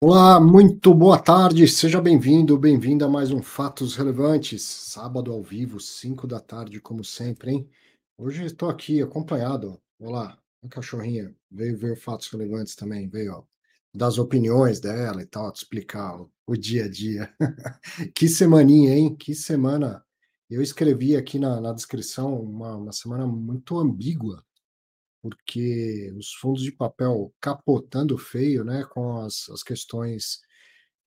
[0.00, 5.80] Olá, muito boa tarde, seja bem-vindo, bem-vinda a mais um Fatos Relevantes, sábado ao vivo,
[5.80, 7.68] 5 da tarde, como sempre, hein?
[8.16, 13.44] Hoje estou aqui acompanhado, olá, a cachorrinha veio ver Fatos Relevantes também, veio
[13.92, 17.34] das opiniões dela e tal, te explicar o, o dia a dia.
[18.14, 19.16] que semaninha, hein?
[19.16, 20.04] Que semana.
[20.48, 24.44] Eu escrevi aqui na, na descrição uma, uma semana muito ambígua,
[25.22, 30.40] porque os fundos de papel capotando feio, né, com as, as questões,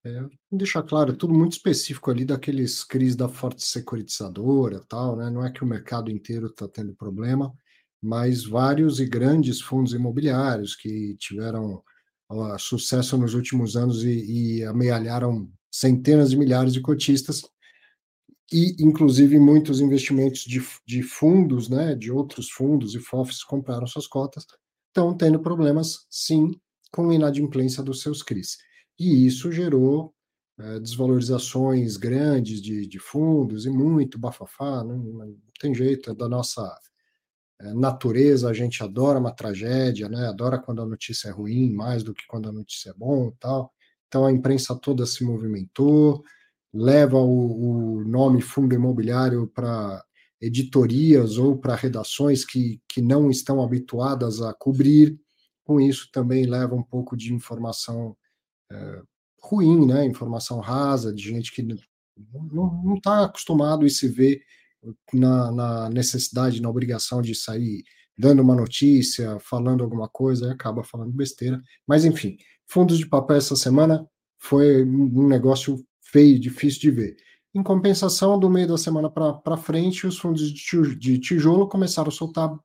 [0.06, 5.46] é, deixar claro, tudo muito específico ali daqueles CRIs da forte securitizadora tal, né, não
[5.46, 7.54] é que o mercado inteiro está tendo problema,
[8.02, 11.84] mas vários e grandes fundos imobiliários que tiveram
[12.32, 17.44] uh, sucesso nos últimos anos e, e amealharam centenas de milhares de cotistas,
[18.52, 24.08] e inclusive muitos investimentos de, de fundos, né, de outros fundos e FOFs compraram suas
[24.08, 24.46] cotas,
[24.88, 26.52] estão tendo problemas, sim,
[26.92, 28.58] com inadimplência dos seus CRIs.
[29.00, 30.14] E isso gerou
[30.60, 36.28] é, desvalorizações grandes de, de, fundos e muito bafafá, não, não tem jeito, é da
[36.28, 36.62] nossa
[37.62, 42.04] é, natureza, a gente adora uma tragédia, né, adora quando a notícia é ruim, mais
[42.04, 43.72] do que quando a notícia é bom tal.
[44.08, 46.22] Então a imprensa toda se movimentou,
[46.74, 50.04] leva o, o nome fundo imobiliário para
[50.42, 55.20] editorias ou para redações que, que não estão habituadas a cobrir.
[55.64, 58.16] Com isso, também leva um pouco de informação
[58.72, 59.02] é,
[59.40, 60.06] ruim, né?
[60.06, 64.42] informação rasa, de gente que não está acostumado e se vê
[65.14, 67.84] na, na, necessidade, na obrigação de sair
[68.18, 71.62] dando uma notícia, falando alguma coisa, e acaba falando besteira.
[71.88, 72.38] Mas, enfim,
[72.68, 74.06] fundos de papel essa semana
[74.38, 77.18] foi um negócio feio, difícil de ver.
[77.54, 82.58] Em compensação, do meio da semana para frente, os fundos de tijolo começaram a soltar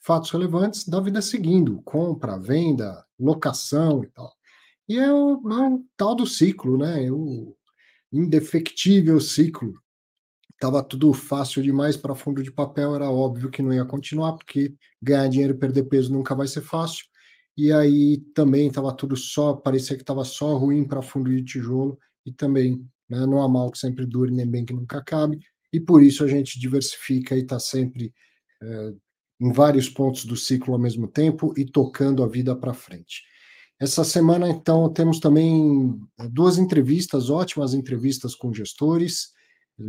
[0.00, 4.32] fatos relevantes da vida seguindo, compra, venda, locação e tal.
[4.88, 7.06] E é o, é o tal do ciclo, né?
[7.06, 7.56] É o
[8.12, 9.74] indefectível ciclo.
[10.52, 14.74] Estava tudo fácil demais para fundo de papel, era óbvio que não ia continuar, porque
[15.00, 17.06] ganhar dinheiro e perder peso nunca vai ser fácil.
[17.56, 21.98] E aí também estava tudo só, parecia que estava só ruim para fundo de tijolo,
[22.24, 25.38] e também né, não há mal que sempre dure, nem bem que nunca acabe,
[25.72, 28.12] e por isso a gente diversifica e está sempre
[28.62, 28.94] é,
[29.40, 33.22] em vários pontos do ciclo ao mesmo tempo e tocando a vida para frente.
[33.78, 39.32] Essa semana, então, temos também é, duas entrevistas, ótimas entrevistas com gestores.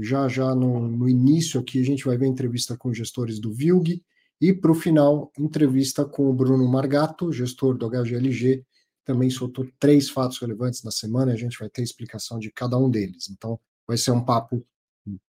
[0.01, 4.03] Já já no, no início aqui a gente vai ver entrevista com gestores do VILG
[4.41, 8.65] e para o final, entrevista com o Bruno Margato, gestor do HGLG,
[9.05, 12.89] também soltou três fatos relevantes na semana, a gente vai ter explicação de cada um
[12.89, 13.29] deles.
[13.29, 14.65] Então, vai ser um papo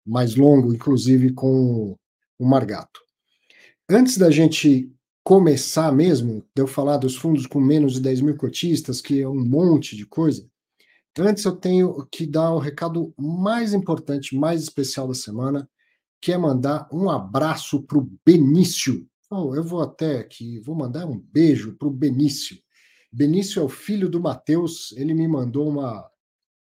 [0.05, 1.97] mais longo, inclusive com
[2.39, 3.01] o Margato.
[3.89, 4.91] Antes da gente
[5.23, 9.27] começar mesmo, de eu falar dos fundos com menos de 10 mil cotistas, que é
[9.27, 10.47] um monte de coisa,
[11.19, 15.69] antes eu tenho que dar o recado mais importante, mais especial da semana,
[16.21, 19.07] que é mandar um abraço para o Benício.
[19.29, 22.57] Oh, eu vou até aqui, vou mandar um beijo para o Benício.
[23.15, 26.05] Benício é o filho do Matheus, ele me mandou uma,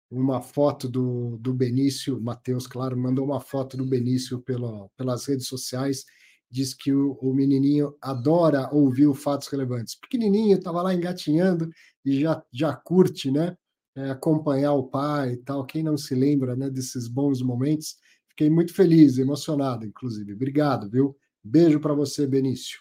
[0.09, 5.45] uma foto do, do Benício, Matheus, claro, mandou uma foto do Benício pela, pelas redes
[5.45, 6.03] sociais,
[6.49, 9.93] diz que o, o menininho adora ouvir o Fatos Relevantes.
[9.93, 11.69] Pequenininho, estava lá engatinhando
[12.03, 13.55] e já, já curte, né?
[13.95, 15.63] É, acompanhar o pai e tal.
[15.63, 17.97] Quem não se lembra né, desses bons momentos?
[18.29, 20.33] Fiquei muito feliz, emocionado, inclusive.
[20.33, 21.15] Obrigado, viu?
[21.43, 22.79] Beijo para você, Benício.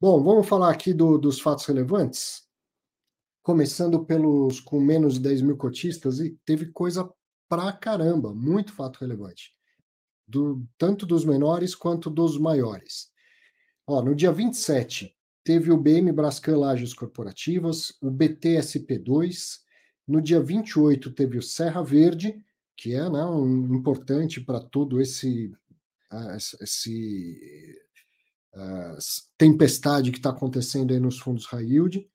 [0.00, 2.44] Bom, vamos falar aqui do, dos fatos relevantes
[3.46, 7.08] começando pelos com menos de 10 mil cotistas, e teve coisa
[7.48, 9.54] pra caramba, muito fato relevante,
[10.26, 13.08] do, tanto dos menores quanto dos maiores.
[13.86, 19.60] Ó, no dia 27, teve o BM Brascan Lages Corporativas, o BTSP2,
[20.08, 22.44] no dia 28 teve o Serra Verde,
[22.76, 25.52] que é né, um, importante para todo esse,
[26.60, 27.78] esse
[28.56, 28.98] uh,
[29.38, 32.10] tempestade que está acontecendo aí nos fundos high yield.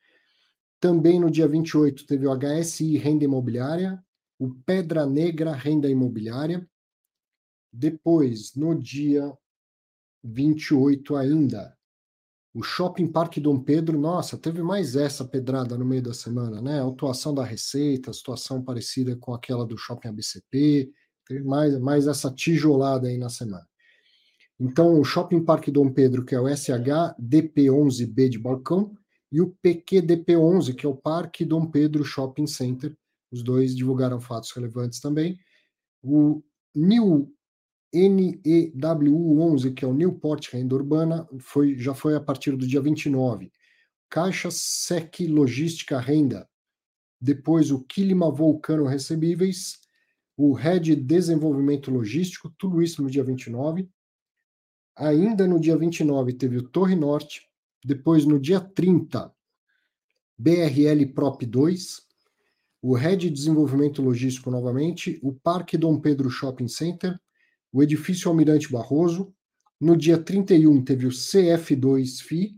[0.82, 4.04] Também no dia 28 teve o HSI Renda Imobiliária,
[4.40, 6.68] o Pedra Negra Renda Imobiliária.
[7.72, 9.32] Depois, no dia
[10.24, 11.78] 28 ainda,
[12.52, 16.82] o Shopping Parque Dom Pedro, nossa, teve mais essa pedrada no meio da semana, né?
[16.82, 20.92] A atuação da Receita, situação parecida com aquela do Shopping ABCP,
[21.28, 23.68] teve mais, mais essa tijolada aí na semana.
[24.60, 28.98] Então, o Shopping Parque Dom Pedro, que é o SH DP11B de balcão,
[29.32, 32.96] e o PQDP11, que é o Parque Dom Pedro Shopping Center.
[33.32, 35.40] Os dois divulgaram fatos relevantes também.
[36.04, 36.44] O
[36.76, 37.34] New
[37.94, 43.52] NEWU11, que é o Newport Renda Urbana, foi, já foi a partir do dia 29.
[44.10, 46.50] Caixa Sec Logística Renda,
[47.20, 49.80] depois o Quilima Vulcano Recebíveis,
[50.38, 53.88] o Red Desenvolvimento Logístico, tudo isso no dia 29.
[54.98, 57.51] Ainda no dia 29 teve o Torre Norte,
[57.84, 59.34] depois no dia 30,
[60.38, 62.02] BRL Prop 2,
[62.82, 67.20] o Red Desenvolvimento Logístico novamente, o Parque Dom Pedro Shopping Center,
[67.72, 69.34] o Edifício Almirante Barroso.
[69.80, 72.58] No dia 31 teve o CF2 FI.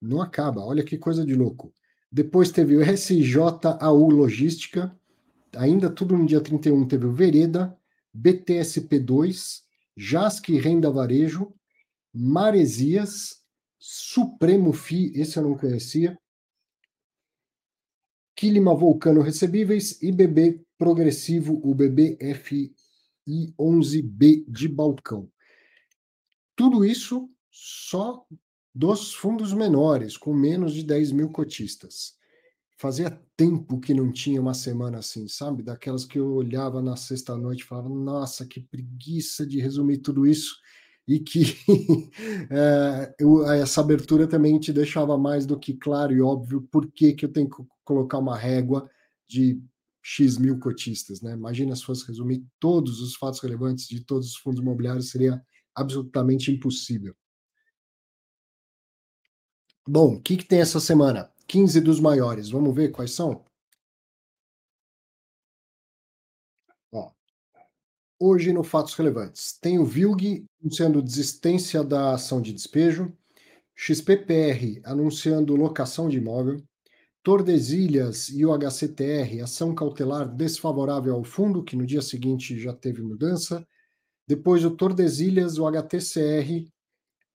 [0.00, 1.74] Não acaba, olha que coisa de louco.
[2.10, 4.96] Depois teve o SJAU Logística,
[5.56, 7.76] ainda tudo no dia 31 teve o Vereda,
[8.16, 9.62] BTSP2,
[9.96, 11.52] JASC Renda Varejo,
[12.12, 13.42] Maresias,
[13.78, 16.18] Supremo FI, esse eu não conhecia,
[18.34, 22.74] Quilima Vulcano Recebíveis e BB Progressivo, o BBFI
[23.58, 25.30] 11B de balcão.
[26.56, 28.26] Tudo isso só
[28.74, 32.14] dos fundos menores, com menos de 10 mil cotistas.
[32.78, 35.62] Fazia tempo que não tinha uma semana assim, sabe?
[35.62, 40.56] Daquelas que eu olhava na sexta-noite e falava, nossa, que preguiça de resumir tudo isso.
[41.06, 41.56] E que
[42.50, 47.12] é, eu, essa abertura também te deixava mais do que claro e óbvio por que,
[47.12, 48.88] que eu tenho que colocar uma régua
[49.28, 49.60] de
[50.02, 51.20] X mil cotistas.
[51.20, 51.32] Né?
[51.32, 55.42] Imagina se fosse resumir todos os fatos relevantes de todos os fundos imobiliários, seria
[55.74, 57.14] absolutamente impossível.
[59.86, 61.30] Bom, o que, que tem essa semana?
[61.48, 62.50] 15 dos maiores.
[62.50, 63.44] Vamos ver quais são?
[68.22, 69.58] Hoje no Fatos Relevantes.
[69.60, 73.12] Tem o VILG anunciando desistência da ação de despejo,
[73.74, 76.62] XPPR anunciando locação de imóvel,
[77.20, 83.02] Tordesilhas e o HCTR, ação cautelar desfavorável ao fundo, que no dia seguinte já teve
[83.02, 83.66] mudança.
[84.26, 86.68] Depois o Tordesilhas, o HTCR,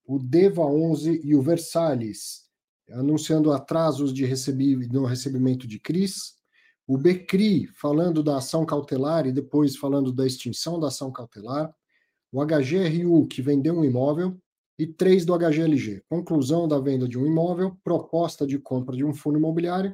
[0.06, 2.48] o DEVA 11 e o Versalhes,
[2.92, 4.26] anunciando atrasos de
[4.90, 6.37] no recebimento de CRIs,
[6.88, 11.76] o BECRI falando da ação cautelar e depois falando da extinção da ação cautelar,
[12.32, 14.40] o HGRU que vendeu um imóvel
[14.80, 19.14] e três do HGLG, conclusão da venda de um imóvel, proposta de compra de um
[19.14, 19.94] fundo imobiliário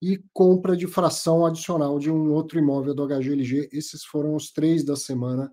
[0.00, 3.68] e compra de fração adicional de um outro imóvel do HGLG.
[3.72, 5.52] Esses foram os três da semana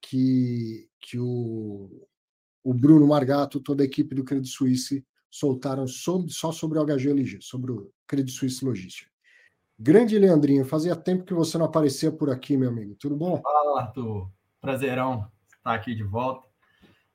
[0.00, 2.06] que, que o,
[2.64, 7.38] o Bruno Margato, toda a equipe do Credit Suisse soltaram sobre, só sobre o HGLG,
[7.42, 9.17] sobre o Credit Suisse Logística.
[9.78, 12.96] Grande Leandrinho, fazia tempo que você não aparecia por aqui, meu amigo.
[12.96, 13.40] Tudo bom?
[13.40, 14.28] Fala, Arthur.
[14.60, 16.48] Prazerão estar aqui de volta.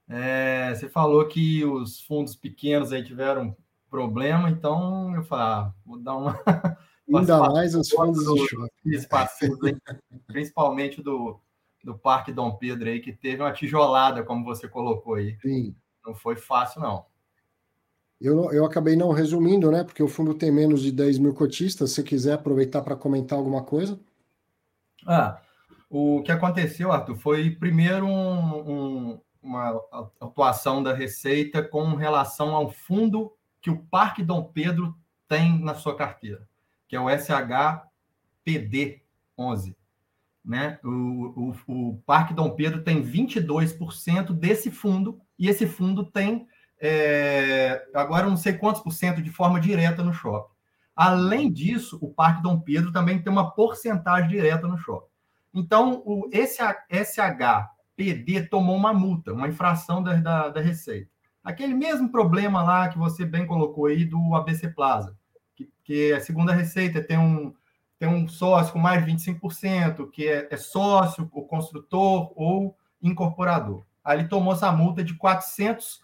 [0.07, 3.55] É, você falou que os fundos pequenos aí tiveram
[3.89, 6.39] problema, então eu falei, ah, vou dar uma.
[7.13, 8.35] Ainda mais os fundos do,
[8.85, 9.07] de
[10.25, 11.37] principalmente do,
[11.83, 15.37] do Parque Dom Pedro aí, que teve uma tijolada, como você colocou aí.
[15.41, 15.75] Sim.
[16.05, 17.05] Não foi fácil, não.
[18.19, 19.83] Eu, eu acabei não resumindo, né?
[19.83, 21.91] Porque o fundo tem menos de 10 mil cotistas.
[21.91, 23.99] Se quiser aproveitar para comentar alguma coisa.
[25.05, 25.41] Ah,
[25.89, 29.79] o que aconteceu, Arthur, foi primeiro um, um, uma
[30.19, 33.31] atuação da Receita com relação ao fundo
[33.61, 34.95] que o Parque Dom Pedro
[35.27, 36.47] tem na sua carteira,
[36.87, 39.01] que é o SHPD
[39.37, 39.77] 11.
[40.43, 40.79] Né?
[40.83, 46.47] O, o, o Parque Dom Pedro tem 22% desse fundo, e esse fundo tem
[46.85, 50.51] é, agora não sei quantos por cento de forma direta no shopping.
[50.93, 55.07] Além disso, o Parque Dom Pedro também tem uma porcentagem direta no shopping.
[55.53, 57.67] Então, o SHPD
[58.49, 61.09] tomou uma multa, uma infração da, da, da, Receita.
[61.41, 65.15] Aquele mesmo problema lá que você bem colocou aí do ABC Plaza,
[65.55, 67.55] que, que a segunda Receita tem um,
[67.97, 73.85] tem um sócio com mais de 25%, que é, é sócio, o construtor ou incorporador.
[74.03, 76.02] Aí tomou essa multa de 400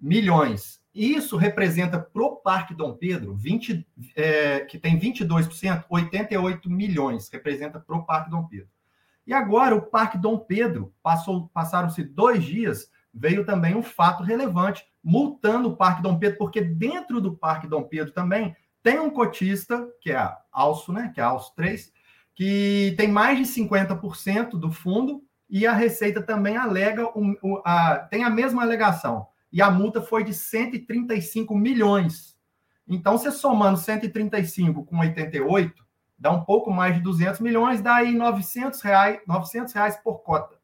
[0.00, 0.82] milhões.
[0.94, 3.84] Isso representa para o Parque Dom Pedro, 20,
[4.14, 8.68] é, que tem 22%, 88 milhões, representa para o Parque Dom Pedro.
[9.26, 10.94] E agora o Parque Dom Pedro,
[11.52, 17.20] passaram-se dois dias, veio também um fato relevante, multando o Parque Dom Pedro, porque dentro
[17.20, 21.24] do Parque Dom Pedro também tem um cotista, que é a Alço, né, que é
[21.24, 21.92] a Alço 3,
[22.34, 27.34] que tem mais de 50% do fundo, e a Receita também alega, um,
[27.64, 32.36] a, tem a mesma alegação e a multa foi de 135 milhões.
[32.88, 35.72] Então, você somando 135 com 88,
[36.18, 40.56] dá um pouco mais de 200 milhões, dá aí 900 reais, 900 reais por cota.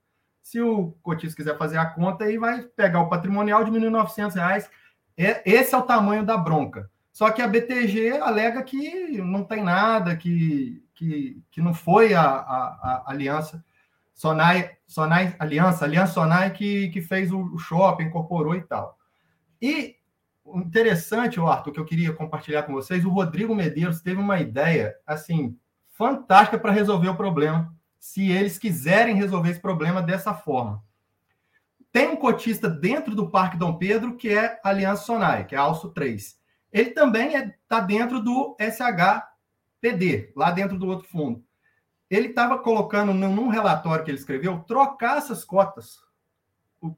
[0.43, 4.69] Se o cotista quiser fazer a conta, aí vai pegar o patrimonial, diminuir 900 reais.
[5.17, 6.91] É, esse é o tamanho da bronca.
[7.13, 12.23] Só que a BTG alega que não tem nada, que, que, que não foi a,
[12.25, 13.65] a, a aliança
[14.21, 18.99] Sonai, Sonai Aliança, Aliança Sonai que, que fez o shopping, incorporou e tal.
[19.63, 19.97] E
[20.45, 25.57] interessante, Arthur, que eu queria compartilhar com vocês, o Rodrigo Medeiros teve uma ideia, assim,
[25.89, 30.85] fantástica para resolver o problema, se eles quiserem resolver esse problema dessa forma.
[31.91, 35.63] Tem um cotista dentro do Parque Dom Pedro, que é Aliança Sonai, que é a
[35.63, 36.39] Alço 3.
[36.71, 41.43] Ele também está é, tá dentro do SHPD, lá dentro do outro fundo.
[42.11, 46.01] Ele estava colocando num relatório que ele escreveu, trocar essas cotas.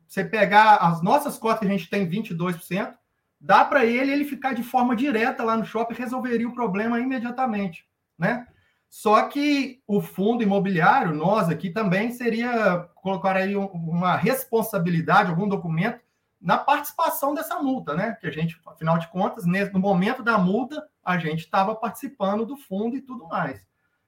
[0.09, 2.95] Você pegar as nossas cotas, que a gente tem 22%,
[3.38, 7.87] dá para ele ele ficar de forma direta lá no shopping, resolveria o problema imediatamente,
[8.16, 8.47] né?
[8.88, 16.00] Só que o fundo imobiliário, nós aqui também seria colocar aí uma responsabilidade, algum documento
[16.40, 18.16] na participação dessa multa, né?
[18.21, 22.57] Que a gente, afinal de contas, no momento da multa, a gente estava participando do
[22.57, 23.66] fundo e tudo mais.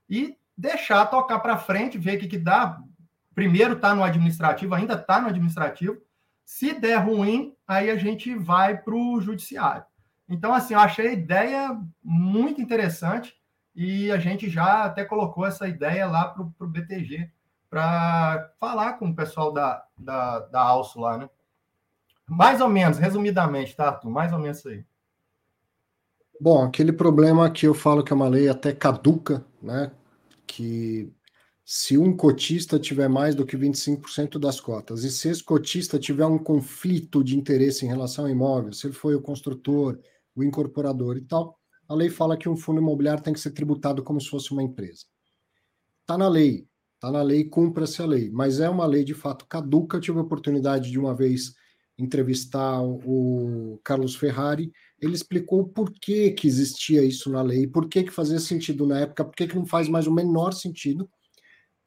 [0.08, 2.80] E deixar tocar para frente, ver o que, que dá.
[3.34, 6.00] Primeiro está no administrativo, ainda está no administrativo.
[6.44, 9.84] Se der ruim, aí a gente vai para o judiciário.
[10.28, 13.34] Então, assim, eu achei a ideia muito interessante
[13.74, 17.30] e a gente já até colocou essa ideia lá para o BTG,
[17.68, 21.28] para falar com o pessoal da, da, da Alço lá, né?
[22.26, 24.10] Mais ou menos, resumidamente, tá, Arthur?
[24.10, 24.84] Mais ou menos isso aí.
[26.40, 29.90] Bom, aquele problema que eu falo que é uma lei até caduca, né?
[30.46, 31.12] Que
[31.64, 36.26] se um cotista tiver mais do que 25% das cotas, e se esse cotista tiver
[36.26, 39.98] um conflito de interesse em relação ao imóvel, se ele foi o construtor,
[40.36, 41.58] o incorporador e tal,
[41.88, 44.62] a lei fala que um fundo imobiliário tem que ser tributado como se fosse uma
[44.62, 45.04] empresa.
[46.02, 49.46] Está na lei, está na lei, cumpra-se a lei, mas é uma lei de fato
[49.46, 49.96] caduca.
[49.96, 51.54] Eu tive a oportunidade de uma vez
[51.98, 58.02] entrevistar o Carlos Ferrari, ele explicou por que, que existia isso na lei, por que,
[58.02, 61.08] que fazia sentido na época, por que, que não faz mais o menor sentido.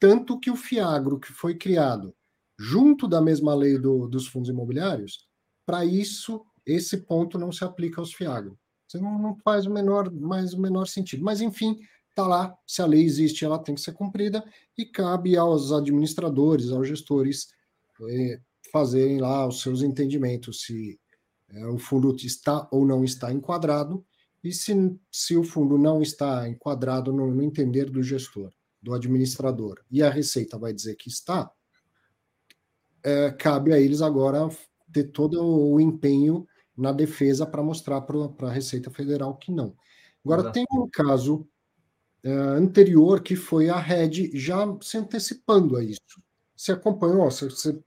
[0.00, 2.14] Tanto que o FIAGRO, que foi criado
[2.58, 5.26] junto da mesma lei do, dos fundos imobiliários,
[5.66, 8.58] para isso, esse ponto não se aplica aos FIAGRO.
[8.94, 11.22] Não, não faz o menor, mais o menor sentido.
[11.22, 12.56] Mas, enfim, está lá.
[12.66, 14.42] Se a lei existe, ela tem que ser cumprida
[14.76, 17.48] e cabe aos administradores, aos gestores,
[18.08, 20.98] é, fazerem lá os seus entendimentos se
[21.50, 24.04] é, o fundo está ou não está enquadrado
[24.42, 24.74] e se,
[25.10, 30.10] se o fundo não está enquadrado no, no entender do gestor, do administrador, e a
[30.10, 31.50] Receita vai dizer que está,
[33.02, 34.48] é, cabe a eles agora
[34.92, 36.46] ter todo o empenho
[36.76, 39.74] na defesa para mostrar para a Receita Federal que não.
[40.24, 41.46] Agora, tem um caso
[42.24, 46.22] uh, anterior que foi a Red já se antecipando a isso.
[46.56, 47.30] Você acompanhou?
[47.30, 47.78] Você, você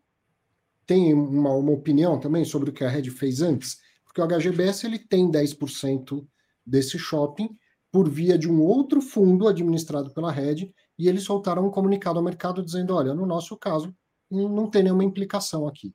[0.86, 3.78] tem uma, uma opinião também sobre o que a Red fez antes?
[4.06, 6.26] Porque o HGBS ele tem 10%
[6.66, 7.50] desse shopping
[7.92, 12.26] por via de um outro fundo administrado pela Red e eles soltaram um comunicado ao
[12.26, 13.94] mercado dizendo: olha, no nosso caso,
[14.30, 15.94] não tem nenhuma implicação aqui.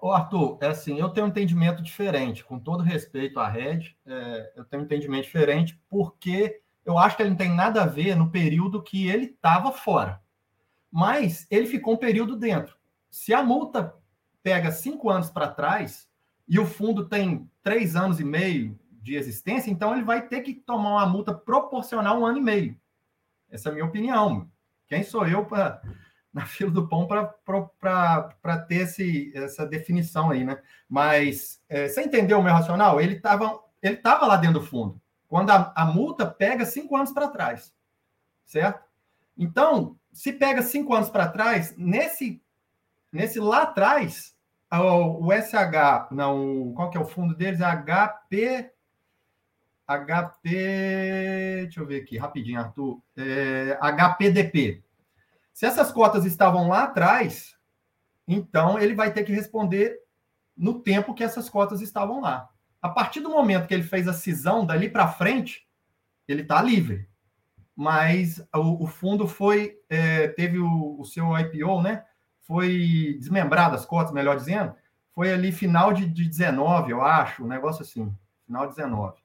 [0.00, 4.52] Ô, Arthur, é assim, eu tenho um entendimento diferente, com todo respeito à Red, é,
[4.56, 8.14] eu tenho um entendimento diferente porque eu acho que ele não tem nada a ver
[8.14, 10.20] no período que ele estava fora.
[10.90, 12.77] Mas ele ficou um período dentro.
[13.10, 13.94] Se a multa
[14.42, 16.08] pega cinco anos para trás
[16.46, 20.54] e o fundo tem três anos e meio de existência, então ele vai ter que
[20.54, 22.80] tomar uma multa proporcional um ano e meio.
[23.50, 24.50] Essa é a minha opinião.
[24.86, 25.82] Quem sou eu para
[26.32, 30.60] na fila do pão para ter esse, essa definição aí, né?
[30.88, 33.00] Mas é, você entendeu o meu racional?
[33.00, 37.12] Ele estava ele tava lá dentro do fundo, quando a, a multa pega cinco anos
[37.12, 37.72] para trás,
[38.44, 38.84] certo?
[39.36, 42.42] Então, se pega cinco anos para trás, nesse,
[43.18, 44.32] nesse lá atrás,
[44.72, 47.60] o, SH, não, qual que é o fundo deles?
[47.60, 48.70] HP.
[49.84, 51.62] HP.
[51.62, 53.02] Deixa eu ver aqui, rapidinho, Arthur.
[53.16, 54.84] É, HPDP.
[55.52, 57.56] Se essas cotas estavam lá atrás,
[58.26, 59.98] então ele vai ter que responder
[60.56, 62.48] no tempo que essas cotas estavam lá.
[62.80, 65.66] A partir do momento que ele fez a cisão dali para frente,
[66.28, 67.08] ele está livre.
[67.74, 72.04] Mas o, o fundo foi é, teve o, o, seu IPO, né?
[72.48, 74.74] Foi desmembrado as cotas, melhor dizendo.
[75.14, 78.12] Foi ali final de, de 19, eu acho, um negócio assim,
[78.44, 79.16] final de 19.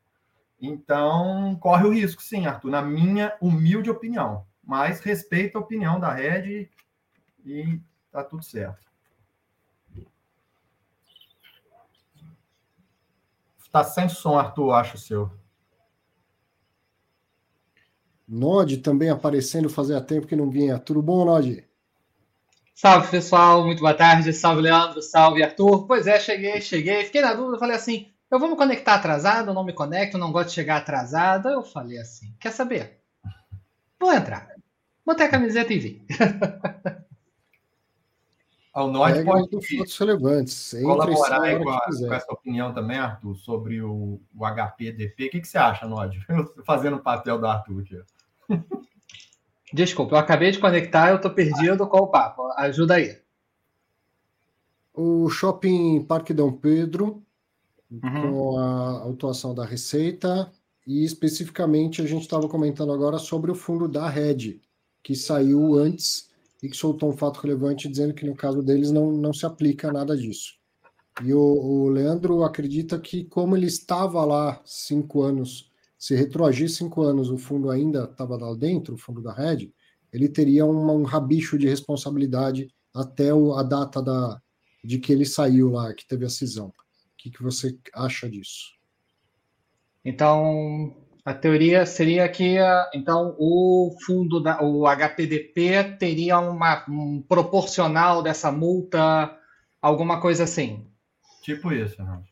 [0.62, 6.12] Então, corre o risco, sim, Arthur, na minha humilde opinião mas respeito a opinião da
[6.12, 6.70] Red
[7.46, 7.80] e
[8.12, 8.82] tá tudo certo.
[13.72, 15.32] Tá sem som, Arthur, acho o seu.
[18.28, 20.78] Nod também aparecendo, fazia tempo que não vinha.
[20.78, 21.68] Tudo bom, Nod?
[22.76, 23.64] Salve, pessoal.
[23.64, 24.34] Muito boa tarde.
[24.34, 25.02] Salve, Leandro.
[25.02, 25.86] Salve, Arthur.
[25.86, 27.06] Pois é, cheguei, cheguei.
[27.06, 30.50] Fiquei na dúvida, falei assim, eu vou me conectar atrasado, não me conecto, não gosto
[30.50, 31.50] de chegar atrasado.
[31.50, 33.00] Eu falei assim, quer saber?
[34.00, 34.50] Vou entrar.
[35.06, 36.08] Botei a camiseta e vi.
[38.76, 40.76] O Nod pode do fatos relevantes.
[40.82, 45.28] colaborar aí com, a, com, essa opinião também, Arthur, sobre o, o HPDP.
[45.28, 46.20] O que, que você acha, Nod?
[46.66, 48.02] Fazendo o papel do Arthur aqui.
[49.74, 52.44] Desculpa, eu acabei de conectar, eu estou perdido com o papo.
[52.58, 53.18] Ajuda aí.
[54.94, 57.24] O Shopping Parque Dom Pedro,
[57.92, 58.00] uhum.
[58.02, 60.52] com a autuação da Receita,
[60.86, 64.60] e especificamente a gente estava comentando agora sobre o fundo da Red,
[65.02, 66.30] que saiu antes
[66.62, 69.92] e que soltou um fato relevante dizendo que no caso deles não, não se aplica
[69.92, 70.54] nada disso.
[71.24, 75.72] E o, o Leandro acredita que, como ele estava lá cinco anos,
[76.04, 79.72] se retroagir cinco anos, o fundo ainda estava lá dentro, o fundo da Red,
[80.12, 84.38] ele teria um, um rabicho de responsabilidade até o, a data da,
[84.84, 86.68] de que ele saiu lá, que teve a cisão.
[86.68, 86.74] O
[87.16, 88.74] que, que você acha disso?
[90.04, 90.94] Então,
[91.24, 92.58] a teoria seria que
[92.94, 99.40] então o fundo da, o HPDP teria uma um proporcional dessa multa,
[99.82, 100.86] alguma coisa assim.
[101.42, 102.28] Tipo isso, Renato.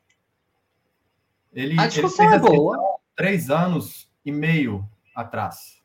[1.54, 3.00] Ele, a discussão ele é boa.
[3.22, 4.84] Três anos e meio
[5.16, 5.80] atrás.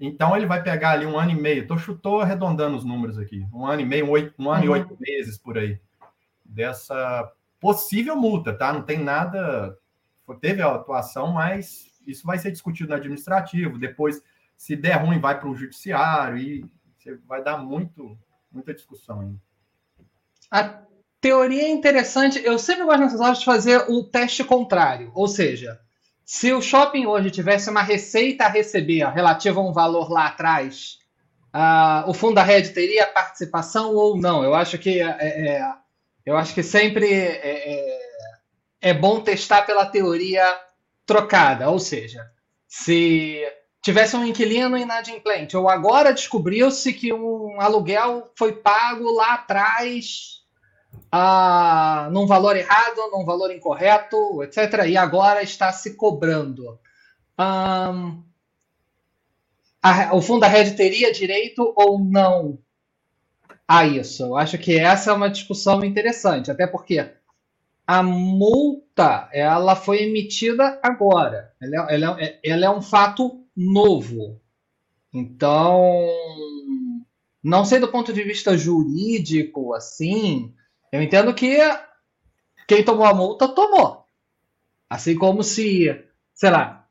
[0.00, 1.64] Então ele vai pegar ali um ano e meio.
[1.64, 3.46] Tô chutou arredondando os números aqui.
[3.54, 4.66] Um ano e meio, um, oito, um ano uhum.
[4.66, 5.78] e oito meses por aí
[6.44, 8.72] dessa possível multa, tá?
[8.72, 9.78] Não tem nada.
[10.40, 13.78] Teve a atuação, mas isso vai ser discutido no administrativo.
[13.78, 14.20] Depois,
[14.56, 16.68] se der ruim, vai para o judiciário e
[17.28, 18.18] vai dar muito,
[18.50, 19.38] muita discussão ainda.
[20.50, 20.82] A
[21.20, 22.42] teoria é interessante.
[22.44, 25.12] Eu sempre gosto nessas horas de fazer o teste contrário.
[25.14, 25.80] Ou seja,
[26.32, 30.98] se o shopping hoje tivesse uma receita a receber relativa a um valor lá atrás,
[31.54, 34.42] uh, o fundo da rede teria participação ou não?
[34.42, 35.72] Eu acho que é, é,
[36.24, 37.98] eu acho que sempre é, é,
[38.80, 40.42] é bom testar pela teoria
[41.04, 42.26] trocada, ou seja,
[42.66, 43.46] se
[43.82, 50.41] tivesse um inquilino inadimplente, ou agora descobriu-se que um aluguel foi pago lá atrás
[52.10, 56.78] num valor errado, num valor incorreto, etc., e agora está se cobrando.
[57.38, 58.22] Um,
[59.82, 62.58] a, o fundo da rede teria direito ou não
[63.68, 64.24] a isso?
[64.24, 67.10] Eu acho que essa é uma discussão interessante, até porque
[67.86, 71.52] a multa ela foi emitida agora.
[71.60, 74.40] Ela, é, ela, é, ela é um fato novo.
[75.12, 76.08] Então,
[77.42, 80.54] não sei do ponto de vista jurídico, assim,
[80.92, 81.58] eu entendo que
[82.68, 84.04] quem tomou a multa tomou.
[84.88, 85.98] Assim como se,
[86.34, 86.86] sei lá,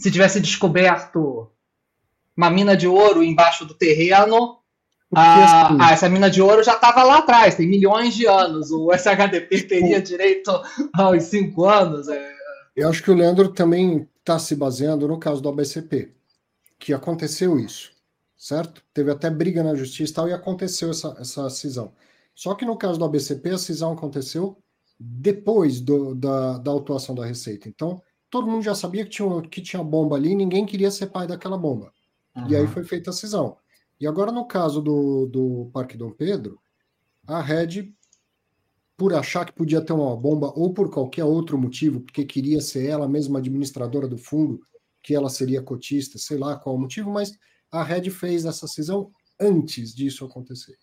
[0.00, 1.50] se tivesse descoberto
[2.36, 4.58] uma mina de ouro embaixo do terreno
[5.14, 8.70] ah, ah, essa mina de ouro já estava lá atrás, tem milhões de anos.
[8.70, 10.50] O SHDP teria direito
[10.94, 12.08] aos cinco anos.
[12.08, 12.32] É...
[12.74, 16.12] Eu acho que o Leandro também está se baseando no caso do ABCP,
[16.78, 17.92] que aconteceu isso,
[18.36, 18.82] certo?
[18.92, 21.92] Teve até briga na justiça e tal, e aconteceu essa, essa cisão.
[22.36, 24.62] Só que no caso do ABCP, a cisão aconteceu
[25.00, 27.66] depois do, da, da autuação da Receita.
[27.66, 31.06] Então, todo mundo já sabia que tinha, que tinha bomba ali e ninguém queria ser
[31.06, 31.90] pai daquela bomba.
[32.36, 32.48] Uhum.
[32.48, 33.56] E aí foi feita a cisão.
[33.98, 36.60] E agora, no caso do, do Parque Dom Pedro,
[37.26, 37.90] a Red,
[38.98, 42.86] por achar que podia ter uma bomba ou por qualquer outro motivo, porque queria ser
[42.86, 44.60] ela mesma administradora do fundo,
[45.02, 47.32] que ela seria cotista, sei lá qual o motivo, mas
[47.70, 50.76] a Red fez essa cisão antes disso acontecer.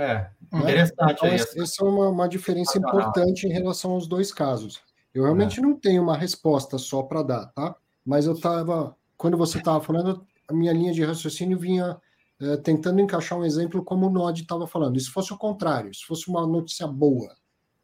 [0.00, 0.60] É, né?
[0.60, 1.12] interessante.
[1.12, 4.80] Então, essa é uma, uma diferença importante em relação aos dois casos.
[5.12, 5.62] Eu realmente é.
[5.62, 7.76] não tenho uma resposta só para dar, tá?
[8.04, 12.00] Mas eu estava, quando você estava falando, a minha linha de raciocínio vinha
[12.40, 14.96] é, tentando encaixar um exemplo como o Nod estava falando.
[14.96, 17.36] E se fosse o contrário, se fosse uma notícia boa,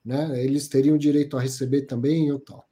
[0.05, 2.67] né, eles teriam direito a receber também ou tal.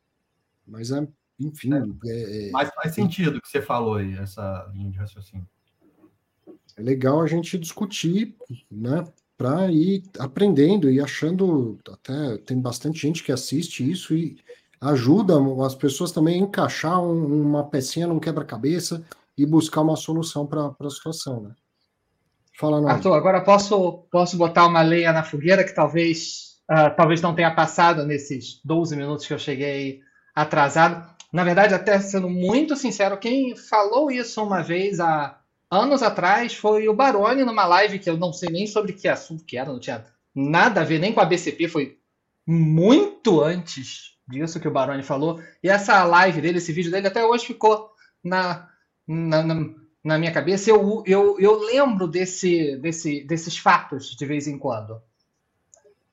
[0.67, 1.07] Mas, é,
[1.39, 1.71] enfim.
[2.07, 5.47] É, é, Mas faz sentido o que você falou aí, essa linha de raciocínio.
[6.77, 8.37] É legal a gente discutir,
[8.71, 9.05] né?
[9.37, 11.79] Para ir aprendendo e achando.
[11.91, 14.37] Até tem bastante gente que assiste isso e
[14.81, 19.05] ajuda as pessoas também a encaixar um, uma pecinha num quebra-cabeça
[19.37, 21.55] e buscar uma solução para a situação, né?
[22.57, 22.89] Fala, não.
[22.89, 27.53] Arthur, agora posso, posso botar uma lenha na fogueira que talvez, uh, talvez não tenha
[27.53, 30.01] passado nesses 12 minutos que eu cheguei
[30.35, 31.05] atrasado.
[31.33, 35.37] Na verdade, até sendo muito sincero, quem falou isso uma vez há
[35.71, 39.45] anos atrás foi o Baroni numa live que eu não sei nem sobre que assunto
[39.45, 41.99] que era, não tinha nada a ver nem com a BCP, foi
[42.47, 45.41] muito antes disso que o Baroni falou.
[45.63, 47.91] E essa live dele, esse vídeo dele, até hoje ficou
[48.23, 48.69] na,
[49.07, 49.55] na, na
[50.05, 55.01] na minha cabeça, eu, eu, eu lembro desse, desse, desses fatos de vez em quando.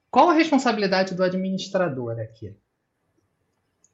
[0.10, 2.56] Qual a responsabilidade do administrador aqui?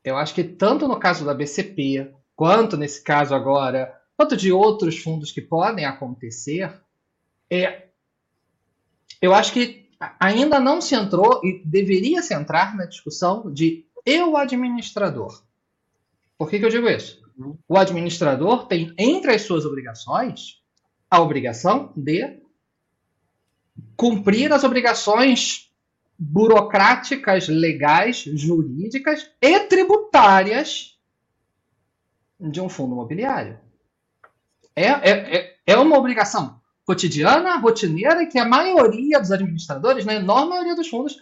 [0.03, 4.97] Eu acho que tanto no caso da BCP, quanto nesse caso agora, quanto de outros
[4.97, 6.73] fundos que podem acontecer,
[7.49, 7.85] é,
[9.21, 9.87] eu acho que
[10.19, 15.43] ainda não se entrou e deveria se entrar na discussão de eu administrador.
[16.37, 17.21] Por que, que eu digo isso?
[17.67, 20.63] O administrador tem entre as suas obrigações
[21.09, 22.39] a obrigação de
[23.95, 25.71] cumprir as obrigações
[26.17, 30.99] burocráticas, legais, jurídicas e tributárias
[32.39, 33.59] de um fundo imobiliário.
[34.77, 40.51] É, é, é, é uma obrigação cotidiana, rotineira, que a maioria dos administradores, na enorme
[40.51, 41.17] maioria dos fundos,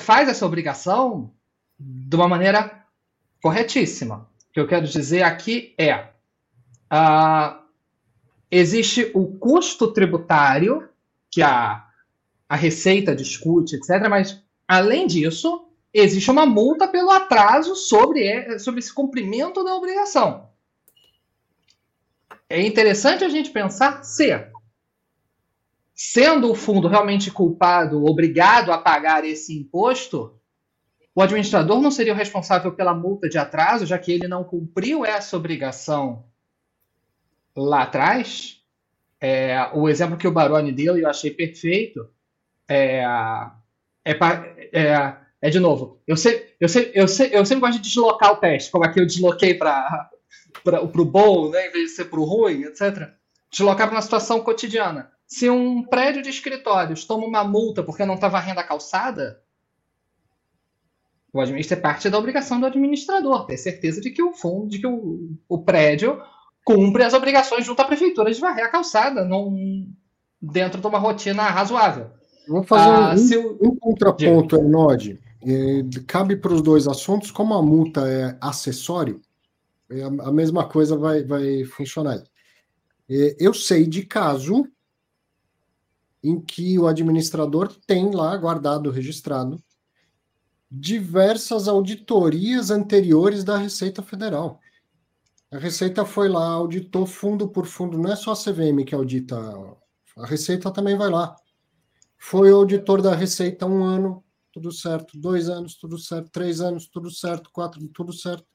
[0.00, 1.34] faz essa obrigação
[1.78, 2.82] de uma maneira
[3.42, 4.26] corretíssima.
[4.48, 5.96] O que eu quero dizer aqui é:
[6.90, 7.60] uh,
[8.50, 10.88] existe o custo tributário
[11.30, 11.86] que a,
[12.48, 18.94] a Receita discute, etc., mas, além disso, existe uma multa pelo atraso sobre, sobre esse
[18.94, 20.51] cumprimento da obrigação.
[22.52, 24.28] É interessante a gente pensar se,
[25.94, 30.38] sendo o fundo realmente culpado, obrigado a pagar esse imposto,
[31.14, 35.02] o administrador não seria o responsável pela multa de atraso, já que ele não cumpriu
[35.02, 36.26] essa obrigação
[37.56, 38.62] lá atrás?
[39.18, 42.06] É, o exemplo que o Baroni deu, e eu achei perfeito,
[42.68, 43.02] é,
[44.04, 44.12] é,
[44.74, 48.30] é, é de novo, eu, sei, eu, sei, eu, sei, eu sempre gosto de deslocar
[48.30, 50.10] o teste, como aqui eu desloquei para
[50.64, 53.10] o bom, né, em vez de ser para o ruim, etc.
[53.50, 55.10] Deslocar para uma situação cotidiana.
[55.26, 59.42] Se um prédio de escritórios toma uma multa porque não está varrendo a calçada,
[61.32, 64.78] o administrador é parte da obrigação do administrador, ter certeza de que o fundo, de
[64.78, 66.20] que o, o prédio
[66.64, 69.90] cumpre as obrigações junto à prefeitura de varrer a calçada num,
[70.40, 72.10] dentro de uma rotina razoável.
[72.46, 75.18] Vamos fazer ah, um, um, contraponto, Ernod.
[75.44, 79.20] É, cabe para os dois assuntos, como a multa é acessório,
[80.00, 82.22] a mesma coisa vai, vai funcionar.
[83.08, 84.66] É, eu sei de caso
[86.22, 89.62] em que o administrador tem lá guardado, registrado,
[90.70, 94.60] diversas auditorias anteriores da Receita Federal.
[95.50, 99.36] A Receita foi lá, auditou fundo por fundo, não é só a CVM que audita,
[100.16, 101.36] a Receita também vai lá.
[102.16, 107.10] Foi auditor da Receita um ano, tudo certo, dois anos, tudo certo, três anos, tudo
[107.10, 108.46] certo, quatro, tudo certo.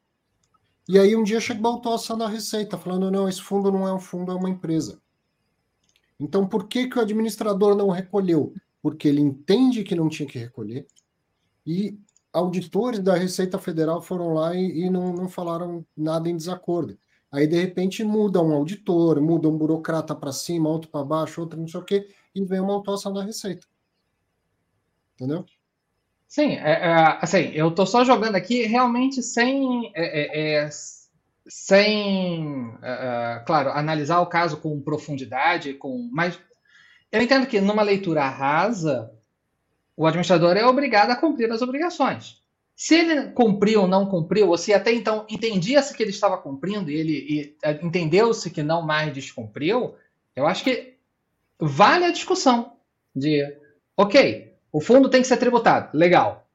[0.87, 3.93] E aí um dia chegou a autuação da Receita, falando, não, esse fundo não é
[3.93, 5.01] um fundo, é uma empresa.
[6.19, 8.53] Então, por que, que o administrador não recolheu?
[8.81, 10.87] Porque ele entende que não tinha que recolher
[11.67, 11.99] e
[12.31, 16.97] auditores da Receita Federal foram lá e, e não, não falaram nada em desacordo.
[17.29, 21.59] Aí, de repente, muda um auditor, muda um burocrata para cima, outro para baixo, outro
[21.59, 23.67] não sei o quê, e vem uma autuação da Receita.
[25.15, 25.45] Entendeu?
[26.27, 30.69] Sim, é, é, assim, eu estou só jogando aqui realmente sem, é, é, é
[31.47, 36.37] sem, é, claro, analisar o caso com profundidade, com, mas
[37.11, 39.09] eu entendo que numa leitura rasa,
[39.95, 42.41] o administrador é obrigado a cumprir as obrigações.
[42.75, 46.91] Se ele cumpriu ou não cumpriu, ou se até então entendia-se que ele estava cumprindo
[46.91, 49.95] e ele entendeu-se que não mais descumpriu,
[50.35, 50.95] eu acho que
[51.59, 52.73] vale a discussão
[53.15, 53.41] de,
[53.95, 56.47] ok, o fundo tem que ser tributado, legal.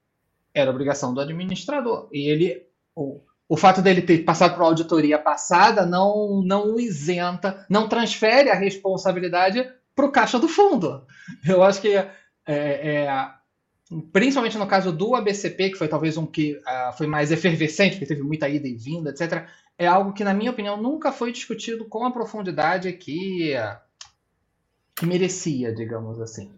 [0.55, 2.09] Era obrigação do administrador.
[2.13, 7.89] E ele, o, o fato dele ter passado por auditoria passada não, não isenta, não
[7.89, 11.07] transfere a responsabilidade para o caixa do fundo.
[11.47, 12.11] Eu acho que é,
[12.47, 13.09] é,
[14.13, 18.07] principalmente no caso do ABCP, que foi talvez um que uh, foi mais efervescente, porque
[18.07, 19.47] teve muita ida e vinda, etc.,
[19.79, 23.77] é algo que, na minha opinião, nunca foi discutido com a profundidade que, uh,
[24.95, 26.55] que merecia, digamos assim.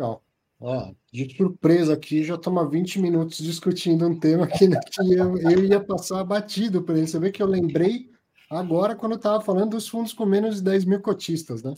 [0.00, 0.24] Legal.
[0.58, 5.14] Ó, de surpresa aqui, já estamos há 20 minutos discutindo um tema que, né, que
[5.14, 7.06] eu, eu ia passar batido para ele.
[7.06, 8.10] Você vê que eu lembrei
[8.50, 11.74] agora quando eu estava falando dos fundos com menos de 10 mil cotistas, né?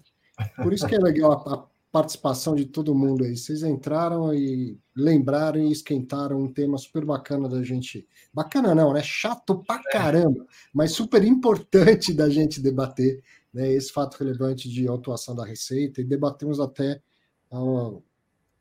[0.57, 3.37] Por isso que é legal a, a participação de todo mundo aí.
[3.37, 8.07] Vocês entraram e lembraram e esquentaram um tema super bacana da gente.
[8.33, 9.03] Bacana não, né?
[9.03, 9.93] Chato pra é.
[9.93, 16.01] caramba, mas super importante da gente debater né, esse fato relevante de autuação da Receita
[16.01, 17.01] e debatemos até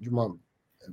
[0.01, 0.35] de uma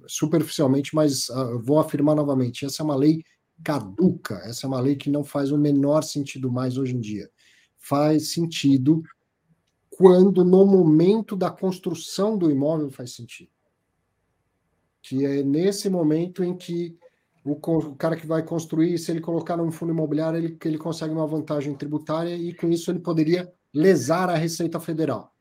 [0.06, 3.24] superficialmente, mas uh, vou afirmar novamente, essa é uma lei
[3.64, 7.28] caduca, essa é uma lei que não faz o menor sentido mais hoje em dia.
[7.78, 9.02] Faz sentido
[9.90, 13.50] quando no momento da construção do imóvel faz sentido.
[15.02, 16.96] Que é nesse momento em que
[17.44, 21.12] o, o cara que vai construir, se ele colocar num fundo imobiliário, ele, ele consegue
[21.12, 25.32] uma vantagem tributária e com isso ele poderia lesar a Receita Federal.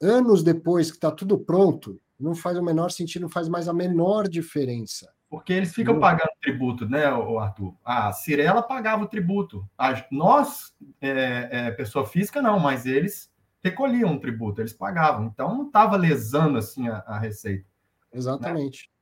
[0.00, 3.72] Anos depois que está tudo pronto, não faz o menor sentido, não faz mais a
[3.72, 5.12] menor diferença.
[5.30, 6.00] Porque eles ficam não.
[6.00, 7.74] pagando tributo, né, Arthur?
[7.84, 9.68] A Cirela pagava o tributo.
[9.76, 13.30] A, nós, é, é, pessoa física, não, mas eles
[13.62, 15.26] recolhiam um tributo, eles pagavam.
[15.26, 17.66] Então não estava lesando assim a, a receita.
[18.12, 18.88] Exatamente.
[18.90, 18.98] Né?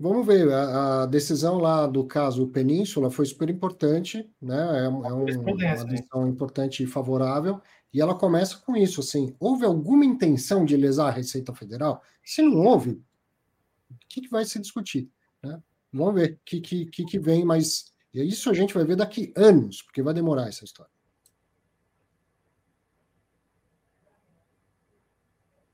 [0.00, 4.82] Vamos ver, a, a, decisão lá do caso Península foi super importante, né?
[4.82, 7.60] É, é um, uma decisão importante e favorável,
[7.92, 12.02] e ela começa com isso, assim, houve alguma intenção de lesar a Receita Federal?
[12.22, 13.02] Se não houve,
[13.90, 15.10] o que, que vai se discutir?
[15.42, 15.62] Né?
[15.92, 19.82] Vamos ver o que, que, que vem, mas isso a gente vai ver daqui anos,
[19.82, 20.92] porque vai demorar essa história.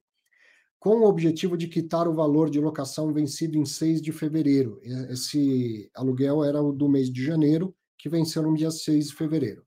[0.83, 4.81] com o objetivo de quitar o valor de locação vencido em 6 de fevereiro.
[5.09, 9.63] Esse aluguel era o do mês de janeiro, que venceu no dia 6 de fevereiro.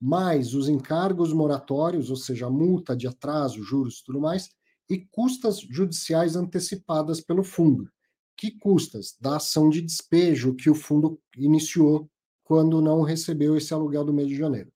[0.00, 4.50] Mais os encargos moratórios, ou seja, multa de atraso, juros e tudo mais,
[4.88, 7.88] e custas judiciais antecipadas pelo fundo.
[8.36, 9.14] Que custas?
[9.20, 12.10] Da ação de despejo que o fundo iniciou
[12.42, 14.72] quando não recebeu esse aluguel do mês de janeiro.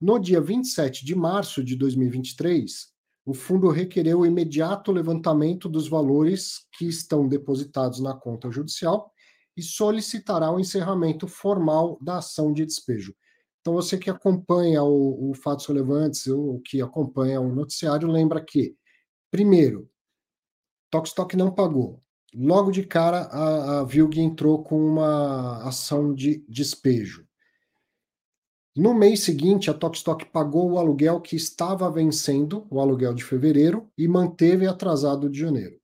[0.00, 2.89] No dia 27 de março de 2023,
[3.24, 9.12] o fundo requereu o imediato levantamento dos valores que estão depositados na conta judicial
[9.56, 13.14] e solicitará o encerramento formal da ação de despejo.
[13.60, 18.74] Então, você que acompanha o, o Fatos Relevantes, ou que acompanha o noticiário, lembra que,
[19.30, 19.88] primeiro,
[20.90, 22.02] Tokstok não pagou.
[22.34, 27.26] Logo de cara, a, a Vilg entrou com uma ação de despejo.
[28.76, 33.90] No mês seguinte, a Tokstok pagou o aluguel que estava vencendo, o aluguel de fevereiro,
[33.98, 35.76] e manteve atrasado de janeiro.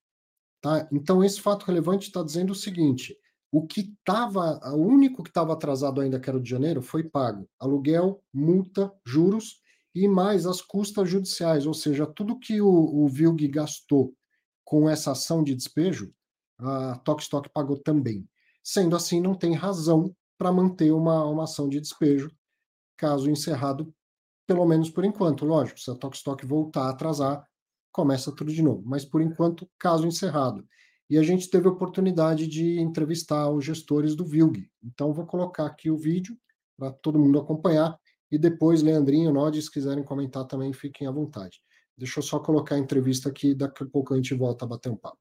[0.60, 0.88] Tá?
[0.92, 3.16] Então, esse fato relevante está dizendo o seguinte:
[3.50, 7.02] o que estava, o único que estava atrasado ainda, que era o de janeiro, foi
[7.02, 7.48] pago.
[7.58, 9.60] Aluguel, multa, juros
[9.92, 14.14] e mais as custas judiciais, ou seja, tudo que o, o Vilg gastou
[14.64, 16.12] com essa ação de despejo,
[16.58, 18.28] a Tokstok pagou também.
[18.62, 22.30] Sendo assim, não tem razão para manter uma, uma ação de despejo
[22.96, 23.92] caso encerrado,
[24.46, 25.44] pelo menos por enquanto.
[25.44, 27.44] Lógico, se a Tokstok voltar a atrasar,
[27.92, 28.82] começa tudo de novo.
[28.84, 30.66] Mas por enquanto, caso encerrado.
[31.08, 34.68] E a gente teve a oportunidade de entrevistar os gestores do VILG.
[34.82, 36.36] Então, vou colocar aqui o vídeo
[36.76, 37.96] para todo mundo acompanhar.
[38.30, 41.60] E depois, Leandrinho, Nod, se quiserem comentar também, fiquem à vontade.
[41.96, 44.90] Deixa eu só colocar a entrevista aqui, daqui a pouco a gente volta a bater
[44.90, 45.18] um papo.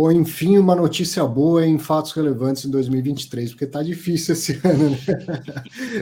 [0.00, 4.88] Pô, enfim, uma notícia boa em fatos relevantes em 2023, porque tá difícil esse ano,
[4.88, 4.96] né?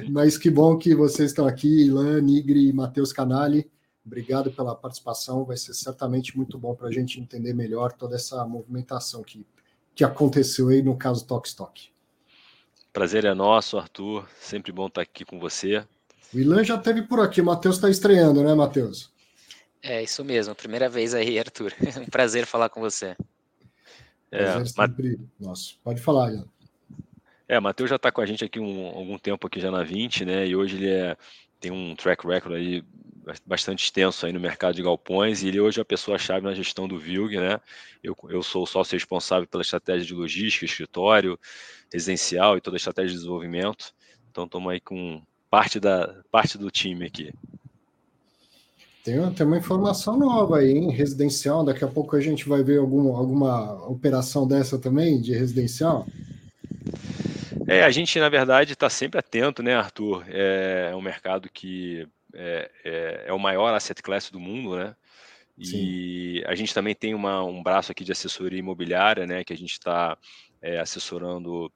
[0.08, 3.68] Mas que bom que vocês estão aqui, Ilan, Nigri e Matheus Canali.
[4.06, 8.46] Obrigado pela participação, vai ser certamente muito bom para a gente entender melhor toda essa
[8.46, 9.44] movimentação que,
[9.96, 11.90] que aconteceu aí no caso Tox Talk.
[12.92, 14.28] Prazer é nosso, Arthur.
[14.40, 15.84] Sempre bom estar aqui com você.
[16.32, 19.10] O Ilan já esteve por aqui, o Matheus está estreando, né, Matheus?
[19.82, 21.74] É isso mesmo, primeira vez aí, Arthur.
[22.00, 23.16] um prazer falar com você.
[24.30, 25.18] É, sempre...
[25.40, 26.44] Nossa, pode falar, Ian.
[27.48, 30.24] É, Matheus já está com a gente aqui um, algum tempo aqui já na 20,
[30.24, 30.46] né?
[30.46, 31.16] E hoje ele é,
[31.58, 32.84] tem um track record aí
[33.46, 36.86] bastante extenso aí no mercado de galpões e ele hoje é a pessoa-chave na gestão
[36.86, 37.60] do VILG, né?
[38.02, 41.38] Eu, eu sou o sócio responsável pela estratégia de logística, escritório,
[41.92, 43.94] residencial e toda a estratégia de desenvolvimento.
[44.30, 47.32] Então, estamos aí com parte, da, parte do time aqui.
[49.08, 50.90] Tem, tem uma informação nova aí, hein?
[50.90, 51.64] Residencial.
[51.64, 56.06] Daqui a pouco a gente vai ver algum, alguma operação dessa também, de residencial.
[57.66, 60.26] É, a gente, na verdade, está sempre atento, né, Arthur?
[60.28, 64.94] É, é um mercado que é, é, é, o maior asset class do mundo, né?
[65.56, 66.42] E Sim.
[66.46, 69.42] a gente também tem uma, um braço aqui de assessoria imobiliária, né?
[69.42, 70.18] Que a gente está
[70.60, 71.72] é, assessorando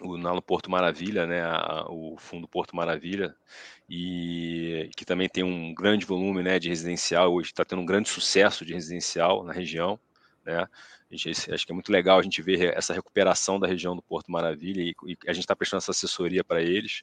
[0.00, 3.34] o Nalo Porto Maravilha, né, a, o Fundo Porto Maravilha,
[3.88, 8.08] e que também tem um grande volume né, de residencial, hoje está tendo um grande
[8.08, 9.98] sucesso de residencial na região.
[10.44, 10.66] Né?
[11.10, 14.32] Gente, acho que é muito legal a gente ver essa recuperação da região do Porto
[14.32, 17.02] Maravilha e, e a gente está prestando essa assessoria para eles.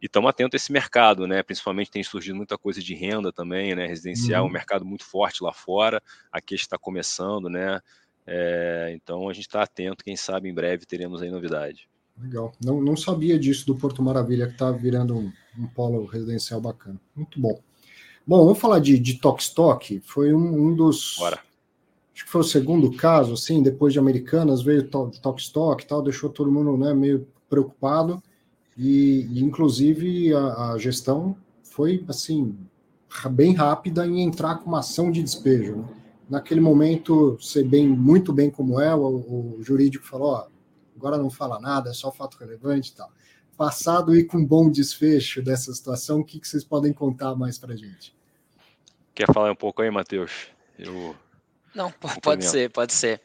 [0.00, 1.42] E estamos atentos a esse mercado, né?
[1.42, 3.86] Principalmente tem surgido muita coisa de renda também, né?
[3.86, 4.48] Residencial, uhum.
[4.48, 6.02] um mercado muito forte lá fora.
[6.32, 7.78] Aqui está começando, né?
[8.26, 11.88] É, então a gente está atento, quem sabe em breve teremos aí novidade.
[12.20, 12.52] Legal.
[12.62, 17.00] Não, não sabia disso do Porto Maravilha, que está virando um, um, polo residencial bacana.
[17.16, 17.60] Muito bom.
[18.26, 20.00] Bom, vamos falar de, de Tok Stock.
[20.04, 21.16] Foi um, um dos.
[21.18, 21.40] Bora.
[22.14, 26.02] acho que foi o segundo caso, assim, depois de Americanas, veio Talk Stock e tal,
[26.02, 28.22] deixou todo mundo né, meio preocupado,
[28.76, 32.56] e, e inclusive a, a, gestão foi, assim,
[33.30, 35.76] bem rápida em entrar com uma ação de despejo.
[35.76, 35.84] Né?
[36.30, 40.46] Naquele momento, sei bem, muito bem como é, o, o jurídico falou, ó,
[40.96, 43.10] agora não fala nada, é só fato relevante e tal.
[43.56, 47.76] Passado e com bom desfecho dessa situação, o que, que vocês podem contar mais para
[47.76, 48.14] gente?
[49.14, 50.48] Quer falar um pouco aí, Matheus?
[50.78, 51.14] Eu...
[51.74, 51.90] Não,
[52.22, 53.20] pode ser, pode ser.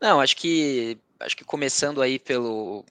[0.00, 2.84] Não, acho que acho que começando aí pelo,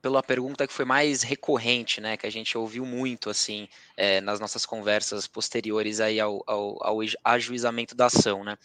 [0.00, 4.40] pela pergunta que foi mais recorrente, né, que a gente ouviu muito assim é, nas
[4.40, 8.56] nossas conversas posteriores aí ao, ao, ao, ajuizamento da ação, né?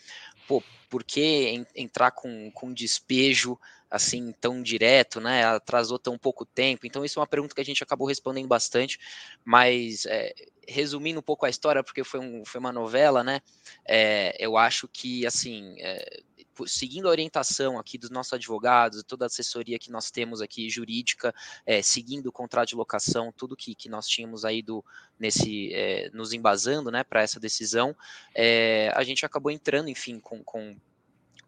[0.48, 5.46] Pô, por que entrar com, com despejo assim tão direto, né?
[5.46, 6.86] Atrasou tão pouco tempo.
[6.86, 9.00] Então isso é uma pergunta que a gente acabou respondendo bastante,
[9.44, 10.34] mas é,
[10.68, 13.42] resumindo um pouco a história, porque foi, um, foi uma novela, né?
[13.86, 16.22] É, eu acho que assim é,
[16.66, 21.34] seguindo a orientação aqui dos nossos advogados, toda a assessoria que nós temos aqui jurídica,
[21.66, 24.84] é, seguindo o contrato de locação, tudo que, que nós tínhamos aí do,
[25.20, 27.96] nesse, é, nos embasando né, para essa decisão,
[28.34, 30.76] é, a gente acabou entrando, enfim, com, com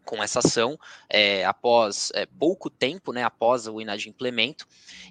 [0.07, 4.65] com essa ação é, após é, pouco tempo, né, após o inadimplemento,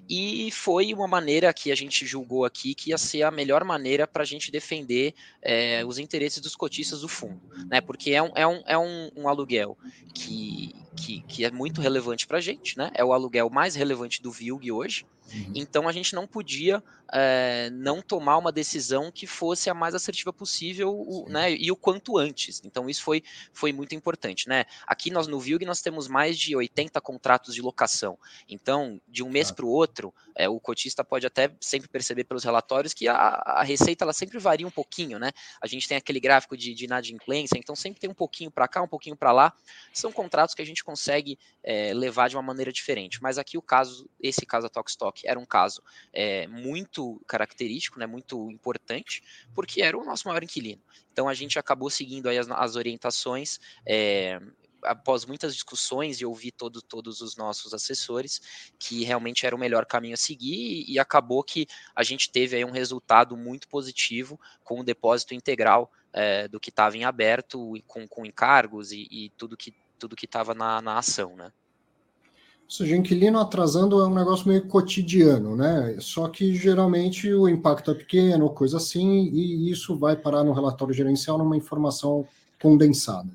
[0.09, 4.07] e foi uma maneira que a gente julgou aqui que ia ser a melhor maneira
[4.07, 8.31] para a gente defender é, os interesses dos cotistas do fundo, né, porque é um,
[8.33, 9.77] é um, é um, um aluguel
[10.15, 14.21] que, que, que, é muito relevante para a gente, né, é o aluguel mais relevante
[14.21, 15.51] do VILG hoje, Uhum.
[15.55, 20.33] Então a gente não podia é, não tomar uma decisão que fosse a mais assertiva
[20.33, 22.61] possível, o, né, e o quanto antes.
[22.63, 24.65] Então isso foi, foi muito importante, né?
[24.85, 28.17] Aqui nós no Vilg nós temos mais de 80 contratos de locação.
[28.47, 32.43] Então, de um mês para o outro, é, o cotista pode até sempre perceber pelos
[32.43, 35.31] relatórios que a, a, receita ela sempre varia um pouquinho, né?
[35.61, 38.81] A gente tem aquele gráfico de, de inadimplência, então sempre tem um pouquinho para cá,
[38.81, 39.53] um pouquinho para lá.
[39.93, 43.21] São contratos que a gente consegue é, levar de uma maneira diferente.
[43.21, 44.69] Mas aqui o caso, esse caso da
[45.17, 45.81] Tokstok era um caso
[46.13, 49.23] é, muito característico, né, muito importante,
[49.55, 50.81] porque era o nosso maior inquilino.
[51.11, 53.59] Então a gente acabou seguindo aí as, as orientações.
[53.85, 54.39] É,
[54.83, 59.85] após muitas discussões e ouvir todo, todos os nossos assessores, que realmente era o melhor
[59.85, 64.39] caminho a seguir, e, e acabou que a gente teve aí um resultado muito positivo
[64.63, 69.29] com o depósito integral é, do que estava em aberto, com, com encargos e, e
[69.31, 71.51] tudo que tudo que estava na, na ação, né?
[72.67, 75.95] Ou seja, inquilino atrasando é um negócio meio cotidiano, né?
[76.01, 80.93] Só que geralmente o impacto é pequeno, coisa assim, e isso vai parar no relatório
[80.93, 82.27] gerencial numa informação
[82.61, 83.29] condensada.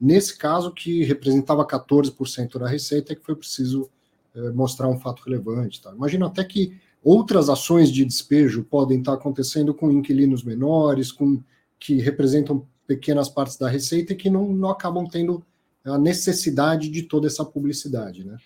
[0.00, 3.90] Nesse caso, que representava 14% da receita, é que foi preciso
[4.34, 5.82] é, mostrar um fato relevante.
[5.82, 5.92] Tá?
[5.92, 6.74] Imagino até que
[7.04, 11.42] outras ações de despejo podem estar acontecendo com inquilinos menores, com
[11.78, 15.44] que representam pequenas partes da receita e que não, não acabam tendo
[15.84, 18.38] a necessidade de toda essa publicidade, né?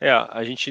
[0.00, 0.70] É, a gente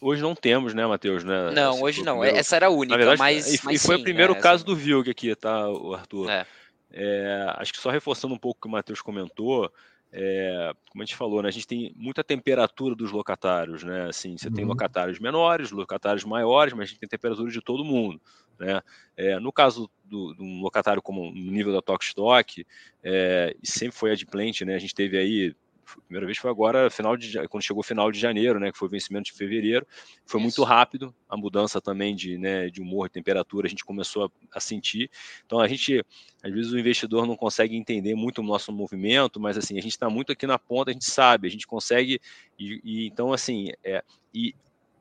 [0.00, 1.24] hoje não temos, né, Matheus?
[1.24, 1.50] Né?
[1.52, 2.14] Não, Esse hoje não.
[2.18, 2.36] Primeiro...
[2.36, 4.74] Essa era a única, verdade, mas, e, mas foi sim, o primeiro é, caso do
[4.74, 6.28] Vilg aqui, tá, Arthur?
[6.28, 6.46] É.
[6.92, 9.72] É, acho que só reforçando um pouco o que o Matheus comentou,
[10.12, 14.08] é, como a gente falou, né, a gente tem muita temperatura dos locatários, né?
[14.10, 14.54] Assim, você uhum.
[14.54, 18.20] tem locatários menores, locatários maiores, mas a gente tem temperatura de todo mundo,
[18.58, 18.82] né?
[19.16, 22.66] É, no caso do, de um locatário como no nível da Tokstok,
[23.02, 24.74] é, e sempre foi adimplente, né?
[24.74, 25.56] A gente teve aí
[26.00, 28.88] primeira vez foi agora, final de, quando chegou o final de janeiro, né, que foi
[28.88, 29.86] o vencimento de fevereiro.
[30.24, 30.44] Foi Isso.
[30.44, 34.60] muito rápido, a mudança também de, né, de humor, temperatura, a gente começou a, a,
[34.60, 35.10] sentir.
[35.44, 36.04] Então a gente,
[36.42, 39.92] às vezes o investidor não consegue entender muito o nosso movimento, mas assim, a gente
[39.92, 42.20] está muito aqui na ponta, a gente sabe, a gente consegue,
[42.58, 44.02] e, e então assim, é,
[44.34, 44.54] e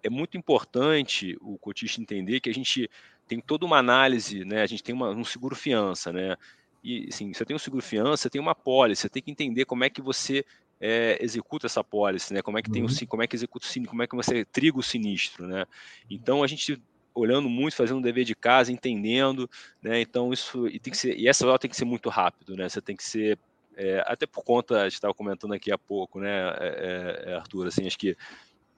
[0.04, 2.89] é muito importante o cotista entender que a gente
[3.27, 6.36] tem toda uma análise, né, a gente tem uma, um seguro fiança, né,
[6.84, 9.65] e assim, você tem um seguro fiança, você tem uma pólice, você tem que entender
[9.65, 10.43] como é que você
[10.82, 12.41] é, executa essa pólice, né?
[12.41, 12.89] Como é que tem uhum.
[12.89, 15.65] o como é que executa o como é que você triga o sinistro, né?
[16.10, 16.82] Então a gente
[17.13, 19.50] olhando muito, fazendo um dever de casa, entendendo,
[19.82, 20.02] né?
[20.02, 22.67] Então isso e tem que ser e essa hora tem que ser muito rápido, né?
[22.67, 23.38] Você tem que ser
[23.78, 27.67] é, até por conta, a gente estava comentando aqui há pouco, né, é, é, Arthur,
[27.67, 28.17] assim, acho que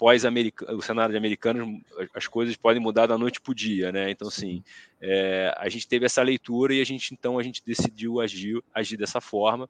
[0.03, 1.81] pós o cenário de americanos,
[2.13, 4.11] as coisas podem mudar da noite para o dia, né?
[4.11, 4.61] Então, assim,
[4.99, 8.97] é, a gente teve essa leitura e a gente, então, a gente decidiu agir, agir
[8.97, 9.69] dessa forma.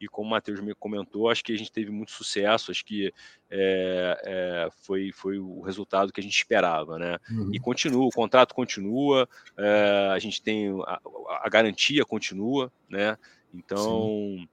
[0.00, 3.12] E como o Matheus me comentou, acho que a gente teve muito sucesso, acho que
[3.50, 7.18] é, é, foi, foi o resultado que a gente esperava, né?
[7.30, 7.50] Uhum.
[7.52, 9.28] E continua, o contrato continua,
[9.58, 10.98] é, a gente tem a,
[11.42, 13.18] a, garantia continua, né?
[13.52, 14.08] Então.
[14.38, 14.48] Sim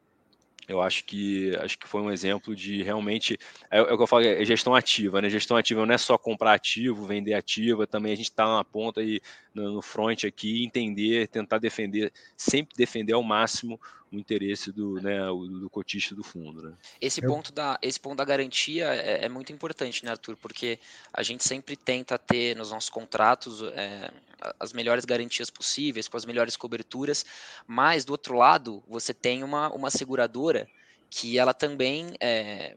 [0.72, 3.38] eu acho que acho que foi um exemplo de realmente
[3.70, 5.30] é, é o que eu falo, é gestão ativa, né?
[5.30, 9.04] Gestão ativa não é só comprar ativo, vender ativa, também a gente está na ponta
[9.04, 9.22] e
[9.54, 13.80] no, no front aqui, entender, tentar defender, sempre defender ao máximo
[14.12, 16.62] o interesse do, né, do, do cotista do fundo.
[16.62, 16.74] Né?
[17.00, 20.36] Esse, ponto da, esse ponto da garantia é, é, muito importante, né, Arthur?
[20.36, 20.78] Porque
[21.14, 24.12] a gente sempre tenta ter nos nossos contratos é,
[24.60, 27.26] as melhores garantias possíveis, com as melhores coberturas,
[27.66, 30.68] mas do outro lado, você tem uma, uma seguradora
[31.10, 32.76] que ela também é,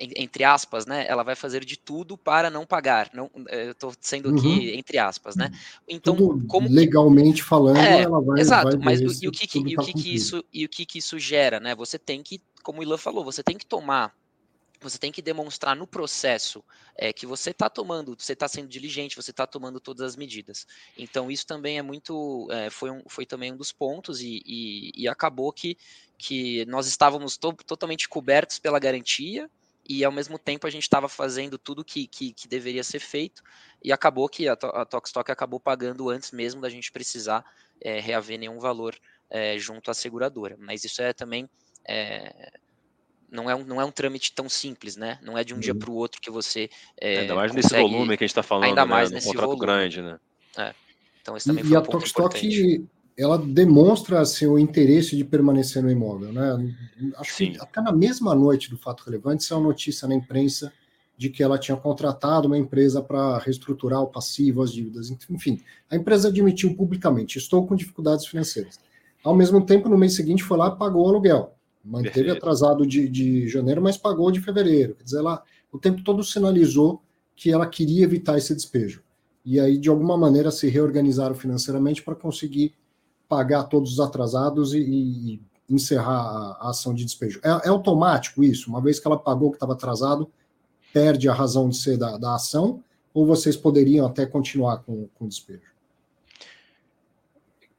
[0.00, 1.04] entre aspas, né?
[1.06, 3.10] Ela vai fazer de tudo para não pagar.
[3.12, 4.78] Não, é, eu estou sendo aqui uhum.
[4.78, 5.50] entre aspas, né?
[5.86, 8.40] Então, tudo como legalmente falando, é, ela vai.
[8.40, 8.78] Exato.
[8.78, 10.86] Vai mas e o que, que e o tá que, que isso e o que,
[10.86, 11.74] que isso gera, né?
[11.74, 14.14] Você tem que, como o Ilan falou, você tem que tomar
[14.82, 16.64] você tem que demonstrar no processo
[16.96, 20.66] é, que você está tomando, você está sendo diligente, você está tomando todas as medidas.
[20.96, 24.90] Então isso também é muito, é, foi, um, foi também um dos pontos e, e,
[24.96, 25.76] e acabou que,
[26.16, 29.50] que nós estávamos to totalmente cobertos pela garantia
[29.88, 33.42] e ao mesmo tempo a gente estava fazendo tudo que, que, que, deveria ser feito
[33.82, 37.44] e acabou que a, a Tokstok acabou pagando antes mesmo da gente precisar
[37.80, 38.94] é, reaver nenhum valor
[39.28, 40.56] é, junto à seguradora.
[40.58, 41.48] Mas isso é também
[41.84, 42.52] é,
[43.30, 45.18] não é, um, não é um trâmite tão simples, né?
[45.22, 45.60] Não é de um uhum.
[45.60, 46.68] dia para o outro que você
[47.00, 49.16] é, ainda mais consegue, nesse volume que a gente está falando, ainda mais né?
[49.16, 49.66] nesse contrato volume.
[49.66, 50.18] grande, né?
[50.56, 50.74] É.
[51.22, 55.82] Então isso também e, foi um e a Tokstok ela demonstra seu interesse de permanecer
[55.82, 56.32] no imóvel.
[56.32, 56.74] Né?
[57.16, 57.52] Acho Sim.
[57.52, 60.72] que até na mesma noite do fato relevante saiu notícia na imprensa
[61.16, 65.60] de que ela tinha contratado uma empresa para reestruturar o passivo, as dívidas, enfim.
[65.90, 68.80] A empresa admitiu publicamente: estou com dificuldades financeiras.
[69.22, 71.54] Ao mesmo tempo, no mês seguinte, foi lá e pagou o aluguel.
[71.84, 72.36] Manteve Perfeito.
[72.38, 74.94] atrasado de, de janeiro, mas pagou de fevereiro.
[74.94, 75.42] Quer dizer, ela
[75.72, 77.02] o tempo todo sinalizou
[77.36, 79.02] que ela queria evitar esse despejo.
[79.44, 82.74] E aí, de alguma maneira, se reorganizaram financeiramente para conseguir
[83.30, 87.40] pagar todos os atrasados e, e encerrar a, ação de despejo.
[87.44, 88.68] É, é, automático isso?
[88.68, 90.28] Uma vez que ela pagou o que estava atrasado,
[90.92, 92.82] perde a razão de ser da, da ação?
[93.14, 95.69] Ou vocês poderiam até continuar com, com o despejo?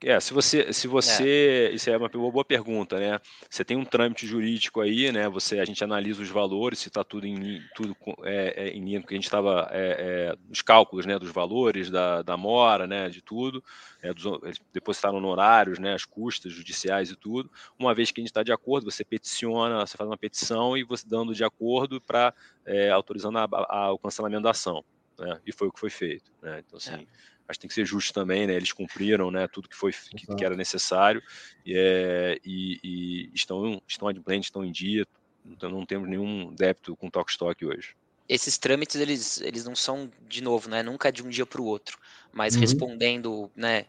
[0.03, 1.75] É, se você, se você, é.
[1.75, 3.19] isso é uma boa pergunta, né?
[3.47, 5.29] Você tem um trâmite jurídico aí, né?
[5.29, 8.99] Você, a gente analisa os valores, se está tudo em tudo é, é, em linha
[8.99, 11.19] com que a gente estava é, é, os cálculos, né?
[11.19, 13.09] Dos valores da, da mora, né?
[13.09, 13.63] De tudo,
[14.01, 14.25] é, dos,
[14.73, 15.93] depositaram honorários, né?
[15.93, 17.51] As custas judiciais e tudo.
[17.77, 20.83] Uma vez que a gente está de acordo, você peticiona, você faz uma petição e
[20.83, 22.33] você dando de acordo para
[22.65, 24.83] é, autorizando a, a, o cancelamento da ação,
[25.19, 25.39] né?
[25.45, 26.63] E foi o que foi feito, né?
[26.65, 27.05] Então assim
[27.51, 28.53] mas tem que ser justo também, né?
[28.53, 29.45] Eles cumpriram, né?
[29.45, 31.21] Tudo que foi que, que era necessário
[31.65, 35.05] e, é, e, e, estão estão adimplentes, estão em dia,
[35.45, 37.93] então não temos nenhum débito com Tok Stock hoje.
[38.29, 40.81] Esses trâmites eles, eles não são de novo, né?
[40.81, 41.99] Nunca de um dia para o outro,
[42.31, 42.61] mas uhum.
[42.61, 43.85] respondendo, né?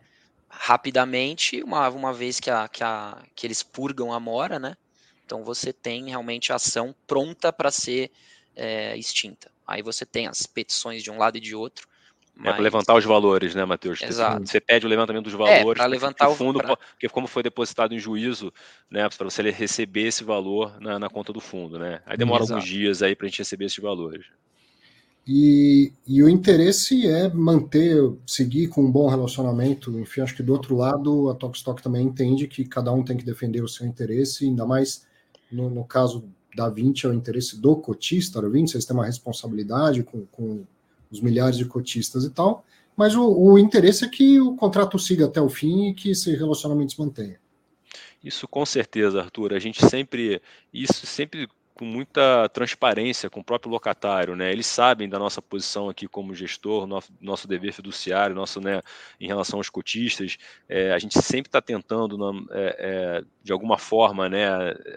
[0.49, 4.77] Rapidamente, uma, uma vez que, a, que, a, que eles purgam a mora, né?
[5.25, 8.11] Então você tem realmente a ação pronta para ser
[8.57, 9.53] é, extinta.
[9.65, 11.87] Aí você tem as petições de um lado e de outro,
[12.35, 12.49] mas...
[12.49, 14.01] É para levantar os valores, né, Matheus?
[14.03, 14.47] Exato.
[14.47, 15.61] Você pede o levantamento dos valores.
[15.61, 16.77] É, para levantar o fundo, pra...
[16.77, 18.53] porque como foi depositado em juízo,
[18.91, 22.01] né, para você receber esse valor na, na, conta do fundo, né?
[22.07, 22.55] Aí demora Exato.
[22.55, 24.25] alguns dias aí para a gente receber esses valores.
[25.27, 29.97] E, e, o interesse é manter, seguir com um bom relacionamento.
[30.01, 33.25] Enfim, acho que do outro lado, a Tokstok também entende que cada um tem que
[33.25, 35.07] defender o seu interesse, ainda mais
[35.51, 36.25] no, no caso
[36.57, 40.65] da 20, é o interesse do cotista da 20, vocês têm uma responsabilidade com, com
[41.13, 42.65] os milhares de cotistas e tal,
[42.97, 46.35] mas o, o interesse é que o contrato siga até o fim e que esse
[46.35, 47.41] relacionamento se mantenha.
[48.23, 49.53] Isso com certeza, Arthur.
[49.53, 50.41] A gente sempre,
[50.73, 54.53] isso sempre com muita transparência com o próprio locatário, né?
[54.53, 58.83] Eles sabem da nossa posição aqui como gestor, nosso, nosso dever fiduciário, nosso, né,
[59.19, 60.37] em relação aos cotistas.
[60.69, 64.47] É, a gente sempre está tentando, é, é, de alguma forma, né?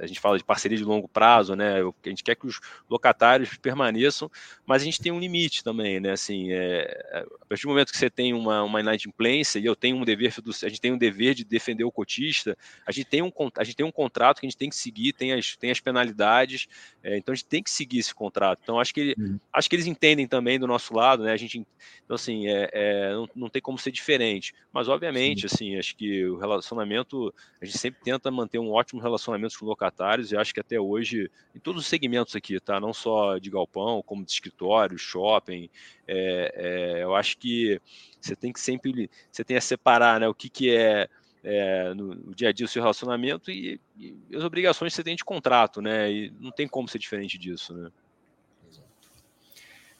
[0.01, 1.81] A gente fala de parceria de longo prazo, né?
[1.81, 2.59] A gente quer que os
[2.89, 4.29] locatários permaneçam,
[4.65, 6.11] mas a gente tem um limite também, né?
[6.11, 9.95] Assim, é, a partir do momento que você tem uma, uma inadimplência e eu tenho
[9.97, 13.21] um dever fiduciário, a gente tem um dever de defender o cotista, a gente tem
[13.21, 15.71] um, a gente tem um contrato que a gente tem que seguir, tem as, tem
[15.71, 16.64] as penalidades,
[17.03, 18.59] é, então a gente tem que seguir esse contrato.
[18.63, 19.39] Então acho que, uhum.
[19.53, 21.31] acho que eles entendem também do nosso lado, né?
[21.31, 21.65] A gente,
[22.03, 24.53] então assim, é, é não, não, tem como ser diferente.
[24.71, 25.55] Mas obviamente, Sim.
[25.55, 30.31] assim, acho que o relacionamento, a gente sempre tenta manter um ótimo relacionamento com locatários
[30.31, 32.79] e acho que até hoje, em todos os segmentos aqui, tá?
[32.79, 35.69] Não só de galpão, como de escritório, shopping,
[36.07, 36.53] é,
[36.97, 37.79] é, eu acho que
[38.19, 40.27] você tem que sempre, você tem a separar, né?
[40.27, 41.07] O que que é
[41.47, 45.03] é, no, no, dia a dia o seu relacionamento e, e, as obrigações que você
[45.03, 46.11] tem de contrato, né?
[46.11, 47.91] E não tem como ser diferente disso, né?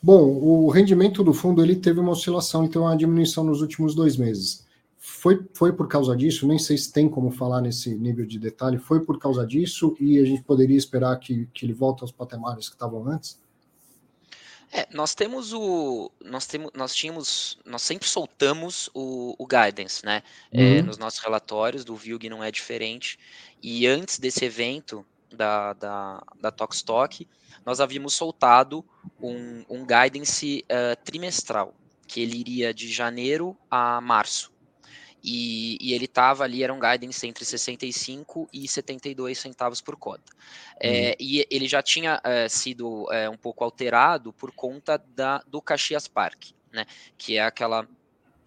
[0.02, 4.18] Bom, o rendimento do fundo ele teve uma oscilação, então uma diminuição nos últimos dois
[4.18, 4.66] meses.
[4.98, 8.78] Foi, foi por causa disso, nem sei se tem como falar nesse nível de detalhe,
[8.78, 12.68] foi por causa disso e a gente poderia esperar que, que ele volte aos patamares
[12.68, 13.40] que estavam antes?
[14.76, 16.12] É, nós temos o.
[16.22, 17.58] Nós, temos, nós tínhamos.
[17.66, 20.22] Nós sempre soltamos o, o guidance, né?
[20.52, 20.78] É, uhum.
[20.80, 23.18] É, nos nossos relatórios, do VILG não é diferente.
[23.64, 27.26] E antes desse evento da, da, da Tokstok,
[27.66, 28.84] nós havíamos soltado
[29.18, 31.74] um, um guidance uh, trimestral,
[32.06, 34.52] que ele iria de janeiro a março.
[35.28, 40.32] E, e, ele estava ali, era um guidance entre 65 e 72 centavos por cota.
[40.80, 40.96] É, uhum.
[40.96, 45.60] É, e ele já tinha é, sido é, um pouco alterado por conta da, do
[45.60, 46.86] Caxias Park, né,
[47.18, 47.88] que é aquela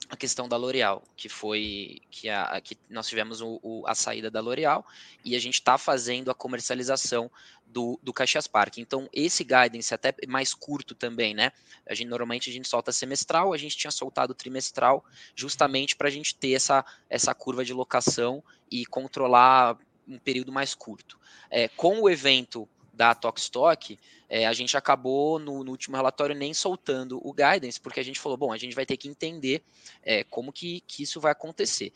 [0.08, 4.30] a questão da L'Oréal, que foi que, a, que nós tivemos o, o, a saída
[4.30, 4.86] da L'Oréal
[5.24, 7.30] e a gente está fazendo a comercialização
[7.66, 8.78] do, do Caxias Park.
[8.78, 11.52] Então, esse guidance até mais curto também, né?
[11.86, 15.04] A gente normalmente a gente solta semestral, a gente tinha soltado trimestral,
[15.34, 20.74] justamente para a gente ter essa, essa curva de locação e controlar um período mais
[20.74, 21.18] curto.
[21.50, 22.66] É, com o evento
[22.98, 23.96] da Tokstok,
[24.28, 28.18] é, a gente acabou no, no, último relatório nem soltando o guidance, porque a gente
[28.18, 29.62] falou, bom, a gente vai ter que entender
[30.02, 31.92] é, como que, que isso vai acontecer.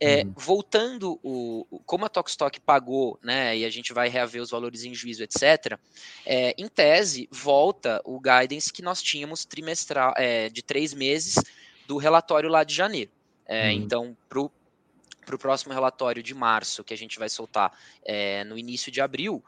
[0.00, 0.32] É, uhum.
[0.34, 4.94] Voltando, o, como a Tokstok pagou, né, e a gente vai reaver os valores em
[4.94, 5.78] juízo, etc.,
[6.24, 11.34] é, em tese, volta o guidance que nós tínhamos trimestral, é, de três meses
[11.86, 13.10] do relatório lá de janeiro.
[13.46, 13.72] É, uhum.
[13.72, 18.90] Então, para o próximo relatório de março, que a gente vai soltar é, no início
[18.90, 19.44] de abril,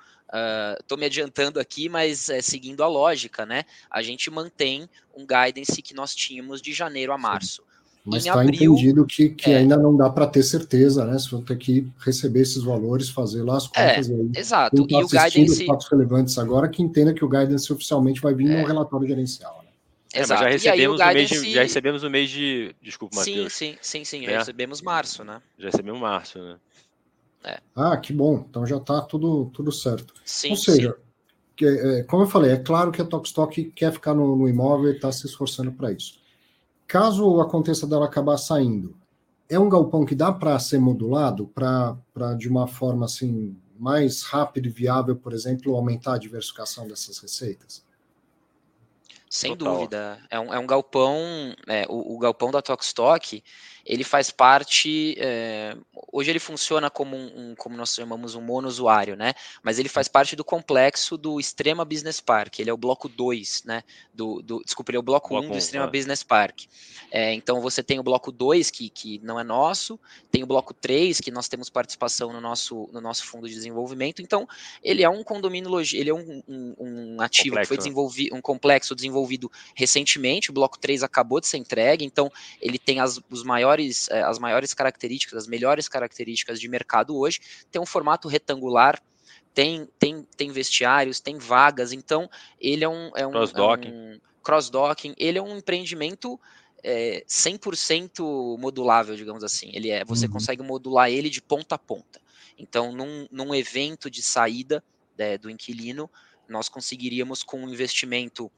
[0.78, 3.64] Estou uh, me adiantando aqui, mas é, seguindo a lógica, né?
[3.90, 7.62] A gente mantém um guidance que nós tínhamos de janeiro a março.
[8.04, 11.18] Mas está entendido que, que é, ainda não dá para ter certeza, né?
[11.18, 14.10] Você vai ter que receber esses valores, fazer lá as é, contas.
[14.10, 14.30] É, aí.
[14.34, 14.76] Exato.
[14.76, 15.62] Quem tá e o guidance.
[15.62, 18.62] Os fatos relevantes agora que entenda que o guidance oficialmente vai vir é.
[18.62, 19.62] no relatório gerencial.
[19.62, 19.68] Né?
[20.22, 20.44] Exato.
[20.44, 22.74] É, já recebemos, o mês de, já recebemos o mês de.
[22.80, 23.52] Desculpa, Matheus.
[23.52, 24.24] Sim, sim, sim, sim.
[24.24, 24.38] Já é.
[24.38, 25.42] recebemos março, né?
[25.58, 26.56] Já recebemos março, né?
[27.44, 27.60] É.
[27.74, 28.44] Ah, que bom.
[28.48, 30.14] Então já está tudo, tudo certo.
[30.24, 30.96] Sim, Ou seja,
[31.56, 34.92] que, é, como eu falei, é claro que a Tokstok quer ficar no, no imóvel
[34.92, 36.20] e está se esforçando para isso.
[36.86, 38.96] Caso aconteça dela acabar saindo,
[39.48, 44.68] é um galpão que dá para ser modulado para de uma forma assim mais rápida
[44.68, 47.86] e viável, por exemplo, aumentar a diversificação dessas receitas?
[49.30, 49.74] Sem Total.
[49.74, 50.18] dúvida.
[50.30, 51.16] É um, é um galpão,
[51.66, 53.42] é, o, o, galpão da Tokstok,
[53.88, 55.16] ele faz parte.
[55.18, 55.74] É,
[56.12, 59.32] hoje ele funciona como um, um, como nós chamamos um monousuário, né?
[59.62, 62.58] Mas ele faz parte do complexo do Extrema Business Park.
[62.58, 63.82] Ele é o bloco 2, né?
[64.12, 65.90] Do, do, desculpa, ele é o bloco 1 um do Extrema é.
[65.90, 66.64] Business Park.
[67.10, 69.98] É, então você tem o bloco 2, que, que não é nosso,
[70.30, 74.20] tem o bloco 3, que nós temos participação no nosso, no nosso fundo de desenvolvimento.
[74.20, 74.46] Então,
[74.82, 77.82] ele é um condomínio ele é um, um, ativo complexo, que foi né?
[77.82, 80.50] desenvolvido, um complexo desenvolvido recentemente.
[80.50, 82.30] O bloco 3 acabou de ser entregue, então
[82.60, 87.16] ele tem as, os maiores maiores, eh, as maiores características, as melhores características de mercado
[87.16, 89.00] hoje, tem um formato retangular,
[89.54, 92.28] tem, tem, tem vestiários, tem vagas, então
[92.60, 94.70] ele é um, é um cross-docking, é um, cross
[95.16, 96.38] ele é um empreendimento
[96.82, 99.70] é, 100% modulável, digamos assim.
[99.72, 100.32] Ele é, você uhum.
[100.32, 102.20] consegue modular ele de ponta a ponta.
[102.56, 104.82] Então, num, num evento de saída
[105.16, 106.10] é, do inquilino,
[106.48, 108.50] nós conseguiríamos com um investimento,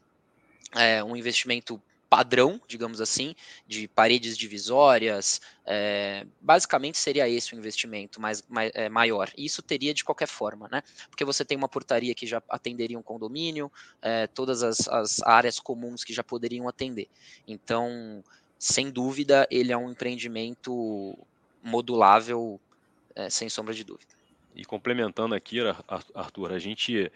[0.75, 3.37] é, um investimento padrão, digamos assim,
[3.69, 5.41] de paredes divisórias.
[5.65, 9.31] É, basicamente seria esse o investimento mais, mais é, maior.
[9.39, 10.83] Isso teria de qualquer forma, né?
[11.09, 13.71] Porque você tem uma portaria que já atenderia um condomínio,
[14.03, 17.09] é, todas as, as áreas comuns que já poderiam atender.
[17.47, 18.25] Então,
[18.59, 21.17] sem dúvida, ele é um empreendimento
[21.63, 22.61] modulável,
[23.15, 24.21] é, sem sombra de dúvida.
[24.53, 25.59] E complementando aqui,
[26.13, 27.11] Arthur, a gente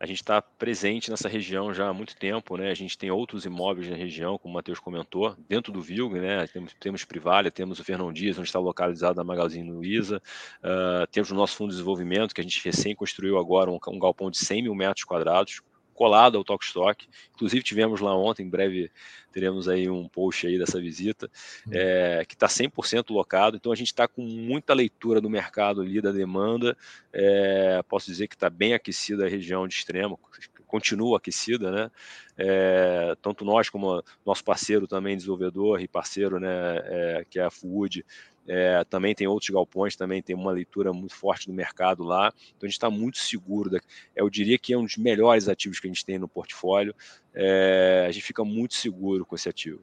[0.00, 2.70] a gente está presente nessa região já há muito tempo, né?
[2.70, 6.46] A gente tem outros imóveis na região, como o Matheus comentou, dentro do Vilg, né?
[6.46, 10.16] Temos, temos Privalha, temos o Fernão Dias, onde está localizado a Magazine Luiza,
[10.64, 13.98] uh, temos o nosso fundo de desenvolvimento, que a gente recém construiu agora um, um
[13.98, 15.60] galpão de 100 mil metros quadrados,
[16.00, 17.06] colado ao Stock.
[17.34, 18.90] Inclusive tivemos lá ontem, em breve
[19.30, 21.30] teremos aí um post aí dessa visita,
[21.70, 26.00] é, que está 100% locado, então a gente está com muita leitura do mercado ali,
[26.00, 26.74] da demanda,
[27.12, 30.18] é, posso dizer que está bem aquecida a região de extremo,
[30.66, 31.90] continua aquecida, né?
[32.38, 36.48] É, tanto nós como nosso parceiro também desenvolvedor e parceiro, né,
[36.84, 38.06] é, que é a Food,
[38.46, 42.32] é, também tem outros galpões, também tem uma leitura muito forte do mercado lá.
[42.56, 43.70] Então a gente está muito seguro.
[43.70, 43.80] Da,
[44.14, 46.94] eu diria que é um dos melhores ativos que a gente tem no portfólio.
[47.34, 49.80] É, a gente fica muito seguro com esse ativo.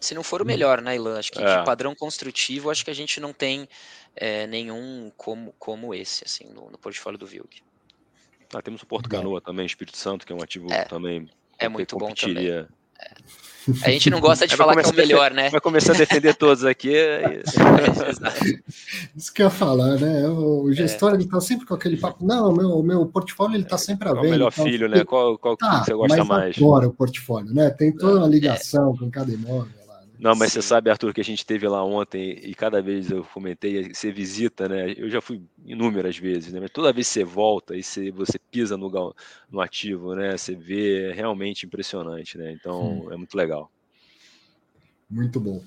[0.00, 1.18] Se não for o melhor, né, Ilan?
[1.18, 1.58] Acho que é.
[1.58, 3.68] de padrão construtivo, acho que a gente não tem
[4.16, 7.62] é, nenhum como, como esse, assim, no, no portfólio do Vilg.
[8.52, 11.30] Ah, temos o Porto Canoa também, Espírito Santo, que é um ativo é, também.
[11.56, 12.66] É muito bom também.
[13.84, 15.48] A gente não gosta de falar que é o melhor, né?
[15.48, 16.94] Vai começar a defender todos aqui.
[16.94, 17.42] É,
[19.14, 20.28] Isso que eu ia falar, né?
[20.28, 20.74] O é.
[20.74, 21.14] gestor, é.
[21.14, 24.14] ele tá sempre com aquele papo, não, o meu, meu portfólio, ele tá sempre a
[24.14, 24.24] ver.
[24.24, 25.04] É o melhor filho, né?
[25.04, 26.56] Qual, qual tá, que você gosta mais?
[26.58, 27.70] Agora o portfólio, né?
[27.70, 28.98] Tem toda uma ligação é.
[28.98, 29.81] com cada imóvel.
[30.22, 30.60] Não, mas Sim.
[30.60, 34.12] você sabe, Arthur, que a gente teve lá ontem e cada vez eu comentei, você
[34.12, 34.94] visita, né?
[34.96, 36.60] Eu já fui inúmeras vezes, né?
[36.60, 39.16] Mas toda vez que você volta e você, você pisa no,
[39.50, 40.36] no ativo, né?
[40.36, 42.52] Você vê é realmente impressionante, né?
[42.52, 43.68] Então é muito legal.
[45.10, 45.60] Muito bom.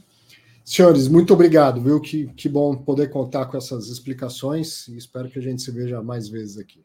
[0.64, 2.00] Senhores, muito obrigado, viu?
[2.00, 6.02] Que, que bom poder contar com essas explicações e espero que a gente se veja
[6.02, 6.82] mais vezes aqui.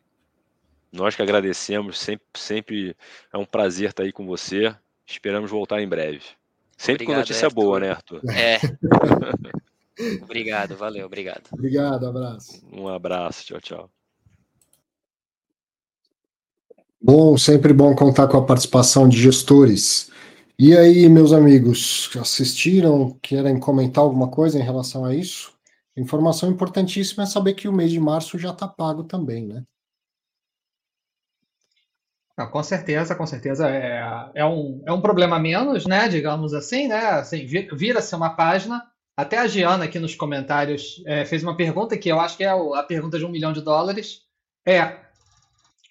[0.93, 2.97] Nós que agradecemos, sempre, sempre
[3.33, 4.75] é um prazer estar aí com você.
[5.07, 6.40] Esperamos voltar em breve.
[6.81, 7.63] Sempre obrigado, com notícia Arthur.
[7.63, 8.23] boa, né, Arthur?
[8.31, 8.59] É.
[10.25, 11.43] obrigado, valeu, obrigado.
[11.53, 12.67] Obrigado, abraço.
[12.73, 13.91] Um abraço, tchau, tchau.
[16.99, 20.11] Bom, sempre bom contar com a participação de gestores.
[20.59, 23.19] E aí, meus amigos, assistiram?
[23.21, 25.53] Querem comentar alguma coisa em relação a isso?
[25.95, 29.65] Informação importantíssima é saber que o mês de março já está pago também, né?
[32.47, 36.09] Com certeza, com certeza é, é, um, é um problema menos, né?
[36.09, 37.07] Digamos assim, né?
[37.11, 38.83] Assim, vira-se uma página.
[39.17, 42.49] Até a Giana aqui nos comentários é, fez uma pergunta que eu acho que é
[42.49, 44.23] a pergunta de um milhão de dólares.
[44.67, 44.97] É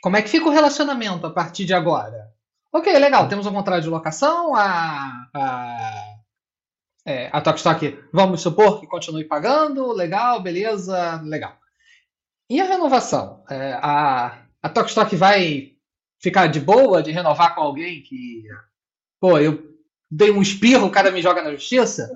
[0.02, 2.32] como é que fica o relacionamento a partir de agora?
[2.72, 6.16] Ok, legal, temos um contrato de locação, a, a,
[7.06, 11.58] é, a Tokstok, vamos supor que continue pagando, legal, beleza, legal.
[12.50, 13.44] E a renovação?
[13.50, 15.74] É, a, a Tokstok vai
[16.20, 18.44] ficar de boa de renovar com alguém que,
[19.20, 19.70] pô, eu
[20.10, 22.10] dei um espirro, o cara me joga na justiça.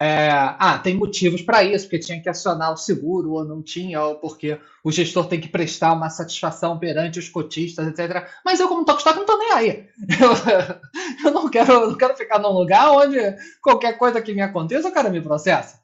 [0.00, 4.02] É, ah, tem motivos para isso, porque tinha que acionar o seguro ou não tinha,
[4.02, 8.28] ou porque o gestor tem que prestar uma satisfação perante os cotistas, etc.
[8.44, 9.88] Mas eu, como toque não tô nem aí.
[10.20, 10.32] Eu,
[11.26, 13.16] eu, não quero, eu não quero ficar num lugar onde
[13.62, 15.80] qualquer coisa que me aconteça, o cara me processa.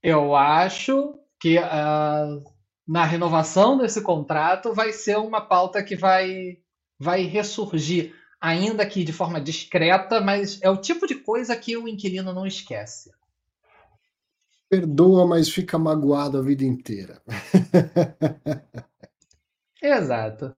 [0.00, 2.44] Eu acho que uh,
[2.86, 6.58] na renovação desse contrato vai ser uma pauta que vai
[6.98, 11.88] vai ressurgir, ainda que de forma discreta, mas é o tipo de coisa que o
[11.88, 13.10] inquilino não esquece.
[14.68, 17.22] Perdoa, mas fica magoado a vida inteira.
[19.80, 20.56] Exato.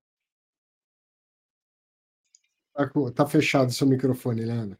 [2.74, 4.78] Tá, tá fechado seu microfone, Leandro.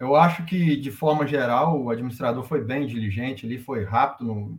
[0.00, 4.58] Eu acho que, de forma geral, o administrador foi bem diligente, ele foi rápido no,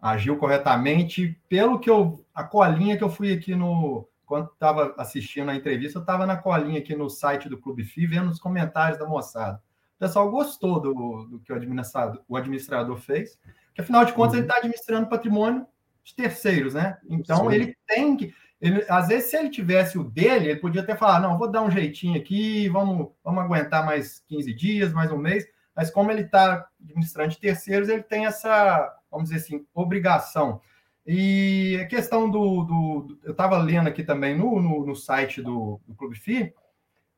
[0.00, 1.38] agiu corretamente.
[1.48, 2.24] Pelo que eu.
[2.34, 4.08] A colinha que eu fui aqui no.
[4.24, 8.06] Quando estava assistindo a entrevista, eu estava na colinha aqui no site do Clube FI,
[8.06, 9.62] vendo os comentários da moçada.
[9.96, 13.38] O pessoal gostou do, do que o administrador, o administrador fez,
[13.72, 14.38] que afinal de contas uhum.
[14.38, 15.66] ele está administrando patrimônio
[16.02, 16.98] de terceiros, né?
[17.08, 17.54] Então Sim.
[17.54, 18.34] ele tem que.
[18.60, 21.62] Ele, às vezes, se ele tivesse o dele, ele podia até falar: não, vou dar
[21.62, 25.46] um jeitinho aqui, vamos, vamos aguentar mais 15 dias, mais um mês.
[25.74, 30.60] Mas como ele está administrando de terceiros, ele tem essa, vamos dizer assim, obrigação.
[31.06, 32.64] E a questão do.
[32.64, 36.52] do eu estava lendo aqui também no, no, no site do, do, Clube FI,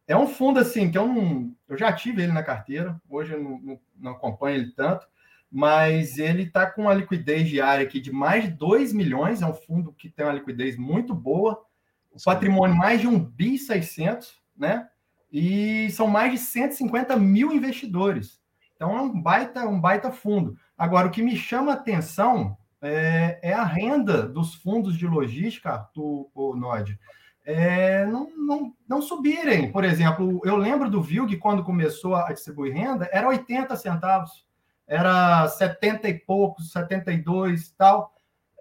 [0.06, 1.54] é um fundo assim, que eu não.
[1.68, 5.06] Eu já tive ele na carteira, hoje eu não, não, não acompanho ele tanto,
[5.50, 9.54] mas ele está com uma liquidez diária aqui de mais de 2 milhões, é um
[9.54, 11.64] fundo que tem uma liquidez muito boa,
[12.12, 14.88] o patrimônio mais de 1 bi 600, né?
[15.32, 18.38] E são mais de 150 mil investidores.
[18.78, 20.56] Então é um baita, um baita fundo.
[20.76, 26.30] Agora, o que me chama atenção é, é a renda dos fundos de logística, do
[26.32, 26.96] o Nod,
[27.44, 29.72] é, não, não, não subirem.
[29.72, 34.46] Por exemplo, eu lembro do VILG, quando começou a distribuir renda, era 80 centavos,
[34.86, 38.14] era 70 e poucos, 72 tal.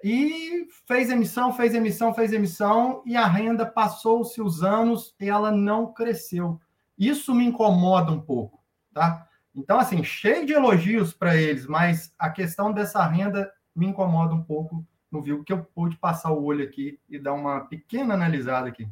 [0.04, 5.52] E fez emissão, fez emissão, fez emissão, e a renda passou-se os anos e ela
[5.52, 6.60] não cresceu.
[6.98, 9.28] Isso me incomoda um pouco, tá?
[9.58, 14.44] Então, assim, cheio de elogios para eles, mas a questão dessa renda me incomoda um
[14.44, 18.68] pouco no vivo, que eu pude passar o olho aqui e dar uma pequena analisada
[18.68, 18.88] aqui.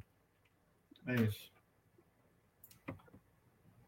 [1.05, 1.51] É isso.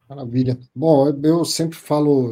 [0.08, 0.58] Maravilha.
[0.76, 2.32] Bom, eu sempre falo,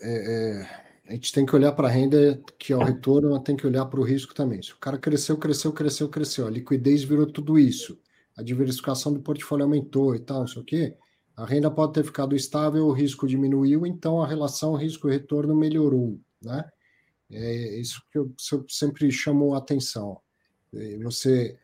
[0.00, 3.42] é, é, a gente tem que olhar para a renda, que é o retorno, mas
[3.42, 4.62] tem que olhar para o risco também.
[4.62, 7.98] Se o cara cresceu, cresceu, cresceu, cresceu, a liquidez virou tudo isso,
[8.36, 10.96] a diversificação do portfólio aumentou e tal, não sei o quê,
[11.40, 16.68] a renda pode ter ficado estável, o risco diminuiu, então a relação risco-retorno melhorou, né?
[17.30, 18.34] É isso que eu,
[18.68, 20.20] sempre chamo a atenção.
[20.74, 21.56] É, você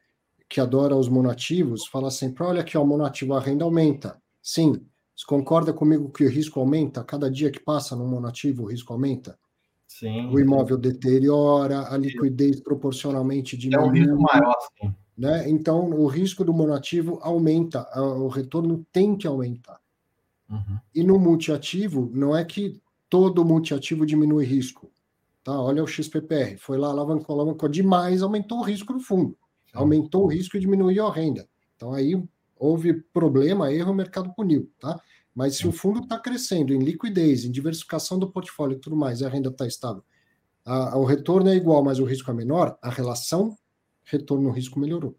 [0.49, 4.21] que adora os monativos, fala sempre, olha aqui, o monativo, a renda aumenta.
[4.41, 7.05] Sim, você concorda comigo que o risco aumenta?
[7.05, 9.39] Cada dia que passa no monativo, o risco aumenta?
[9.87, 10.29] Sim.
[10.29, 13.85] O imóvel deteriora, a liquidez proporcionalmente diminui.
[13.85, 14.95] É um risco maior, sim.
[15.17, 15.49] Né?
[15.49, 19.81] Então, o risco do monoativo aumenta, o retorno tem que aumentar.
[20.49, 20.79] Uhum.
[20.95, 24.91] E no multiativo, não é que todo multiativo diminui risco.
[25.43, 25.59] Tá?
[25.61, 29.37] Olha o XPPR, foi lá, alavancou, alavancou demais, aumentou o risco no fundo.
[29.73, 31.47] Aumentou o risco e diminuiu a renda.
[31.77, 32.21] Então aí
[32.59, 34.71] houve problema, erro, o mercado puniu.
[34.81, 34.99] Tá?
[35.35, 39.21] Mas se o fundo está crescendo em liquidez, em diversificação do portfólio e tudo mais,
[39.21, 40.03] e a renda está estável,
[40.65, 43.57] a, a, o retorno é igual, mas o risco é menor, a relação
[44.07, 45.17] retorno-risco melhorou.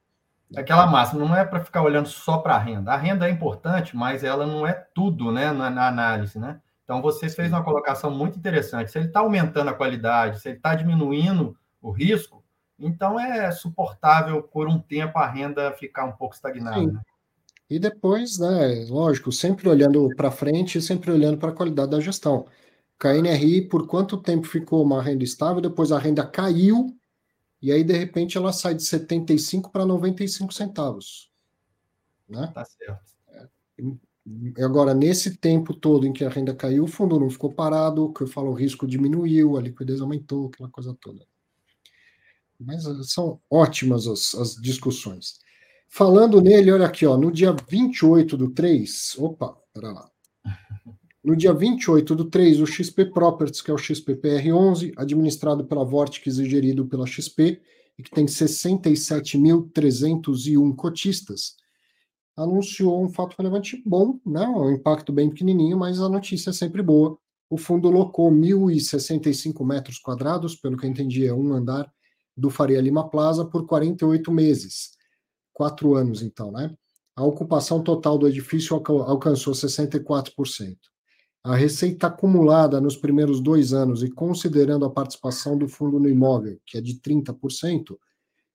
[0.56, 2.92] É aquela máxima, não é para ficar olhando só para a renda.
[2.92, 6.40] A renda é importante, mas ela não é tudo né, na, na análise.
[6.40, 6.60] Né?
[6.84, 8.90] Então, você fez uma colocação muito interessante.
[8.90, 12.44] Se ele está aumentando a qualidade, se ele está diminuindo o risco,
[12.80, 16.94] então é suportável por um tempo a renda ficar um pouco estagnada.
[16.94, 17.02] Né?
[17.70, 22.00] E depois, né, lógico, sempre olhando para frente e sempre olhando para a qualidade da
[22.00, 22.46] gestão.
[22.98, 26.97] KNRI, por quanto tempo ficou uma renda estável, depois a renda caiu,
[27.62, 31.32] e aí, de repente, ela sai de 75 para 95 centavos.
[32.30, 32.52] Né?
[32.54, 33.18] Tá certo.
[34.58, 38.12] É, agora, nesse tempo todo em que a renda caiu, o fundo não ficou parado,
[38.14, 41.26] que eu falo, o risco diminuiu, a liquidez aumentou, aquela coisa toda.
[42.60, 45.40] Mas eh, são ótimas as, as discussões.
[45.88, 50.12] Falando nele, olha aqui, ó, no dia 28 do 3, opa, pera lá.
[51.28, 56.38] No dia 28 do 3, o XP Properties, que é o XPPR11, administrado pela Vortex
[56.38, 57.62] e gerido pela XP,
[58.00, 61.58] e que tem 67.301 cotistas,
[62.34, 64.48] anunciou um fato relevante bom, né?
[64.48, 67.18] um impacto bem pequenininho, mas a notícia é sempre boa.
[67.50, 71.92] O fundo locou 1.065 metros quadrados, pelo que eu entendi, é um andar
[72.38, 74.92] do Faria Lima Plaza por 48 meses
[75.52, 76.74] quatro anos, então, né?
[77.18, 80.78] A ocupação total do edifício alcançou 64%.
[81.48, 86.60] A receita acumulada nos primeiros dois anos, e considerando a participação do fundo no imóvel,
[86.66, 87.98] que é de 30%,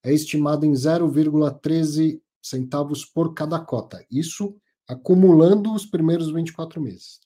[0.02, 4.04] é estimada em 0,13 centavos por cada cota.
[4.10, 4.54] Isso
[4.86, 7.18] acumulando os primeiros 24 meses.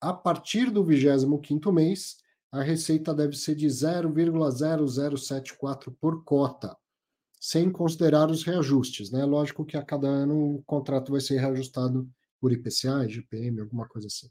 [0.00, 2.16] A partir do 25º mês,
[2.50, 6.74] a receita deve ser de 0,0074 por cota
[7.38, 9.26] sem considerar os reajustes, né?
[9.26, 12.08] Lógico que a cada ano o contrato vai ser reajustado
[12.40, 14.30] por IPCA, IGPM, alguma coisa assim.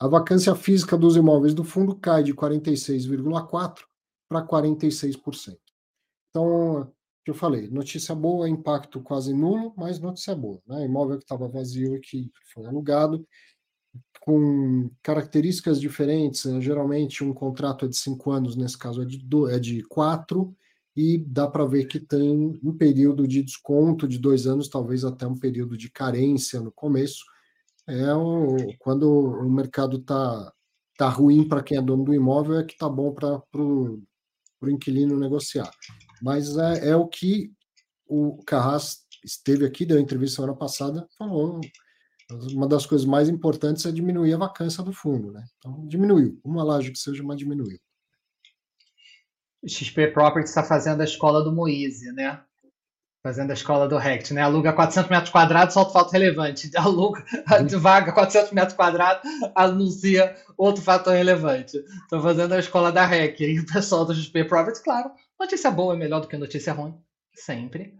[0.00, 3.80] A vacância física dos imóveis do fundo cai de 46,4%
[4.26, 5.58] para 46%.
[6.30, 6.90] Então,
[7.26, 10.62] eu falei, notícia boa, impacto quase nulo, mas notícia boa.
[10.66, 10.86] Né?
[10.86, 13.26] Imóvel que estava vazio e que foi alugado,
[14.20, 16.46] com características diferentes.
[16.46, 16.62] Né?
[16.62, 19.20] Geralmente, um contrato é de cinco anos, nesse caso é de,
[19.50, 20.56] é de quatro,
[20.96, 25.26] e dá para ver que tem um período de desconto de dois anos, talvez até
[25.26, 27.22] um período de carência no começo.
[27.88, 30.52] É o, quando o mercado está
[30.96, 34.02] tá ruim para quem é dono do imóvel, é que está bom para o
[34.68, 35.70] inquilino negociar.
[36.22, 37.52] Mas é, é, o que
[38.06, 41.60] o Carras esteve aqui, deu entrevista semana passada, falou.
[42.52, 45.44] Uma das coisas mais importantes é diminuir a vacância do fundo, né?
[45.58, 46.40] Então, diminuiu.
[46.44, 47.78] Uma laje que seja, mas diminuiu.
[49.66, 52.42] XP Properties está fazendo a escola do Moise, né?
[53.22, 54.40] Fazendo a escola do Rect, né?
[54.40, 56.70] Aluga 400 metros quadrados, solta fato relevante.
[56.76, 57.22] Aluga
[57.78, 59.22] vaga 400 metros quadrados,
[59.54, 61.76] anuncia outro fator relevante.
[61.76, 63.40] Estou fazendo a escola da REC.
[63.40, 66.94] E o pessoal do XP Properties, claro, notícia boa é melhor do que notícia ruim.
[67.34, 67.94] Sempre.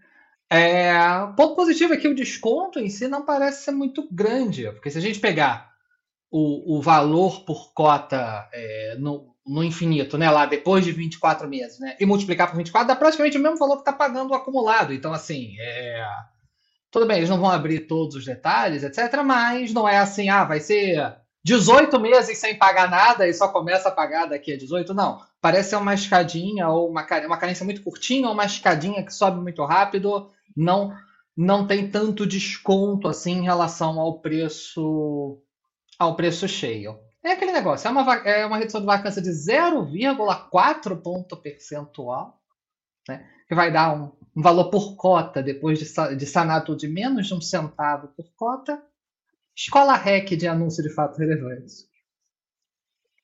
[0.48, 0.92] É,
[1.36, 4.70] ponto positivo é que o desconto em si não parece ser muito grande.
[4.72, 5.70] Porque se a gente pegar
[6.30, 10.30] o, o valor por cota é, no, no infinito, né?
[10.30, 11.96] Lá depois de 24 meses, né?
[11.98, 14.92] E multiplicar por 24 dá praticamente o mesmo valor que está pagando o acumulado.
[14.92, 16.04] Então, assim, é...
[16.90, 19.22] tudo bem, eles não vão abrir todos os detalhes, etc.
[19.24, 23.88] Mas não é assim, ah, vai ser 18 meses sem pagar nada e só começa
[23.88, 24.92] a pagar daqui a 18.
[24.92, 25.20] Não.
[25.40, 29.64] Parece uma escadinha ou uma, uma carência muito curtinha ou uma escadinha que sobe muito
[29.64, 30.30] rápido.
[30.54, 30.94] Não,
[31.36, 35.38] não tem tanto desconto assim em relação ao preço
[35.98, 36.98] ao preço cheio.
[37.22, 42.40] É aquele negócio, é uma, é uma redução de vacância de 0,4 ponto percentual,
[43.06, 45.84] né, que vai dar um, um, valor por cota depois de,
[46.16, 48.82] de de menos de um centavo por cota.
[49.54, 51.90] Escola REC de anúncio de fato relevante.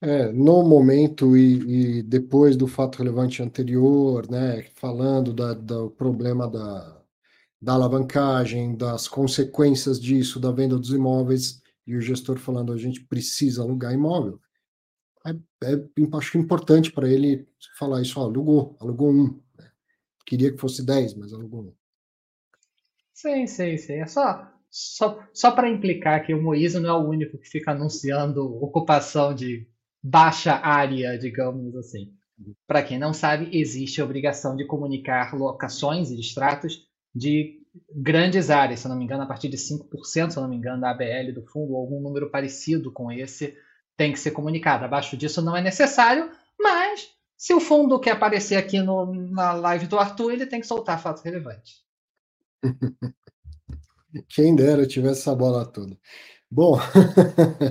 [0.03, 6.47] É, no momento e, e, depois do fato relevante anterior, né, falando da, do problema
[6.47, 7.01] da,
[7.61, 13.05] da alavancagem, das consequências disso, da venda dos imóveis, e o gestor falando a gente
[13.05, 14.41] precisa alugar imóvel,
[15.27, 15.31] é,
[15.65, 17.47] é acho importante para ele
[17.79, 19.41] falar isso, ó, alugou, alugou um.
[19.59, 19.71] Né?
[20.25, 21.75] Queria que fosse 10, mas alugou um.
[23.13, 23.95] Sim, sim, sim.
[23.95, 27.73] É só, só, só para implicar que o Moisés não é o único que fica
[27.73, 29.67] anunciando ocupação de
[30.03, 32.13] baixa área, digamos assim.
[32.67, 37.56] Para quem não sabe, existe a obrigação de comunicar locações e extratos de
[37.95, 40.91] grandes áreas, se não me engano, a partir de 5%, se não me engano, da
[40.91, 43.57] ABL do fundo, ou algum número parecido com esse,
[43.97, 44.85] tem que ser comunicado.
[44.85, 49.87] Abaixo disso não é necessário, mas se o fundo quer aparecer aqui no, na live
[49.87, 51.83] do Arthur, ele tem que soltar fatos relevantes.
[54.29, 55.99] Quem dera eu tivesse essa bola toda.
[56.51, 56.79] Bom,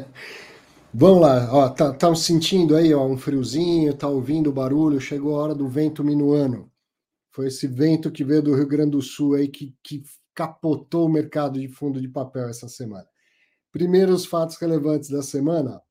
[0.94, 1.50] vamos lá.
[1.52, 5.56] Ó, tá, tá sentindo aí ó, um friozinho, tá ouvindo o barulho, chegou a hora
[5.56, 6.70] do vento minuano.
[7.36, 10.02] Foi esse vento que veio do Rio Grande do Sul aí que, que
[10.34, 13.06] capotou o mercado de fundo de papel essa semana.
[13.74, 15.82] Primeiros fatos relevantes da semana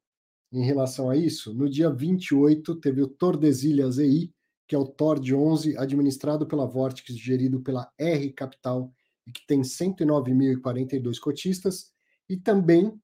[0.51, 1.53] em relação a isso.
[1.53, 4.33] No dia 28, teve o Tordesilhas EI,
[4.67, 8.91] que é o TOR de 11, administrado pela Vortex, gerido pela R Capital,
[9.27, 11.93] e que tem 109.042 cotistas,
[12.27, 12.99] e também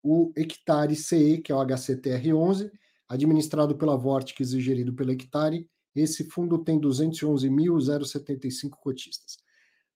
[0.00, 2.70] o Hectare CE, que é o HCTR11,
[3.08, 5.68] administrado pela Vortex e gerido pela Hectare.
[5.94, 9.36] Esse fundo tem 211.075 cotistas.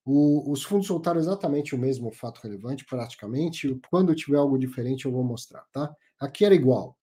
[0.05, 3.80] O, os fundos soltaram exatamente o mesmo fato relevante, praticamente.
[3.90, 5.92] Quando tiver algo diferente, eu vou mostrar, tá?
[6.18, 6.97] Aqui era igual.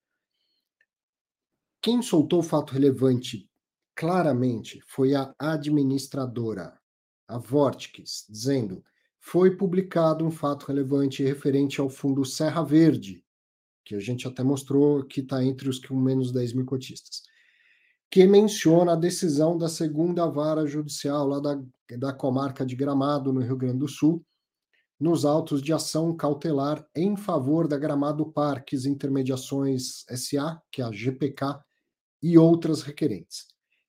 [1.81, 3.49] Quem soltou o fato relevante
[3.93, 6.79] claramente foi a administradora,
[7.27, 8.81] a Vortex, dizendo:
[9.19, 13.23] foi publicado um fato relevante referente ao fundo Serra Verde,
[13.83, 17.23] que a gente até mostrou que está entre os com menos 10 mil cotistas,
[18.13, 21.59] que menciona a decisão da segunda vara judicial lá da,
[21.97, 24.23] da comarca de Gramado, no Rio Grande do Sul,
[24.99, 30.91] nos autos de ação cautelar em favor da Gramado Parques Intermediações SA, que é a
[30.91, 31.59] GPK,
[32.21, 33.47] e outras requerentes.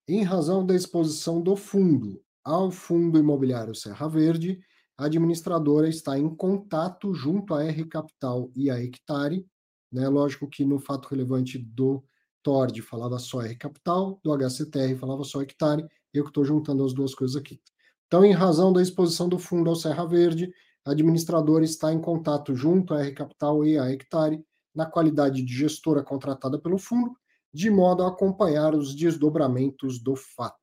[0.09, 4.59] Em razão da exposição do fundo ao Fundo Imobiliário Serra Verde,
[4.97, 9.47] a administradora está em contato junto à R Capital e à Hectare.
[9.93, 10.09] Né?
[10.09, 12.03] Lógico que no fato relevante do
[12.45, 16.93] TORD falava só R Capital, do HCTR falava só Hectare, eu que estou juntando as
[16.93, 17.61] duas coisas aqui.
[18.07, 20.53] Então, em razão da exposição do fundo ao Serra Verde,
[20.85, 25.53] a administradora está em contato junto à R Capital e à Hectare, na qualidade de
[25.53, 27.17] gestora contratada pelo fundo,
[27.53, 30.59] de modo a acompanhar os desdobramentos do fato.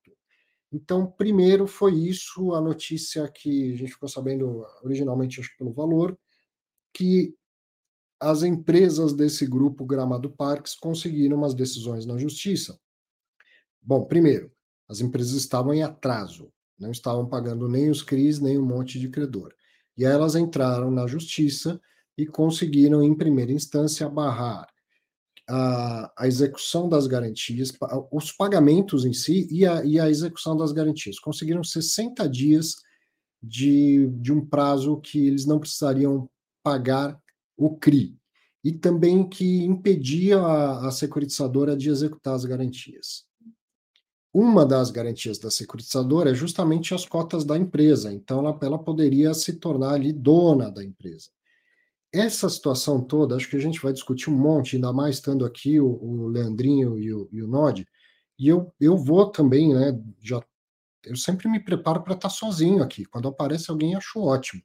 [0.72, 5.74] Então, primeiro foi isso a notícia que a gente ficou sabendo originalmente, acho que pelo
[5.74, 6.18] valor,
[6.94, 7.36] que
[8.22, 12.80] as empresas desse grupo Gramado Parques conseguiram umas decisões na justiça.
[13.82, 14.52] Bom, primeiro,
[14.88, 19.10] as empresas estavam em atraso, não estavam pagando nem os CRIs, nem um monte de
[19.10, 19.54] credor.
[19.98, 21.82] E elas entraram na justiça
[22.16, 24.68] e conseguiram, em primeira instância, barrar
[25.50, 27.74] a, a execução das garantias,
[28.12, 31.20] os pagamentos em si e a, e a execução das garantias.
[31.20, 32.76] Conseguiram 60 dias
[33.42, 36.30] de, de um prazo que eles não precisariam
[36.64, 37.21] pagar
[37.66, 38.18] o CRI.
[38.64, 43.26] E também que impedia a, a securitizadora de executar as garantias.
[44.34, 49.34] Uma das garantias da securitizadora é justamente as cotas da empresa, então ela, ela poderia
[49.34, 51.30] se tornar ali dona da empresa.
[52.14, 55.80] Essa situação toda, acho que a gente vai discutir um monte, ainda mais estando aqui
[55.80, 57.86] o, o Leandrinho e o, e o Nod,
[58.40, 60.42] e eu, eu vou também, né, já,
[61.06, 64.62] eu sempre me preparo para estar sozinho aqui, quando aparece alguém acho ótimo,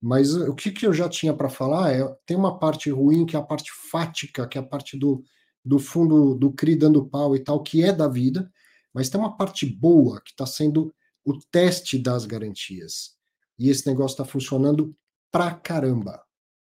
[0.00, 3.36] mas o que, que eu já tinha para falar é, tem uma parte ruim, que
[3.36, 5.24] é a parte fática, que é a parte do,
[5.64, 8.50] do fundo do CRI dando pau e tal, que é da vida,
[8.92, 10.94] mas tem uma parte boa que está sendo
[11.24, 13.16] o teste das garantias.
[13.58, 14.94] E esse negócio está funcionando
[15.32, 16.22] pra caramba.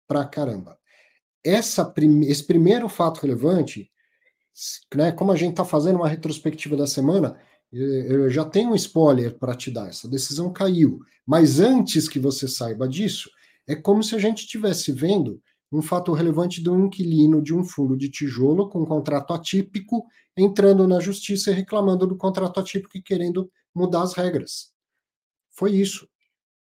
[0.07, 0.78] Pra caramba.
[1.43, 3.91] Essa, esse primeiro fato relevante,
[4.95, 7.39] né, como a gente está fazendo uma retrospectiva da semana,
[7.82, 9.89] eu já tenho um spoiler para te dar.
[9.89, 10.99] Essa decisão caiu.
[11.26, 13.30] Mas antes que você saiba disso,
[13.67, 17.63] é como se a gente estivesse vendo um fato relevante de um inquilino de um
[17.63, 20.05] fundo de tijolo com um contrato atípico
[20.38, 24.71] entrando na justiça e reclamando do contrato atípico e querendo mudar as regras.
[25.51, 26.07] Foi isso.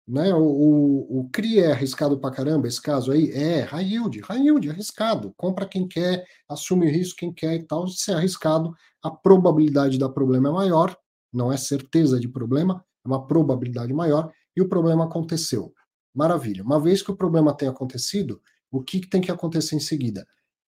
[0.07, 0.35] Né?
[0.35, 3.31] O, o, o CRI é arriscado para caramba, esse caso aí?
[3.31, 5.33] É, high yield, high yield, arriscado.
[5.37, 7.87] Compra quem quer, assume o risco quem quer e tal.
[7.89, 10.97] Se é arriscado, a probabilidade da problema é maior,
[11.33, 15.73] não é certeza de problema, é uma probabilidade maior, e o problema aconteceu.
[16.15, 16.63] Maravilha.
[16.63, 20.27] Uma vez que o problema tenha acontecido, o que tem que acontecer em seguida?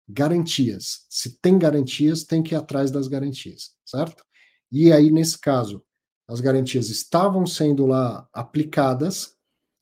[0.09, 1.07] Garantias.
[1.09, 4.25] Se tem garantias, tem que ir atrás das garantias, certo?
[4.71, 5.83] E aí, nesse caso,
[6.29, 9.35] as garantias estavam sendo lá aplicadas,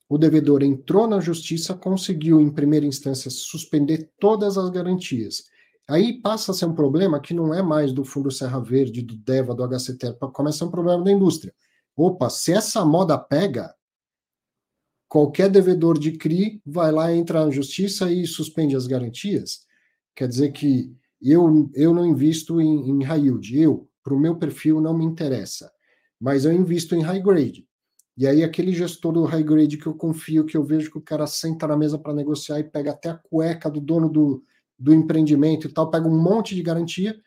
[0.09, 5.45] o devedor entrou na justiça, conseguiu, em primeira instância, suspender todas as garantias.
[5.91, 9.17] Aí passa a ser um problema que não é mais do Fundo Serra Verde, do
[9.17, 11.53] DEVA, do HCT, começa a ser um problema da indústria.
[11.97, 13.75] Opa, se essa moda pega,
[15.09, 19.67] qualquer devedor de CRI vai lá entrar na justiça e suspende as garantias.
[20.15, 24.37] Quer dizer que eu, eu não invisto em, em high yield, eu, para o meu
[24.37, 25.73] perfil, não me interessa,
[26.21, 27.67] mas eu invisto em high grade.
[28.17, 31.03] E aí, aquele gestor do high grade que eu confio, que eu vejo que o
[31.03, 34.45] cara senta na mesa para negociar e pega até a cueca do dono do,
[34.81, 37.21] do empreendimento e tal, pega um monte de garantia,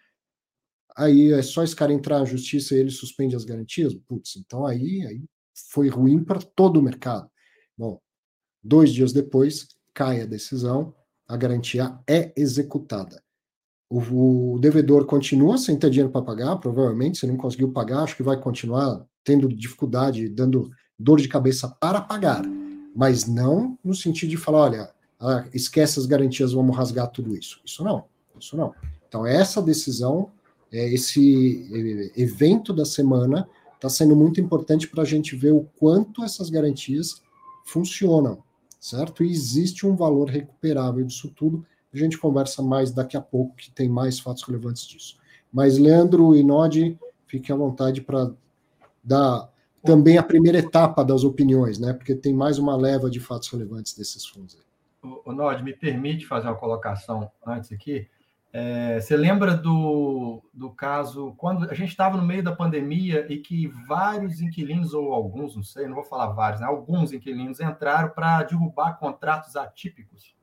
[0.97, 3.93] aí é só esse cara entrar na justiça e ele suspende as garantias?
[3.93, 5.23] Putz, então aí, aí
[5.71, 7.29] foi ruim para todo o mercado.
[7.77, 8.01] Bom,
[8.63, 10.95] dois dias depois, cai a decisão,
[11.27, 13.21] a garantia é executada.
[13.87, 18.17] O, o devedor continua sem ter dinheiro para pagar, provavelmente, se não conseguiu pagar, acho
[18.17, 22.43] que vai continuar tendo dificuldade, dando dor de cabeça para pagar,
[22.95, 24.93] mas não no sentido de falar, olha,
[25.23, 27.61] ah, esquece as garantias, vamos rasgar tudo isso.
[27.65, 28.03] Isso não,
[28.37, 28.73] isso não.
[29.07, 30.31] Então, essa decisão,
[30.71, 36.23] é, esse evento da semana está sendo muito importante para a gente ver o quanto
[36.23, 37.21] essas garantias
[37.63, 38.43] funcionam,
[38.79, 39.23] certo?
[39.23, 41.65] E existe um valor recuperável disso tudo.
[41.93, 45.17] A gente conversa mais daqui a pouco, que tem mais fatos relevantes disso.
[45.51, 46.97] Mas, Leandro e Nodi,
[47.27, 48.31] fiquem à vontade para
[49.03, 49.49] dar
[49.83, 51.93] também a primeira etapa das opiniões, né?
[51.93, 54.55] Porque tem mais uma leva de fatos relevantes desses fundos.
[54.55, 54.72] O,
[55.03, 58.09] o Nod, me permite fazer uma colocação antes aqui.
[58.55, 63.39] É, você lembra do, do caso quando a gente estava no meio da pandemia e
[63.39, 66.67] que vários inquilinos, ou alguns, não sei, não vou falar vários, né?
[66.67, 70.35] alguns inquilinos entraram para derrubar contratos atípicos.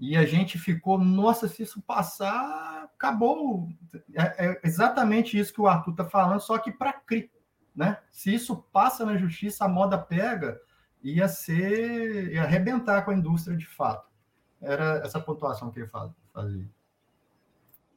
[0.00, 3.68] E a gente ficou, nossa, se isso passar, acabou.
[4.14, 7.30] É, é exatamente isso que o Arthur está falando, só que para CRI.
[7.74, 7.98] Né?
[8.10, 10.58] Se isso passa na justiça, a moda pega,
[11.04, 14.08] ia ser, ia arrebentar com a indústria de fato.
[14.60, 15.90] Era essa pontuação que ele
[16.32, 16.66] fazia.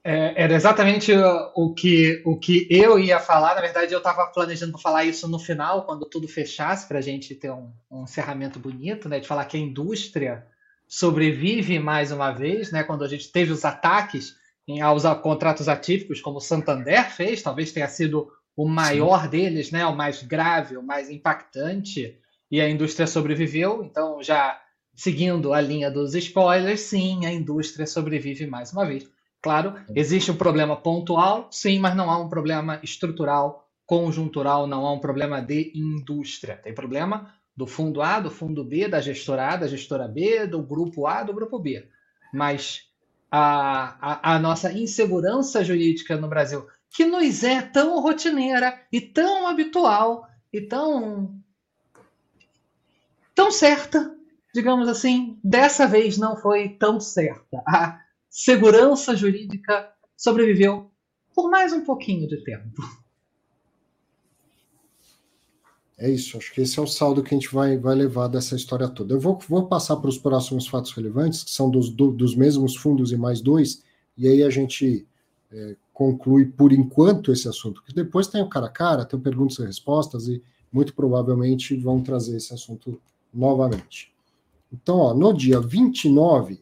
[0.03, 1.12] É, era exatamente
[1.53, 3.55] o que, o que eu ia falar.
[3.55, 7.01] Na verdade, eu estava planejando para falar isso no final, quando tudo fechasse, para a
[7.01, 9.20] gente ter um, um encerramento bonito, né?
[9.20, 10.45] De falar que a indústria
[10.88, 12.84] sobrevive mais uma vez, né?
[12.84, 17.72] Quando a gente teve os ataques em, aos contratos atípicos, como o Santander fez, talvez
[17.72, 19.30] tenha sido o maior Sim.
[19.30, 19.86] deles, né?
[19.86, 22.18] O mais grave, o mais impactante,
[22.50, 23.84] e a indústria sobreviveu.
[23.84, 24.60] Então, já
[24.95, 29.10] seguindo a linha dos spoilers, sim, a indústria sobrevive mais uma vez.
[29.41, 34.91] Claro, existe um problema pontual, sim, mas não há um problema estrutural, conjuntural, não há
[34.91, 36.58] um problema de indústria.
[36.58, 40.62] Tem problema do fundo A, do fundo B, da gestora A, da gestora B, do
[40.62, 41.88] grupo A, do grupo B.
[42.34, 42.88] Mas
[43.32, 49.48] a, a, a nossa insegurança jurídica no Brasil, que nos é tão rotineira e tão
[49.48, 51.39] habitual e tão
[53.38, 54.18] tão certa,
[54.52, 57.62] digamos assim, dessa vez não foi tão certa.
[57.68, 60.90] A segurança jurídica sobreviveu
[61.36, 62.82] por mais um pouquinho de tempo.
[66.00, 68.56] É isso, acho que esse é o saldo que a gente vai, vai levar dessa
[68.56, 69.14] história toda.
[69.14, 72.76] Eu vou, vou passar para os próximos fatos relevantes, que são dos, do, dos mesmos
[72.76, 73.84] fundos e mais dois,
[74.18, 75.08] e aí a gente
[75.52, 79.60] é, conclui por enquanto esse assunto, porque depois tem o cara a cara, tem perguntas
[79.60, 83.00] e respostas, e muito provavelmente vão trazer esse assunto
[83.38, 84.12] novamente.
[84.74, 86.62] Então, ó, no dia 29,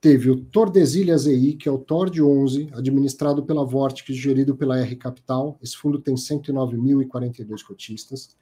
[0.00, 4.94] teve o Tordesilhas EI, que é o TORD 11, administrado pela Vortex, gerido pela R
[4.96, 5.58] Capital.
[5.60, 8.34] Esse fundo tem 109.042 cotistas.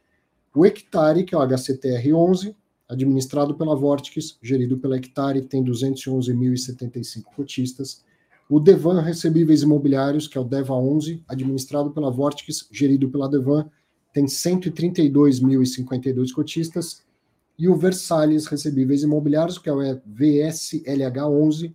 [0.55, 2.55] O Hectare, que é o HCTR 11,
[2.88, 8.05] administrado pela Vortex, gerido pela Hectare, tem 211.075 cotistas.
[8.49, 13.68] O Devan Recebíveis Imobiliários, que é o DEVA 11, administrado pela Vortex, gerido pela Devan,
[14.12, 17.07] tem 132.052 cotistas
[17.59, 21.74] e o Versalhes Recebíveis Imobiliários, que é o VSLH11,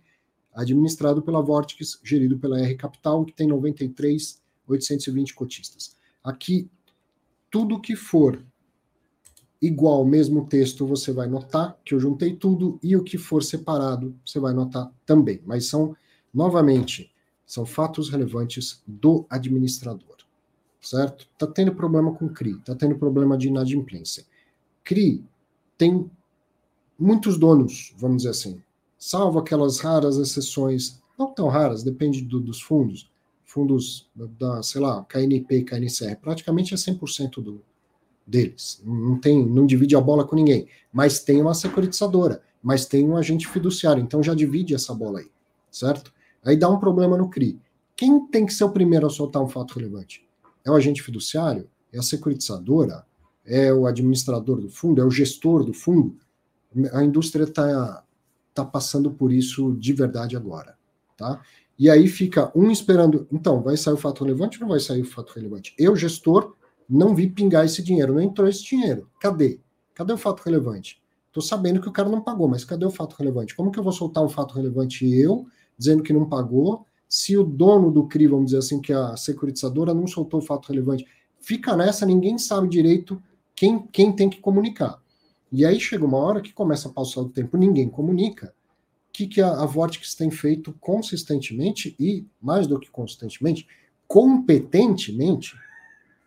[0.54, 5.96] administrado pela Vortex, gerido pela R Capital, que tem 93.820 cotistas.
[6.22, 6.70] Aqui,
[7.50, 8.42] tudo que for
[9.60, 14.14] igual mesmo texto, você vai notar que eu juntei tudo, e o que for separado,
[14.24, 15.40] você vai notar também.
[15.44, 15.96] Mas são,
[16.32, 17.10] novamente,
[17.46, 20.16] são fatos relevantes do administrador,
[20.80, 21.26] certo?
[21.32, 24.24] Está tendo problema com CRI, está tendo problema de inadimplência.
[24.82, 25.24] CRI
[25.76, 26.10] tem
[26.98, 28.62] muitos donos, vamos dizer assim,
[28.98, 33.10] salvo aquelas raras exceções, não tão raras, depende do, dos fundos,
[33.44, 34.08] fundos
[34.38, 37.62] da, sei lá, KNP e KNCR, praticamente é 100% do,
[38.26, 43.08] deles, não tem, não divide a bola com ninguém, mas tem uma securitizadora, mas tem
[43.08, 45.30] um agente fiduciário, então já divide essa bola aí,
[45.70, 46.12] certo?
[46.44, 47.58] Aí dá um problema no CRI.
[47.96, 50.26] Quem tem que ser o primeiro a soltar um fato relevante?
[50.64, 51.68] É o agente fiduciário?
[51.92, 53.06] É a securitizadora?
[53.44, 56.16] É o administrador do fundo, é o gestor do fundo,
[56.92, 58.02] a indústria está
[58.52, 60.76] tá passando por isso de verdade agora,
[61.16, 61.40] tá?
[61.78, 65.02] E aí fica um esperando, então, vai sair o fato relevante ou não vai sair
[65.02, 65.74] o fato relevante?
[65.76, 66.54] Eu, gestor,
[66.88, 69.08] não vi pingar esse dinheiro, não entrou esse dinheiro.
[69.20, 69.60] Cadê?
[69.92, 71.02] Cadê o fato relevante?
[71.26, 73.56] Estou sabendo que o cara não pagou, mas cadê o fato relevante?
[73.56, 77.42] Como que eu vou soltar um fato relevante eu, dizendo que não pagou, se o
[77.42, 81.04] dono do CRI, vamos dizer assim, que é a securitizadora, não soltou o fato relevante?
[81.40, 83.20] Fica nessa, ninguém sabe direito
[83.54, 85.02] quem, quem tem que comunicar.
[85.50, 88.54] E aí chega uma hora que começa a passar o tempo, ninguém comunica.
[89.08, 93.66] O que, que a, a Vortex tem feito consistentemente e, mais do que consistentemente,
[94.08, 95.54] competentemente,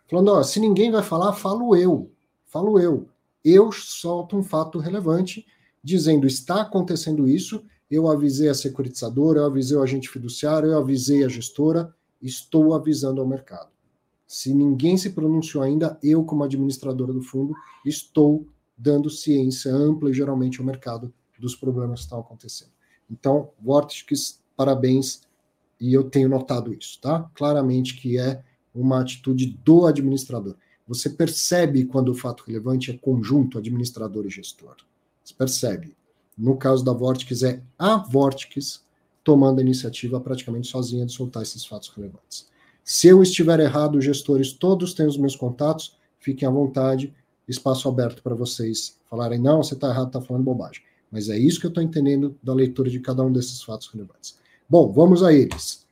[0.08, 2.10] falando: ó, se ninguém vai falar, falo eu.
[2.46, 3.08] Falo eu.
[3.44, 5.46] Eu solto um fato relevante
[5.84, 7.62] dizendo: está acontecendo isso.
[7.90, 13.20] Eu avisei a securitizadora, eu avisei o agente fiduciário, eu avisei a gestora, estou avisando
[13.20, 13.70] ao mercado.
[14.28, 17.54] Se ninguém se pronunciou ainda, eu, como administradora do fundo,
[17.84, 22.70] estou dando ciência ampla e geralmente ao mercado dos problemas que estão acontecendo.
[23.10, 25.22] Então, Vortex, parabéns,
[25.80, 27.30] e eu tenho notado isso, tá?
[27.34, 28.42] Claramente que é
[28.74, 30.56] uma atitude do administrador.
[30.86, 34.76] Você percebe quando o fato relevante é conjunto administrador e gestor.
[35.24, 35.96] Você percebe.
[36.36, 38.84] No caso da Vortex, é a Vortex
[39.24, 42.48] tomando a iniciativa praticamente sozinha de soltar esses fatos relevantes.
[42.88, 47.12] Se eu estiver errado, gestores todos têm os meus contatos, fiquem à vontade,
[47.46, 50.82] espaço aberto para vocês falarem, não, você está errado, está falando bobagem.
[51.12, 54.38] Mas é isso que eu estou entendendo da leitura de cada um desses fatos relevantes.
[54.66, 55.86] Bom, vamos a eles.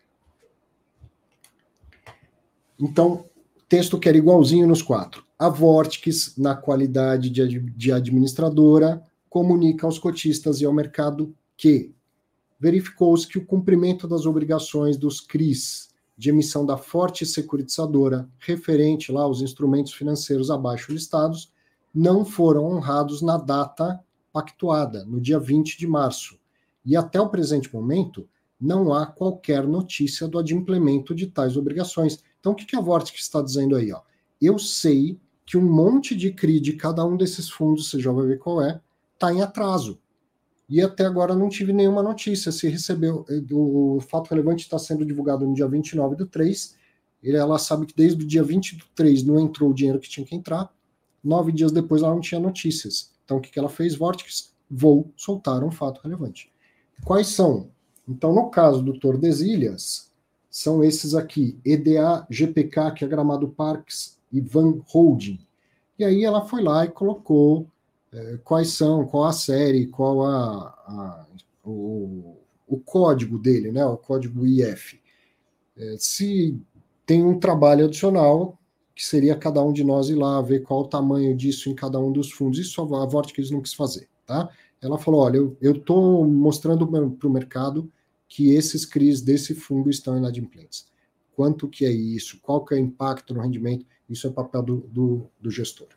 [2.80, 3.26] Então,
[3.68, 5.22] texto que era igualzinho nos quatro.
[5.38, 11.94] A Vortex, na qualidade de, de administradora, comunica aos cotistas e ao mercado que
[12.58, 19.22] verificou-se que o cumprimento das obrigações dos CRIs de emissão da forte securitizadora, referente lá
[19.22, 21.52] aos instrumentos financeiros abaixo listados,
[21.94, 24.00] não foram honrados na data
[24.32, 26.38] pactuada, no dia 20 de março.
[26.84, 28.28] E até o presente momento,
[28.60, 32.22] não há qualquer notícia do adimplemento de tais obrigações.
[32.40, 33.92] Então, o que, a Vortex está dizendo aí?
[33.92, 34.00] Ó?
[34.40, 38.26] Eu sei que um monte de CRI de cada um desses fundos, você já vai
[38.26, 38.80] ver qual é,
[39.14, 39.98] está em atraso
[40.68, 42.50] e até agora não tive nenhuma notícia.
[42.50, 46.74] Se recebeu, o fato relevante está sendo divulgado no dia 29 do 3.
[47.22, 50.26] Ela sabe que desde o dia 20 do 3 não entrou o dinheiro que tinha
[50.26, 50.72] que entrar.
[51.22, 53.12] Nove dias depois ela não tinha notícias.
[53.24, 53.94] Então o que, que ela fez?
[53.94, 56.52] Vortex, vou soltar um fato relevante.
[57.04, 57.70] Quais são?
[58.08, 60.10] Então, no caso do Tordesilhas,
[60.48, 65.38] são esses aqui: EDA, GPK, que é Gramado Parks, e Van Holding.
[65.98, 67.66] E aí ela foi lá e colocou
[68.44, 71.26] quais são, qual a série, qual a, a
[71.64, 72.36] o,
[72.66, 75.00] o, código dele, né, o código IF.
[75.76, 76.58] É, se
[77.04, 78.58] tem um trabalho adicional,
[78.94, 81.98] que seria cada um de nós ir lá ver qual o tamanho disso em cada
[81.98, 84.48] um dos fundos, isso a Vortex não quis fazer, tá?
[84.80, 87.90] Ela falou, olha, eu estou mostrando para o mercado
[88.28, 90.86] que esses CRIs desse fundo estão inadimplentes.
[91.34, 92.38] Quanto que é isso?
[92.40, 93.84] Qual que é o impacto no rendimento?
[94.08, 95.88] Isso é papel do, do, do gestor.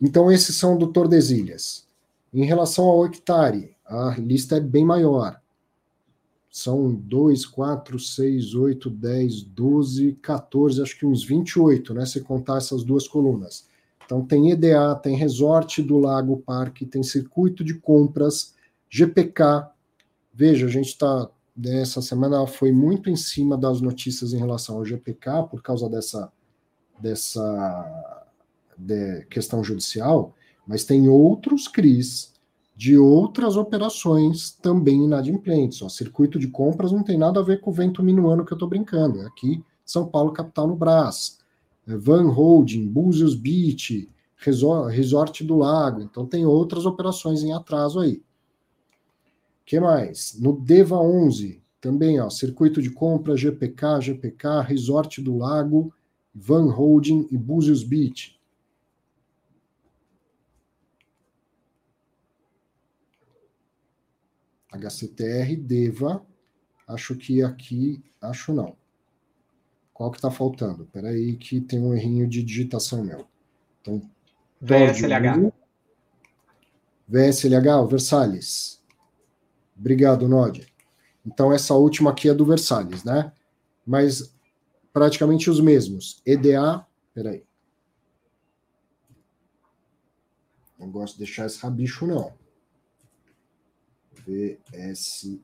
[0.00, 1.86] Então, esses são do Tordesilhas.
[2.32, 5.40] Em relação ao hectare, a lista é bem maior.
[6.50, 12.06] São 2, 4, 6, 8, 10, 12, 14, acho que uns 28, né?
[12.06, 13.66] Se contar essas duas colunas.
[14.04, 18.54] Então, tem EDA, tem Resort do Lago Parque, tem Circuito de Compras,
[18.88, 19.68] GPK.
[20.32, 21.28] Veja, a gente está.
[21.64, 26.32] Essa semana foi muito em cima das notícias em relação ao GPK, por causa dessa,
[27.00, 28.27] dessa
[28.78, 30.34] de questão judicial,
[30.66, 32.32] mas tem outros CRIs
[32.78, 35.82] de outras operações também inadimplentes.
[35.82, 38.54] O circuito de compras não tem nada a ver com o vento minuano que eu
[38.56, 39.20] estou brincando.
[39.20, 41.38] É aqui São Paulo Capital no Brás,
[41.88, 46.02] é Van Holding, Búzios Beach, Resort do Lago.
[46.02, 48.22] Então tem outras operações em atraso aí.
[49.66, 50.38] que mais?
[50.38, 55.92] No DEVA 11, também, ó, circuito de compra, GPK, GPK, Resort do Lago,
[56.32, 58.37] Van Holding e Búzios Beach.
[64.72, 66.24] HCTR, DEVA,
[66.86, 68.76] acho que aqui, acho não.
[69.92, 70.84] Qual que está faltando?
[70.84, 73.26] Espera aí que tem um errinho de digitação meu.
[73.80, 74.00] Então,
[74.60, 75.52] VSLH.
[77.08, 78.82] VSLH, Versalhes.
[79.76, 80.66] Obrigado, Nod.
[81.26, 83.32] Então, essa última aqui é do Versalhes, né?
[83.86, 84.34] Mas
[84.92, 86.22] praticamente os mesmos.
[86.24, 87.44] EDA, peraí.
[90.78, 92.32] Não gosto de deixar esse rabicho, não.
[94.28, 95.38] VSLH.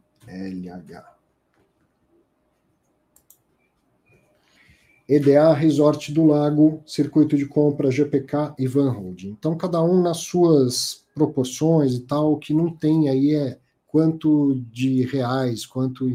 [5.07, 9.31] EDA, Resort do Lago, Circuito de Compra, GPK e Van Holding.
[9.31, 14.55] Então, cada um nas suas proporções e tal, o que não tem aí é quanto
[14.73, 16.09] de reais, quanto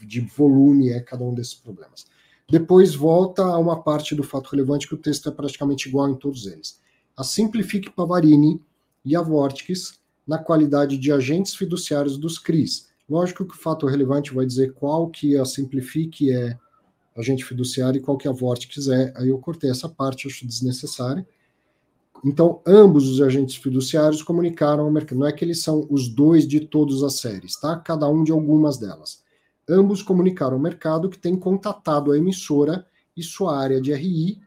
[0.00, 2.06] de volume é cada um desses problemas.
[2.48, 6.14] Depois volta a uma parte do fato relevante que o texto é praticamente igual em
[6.14, 6.80] todos eles.
[7.16, 8.62] A Simplifique Pavarini
[9.04, 9.97] e a Vortex
[10.28, 12.86] na qualidade de agentes fiduciários dos CRIs.
[13.08, 16.58] Lógico que o fato relevante vai dizer qual que a Simplifique é
[17.16, 19.12] agente fiduciário e qual que a Vortex é.
[19.16, 21.26] Aí eu cortei essa parte, acho desnecessária.
[22.22, 25.18] então, ambos os agentes fiduciários comunicaram ao mercado.
[25.18, 27.76] Não é que eles são os dois de todas as séries, tá?
[27.76, 29.22] Cada um de algumas delas.
[29.68, 32.86] Ambos comunicaram ao mercado que tem contatado a emissora
[33.16, 34.40] e sua área de RI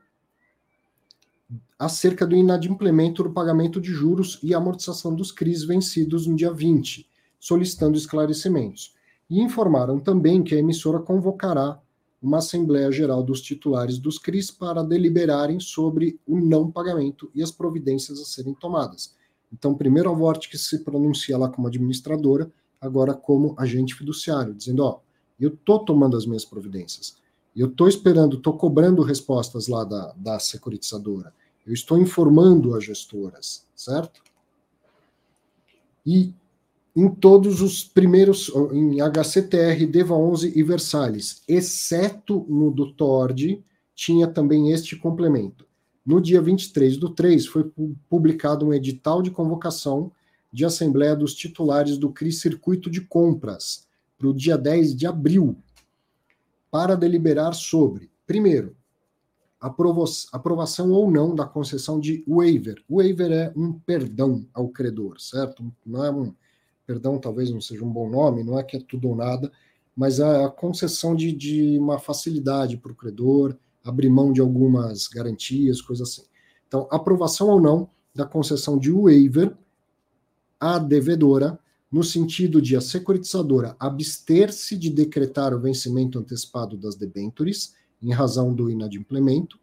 [1.81, 7.09] acerca do inadimplemento do pagamento de juros e amortização dos CRIs vencidos no dia 20,
[7.39, 8.93] solicitando esclarecimentos.
[9.27, 11.81] E informaram também que a emissora convocará
[12.21, 17.49] uma Assembleia Geral dos titulares dos CRIs para deliberarem sobre o não pagamento e as
[17.49, 19.15] providências a serem tomadas.
[19.51, 24.99] Então, primeiro a Vortex se pronuncia lá como administradora, agora como agente fiduciário, dizendo, ó,
[25.39, 27.17] eu estou tomando as minhas providências,
[27.55, 31.33] eu estou esperando, estou cobrando respostas lá da, da securitizadora,
[31.65, 34.21] eu estou informando as gestoras, certo?
[36.05, 36.33] E
[36.95, 43.63] em todos os primeiros, em HCTR, DEVA 11 e Versalhes, exceto no do TORD,
[43.95, 45.65] tinha também este complemento.
[46.05, 47.71] No dia 23 do 3, foi
[48.09, 50.11] publicado um edital de convocação
[50.51, 55.55] de Assembleia dos Titulares do CRI Circuito de Compras, para o dia 10 de abril,
[56.69, 58.75] para deliberar sobre, primeiro,
[59.61, 62.83] aprovação ou não da concessão de waiver.
[62.89, 65.71] Waiver é um perdão ao credor, certo?
[65.85, 66.33] Não é um
[66.85, 69.51] perdão, talvez não seja um bom nome, não é que é tudo ou nada,
[69.95, 75.07] mas é a concessão de, de uma facilidade para o credor, abrir mão de algumas
[75.07, 76.23] garantias, coisas assim.
[76.67, 79.55] Então, aprovação ou não da concessão de waiver
[80.59, 81.59] à devedora,
[81.91, 88.53] no sentido de a securitizadora abster-se de decretar o vencimento antecipado das debêntures em razão
[88.53, 89.59] do inadimplemento,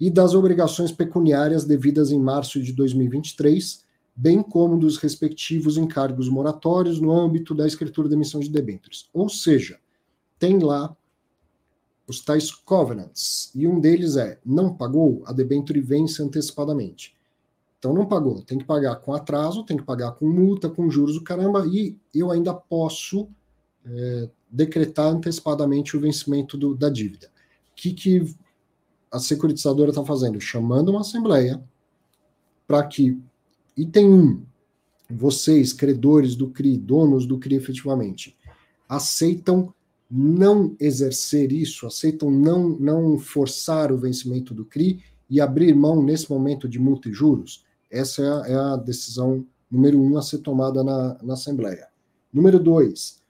[0.00, 3.84] e das obrigações pecuniárias devidas em março de 2023,
[4.16, 9.10] bem como dos respectivos encargos moratórios no âmbito da escritura de emissão de debêntures.
[9.12, 9.78] Ou seja,
[10.38, 10.96] tem lá
[12.06, 17.14] os tais covenants, e um deles é: não pagou, a debênture vence antecipadamente.
[17.78, 21.14] Então não pagou, tem que pagar com atraso, tem que pagar com multa, com juros
[21.14, 23.28] do caramba, e eu ainda posso
[23.84, 27.30] é, decretar antecipadamente o vencimento do, da dívida
[27.80, 28.34] que, que
[29.10, 30.40] a securitizadora está fazendo?
[30.40, 31.62] Chamando uma assembleia
[32.66, 33.18] para que,
[33.76, 34.42] item 1,
[35.10, 38.36] vocês, credores do CRI, donos do CRI efetivamente,
[38.88, 39.74] aceitam
[40.10, 46.30] não exercer isso, aceitam não, não forçar o vencimento do CRI e abrir mão nesse
[46.30, 47.64] momento de multa e juros?
[47.90, 51.88] Essa é a, é a decisão número um a ser tomada na, na Assembleia.
[52.32, 53.20] Número dois,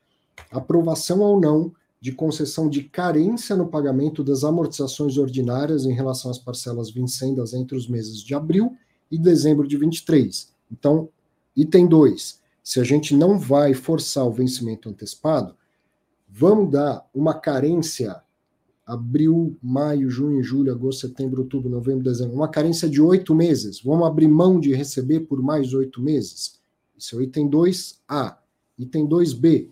[0.50, 6.38] aprovação ou não de concessão de carência no pagamento das amortizações ordinárias em relação às
[6.38, 8.74] parcelas vincendas entre os meses de abril
[9.10, 10.50] e dezembro de 23.
[10.72, 11.08] Então,
[11.54, 15.54] item 2, se a gente não vai forçar o vencimento antecipado,
[16.28, 18.22] vamos dar uma carência
[18.86, 23.80] abril, maio, junho, julho, agosto, setembro, outubro, novembro, dezembro, uma carência de oito meses.
[23.80, 26.60] Vamos abrir mão de receber por mais oito meses?
[26.98, 28.36] Isso é o item 2A.
[28.76, 29.68] Item 2B,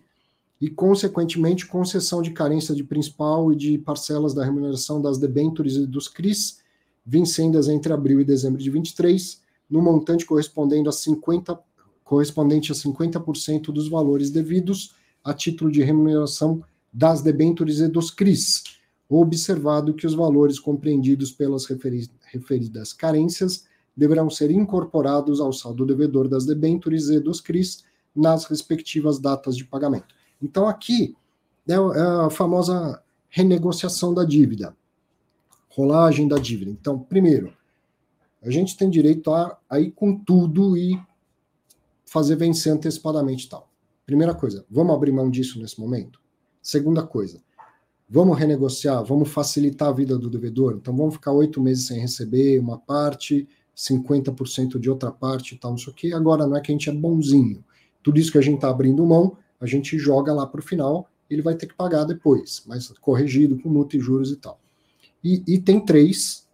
[0.60, 5.86] e, consequentemente, concessão de carência de principal e de parcelas da remuneração das debêntures e
[5.86, 6.60] dos CRIs,
[7.06, 9.40] vincendas entre abril e dezembro de 23,
[9.70, 11.59] no montante correspondendo a 50,
[12.02, 16.62] correspondente a 50% dos valores devidos a título de remuneração
[16.93, 18.64] das debêntures e dos CRIs,
[19.09, 23.64] observado que os valores compreendidos pelas referidas carências
[23.97, 29.64] deverão ser incorporados ao saldo devedor das debêntures e dos CRIs nas respectivas datas de
[29.64, 30.18] pagamento.
[30.43, 31.16] Então, aqui
[31.69, 34.77] é, é a famosa renegociação da dívida,
[35.70, 36.70] rolagem da dívida.
[36.70, 37.52] Então, primeiro,
[38.43, 41.01] a gente tem direito a, a ir com tudo e
[42.06, 43.69] fazer vencer antecipadamente tal.
[44.06, 46.20] Primeira coisa, vamos abrir mão disso nesse momento?
[46.62, 47.43] Segunda coisa,
[48.09, 50.77] vamos renegociar, vamos facilitar a vida do devedor?
[50.81, 53.47] Então, vamos ficar oito meses sem receber uma parte,
[53.77, 56.12] 50% de outra parte e tal, não sei o quê.
[56.15, 57.62] Agora, não é que a gente é bonzinho.
[58.02, 61.10] Tudo isso que a gente está abrindo mão a gente joga lá para o final,
[61.28, 64.59] ele vai ter que pagar depois, mas corrigido com multa e juros e tal.
[65.22, 66.47] E item 3,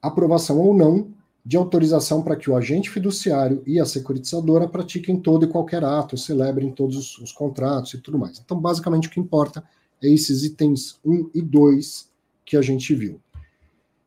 [0.00, 1.12] aprovação ou não
[1.44, 6.16] de autorização para que o agente fiduciário e a securitizadora pratiquem todo e qualquer ato,
[6.16, 8.38] celebrem todos os, os contratos e tudo mais.
[8.38, 9.64] Então, basicamente, o que importa
[10.00, 12.10] é esses itens 1 e 2
[12.44, 13.20] que a gente viu.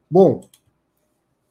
[0.09, 0.47] Bom,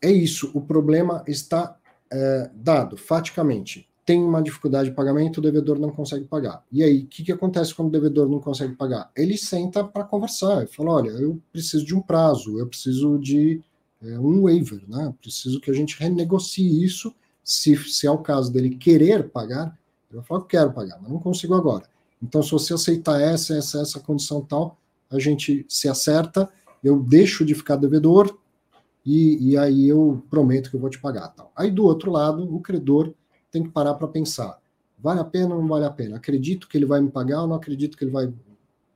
[0.00, 0.50] é isso.
[0.54, 1.78] O problema está
[2.10, 6.62] é, dado, faticamente tem uma dificuldade de pagamento, o devedor não consegue pagar.
[6.70, 9.10] E aí, o que, que acontece quando o devedor não consegue pagar?
[9.16, 13.62] Ele senta para conversar e fala: olha, eu preciso de um prazo, eu preciso de
[14.02, 15.14] é, um waiver, né?
[15.20, 17.14] Preciso que a gente renegocie isso.
[17.42, 19.78] Se, se é o caso dele querer pagar,
[20.10, 21.84] ele vai falar: eu quero pagar, mas não consigo agora.
[22.22, 24.78] Então, se você aceitar essa, essa, essa condição tal,
[25.10, 26.48] a gente se acerta,
[26.82, 28.36] eu deixo de ficar devedor,
[29.04, 31.28] e, e aí eu prometo que eu vou te pagar.
[31.28, 31.52] Tal.
[31.56, 33.14] Aí do outro lado, o credor
[33.54, 34.58] tem que parar para pensar:
[34.98, 36.16] vale a pena ou não vale a pena?
[36.16, 38.32] Acredito que ele vai me pagar ou não acredito que ele vai.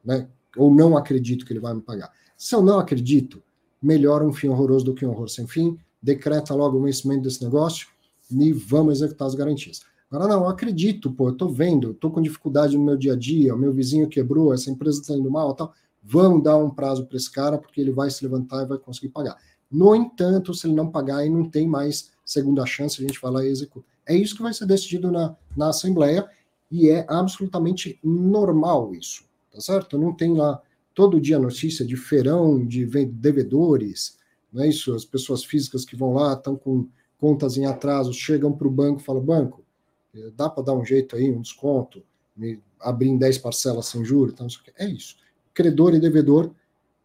[0.04, 2.10] Né, ou não acredito que ele vai me pagar.
[2.36, 3.42] Se eu não acredito,
[3.80, 7.42] melhor um fim horroroso do que um horror sem fim, decreta logo o vencimento desse
[7.42, 7.88] negócio
[8.30, 9.82] e vamos executar as garantias.
[10.10, 13.16] Agora, não, eu acredito, pô, eu tô vendo, tô com dificuldade no meu dia a
[13.16, 15.72] dia, o meu vizinho quebrou, essa empresa está indo mal tal.
[16.02, 19.10] Vamos dar um prazo para esse cara, porque ele vai se levantar e vai conseguir
[19.10, 19.36] pagar.
[19.70, 23.46] No entanto, se ele não pagar e não tem mais segunda chance, a gente e
[23.48, 23.86] executa.
[24.06, 26.28] É isso que vai ser decidido na, na Assembleia
[26.70, 29.98] e é absolutamente normal isso, tá certo?
[29.98, 30.60] Não tem lá
[30.94, 34.18] todo dia notícia de feirão, de devedores,
[34.52, 34.94] não é isso?
[34.94, 36.88] As pessoas físicas que vão lá, estão com
[37.18, 39.64] contas em atraso, chegam para o banco e falam, banco,
[40.14, 42.02] eh, dá para dar um jeito aí, um desconto,
[42.36, 44.46] me abrir em 10 parcelas sem juros, então,
[44.76, 45.16] é isso.
[45.52, 46.52] Credor e devedor,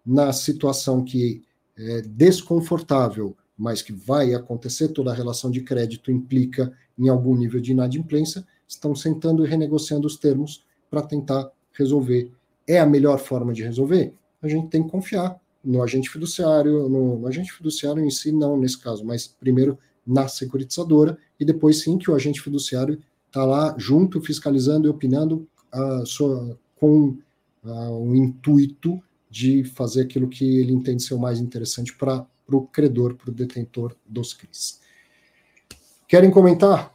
[0.05, 1.43] na situação que
[1.77, 7.59] é desconfortável, mas que vai acontecer, toda a relação de crédito implica em algum nível
[7.59, 12.31] de inadimplência, estão sentando e renegociando os termos para tentar resolver.
[12.67, 14.13] É a melhor forma de resolver?
[14.41, 18.57] A gente tem que confiar no agente fiduciário, no, no agente fiduciário em si, não
[18.57, 23.73] nesse caso, mas primeiro na securitizadora, e depois sim que o agente fiduciário está lá
[23.77, 27.17] junto, fiscalizando e opinando uh, sua, com
[27.63, 29.01] o intuito
[29.33, 33.33] de fazer aquilo que ele entende ser o mais interessante para o credor, para o
[33.33, 34.79] detentor dos CRIs.
[36.07, 36.93] Querem comentar?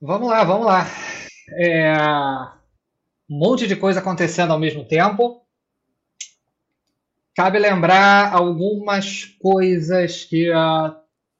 [0.00, 0.86] Vamos lá, vamos lá.
[1.58, 1.92] É...
[3.28, 5.42] Um monte de coisa acontecendo ao mesmo tempo.
[7.34, 10.94] Cabe lembrar algumas coisas que uh,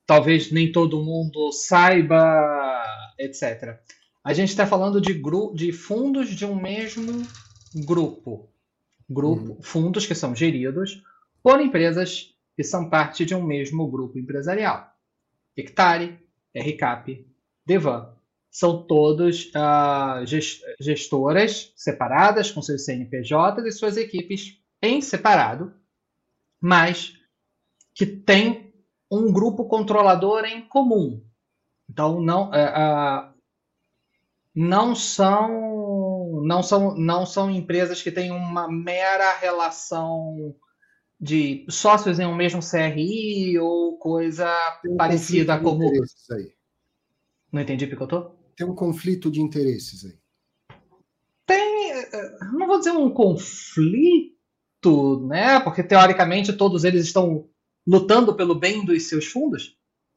[0.05, 2.84] talvez nem todo mundo saiba,
[3.16, 3.78] etc.
[4.24, 5.22] A gente está falando de,
[5.55, 7.22] de fundos de um mesmo
[7.72, 8.48] grupo.
[9.08, 9.62] Grupo, uhum.
[9.62, 11.02] Fundos que são geridos
[11.42, 14.90] por empresas que são parte de um mesmo grupo empresarial.
[15.56, 16.18] Hectare,
[16.54, 17.26] RCAP,
[17.64, 18.14] Devan.
[18.50, 20.24] São todos uh,
[20.80, 25.74] gestoras separadas, com seus CNPJs e suas equipes em separado,
[26.58, 27.12] mas
[27.94, 28.72] que têm
[29.10, 31.22] um grupo controlador em comum.
[31.88, 33.34] Então, não, uh, uh,
[34.54, 35.76] não são
[36.47, 40.55] não são não são empresas que têm uma mera relação
[41.20, 44.48] de sócios em um mesmo CRI ou coisa
[44.86, 45.90] um parecida como.
[46.31, 46.52] Aí.
[47.51, 48.31] Não entendi, Picotô?
[48.56, 50.14] Tem um conflito de interesses aí.
[51.44, 51.93] Tem.
[51.93, 54.36] Eh, não vou dizer um conflito,
[55.27, 55.59] né?
[55.60, 57.48] Porque teoricamente todos eles estão
[57.85, 59.77] lutando pelo bem dos seus fundos.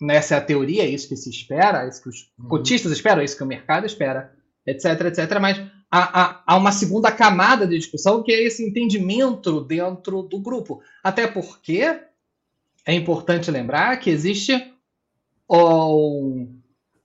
[0.10, 2.50] Essa é a teoria, é isso que se espera, é isso que os uhum.
[2.50, 4.34] cotistas esperam, é isso que o mercado espera,
[4.66, 5.40] etc, etc.
[5.42, 5.60] Mas
[5.92, 10.82] há, uma segunda camada de discussão que é esse entendimento dentro do grupo.
[11.04, 12.00] Até porque
[12.86, 14.74] é importante lembrar que existe
[15.50, 16.60] um,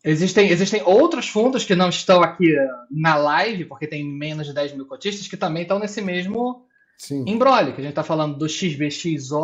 [0.05, 2.55] existem, existem outros fundos que não estão aqui
[2.90, 6.66] na live, porque tem menos de 10 mil cotistas, que também estão nesse mesmo
[6.98, 7.24] Sim.
[7.27, 9.43] embrolho, que a gente está falando do XBXO,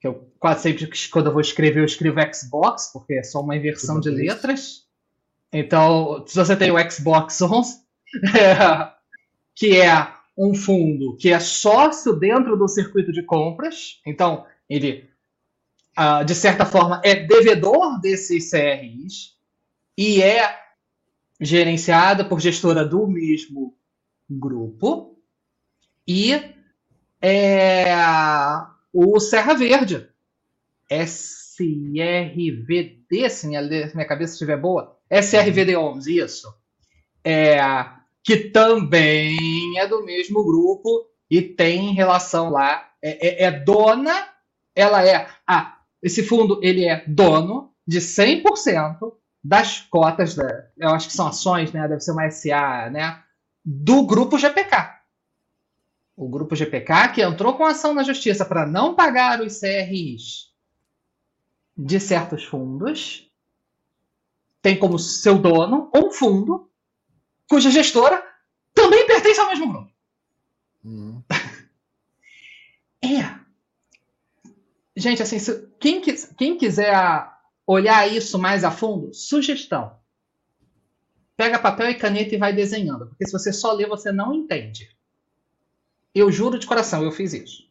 [0.00, 3.56] que eu quase sempre, quando eu vou escrever, eu escrevo Xbox, porque é só uma
[3.56, 4.86] inversão de letras.
[5.52, 7.87] Então, se você tem o Xbox 11,
[9.54, 14.00] que é um fundo que é sócio dentro do circuito de compras.
[14.06, 15.10] Então, ele,
[15.98, 19.36] uh, de certa forma, é devedor desses CRIs
[19.96, 20.56] e é
[21.40, 23.76] gerenciada por gestora do mesmo
[24.30, 25.18] grupo.
[26.06, 26.54] E
[27.20, 27.92] é
[28.92, 30.08] o Serra Verde,
[30.88, 31.68] SRVD,
[33.28, 36.54] se minha, minha cabeça estiver boa, SRVD11, isso.
[37.22, 37.58] É,
[38.28, 39.38] que também
[39.78, 44.28] é do mesmo grupo e tem relação lá, é, é, é dona,
[44.76, 51.08] ela é, ah, esse fundo ele é dono de 100% das cotas, da, eu acho
[51.08, 53.18] que são ações, né, deve ser uma SA, né,
[53.64, 55.00] do grupo GPK.
[56.14, 60.52] O grupo GPK que entrou com ação na justiça para não pagar os CRIs
[61.74, 63.26] de certos fundos,
[64.60, 66.67] tem como seu dono um fundo
[67.48, 68.22] cuja gestora
[68.74, 69.92] também pertence ao mesmo grupo.
[70.84, 71.22] Uhum.
[73.02, 73.38] é.
[74.96, 76.00] Gente, assim, se, quem,
[76.36, 76.94] quem quiser
[77.66, 79.96] olhar isso mais a fundo, sugestão.
[81.36, 83.06] Pega papel e caneta e vai desenhando.
[83.06, 84.90] Porque se você só ler, você não entende.
[86.14, 87.68] Eu juro de coração, eu fiz isso.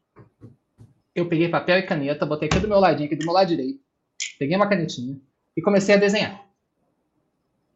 [1.14, 3.82] Eu peguei papel e caneta, botei aqui do meu ladinho, aqui do meu lado direito.
[4.40, 5.20] Peguei uma canetinha
[5.56, 6.47] e comecei a desenhar.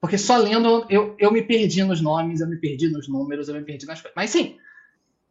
[0.02, 3.54] Porque só lendo eu, eu me perdi nos nomes, eu me perdi nos números, eu
[3.54, 4.16] me perdi nas coisas.
[4.16, 4.58] Mas sim,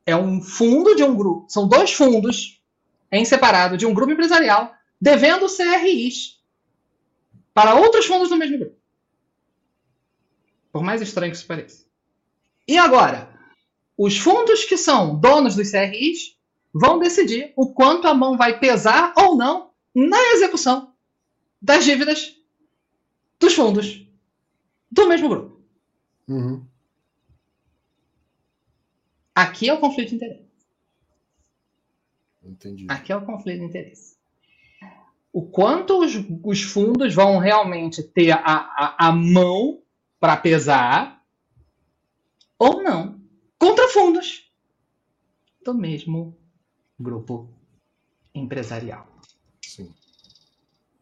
[0.06, 1.46] é um fundo de um grupo.
[1.50, 2.62] São dois fundos
[3.10, 6.40] em separado de um grupo empresarial devendo CRIs
[7.52, 8.76] para outros fundos do mesmo grupo.
[10.72, 11.84] Por mais estranho que isso pareça.
[12.68, 13.28] E agora,
[13.98, 16.36] os fundos que são donos dos CRIs
[16.72, 20.94] vão decidir o quanto a mão vai pesar ou não na execução
[21.60, 22.36] das dívidas
[23.40, 24.08] dos fundos
[24.90, 25.60] do mesmo grupo.
[26.28, 26.66] Uhum.
[29.34, 30.50] Aqui é o conflito de interesse.
[32.42, 32.86] Entendi.
[32.88, 34.18] Aqui é o conflito de interesse.
[35.32, 36.12] O quanto os,
[36.42, 39.82] os fundos vão realmente ter a, a, a mão
[40.18, 41.24] para pesar
[42.58, 43.20] ou não
[43.58, 44.50] contra fundos
[45.64, 46.36] do mesmo
[46.98, 47.48] grupo
[48.34, 49.06] empresarial.
[49.64, 49.94] Sim.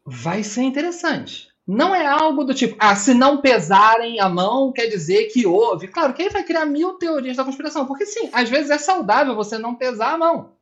[0.04, 1.48] Vai ser interessante.
[1.68, 5.86] Não é algo do tipo, ah, se não pesarem a mão, quer dizer que houve.
[5.86, 7.84] Claro, que aí vai criar mil teorias da conspiração.
[7.84, 10.52] Porque sim, às vezes é saudável você não pesar a mão.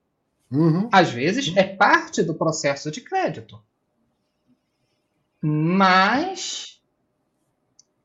[0.51, 0.89] Uhum.
[0.91, 3.63] Às vezes é parte do processo de crédito.
[5.41, 6.81] Mas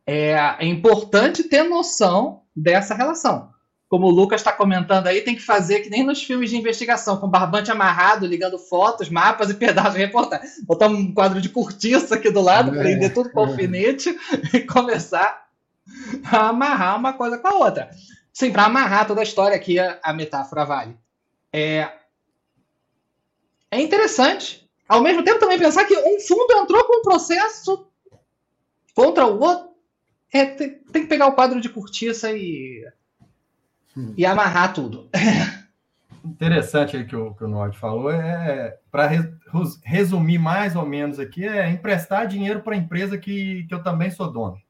[0.05, 3.50] é, é importante ter noção dessa relação.
[3.91, 7.17] Como o Lucas está comentando aí, tem que fazer que nem nos filmes de investigação,
[7.17, 10.47] com barbante amarrado, ligando fotos, mapas e pedaços de reportagem.
[10.63, 13.49] Botar um quadro de cortiça aqui do lado, É, prender tudo com é.
[13.49, 14.17] alfinete
[14.55, 15.45] e começar
[16.23, 17.91] a amarrar uma coisa com a outra.
[18.31, 20.95] Sim, para amarrar toda a história aqui, a, a metáfora vale.
[21.51, 21.91] É,
[23.69, 24.65] é interessante.
[24.87, 27.85] Ao mesmo tempo, também pensar que um fundo entrou com um processo
[28.95, 29.69] contra o outro.
[30.31, 32.85] É, tem, tem que pegar o quadro de cortiça e,
[33.95, 34.13] Hum.
[34.17, 35.09] e amarrar tudo.
[36.23, 39.09] Interessante aí que o, que o Nord falou é para
[39.83, 44.11] resumir mais ou menos aqui é emprestar dinheiro para a empresa que, que eu também
[44.11, 44.61] sou dono.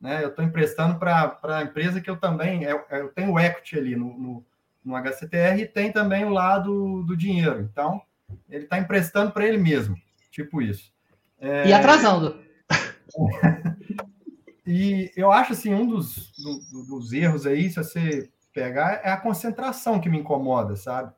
[0.00, 0.22] Né?
[0.22, 4.16] Eu estou emprestando para a empresa que eu também eu, eu tenho equity ali no,
[4.18, 4.44] no,
[4.84, 7.60] no HCTR e tem também o lado do dinheiro.
[7.62, 8.02] Então
[8.48, 9.96] ele está emprestando para ele mesmo,
[10.30, 10.92] tipo isso.
[11.40, 12.38] É, E atrasando.
[14.66, 19.16] E eu acho assim, um dos, do- dos erros aí, se você pegar, é a
[19.16, 21.12] concentração que me incomoda, sabe?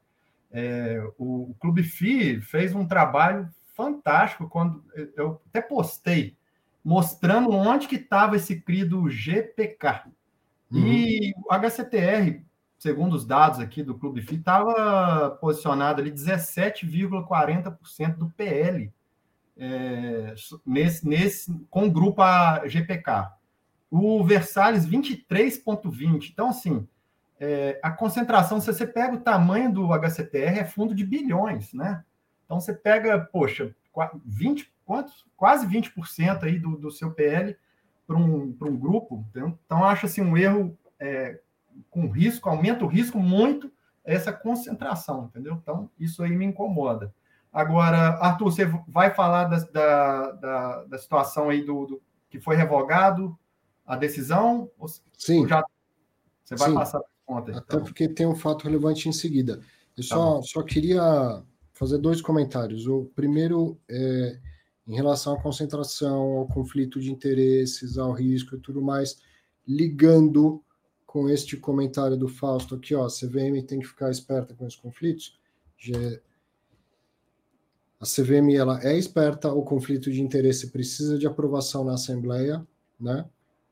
[0.51, 4.85] É, o, o Clube FI fez um trabalho fantástico quando
[5.17, 6.37] eu até postei
[6.85, 10.03] mostrando onde que estava esse CRI do GPK.
[10.75, 12.43] E o HCTR,
[12.79, 18.91] segundo os dados aqui do Clube FI, estava posicionado ali 17,40% do PL
[19.57, 20.35] é,
[20.65, 23.31] nesse, nesse, com o grupo a GPK.
[23.91, 26.31] O Versalhes, 23,20%.
[26.33, 26.89] Então, assim,
[27.45, 32.05] é, a concentração, se você pega o tamanho do HCTR, é fundo de bilhões, né?
[32.45, 33.75] Então, você pega, poxa,
[34.25, 35.27] 20, quantos?
[35.37, 37.57] quase 20% aí do, do seu PL
[38.07, 39.27] para um, um grupo.
[39.31, 41.41] Então, então, acho assim, um erro é,
[41.91, 43.73] com risco, aumenta o risco muito
[44.05, 45.59] essa concentração, entendeu?
[45.61, 47.13] Então, isso aí me incomoda.
[47.53, 52.55] Agora, Arthur, você vai falar da, da, da, da situação aí do, do, que foi
[52.55, 53.37] revogado
[53.85, 54.71] a decisão?
[54.79, 54.87] Ou
[55.19, 55.49] Sim.
[55.49, 55.65] Já,
[56.45, 56.75] você vai Sim.
[56.77, 57.53] passar conta?
[57.53, 57.85] Até Então.
[57.85, 59.61] porque tem um fato relevante em seguida.
[59.97, 61.43] Eu Tá só, só queria
[61.73, 62.87] fazer dois comentários.
[62.87, 64.39] O primeiro é
[64.87, 69.19] em relação à concentração, ao conflito de interesses, ao risco e tudo mais,
[69.67, 70.63] ligando
[71.07, 74.79] com este comentário do Fausto aqui, ó, a CVM tem que ficar esperta com esses
[74.79, 75.39] conflitos.
[75.79, 76.19] Já-
[78.01, 82.67] A CVM ela é esperta, o conflito de interesse precisa de aprovação na Assembleia,
[82.99, 83.25] né?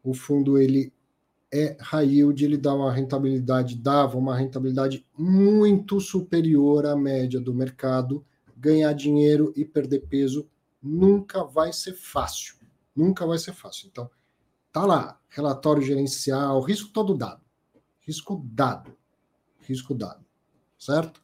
[0.04, 0.92] O fundo ele
[1.52, 8.24] é yield, ele dá uma rentabilidade, dava uma rentabilidade muito superior à média do mercado.
[8.56, 10.48] Ganhar dinheiro e perder peso
[10.82, 12.56] nunca vai ser fácil.
[12.94, 13.88] Nunca vai ser fácil.
[13.90, 14.08] Então,
[14.72, 17.40] tá lá, relatório gerencial, risco todo dado.
[18.00, 18.92] Risco dado.
[19.66, 20.24] Risco dado.
[20.78, 21.20] Certo?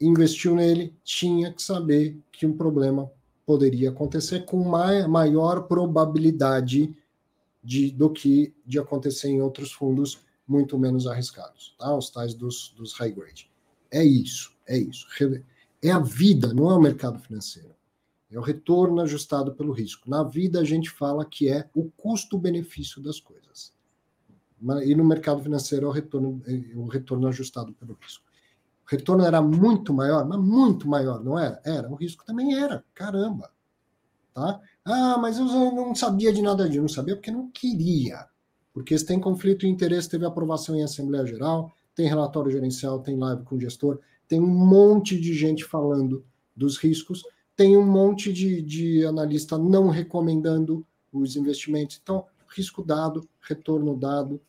[0.00, 3.10] Investiu nele, tinha que saber que um problema
[3.46, 6.96] poderia acontecer com mai- maior probabilidade
[7.64, 11.96] de, do que de acontecer em outros fundos muito menos arriscados, tá?
[11.96, 13.50] Os tais dos, dos high grade.
[13.90, 15.06] É isso, é isso.
[15.82, 17.74] É a vida, não é o mercado financeiro.
[18.30, 20.10] É o retorno ajustado pelo risco.
[20.10, 23.72] Na vida a gente fala que é o custo-benefício das coisas.
[24.84, 28.24] E no mercado financeiro é o retorno, é o retorno ajustado pelo risco.
[28.86, 31.60] O retorno era muito maior, mas muito maior, não era?
[31.64, 31.90] Era.
[31.90, 32.84] O risco também era.
[32.94, 33.50] Caramba.
[34.32, 34.60] Tá?
[34.84, 36.82] Ah, mas eu não sabia de nada disso.
[36.82, 38.26] Não sabia porque não queria.
[38.72, 43.16] Porque se tem conflito de interesse, teve aprovação em Assembleia Geral, tem relatório gerencial, tem
[43.16, 46.24] live com gestor, tem um monte de gente falando
[46.56, 47.22] dos riscos,
[47.56, 52.00] tem um monte de, de analista não recomendando os investimentos.
[52.02, 54.40] Então, risco dado, retorno dado,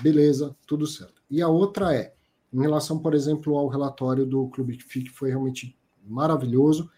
[0.00, 1.20] beleza, tudo certo.
[1.28, 2.14] E a outra é,
[2.52, 5.76] em relação, por exemplo, ao relatório do Clube FI, que foi realmente
[6.06, 6.88] maravilhoso,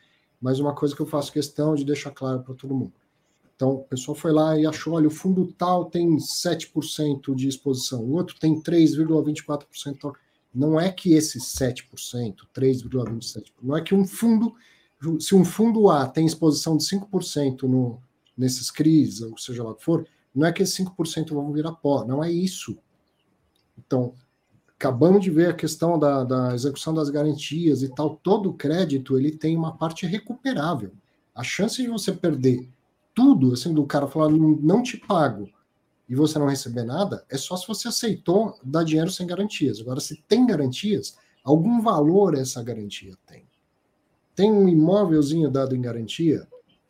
[0.43, 2.93] mas uma coisa que eu faço questão de deixar claro para todo mundo.
[3.55, 8.01] Então, o pessoal foi lá e achou, olha, o fundo tal tem 7% de exposição,
[8.02, 10.12] o outro tem 3,24%.
[10.52, 11.85] Não é que esses 7%,
[12.52, 14.55] 3,27%, não é que um fundo,
[15.20, 18.02] se um fundo A tem exposição de 5% no,
[18.36, 21.73] nesses CRIs, ou seja lá o que for, não é que esses 5% vão virar
[21.73, 22.77] pó, não é isso.
[23.78, 24.14] Então,
[24.82, 29.30] acabamos de ver a questão da, da execução das garantias e tal, todo crédito ele
[29.30, 30.90] tem uma parte recuperável.
[31.32, 32.68] A chance de você perder
[33.14, 35.48] tudo, assim, do cara falar, não, não te pago,
[36.09, 39.80] e você não receber nada, é só se você aceitou dar dinheiro sem garantias.
[39.80, 43.44] Agora, se tem garantias, algum valor essa garantia tem.
[44.34, 46.46] Tem um imóvelzinho dado em garantia,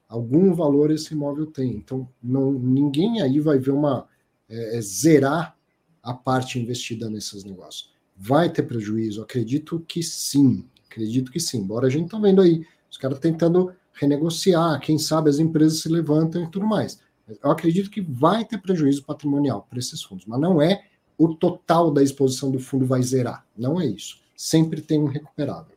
[0.09, 1.73] algum valor esse imóvel tem.
[1.73, 4.09] Então, não, ninguém aí vai ver uma
[4.48, 5.56] é, é, zerar
[6.03, 7.93] a parte investida nesses negócios.
[8.16, 9.23] Vai ter prejuízo?
[9.23, 10.66] Acredito que sim.
[10.91, 11.59] Acredito que sim.
[11.59, 15.89] Embora a gente tá vendo aí os caras tentando renegociar, quem sabe as empresas se
[15.89, 17.01] levantam e tudo mais.
[17.43, 20.85] Eu acredito que vai ter prejuízo patrimonial para esses fundos, mas não é
[21.16, 23.47] o total da exposição do fundo vai zerar.
[23.57, 24.20] Não é isso.
[24.37, 25.77] Sempre tem um recuperável.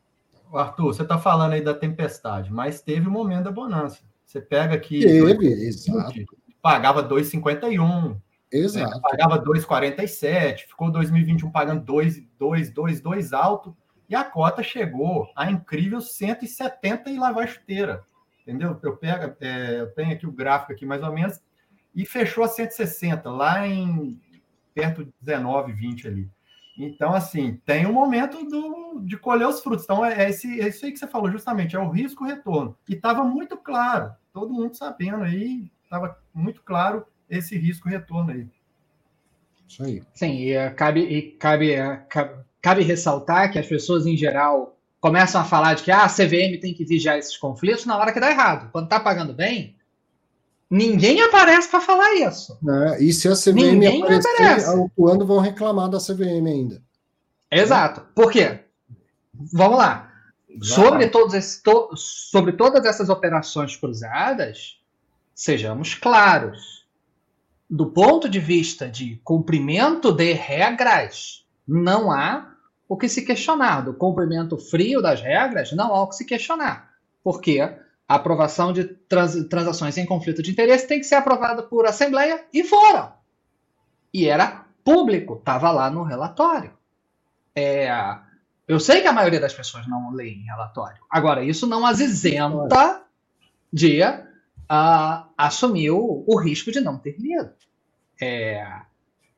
[0.51, 3.99] Arthur, você está falando aí da tempestade, mas teve o um momento da bonança.
[4.25, 5.01] Você pega aqui.
[5.01, 6.13] Teve, exato.
[6.61, 8.17] Pagava 2,51.
[8.51, 9.01] Exato.
[9.01, 10.67] pagava 2,47.
[10.67, 13.75] Ficou 2021 pagando 2, 2, 2, 2 alto
[14.07, 18.03] e a cota chegou a incrível 170 e lá vai chuteira.
[18.41, 18.79] Entendeu?
[18.83, 21.41] Eu, pego, é, eu tenho aqui o gráfico aqui mais ou menos,
[21.95, 24.21] e fechou a 160, lá em
[24.73, 26.29] perto de 19, 20 ali.
[26.77, 29.85] Então, assim, tem um momento do, de colher os frutos.
[29.85, 32.77] Então, é, é, esse, é isso aí que você falou, justamente, é o risco-retorno.
[32.87, 38.47] E estava muito claro, todo mundo sabendo aí, estava muito claro esse risco-retorno aí.
[39.67, 40.03] Isso aí.
[40.13, 44.75] Sim, e, uh, cabe, e cabe, uh, cabe, Cabe ressaltar que as pessoas, em geral,
[44.99, 48.11] começam a falar de que ah, a CVM tem que vigiar esses conflitos na hora
[48.11, 48.71] que dá errado.
[48.71, 49.75] Quando está pagando bem,
[50.67, 52.57] ninguém aparece para falar isso.
[52.67, 56.81] É, e se a CVM ninguém aparecer, atuando, vão reclamar da CVM ainda.
[57.51, 58.01] Exato.
[58.15, 58.61] Por quê?
[59.53, 60.11] Vamos lá.
[60.63, 64.79] Sobre, todos esses, to, sobre todas essas operações cruzadas,
[65.35, 66.84] sejamos claros.
[67.69, 72.53] Do ponto de vista de cumprimento de regras, não há
[72.87, 73.81] o que se questionar.
[73.81, 76.93] Do cumprimento frio das regras, não há o que se questionar.
[77.23, 81.85] Porque a aprovação de trans, transações em conflito de interesse tem que ser aprovada por
[81.85, 83.11] assembleia e foram.
[84.13, 86.71] E era público, estava lá no relatório.
[87.55, 87.89] É,
[88.67, 91.01] eu sei que a maioria das pessoas não leem relatório.
[91.09, 93.01] Agora, isso não as isenta
[93.73, 94.01] de
[94.71, 97.51] uh, assumir o, o, risco de não ter lido.
[98.21, 98.65] É,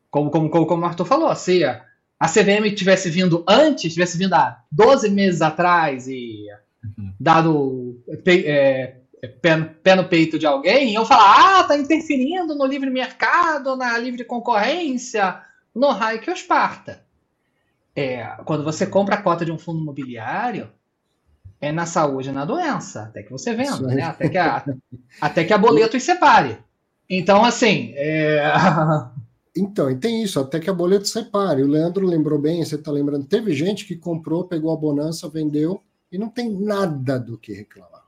[0.10, 4.34] como, como, como, como o Arthur falou, se a CVM tivesse vindo antes, tivesse vindo
[4.34, 6.46] há 12 meses atrás e
[6.84, 7.14] uhum.
[7.20, 8.96] dado é,
[9.42, 13.98] pé, pé, no peito de alguém, eu falar, ah, tá interferindo no livre mercado, na
[13.98, 15.42] livre concorrência,
[15.74, 17.06] no raio que os parta.
[17.96, 20.72] É, quando você compra a cota de um fundo imobiliário,
[21.60, 24.04] é na saúde e na doença, até que você venda, né?
[24.04, 24.66] até, que a,
[25.20, 26.58] até que a boleto separe.
[27.10, 28.44] Então, assim, é...
[29.60, 31.64] Então, e tem isso, até que a boleto separe.
[31.64, 35.82] O Leandro lembrou bem, você está lembrando, teve gente que comprou, pegou a bonança, vendeu
[36.12, 38.06] e não tem nada do que reclamar.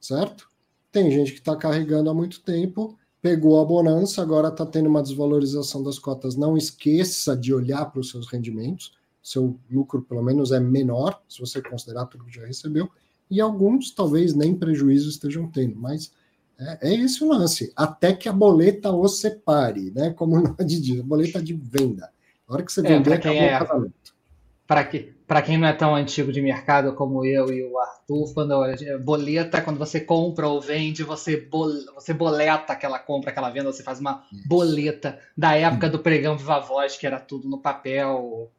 [0.00, 0.48] Certo?
[0.90, 5.02] Tem gente que está carregando há muito tempo, pegou a bonança, agora está tendo uma
[5.02, 6.36] desvalorização das cotas.
[6.36, 8.98] Não esqueça de olhar para os seus rendimentos.
[9.22, 12.90] Seu lucro, pelo menos, é menor, se você considerar tudo que já recebeu.
[13.30, 16.12] E alguns, talvez, nem prejuízo estejam tendo, mas
[16.58, 17.72] é, é esse o lance.
[17.74, 20.10] Até que a boleta o separe, né?
[20.10, 22.10] Como o Nod diz, a boleta de venda.
[22.46, 24.20] A hora que você é, vender, acabou é, o casamento.
[24.66, 25.14] Para que,
[25.46, 28.54] quem não é tão antigo de mercado como eu e o Arthur, quando
[29.02, 33.82] boleta, quando você compra ou vende, você, bol, você boleta aquela compra, aquela venda, você
[33.82, 38.52] faz uma boleta da época do pregão Viva Voz, que era tudo no papel,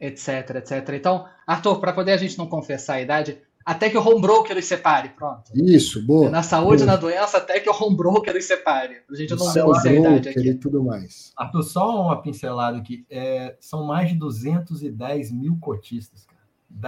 [0.00, 0.88] etc, etc.
[0.94, 4.56] Então, Arthur, para poder a gente não confessar a idade, até que o home broker
[4.56, 5.10] os separe.
[5.10, 5.50] Pronto.
[5.54, 6.30] Isso, boa.
[6.30, 6.92] Na saúde, boa.
[6.92, 9.02] na doença, até que o home broker os separe.
[9.10, 10.48] A gente não vê a idade aqui.
[10.48, 11.32] E tudo mais.
[11.36, 13.04] Arthur, só uma pincelada aqui.
[13.10, 16.24] É, são mais de 210 mil cotistas.
[16.24, 16.38] Cara.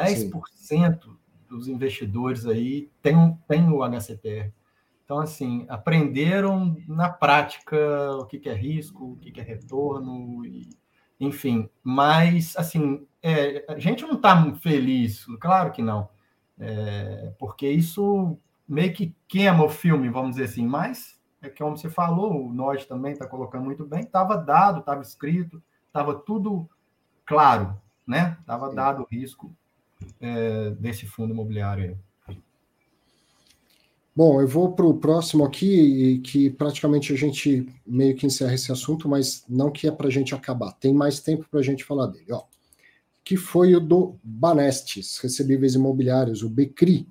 [0.08, 1.10] 10% Sim.
[1.48, 4.50] dos investidores aí tem, tem o HCPR.
[5.04, 7.76] Então, assim, aprenderam na prática
[8.12, 10.68] o que, que é risco, o que, que é retorno, e,
[11.20, 11.68] enfim.
[11.84, 16.08] Mas, assim, é, a gente não está feliz, claro que não
[16.60, 18.38] é, porque isso
[18.68, 22.52] meio que queima o filme, vamos dizer assim, mas é que como você falou, o
[22.52, 26.68] Nod também está colocando muito bem, estava dado, estava escrito, estava tudo
[27.24, 28.36] claro, né?
[28.40, 29.50] Estava dado o risco.
[30.20, 31.98] é, desse fundo imobiliário.
[34.14, 38.72] Bom, eu vou para o próximo aqui, que praticamente a gente meio que encerra esse
[38.72, 40.72] assunto, mas não que é para a gente acabar.
[40.72, 42.32] Tem mais tempo para a gente falar dele.
[42.32, 42.42] Ó,
[43.24, 47.06] que foi o do Banestes, Recebíveis Imobiliários, o BCRI.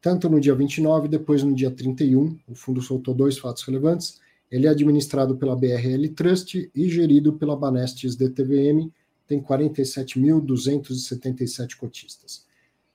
[0.00, 4.18] Tanto no dia 29, depois no dia 31, o fundo soltou dois fatos relevantes.
[4.50, 8.90] Ele é administrado pela BRL Trust e gerido pela Banestes DTVM,
[9.26, 12.46] tem 47.277 cotistas.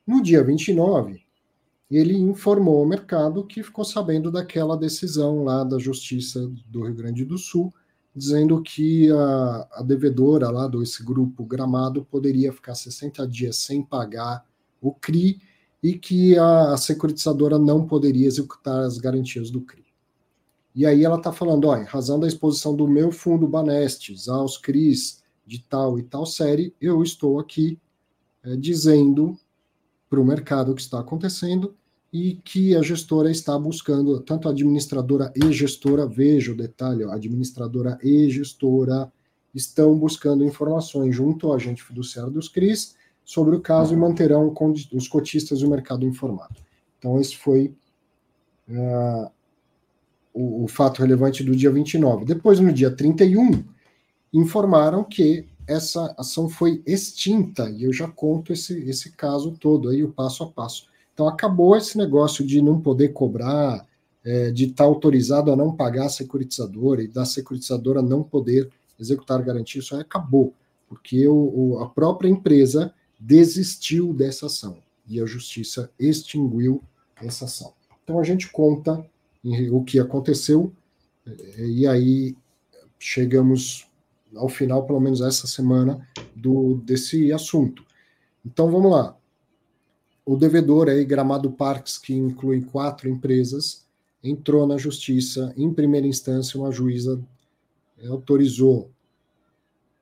[0.05, 1.23] No dia 29,
[1.97, 7.25] ele informou ao mercado que ficou sabendo daquela decisão lá da Justiça do Rio Grande
[7.25, 7.73] do Sul,
[8.15, 14.45] dizendo que a, a devedora lá desse grupo Gramado poderia ficar 60 dias sem pagar
[14.81, 15.41] o CRI
[15.81, 19.83] e que a, a securitizadora não poderia executar as garantias do CRI.
[20.75, 25.21] E aí ela está falando, em razão da exposição do meu fundo Banestes aos CRIs
[25.45, 27.79] de tal e tal série, eu estou aqui
[28.43, 29.37] é, dizendo
[30.09, 31.75] para o mercado o que está acontecendo
[32.13, 37.11] e que a gestora está buscando, tanto a administradora e gestora, veja o detalhe, ó,
[37.11, 39.11] administradora e gestora
[39.53, 42.95] estão buscando informações junto ao agente fiduciário dos CRIs
[43.25, 44.53] sobre o caso e manterão
[44.93, 46.55] os cotistas e o mercado informado.
[46.99, 47.73] Então, esse foi
[48.69, 49.31] uh,
[50.31, 52.25] o, o fato relevante do dia 29.
[52.25, 53.63] Depois, no dia 31,
[54.31, 60.03] informaram que essa ação foi extinta, e eu já conto esse, esse caso todo aí,
[60.03, 60.92] o passo a passo.
[61.13, 63.85] Então, acabou esse negócio de não poder cobrar,
[64.23, 68.69] é, de estar autorizado a não pagar a securitizadora e da securitizadora não poder
[68.99, 70.53] executar garantia, isso aí acabou,
[70.87, 74.77] porque o, o, a própria empresa desistiu dessa ação
[75.07, 76.81] e a justiça extinguiu
[77.21, 77.73] essa ação.
[78.03, 79.05] Então, a gente conta
[79.71, 80.71] o que aconteceu,
[81.57, 82.35] e aí
[82.97, 83.87] chegamos
[84.35, 87.83] ao final, pelo menos essa semana, do, desse assunto.
[88.45, 89.15] Então vamos lá.
[90.25, 93.85] O devedor aí, Gramado Parques, que inclui quatro empresas,
[94.23, 95.53] entrou na justiça.
[95.57, 97.21] Em primeira instância, uma juíza
[98.07, 98.89] autorizou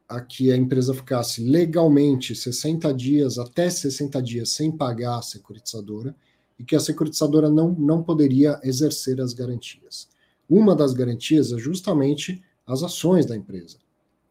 [0.07, 6.15] a que a empresa ficasse legalmente 60 dias, até 60 dias, sem pagar a securitizadora
[6.59, 10.07] e que a securitizadora não, não poderia exercer as garantias.
[10.49, 13.77] Uma das garantias é justamente as ações da empresa.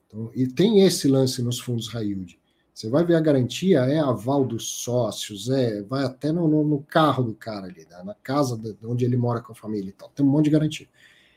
[0.06, 2.39] Então, e tem esse lance nos fundos high yield.
[2.80, 6.82] Você vai ver a garantia, é aval dos sócios, é, vai até no, no, no
[6.82, 9.92] carro do cara ali, né, na casa de onde ele mora com a família e
[9.92, 10.08] tal.
[10.08, 10.88] Tem um monte de garantia.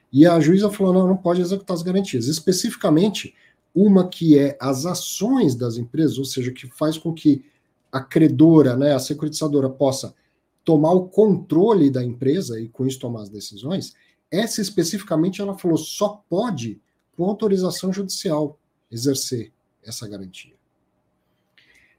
[0.10, 2.28] E a juíza falou: não, não pode executar as garantias.
[2.28, 3.36] Especificamente,
[3.76, 7.44] uma que é as ações das empresas, ou seja, que faz com que
[7.92, 10.16] a credora, né, a securitizadora, possa
[10.64, 13.94] tomar o controle da empresa e com isso tomar as decisões,
[14.32, 16.80] essa especificamente ela falou só pode
[17.18, 18.58] com autorização judicial
[18.90, 19.52] exercer
[19.86, 20.63] essa garantia.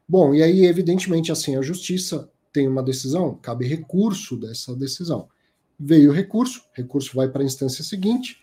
[0.09, 5.29] Bom, e aí evidentemente assim a justiça tem uma decisão, cabe recurso dessa decisão.
[5.79, 8.41] Veio o recurso, recurso vai para a instância seguinte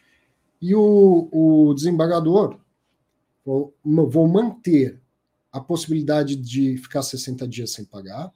[0.62, 2.60] e o, o desembargador
[3.46, 5.00] vou, vou manter
[5.52, 8.32] a possibilidade de ficar 60 dias sem pagar,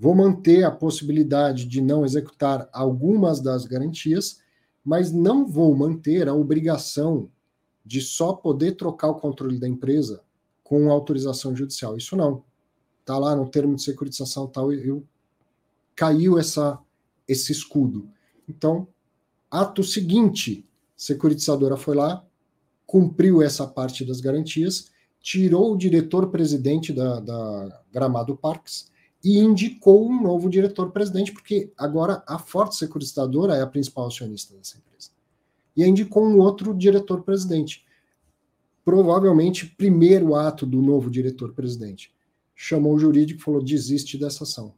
[0.00, 4.40] Vou manter a possibilidade de não executar algumas das garantias,
[4.82, 7.30] mas não vou manter a obrigação
[7.84, 10.22] de só poder trocar o controle da empresa
[10.70, 11.96] com autorização judicial.
[11.96, 12.44] Isso não.
[13.00, 15.04] Está lá no termo de securitização tal, eu,
[15.96, 16.78] caiu essa,
[17.26, 18.08] esse escudo.
[18.48, 18.86] Então,
[19.50, 20.64] ato seguinte,
[20.96, 22.24] securitizadora foi lá,
[22.86, 28.92] cumpriu essa parte das garantias, tirou o diretor-presidente da, da Gramado Parques,
[29.24, 34.78] e indicou um novo diretor-presidente, porque agora a Forte Securitizadora é a principal acionista dessa
[34.78, 35.10] empresa.
[35.76, 37.84] E indicou um outro diretor-presidente.
[38.84, 42.12] Provavelmente, primeiro ato do novo diretor-presidente.
[42.54, 44.74] Chamou o jurídico e falou: desiste dessa ação.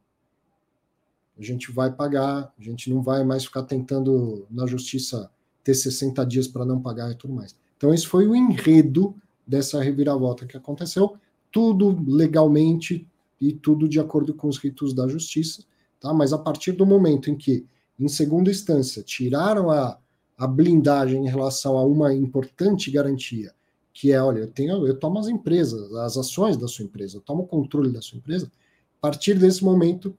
[1.39, 5.31] A gente vai pagar, a gente não vai mais ficar tentando na justiça
[5.65, 7.57] ter 60 dias para não pagar e tudo mais.
[7.77, 9.15] Então, esse foi o enredo
[9.47, 11.17] dessa reviravolta que aconteceu.
[11.51, 13.07] Tudo legalmente,
[13.43, 15.65] e tudo de acordo com os ritos da justiça,
[15.99, 16.15] tá?
[16.15, 17.67] Mas a partir do momento em que,
[17.99, 19.99] em segunda instância, tiraram a,
[20.39, 23.53] a blindagem em relação a uma importante garantia,
[23.93, 27.21] que é, olha, eu tenho, eu tomo as empresas, as ações da sua empresa, eu
[27.21, 28.51] tomo o controle da sua empresa.
[28.99, 30.17] A partir desse momento,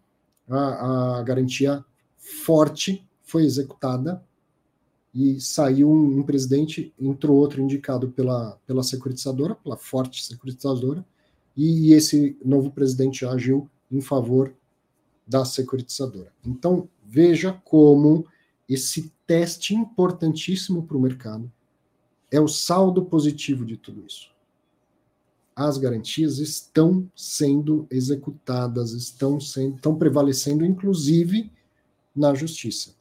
[0.47, 1.83] a, a garantia
[2.17, 4.23] forte foi executada
[5.13, 11.05] e saiu um, um, presidente, entrou outro indicado pela, pela securitizadora, pela forte securitizadora,
[11.55, 14.53] e esse novo presidente agiu em favor
[15.25, 16.31] da securitizadora.
[16.43, 18.25] Então, veja como
[18.67, 21.51] esse teste importantíssimo para o mercado
[22.33, 24.33] é o saldo positivo de tudo isso.
[25.55, 31.51] as garantias estão sendo executadas, estão, sendo, estão prevalecendo, inclusive,
[32.15, 32.95] na justiça.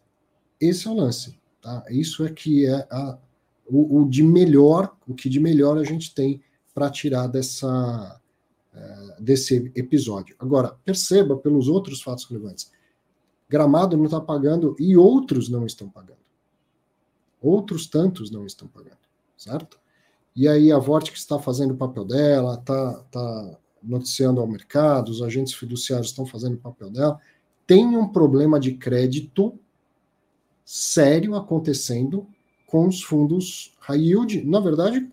[0.61, 1.35] Esse é o lance.
[1.63, 1.83] Tá?
[1.89, 3.19] Isso é que é a,
[3.67, 6.43] o, o, de melhor, o que de melhor a gente tem
[6.75, 8.21] para tirar dessa,
[8.75, 10.37] é, desse episódio.
[10.39, 12.71] Agora, perceba pelos outros fatos relevantes.
[13.49, 16.21] Gramado não está pagando e outros não estão pagando.
[17.41, 18.99] Outros tantos não estão pagando,
[19.43, 19.79] certo?
[20.35, 25.23] E aí a Vortex está fazendo o papel dela, está tá noticiando ao mercado, os
[25.23, 27.21] agentes fiduciários estão fazendo o papel dela.
[27.67, 29.59] Tem um problema de crédito
[30.65, 32.27] sério acontecendo
[32.67, 35.07] com os fundos high yield, na verdade,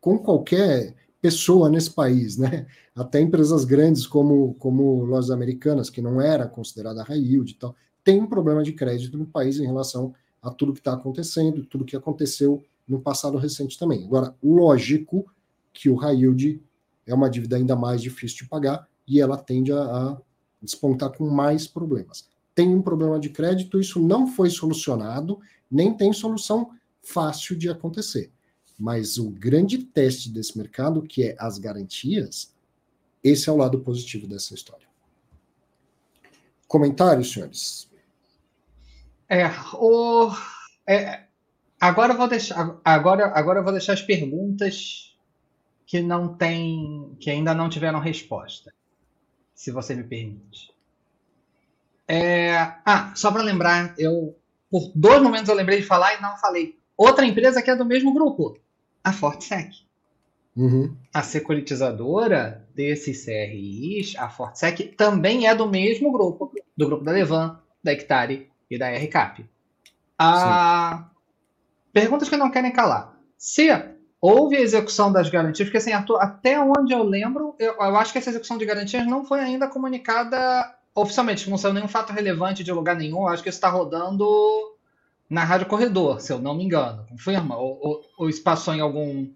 [0.00, 2.66] com qualquer pessoa nesse país, né?
[2.94, 7.74] Até empresas grandes como, como lojas americanas, que não era considerada high yield e tal,
[8.04, 11.86] tem um problema de crédito no país em relação a tudo que está acontecendo, tudo
[11.86, 14.04] que aconteceu no passado recente também.
[14.04, 15.30] Agora, lógico
[15.72, 16.62] que o high yield
[17.06, 20.20] é uma dívida ainda mais difícil de pagar e ela tende a, a
[20.60, 22.28] despontar com mais problemas.
[22.54, 25.40] Tem um problema de crédito, isso não foi solucionado,
[25.70, 26.70] nem tem solução
[27.02, 28.30] fácil de acontecer.
[28.78, 32.54] Mas o grande teste desse mercado, que é as garantias,
[33.22, 34.86] esse é o lado positivo dessa história.
[36.66, 37.88] Comentários, senhores?
[39.28, 40.30] É, o,
[40.86, 41.23] é,
[41.84, 45.14] Agora eu vou deixar, agora, agora eu vou deixar as perguntas
[45.84, 48.72] que não tem, que ainda não tiveram resposta,
[49.54, 50.72] se você me permite.
[52.08, 52.56] É,
[52.86, 54.34] ah, só para lembrar, eu
[54.70, 56.78] por dois momentos eu lembrei de falar e não falei.
[56.96, 58.58] Outra empresa que é do mesmo grupo,
[59.04, 59.84] a Fortsec.
[60.56, 60.96] Uhum.
[61.12, 67.60] A securitizadora desses CRIs, a Fortsec, também é do mesmo grupo, do grupo da Levan,
[67.82, 69.44] da Hectare e da RCAP.
[70.18, 71.10] A,
[71.94, 73.16] Perguntas que não querem calar.
[73.38, 73.68] Se
[74.20, 78.10] houve a execução das garantias, porque assim, Arthur, até onde eu lembro, eu, eu, acho
[78.10, 82.64] que essa execução de garantias não foi ainda comunicada oficialmente, não saiu nenhum fato relevante
[82.64, 83.18] de lugar nenhum.
[83.18, 84.26] Eu acho que isso está rodando
[85.30, 87.06] na Rádio Corredor, se eu não me engano.
[87.08, 87.56] Confirma?
[87.56, 89.28] Ou, ou, ou isso passou em algum.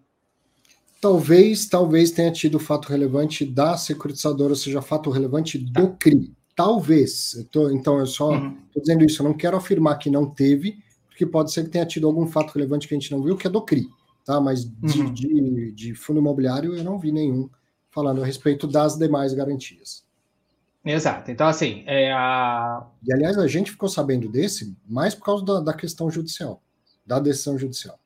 [1.01, 5.97] Talvez, talvez tenha tido fato relevante da securitizadora, ou seja, fato relevante do tá.
[6.01, 6.35] CRI.
[6.57, 7.35] Talvez.
[7.35, 8.59] Eu tô, então, eu só estou uhum.
[8.77, 9.23] dizendo isso.
[9.23, 10.83] Eu não quero afirmar que não teve,
[11.19, 13.49] porque pode ser que tenha tido algum fato relevante que a gente não viu, que
[13.49, 13.89] é do CRI,
[14.25, 14.41] tá?
[14.41, 15.13] Mas de, uhum.
[15.13, 17.51] de, de fundo imobiliário eu não vi nenhum
[17.91, 20.07] falando a respeito das demais garantias.
[20.85, 21.29] Exato.
[21.33, 22.87] Então, assim, é a.
[23.03, 26.63] E aliás, a gente ficou sabendo desse mais por causa da, da questão judicial,
[27.05, 27.99] da decisão judicial.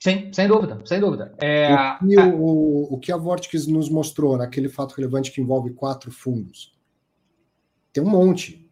[0.00, 1.32] Sim, sem dúvida, sem dúvida.
[1.38, 2.26] É, o, que a...
[2.26, 6.76] o, o que a Vortex nos mostrou naquele fato relevante que envolve quatro fundos?
[7.92, 8.68] Tem um monte.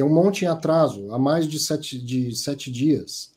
[0.00, 3.36] Tem um monte em atraso, há mais de sete, de sete dias.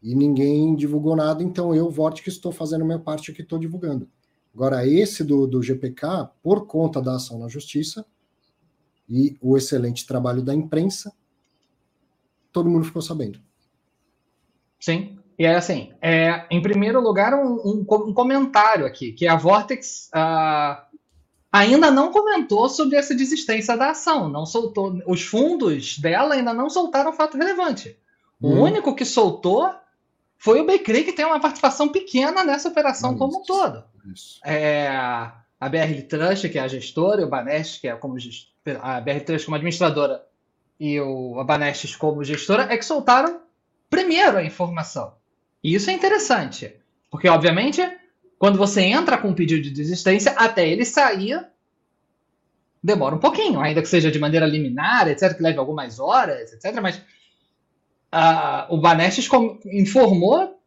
[0.00, 1.92] E ninguém divulgou nada, então eu,
[2.22, 4.08] que estou fazendo minha parte aqui, estou divulgando.
[4.54, 8.06] Agora, esse do, do GPK, por conta da ação na justiça
[9.08, 11.12] e o excelente trabalho da imprensa,
[12.52, 13.40] todo mundo ficou sabendo.
[14.78, 19.34] Sim, e é assim, é, em primeiro lugar, um, um, um, comentário aqui, que a
[19.34, 20.95] Vortex uh,
[21.56, 25.00] ainda não comentou sobre essa desistência da ação, não soltou.
[25.06, 27.96] Os fundos dela ainda não soltaram fato relevante.
[28.40, 28.62] O hum.
[28.62, 29.72] único que soltou
[30.38, 33.82] foi o Becrey, que tem uma participação pequena nessa operação isso, como um todo.
[34.44, 38.16] É, a BR Trust, que é a gestora, e o Banest, que é como
[38.82, 40.22] a BR Trust como administradora,
[40.78, 43.40] e o, a Banestes como gestora, é que soltaram
[43.88, 45.14] primeiro a informação.
[45.64, 46.76] E isso é interessante,
[47.10, 47.80] porque, obviamente,
[48.38, 51.44] quando você entra com um pedido de desistência, até ele sair,
[52.82, 56.80] demora um pouquinho, ainda que seja de maneira liminar, etc., que leve algumas horas, etc.
[56.80, 56.96] Mas
[58.12, 59.28] uh, o Banestes
[59.66, 60.60] informou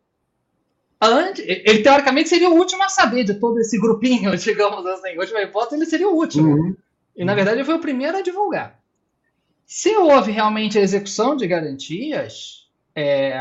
[0.99, 1.43] antes.
[1.47, 5.17] Ele, teoricamente, seria o último a saber de todo esse grupinho, digamos assim.
[5.17, 6.55] Última hipótese, ele seria o último.
[6.55, 6.75] Uhum.
[7.15, 8.79] E, na verdade, ele foi o primeiro a divulgar.
[9.65, 13.37] Se houve realmente a execução de garantias, é,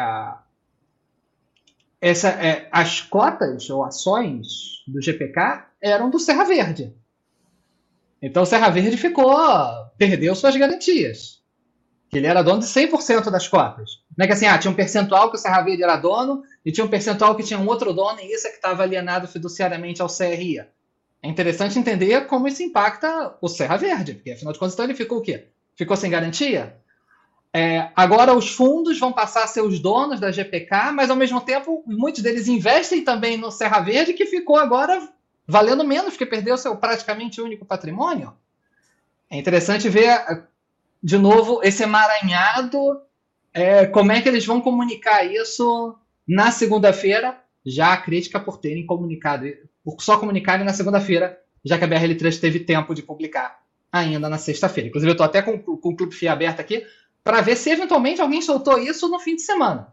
[2.00, 4.46] essa, é, as cotas ou ações
[4.86, 6.94] do GPK eram do Serra Verde.
[8.20, 9.36] Então o Serra Verde ficou,
[9.96, 11.38] perdeu suas garantias.
[12.08, 14.02] Que ele era dono de 100% das cotas.
[14.16, 16.72] Não é que assim, ah, tinha um percentual que o Serra Verde era dono e
[16.72, 20.00] tinha um percentual que tinha um outro dono e isso é que estava alienado fiduciariamente
[20.00, 20.60] ao CRI.
[21.22, 24.94] É interessante entender como isso impacta o Serra Verde, porque afinal de contas então ele
[24.94, 25.48] ficou o quê?
[25.76, 26.76] Ficou sem garantia?
[27.52, 31.40] É, agora os fundos vão passar a ser os donos da GPK, mas ao mesmo
[31.40, 35.08] tempo muitos deles investem também no Serra Verde, que ficou agora
[35.46, 38.34] valendo menos, porque perdeu seu praticamente único patrimônio.
[39.30, 40.44] É interessante ver
[41.02, 43.00] de novo esse emaranhado,
[43.54, 45.96] é, como é que eles vão comunicar isso
[46.26, 49.46] na segunda-feira, já a crítica por terem comunicado,
[50.00, 54.88] só comunicarem na segunda-feira, já que a BRL3 teve tempo de publicar ainda na sexta-feira.
[54.88, 56.84] Inclusive, eu estou até com, com o Clube FIA aberto aqui
[57.28, 59.92] para ver se eventualmente alguém soltou isso no fim de semana.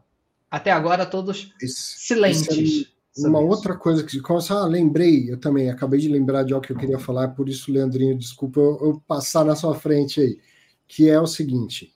[0.49, 2.47] Até agora, todos esse, silentes.
[2.47, 6.53] Esse é uma outra coisa que começa, ah, lembrei, eu também acabei de lembrar de
[6.53, 10.21] algo que eu queria falar, por isso, Leandrinho, desculpa eu, eu passar na sua frente
[10.21, 10.39] aí,
[10.87, 11.93] que é o seguinte: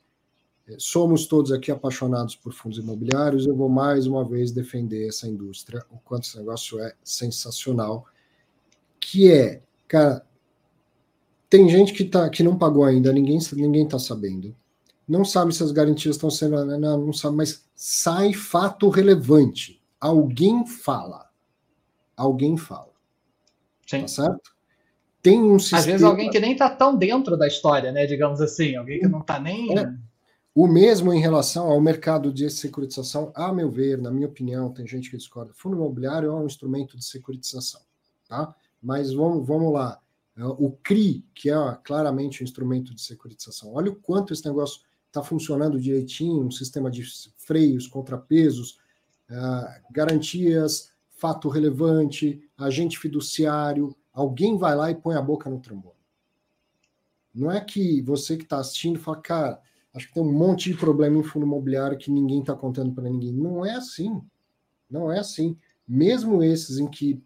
[0.78, 5.86] somos todos aqui apaixonados por fundos imobiliários, eu vou mais uma vez defender essa indústria,
[5.90, 8.06] o quanto esse negócio é sensacional,
[9.00, 10.22] que é, cara,
[11.50, 14.54] tem gente que, tá, que não pagou ainda, ninguém ninguém está sabendo.
[15.10, 16.64] Não sabe se as garantias estão sendo.
[16.78, 19.82] Não, não sabe, mas sai fato relevante.
[20.00, 21.28] Alguém fala.
[22.16, 22.92] Alguém fala.
[23.88, 24.02] Sim.
[24.02, 24.52] Tá certo?
[25.20, 25.80] Tem um sistema...
[25.80, 28.06] Às vezes alguém que nem está tão dentro da história, né?
[28.06, 29.78] Digamos assim, alguém que não está nem.
[29.78, 29.92] É.
[30.54, 34.86] O mesmo em relação ao mercado de securitização, a meu ver, na minha opinião, tem
[34.86, 35.52] gente que discorda.
[35.56, 37.82] Fundo imobiliário é um instrumento de securitização,
[38.28, 38.54] tá?
[38.82, 40.00] Mas vamos, vamos lá.
[40.38, 44.82] É, o CRI, que é claramente um instrumento de securitização, olha o quanto esse negócio
[45.10, 47.04] está funcionando direitinho, um sistema de
[47.38, 48.80] freios, contrapesos,
[49.30, 56.00] uh, garantias, fato relevante, agente fiduciário, alguém vai lá e põe a boca no trombone.
[57.34, 59.62] Não é que você que está assistindo fala, cara,
[59.94, 63.10] acho que tem um monte de problema em fundo imobiliário que ninguém está contando para
[63.10, 63.34] ninguém.
[63.34, 64.22] Não é assim.
[64.90, 65.58] Não é assim.
[65.88, 67.22] Mesmo esses em que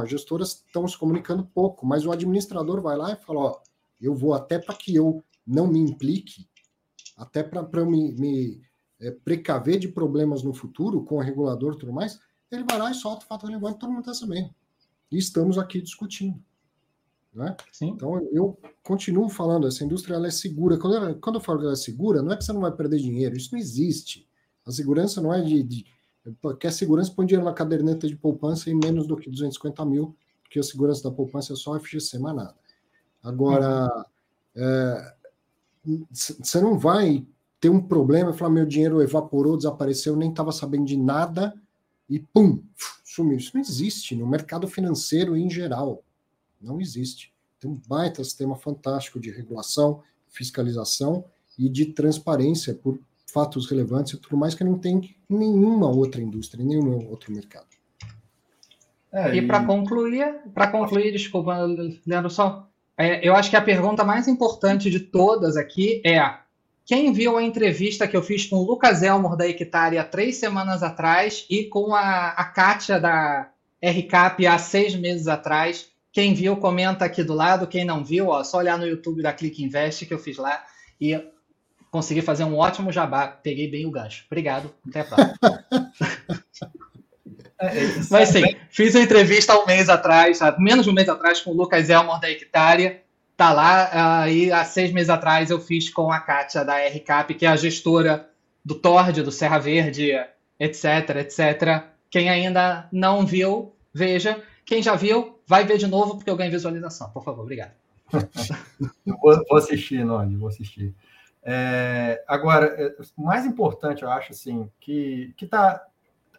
[0.00, 3.60] as gestoras estão se comunicando pouco, mas o administrador vai lá e fala: ó,
[4.00, 6.48] eu vou até para que eu não me implique,
[7.16, 8.62] até para eu me, me
[9.00, 12.18] é, precaver de problemas no futuro com o regulador e tudo mais,
[12.50, 14.50] ele vai lá e solta o fato relevante, todo mundo está sabendo.
[15.10, 16.42] E estamos aqui discutindo.
[17.34, 17.56] Né?
[17.82, 20.78] Então eu continuo falando, essa indústria ela é segura.
[20.78, 22.72] Quando, eu, quando eu falo que ela é segura, não é que você não vai
[22.72, 24.28] perder dinheiro, isso não existe.
[24.64, 25.86] A segurança não é de, de
[26.58, 30.58] quer segurança, põe dinheiro na caderneta de poupança em menos do que 250 mil, porque
[30.58, 32.54] a segurança da poupança é só FGC, mais nada.
[33.22, 33.88] Agora,
[36.10, 37.26] você não vai
[37.60, 41.54] ter um problema e falar: meu dinheiro evaporou, desapareceu, nem estava sabendo de nada
[42.08, 42.62] e pum,
[43.04, 43.36] sumiu.
[43.36, 46.02] Isso não existe no mercado financeiro em geral.
[46.60, 47.32] Não existe.
[47.58, 51.24] Tem um baita sistema fantástico de regulação, fiscalização
[51.58, 56.64] e de transparência por fatos relevantes e tudo mais que não tem nenhuma outra indústria,
[56.64, 57.66] nenhum outro mercado.
[59.10, 61.56] É, e, e para concluir, para concluir, desculpa,
[62.06, 66.44] Leandro, só, é, eu acho que a pergunta mais importante de todas aqui é
[66.86, 70.82] quem viu a entrevista que eu fiz com o Lucas Elmor da Hectare três semanas
[70.82, 73.50] atrás e com a, a Kátia da
[73.82, 75.88] RCAP há seis meses atrás?
[76.12, 77.66] Quem viu, comenta aqui do lado.
[77.66, 80.62] Quem não viu, ó, só olhar no YouTube da Click Invest que eu fiz lá.
[81.00, 81.18] E
[81.90, 83.26] consegui fazer um ótimo jabá.
[83.28, 84.24] Peguei bem o gancho.
[84.26, 84.72] Obrigado.
[84.86, 85.64] Até a próxima.
[87.60, 90.94] É, é, Mas sim, fiz uma entrevista há um mês atrás, há menos de um
[90.94, 93.02] mês atrás, com o Lucas Elmor da Hectária.
[93.36, 97.44] Tá lá, e há seis meses atrás eu fiz com a Kátia da RCAP, que
[97.44, 98.30] é a gestora
[98.64, 100.12] do Tord, do Serra Verde,
[100.58, 101.84] etc, etc.
[102.08, 104.40] Quem ainda não viu, veja.
[104.64, 107.10] Quem já viu, vai ver de novo, porque eu ganho visualização.
[107.10, 107.72] Por favor, obrigado.
[109.04, 110.94] vou, vou assistir, Noni, vou assistir.
[111.42, 115.84] É, agora, é, o mais importante, eu acho, assim, que, que tá,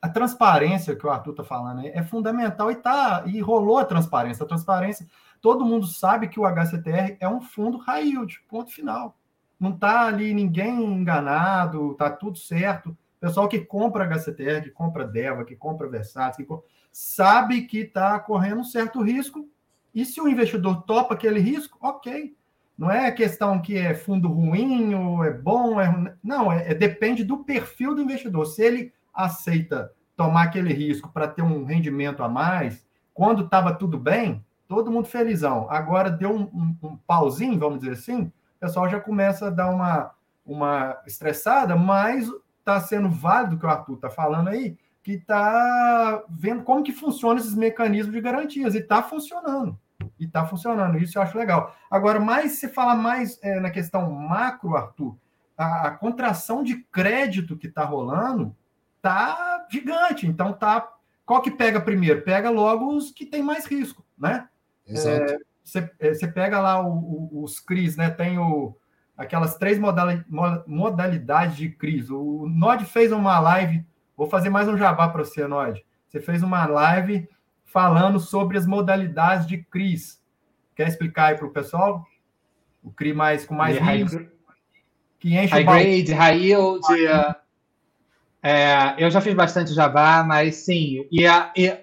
[0.06, 4.44] a transparência que o Arthur está falando é fundamental e tá e rolou a transparência.
[4.44, 5.08] A transparência,
[5.42, 9.18] todo mundo sabe que o HCTR é um fundo high yield, ponto final.
[9.60, 12.90] Não está ali ninguém enganado, tá tudo certo.
[12.92, 17.80] O pessoal que compra HCTR, que compra Deva, que compra Versace, que compra, sabe que
[17.80, 19.50] está correndo um certo risco.
[19.92, 22.36] E se o investidor topa aquele risco, ok.
[22.78, 27.24] Não é questão que é fundo ruim ou é bom, é não, é, é, depende
[27.24, 28.46] do perfil do investidor.
[28.46, 33.98] Se ele aceita tomar aquele risco para ter um rendimento a mais, quando estava tudo
[33.98, 35.68] bem, todo mundo felizão.
[35.70, 39.70] Agora deu um, um, um, pauzinho, vamos dizer assim, o pessoal já começa a dar
[39.70, 40.12] uma,
[40.46, 42.30] uma estressada, mas
[42.60, 46.92] está sendo válido o que o Arthur está falando aí, que está vendo como que
[46.92, 49.78] funcionam esses mecanismos de garantias, e está funcionando
[50.20, 50.98] e está funcionando.
[50.98, 51.76] Isso eu acho legal.
[51.90, 55.16] Agora, mais se falar mais é, na questão macro, Arthur,
[55.58, 58.56] a, a contração de crédito que está rolando
[59.06, 60.26] tá gigante.
[60.26, 60.92] Então tá.
[61.26, 62.24] Qual que pega primeiro?
[62.24, 64.48] Pega logo os que tem mais risco, né?
[64.88, 65.34] Exato.
[65.34, 68.10] É, você, é, pega lá o, o, os CRIs, né?
[68.10, 68.76] Tem o,
[69.16, 69.80] aquelas três
[70.68, 72.10] modalidades de CRIs.
[72.10, 73.86] O Nod fez uma live.
[74.18, 75.84] Vou fazer mais um jabá para você, Nod.
[76.08, 77.28] Você fez uma live
[77.66, 80.22] falando sobre as modalidades de CRIs.
[80.76, 82.06] Quer explicar aí para o pessoal?
[82.84, 84.26] O CRI mais com mais risco,
[85.20, 86.86] que enche high o grade, high yield.
[86.86, 87.45] Uh,
[88.48, 91.08] é, eu já fiz bastante Java, mas sim.
[91.12, 91.76] E, a, e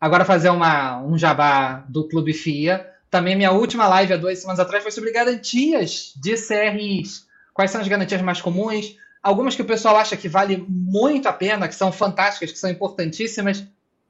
[0.00, 2.84] agora fazer uma, um jabá do Clube FIA.
[3.08, 7.28] Também minha última live há duas semanas atrás foi sobre garantias de CRIs.
[7.54, 8.96] Quais são as garantias mais comuns?
[9.22, 12.70] Algumas que o pessoal acha que vale muito a pena, que são fantásticas, que são
[12.70, 13.64] importantíssimas,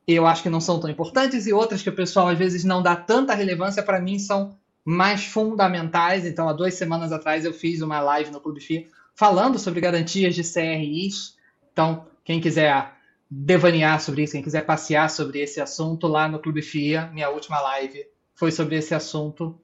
[0.06, 2.82] eu acho que não são tão importantes, e outras que o pessoal às vezes não
[2.82, 6.24] dá tanta relevância, para mim são mais fundamentais.
[6.24, 10.34] Então, há duas semanas atrás eu fiz uma live no Clube FIA falando sobre garantias
[10.34, 11.38] de CRIs.
[11.72, 12.92] Então, quem quiser
[13.30, 17.60] devanear sobre isso, quem quiser passear sobre esse assunto lá no Clube FIA, minha última
[17.60, 19.60] live foi sobre esse assunto.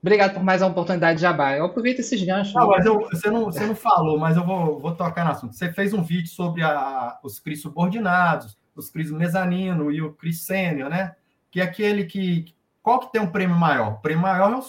[0.00, 1.56] Obrigado por mais uma oportunidade de jabá.
[1.56, 2.54] Eu aproveito esses ganchos.
[2.54, 5.54] Não, mas eu, você, não, você não falou, mas eu vou, vou tocar no assunto.
[5.54, 10.46] Você fez um vídeo sobre a, os CRIs subordinados, os CRIs mezanino e o CRIs
[10.46, 11.16] sênior, né?
[11.50, 12.54] Que é aquele que.
[12.80, 13.94] Qual que tem um prêmio maior?
[13.94, 14.62] O prêmio maior é o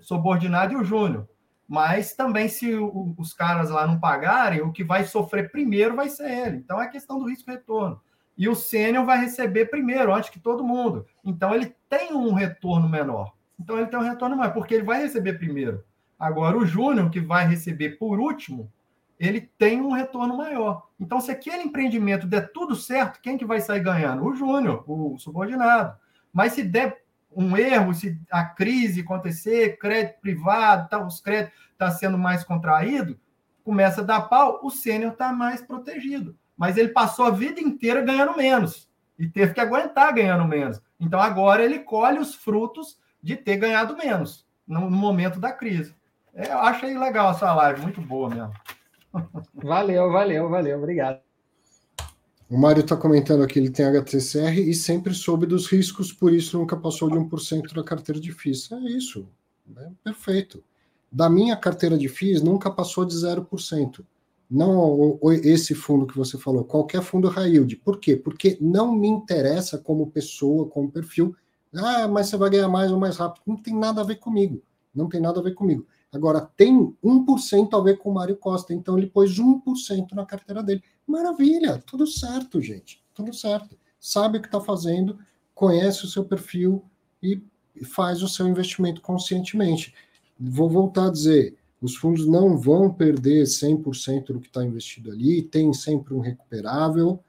[0.00, 1.28] subordinado e o júnior.
[1.68, 6.08] Mas também, se o, os caras lá não pagarem, o que vai sofrer primeiro vai
[6.08, 6.56] ser ele.
[6.58, 8.00] Então é questão do risco-retorno.
[8.38, 11.06] E o sênior vai receber primeiro, antes que todo mundo.
[11.24, 13.32] Então ele tem um retorno menor.
[13.58, 15.82] Então ele tem um retorno maior, porque ele vai receber primeiro.
[16.18, 18.70] Agora, o júnior, que vai receber por último,
[19.18, 20.86] ele tem um retorno maior.
[21.00, 24.24] Então, se aquele empreendimento der tudo certo, quem que vai sair ganhando?
[24.24, 25.96] O júnior, o subordinado.
[26.32, 27.02] Mas se der
[27.36, 32.42] um erro, se a crise acontecer, crédito privado, tá, os créditos estão tá sendo mais
[32.42, 33.20] contraído,
[33.62, 36.34] começa a dar pau, o sênior está mais protegido.
[36.56, 38.88] Mas ele passou a vida inteira ganhando menos
[39.18, 40.80] e teve que aguentar ganhando menos.
[40.98, 45.94] Então agora ele colhe os frutos de ter ganhado menos no, momento da crise.
[46.34, 48.52] É, eu achei legal essa live, muito boa mesmo.
[49.54, 51.25] Valeu, valeu, valeu, obrigado.
[52.48, 56.56] O Mário está comentando aqui, ele tem HTCR e sempre soube dos riscos, por isso
[56.56, 58.70] nunca passou de 1% da carteira de FIIs.
[58.70, 59.28] É isso,
[59.76, 60.62] é perfeito.
[61.10, 64.04] Da minha carteira de FIIs, nunca passou de 0%.
[64.48, 67.74] Não esse fundo que você falou, qualquer fundo high yield.
[67.76, 68.14] Por quê?
[68.14, 71.34] Porque não me interessa como pessoa, como perfil.
[71.74, 73.42] Ah, mas você vai ganhar mais ou mais rápido.
[73.44, 74.62] Não tem nada a ver comigo.
[74.94, 75.84] Não tem nada a ver comigo.
[76.12, 80.62] Agora, tem 1% a ver com o Mário Costa, então ele pôs 1% na carteira
[80.62, 80.82] dele.
[81.06, 83.78] Maravilha, tudo certo, gente, tudo certo.
[84.00, 85.18] Sabe o que está fazendo,
[85.54, 86.84] conhece o seu perfil
[87.22, 87.40] e
[87.84, 89.94] faz o seu investimento conscientemente.
[90.38, 95.42] Vou voltar a dizer, os fundos não vão perder 100% do que está investido ali,
[95.42, 97.20] tem sempre um recuperável,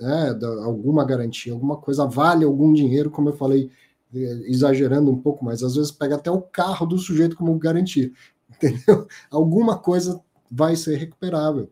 [0.00, 3.70] né, alguma garantia, alguma coisa, vale algum dinheiro, como eu falei,
[4.14, 8.12] é, exagerando um pouco, mas às vezes pega até o carro do sujeito como garantia,
[8.50, 9.08] entendeu?
[9.30, 11.70] Alguma coisa vai ser recuperável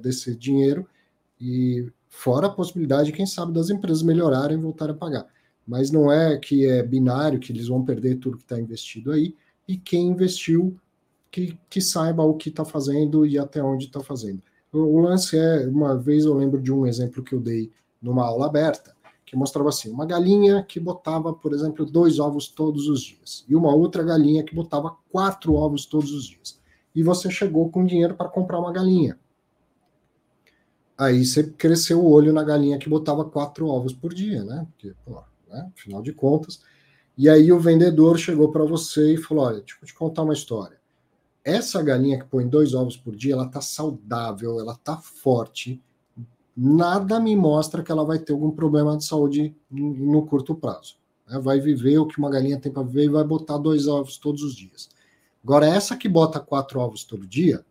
[0.00, 0.86] desse dinheiro
[1.40, 5.26] e fora a possibilidade, quem sabe, das empresas melhorarem e voltarem a pagar.
[5.66, 9.34] Mas não é que é binário, que eles vão perder tudo que está investido aí,
[9.66, 10.76] e quem investiu
[11.30, 14.42] que, que saiba o que está fazendo e até onde está fazendo.
[14.72, 17.70] O, o lance é, uma vez eu lembro de um exemplo que eu dei
[18.02, 18.94] numa aula aberta,
[19.24, 23.54] que mostrava assim, uma galinha que botava, por exemplo, dois ovos todos os dias, e
[23.54, 26.58] uma outra galinha que botava quatro ovos todos os dias.
[26.92, 29.16] E você chegou com dinheiro para comprar uma galinha.
[31.00, 34.66] Aí você cresceu o olho na galinha que botava quatro ovos por dia, né?
[34.70, 35.70] Porque, pô, né?
[35.74, 36.60] afinal de contas.
[37.16, 40.34] E aí o vendedor chegou para você e falou: olha, deixa eu te contar uma
[40.34, 40.78] história.
[41.42, 45.82] Essa galinha que põe dois ovos por dia, ela tá saudável, ela tá forte.
[46.54, 50.96] Nada me mostra que ela vai ter algum problema de saúde no curto prazo.
[51.26, 51.38] Né?
[51.38, 54.42] Vai viver o que uma galinha tem para viver e vai botar dois ovos todos
[54.42, 54.90] os dias.
[55.42, 57.64] Agora, essa que bota quatro ovos todo dia,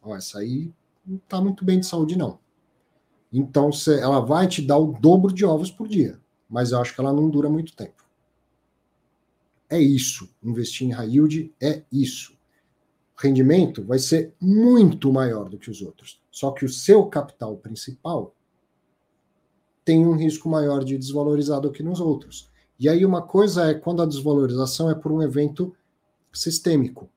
[0.00, 0.72] ó, essa aí
[1.06, 2.38] não está muito bem de saúde, não.
[3.32, 3.70] Então,
[4.00, 7.12] ela vai te dar o dobro de ovos por dia, mas eu acho que ela
[7.12, 8.04] não dura muito tempo.
[9.68, 10.28] É isso.
[10.42, 12.32] Investir em high yield é isso.
[13.16, 16.22] Rendimento vai ser muito maior do que os outros.
[16.30, 18.34] Só que o seu capital principal
[19.84, 22.50] tem um risco maior de desvalorizar do que nos outros.
[22.78, 25.74] E aí, uma coisa é quando a desvalorização é por um evento
[26.32, 27.08] sistêmico.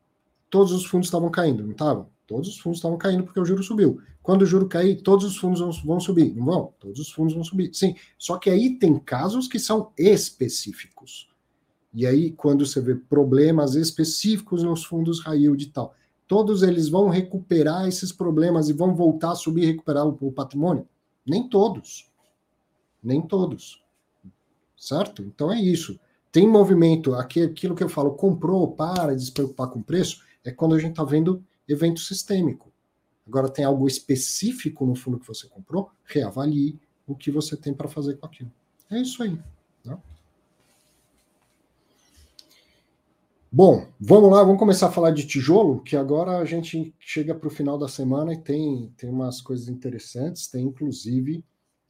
[0.49, 2.09] Todos os fundos estavam caindo, não estavam?
[2.27, 4.01] Todos os fundos estavam caindo porque o juro subiu.
[4.21, 6.35] Quando o juro cair, todos os fundos vão, vão subir.
[6.35, 6.73] Não vão?
[6.77, 7.73] Todos os fundos vão subir.
[7.73, 7.95] Sim.
[8.17, 11.29] Só que aí tem casos que são específicos.
[11.93, 15.95] E aí, quando você vê problemas específicos nos fundos high yield e tal,
[16.27, 20.31] todos eles vão recuperar esses problemas e vão voltar a subir e recuperar o, o
[20.31, 20.85] patrimônio?
[21.25, 22.11] Nem todos.
[23.01, 23.81] Nem todos.
[24.75, 25.23] Certo?
[25.23, 25.97] Então é isso.
[26.29, 30.51] Tem movimento, aquilo que eu falo, comprou, para de se preocupar com o preço, é
[30.51, 32.71] quando a gente está vendo evento sistêmico.
[33.27, 37.87] Agora, tem algo específico no fundo que você comprou, reavalie o que você tem para
[37.87, 38.51] fazer com aquilo.
[38.89, 39.39] É isso aí.
[39.83, 39.97] Né?
[43.49, 47.47] Bom, vamos lá, vamos começar a falar de tijolo, que agora a gente chega para
[47.47, 51.43] o final da semana e tem, tem umas coisas interessantes, tem inclusive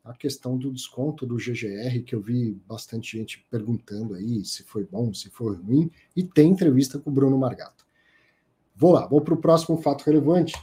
[0.04, 4.86] a questão do desconto do GGR, que eu vi bastante gente perguntando aí se foi
[4.86, 7.86] bom, se foi ruim, e tem entrevista com o Bruno Margato.
[8.80, 10.54] Vou lá, vou para o próximo fato relevante.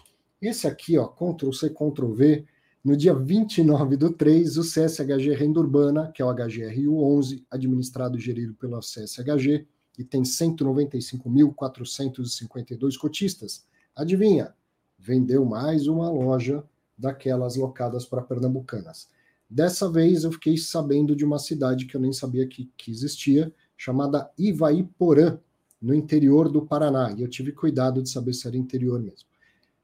[0.41, 2.45] Esse aqui, ó, Ctrl C, Ctrl V,
[2.85, 8.21] no dia 29 do 3, o CSHG Renda Urbana, que é o HGRU11, administrado e
[8.21, 9.67] gerido pela CSHG,
[9.99, 13.67] e tem 195.452 cotistas.
[13.97, 14.55] Adivinha?
[14.97, 16.63] Vendeu mais uma loja
[16.97, 19.09] daquelas locadas para pernambucanas.
[19.51, 23.53] Dessa vez eu fiquei sabendo de uma cidade que eu nem sabia que, que existia,
[23.77, 25.37] chamada Ivaiporã,
[25.85, 27.13] no interior do Paraná.
[27.13, 29.29] E eu tive cuidado de saber se era interior mesmo.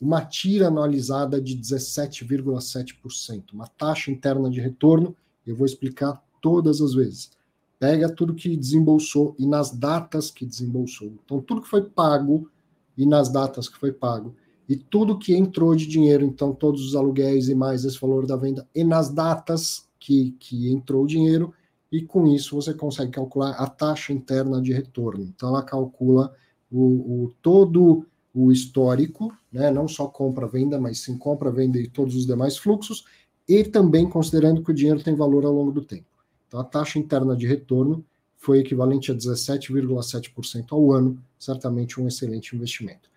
[0.00, 3.52] Uma tira anualizada de 17,7%.
[3.52, 7.32] Uma taxa interna de retorno, eu vou explicar todas as vezes.
[7.78, 11.12] Pega tudo que desembolsou e nas datas que desembolsou.
[11.24, 12.50] Então, tudo que foi pago
[12.96, 14.34] e nas datas que foi pago
[14.68, 18.36] e tudo que entrou de dinheiro, então todos os aluguéis e mais esse valor da
[18.36, 21.52] venda, e nas datas que, que entrou o dinheiro,
[21.90, 25.22] e com isso você consegue calcular a taxa interna de retorno.
[25.22, 26.34] Então ela calcula
[26.70, 28.04] o, o todo
[28.34, 33.04] o histórico, né, não só compra-venda, mas sim compra-venda e todos os demais fluxos,
[33.48, 36.15] e também considerando que o dinheiro tem valor ao longo do tempo.
[36.46, 38.04] Então a taxa interna de retorno
[38.36, 43.10] foi equivalente a 17,7% ao ano, certamente um excelente investimento.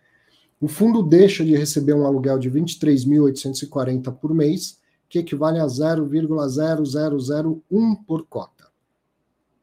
[0.59, 4.77] O fundo deixa de receber um aluguel de 23.840 por mês,
[5.07, 8.67] que equivale a 0,0001 por cota.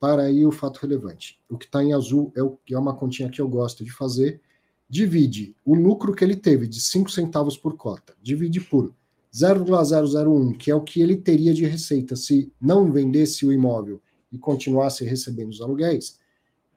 [0.01, 1.39] Para aí o fato relevante.
[1.49, 4.41] O que está em azul é, o, é uma continha que eu gosto de fazer.
[4.89, 8.95] Divide o lucro que ele teve de 5 centavos por cota, divide por
[9.37, 14.01] 0,001, que é o que ele teria de receita se não vendesse o imóvel
[14.33, 16.19] e continuasse recebendo os aluguéis.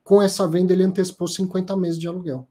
[0.03, 2.45] Com essa venda, ele antecipou 50 meses de aluguel.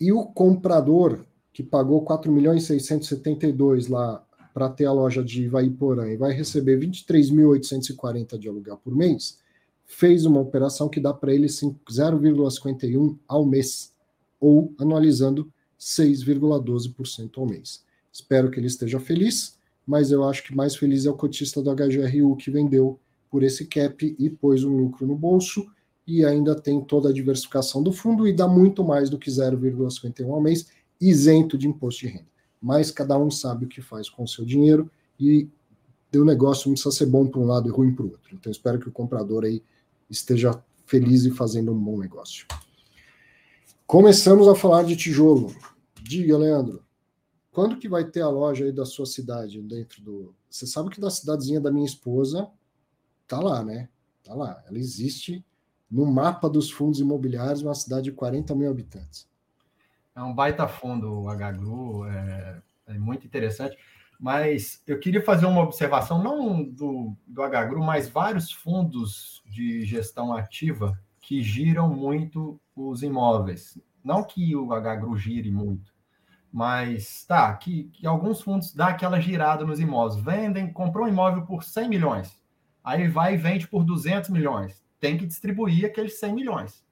[0.00, 4.24] E o comprador, que pagou 4 milhões 672 lá
[4.54, 9.38] para ter a loja de Ivaiporã e vai receber 23.840 de aluguel por mês,
[9.84, 13.92] fez uma operação que dá para ele 0,51 ao mês,
[14.38, 17.84] ou anualizando 6,12% ao mês.
[18.12, 19.56] Espero que ele esteja feliz,
[19.86, 22.98] mas eu acho que mais feliz é o cotista do HGRU que vendeu
[23.30, 25.66] por esse cap e pôs um lucro no bolso
[26.06, 30.30] e ainda tem toda a diversificação do fundo e dá muito mais do que 0,51
[30.30, 30.66] ao mês,
[31.00, 32.28] isento de imposto de renda.
[32.60, 34.90] Mas cada um sabe o que faz com o seu dinheiro
[35.20, 35.48] e
[36.14, 38.34] o negócio não precisa ser bom para um lado e ruim para o outro.
[38.34, 39.62] Então espero que o comprador aí
[40.08, 42.46] esteja feliz e fazendo um bom negócio.
[43.88, 45.50] Começamos a falar de tijolo.
[46.02, 46.84] Diga, Leandro,
[47.50, 50.34] quando que vai ter a loja aí da sua cidade dentro do?
[50.50, 52.50] Você sabe que da cidadezinha da minha esposa
[53.26, 53.88] tá lá, né?
[54.22, 54.62] Tá lá.
[54.68, 55.42] Ela existe
[55.90, 59.26] no mapa dos fundos imobiliários, uma cidade de 40 mil habitantes.
[60.14, 63.78] É um baita fundo o HGRU, é, é muito interessante.
[64.20, 70.34] Mas eu queria fazer uma observação, não do, do HGRU, mas vários fundos de gestão
[70.34, 73.78] ativa que giram muito os imóveis.
[74.02, 75.92] Não que o HGRU gire muito,
[76.50, 80.22] mas tá, que, que alguns fundos dão aquela girada nos imóveis.
[80.22, 82.42] Vendem, comprou um imóvel por 100 milhões,
[82.82, 86.84] aí vai e vende por 200 milhões tem que distribuir aqueles 100 milhões.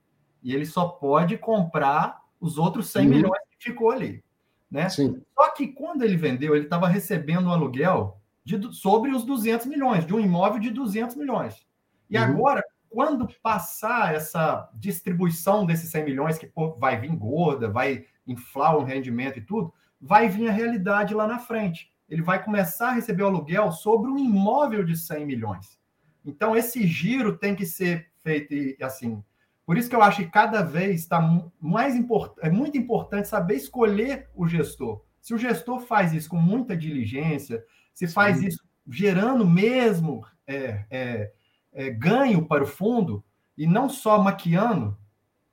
[0.43, 3.15] E ele só pode comprar os outros 100 uhum.
[3.15, 4.23] milhões que ficou ali.
[4.71, 4.89] Né?
[4.89, 5.23] Sim.
[5.35, 10.07] Só que quando ele vendeu, ele estava recebendo um aluguel de, sobre os 200 milhões,
[10.07, 11.67] de um imóvel de 200 milhões.
[12.09, 12.25] E uhum.
[12.25, 12.65] agora,
[12.97, 18.85] quando passar essa distribuição desses 100 milhões, que pô, vai vir gorda, vai inflar o
[18.85, 19.71] rendimento e tudo,
[20.01, 21.93] vai vir a realidade lá na frente.
[22.09, 25.79] Ele vai começar a receber o aluguel sobre um imóvel de 100 milhões.
[26.25, 29.23] Então, esse giro tem que ser feito assim.
[29.67, 31.21] Por isso que eu acho que cada vez está
[31.61, 35.05] mais importante, é muito importante saber escolher o gestor.
[35.21, 37.63] Se o gestor faz isso com muita diligência,
[37.93, 38.47] se faz Sim.
[38.47, 41.33] isso gerando mesmo é, é,
[41.77, 43.23] é, ganho para o fundo
[43.57, 44.97] e não só maquiando,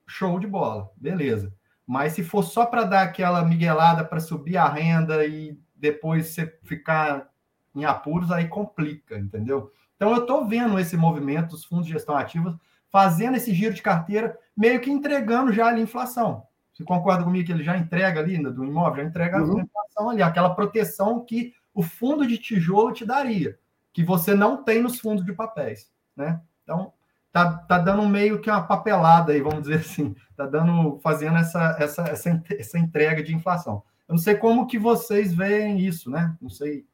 [0.07, 1.53] show de bola, beleza.
[1.85, 6.57] Mas se for só para dar aquela miguelada para subir a renda e depois você
[6.63, 7.29] ficar
[7.75, 9.69] em apuros, aí complica, entendeu?
[9.97, 12.57] Então, eu estou vendo esse movimento dos fundos de gestão ativa
[12.89, 16.45] fazendo esse giro de carteira, meio que entregando já a inflação.
[16.71, 19.59] Você concorda comigo que ele já entrega ali do imóvel, já entrega uhum.
[19.59, 23.57] a inflação ali, aquela proteção que o fundo de tijolo te daria,
[23.91, 26.41] que você não tem nos fundos de papéis, né?
[26.63, 26.93] Então,
[27.31, 31.75] tá, tá dando meio que uma papelada aí, vamos dizer assim, tá dando, fazendo essa,
[31.79, 33.83] essa, essa, essa entrega de inflação.
[34.07, 36.35] Eu não sei como que vocês veem isso, né?
[36.41, 36.85] Não sei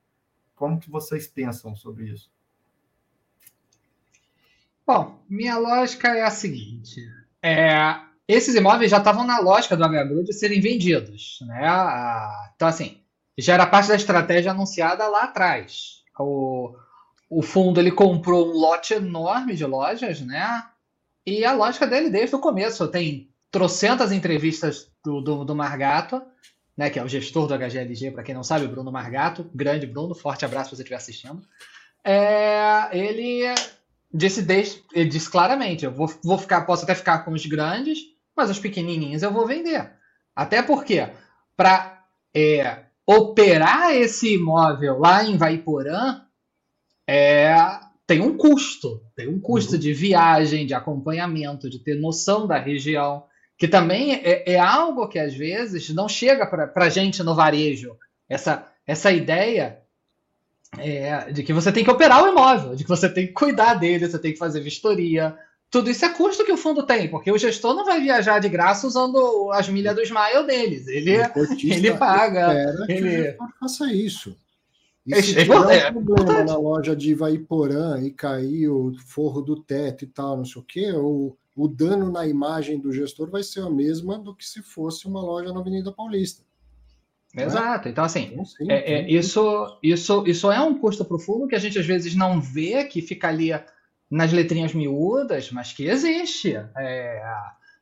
[0.55, 2.31] como que vocês pensam sobre isso?
[4.85, 7.07] Bom, minha lógica é a seguinte:
[7.41, 11.67] é, esses imóveis já estavam na lógica do HGRU de serem vendidos, né?
[12.55, 13.01] Então, assim,
[13.37, 16.03] já era parte da estratégia anunciada lá atrás.
[16.17, 16.75] O,
[17.29, 20.63] o fundo ele comprou um lote enorme de lojas, né?
[21.25, 26.21] E a lógica dele desde o começo tem trocentas entrevistas do, do, do Margato,
[26.75, 26.89] né?
[26.89, 30.43] Que é o gestor do HGLG, para quem não sabe, Bruno Margato, grande Bruno, forte
[30.43, 31.41] abraço se você estiver assistindo.
[32.03, 33.53] É, ele
[34.11, 37.99] disse, desde, ele disse claramente: eu vou, vou ficar, posso até ficar com os grandes,
[38.35, 39.91] mas os pequenininhos eu vou vender.
[40.35, 41.07] Até porque,
[41.55, 42.03] para
[42.33, 46.21] é, operar esse imóvel lá em Vaiporã,
[47.11, 49.01] é, tem um custo.
[49.15, 49.79] Tem um custo uhum.
[49.79, 53.23] de viagem, de acompanhamento, de ter noção da região,
[53.57, 57.97] que também é, é algo que às vezes não chega para a gente no varejo.
[58.29, 59.79] Essa, essa ideia
[60.77, 63.73] é, de que você tem que operar o imóvel, de que você tem que cuidar
[63.73, 65.35] dele, você tem que fazer vistoria.
[65.71, 68.49] Tudo isso é custo que o fundo tem, porque o gestor não vai viajar de
[68.49, 70.87] graça usando as milhas do Smile deles.
[70.87, 71.17] Ele,
[71.63, 72.53] ele paga.
[72.87, 74.35] Ele faça isso.
[75.09, 79.41] E é, se é, é, um problema na loja de Ivaiporã e cair o forro
[79.41, 83.27] do teto e tal, não sei o quê, o, o dano na imagem do gestor
[83.27, 86.43] vai ser a mesma do que se fosse uma loja na Avenida Paulista.
[87.33, 87.43] Né?
[87.43, 87.89] Exato.
[87.89, 91.59] Então, assim, então, sim, é, é, isso, isso, isso é um custo profundo que a
[91.59, 93.49] gente às vezes não vê, que fica ali
[94.11, 96.55] nas letrinhas miúdas, mas que existe.
[96.77, 97.19] É,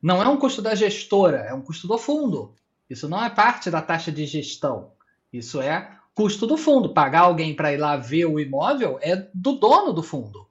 [0.02, 2.54] não é um custo da gestora, é um custo do fundo.
[2.88, 4.92] Isso não é parte da taxa de gestão.
[5.30, 6.92] Isso é custo do fundo.
[6.92, 10.48] Pagar alguém para ir lá ver o imóvel é do dono do fundo.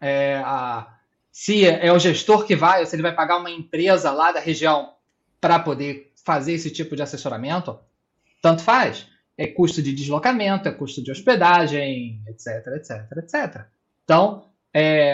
[0.00, 0.86] É, a,
[1.32, 4.38] se é o gestor que vai, ou se ele vai pagar uma empresa lá da
[4.38, 4.94] região
[5.40, 7.76] para poder fazer esse tipo de assessoramento,
[8.40, 9.08] tanto faz.
[9.36, 13.64] É custo de deslocamento, é custo de hospedagem, etc, etc, etc.
[14.04, 15.12] Então, é,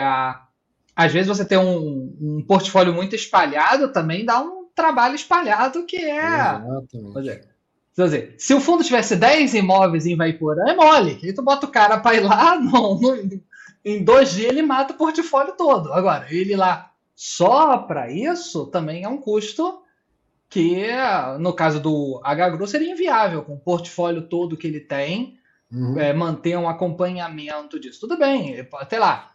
[0.94, 5.96] às vezes você tem um, um, portfólio muito espalhado também dá um trabalho espalhado que
[5.96, 6.26] é.
[6.26, 7.55] Exatamente.
[7.96, 11.18] Dizer, se o fundo tivesse 10 imóveis em Vaiporã, é mole.
[11.22, 13.16] Aí tu bota o cara para ir lá, não, não,
[13.82, 15.92] em dois dias ele mata o portfólio todo.
[15.92, 19.82] Agora, ele lá só para isso também é um custo
[20.50, 20.86] que,
[21.40, 25.38] no caso do HGRU, seria inviável, com o portfólio todo que ele tem,
[25.72, 25.98] uhum.
[25.98, 28.00] é, manter um acompanhamento disso.
[28.00, 29.32] Tudo bem, até lá,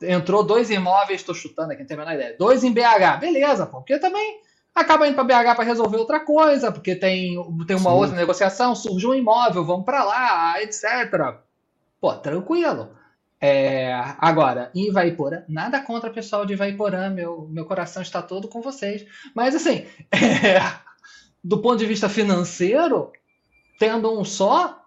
[0.00, 3.66] entrou dois imóveis, estou chutando aqui, não tenho a menor ideia, dois em BH, beleza,
[3.66, 4.40] porque também
[4.74, 7.36] acaba indo para BH para resolver outra coisa, porque tem,
[7.66, 7.96] tem uma Sim.
[7.96, 11.38] outra negociação, surgiu um imóvel, vamos para lá, etc.
[12.00, 12.90] Pô, tranquilo.
[13.40, 18.48] É, agora, em Ivaiporã, nada contra o pessoal de Ivaiporã, meu, meu coração está todo
[18.48, 19.06] com vocês.
[19.34, 20.60] Mas, assim, é,
[21.42, 23.12] do ponto de vista financeiro,
[23.78, 24.82] tendo um só,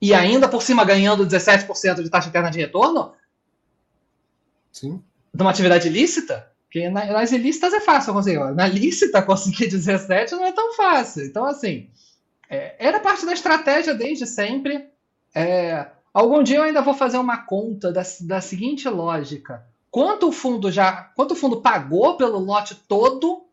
[0.00, 3.14] e ainda por cima ganhando 17% de taxa interna de retorno,
[4.70, 5.02] Sim.
[5.34, 8.38] de uma atividade ilícita, porque nas ilícitas é fácil conseguir.
[8.54, 11.26] Na lícita, conseguir 17 não é tão fácil.
[11.26, 11.90] Então, assim,
[12.48, 14.86] é, era parte da estratégia desde sempre.
[15.34, 20.32] É, Algum dia eu ainda vou fazer uma conta da, da seguinte lógica: quanto o
[20.32, 23.44] fundo já, quanto o fundo pagou pelo lote todo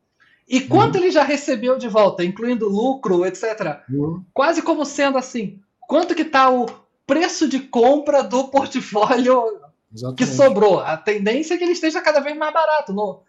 [0.47, 1.03] e quanto uhum.
[1.03, 3.81] ele já recebeu de volta, incluindo lucro, etc.
[3.89, 4.23] Uhum.
[4.33, 6.65] Quase como sendo assim, quanto que está o
[7.07, 9.61] preço de compra do portfólio
[9.93, 10.17] Exatamente.
[10.17, 10.79] que sobrou.
[10.79, 12.93] A tendência é que ele esteja cada vez mais barato.
[12.93, 13.21] No...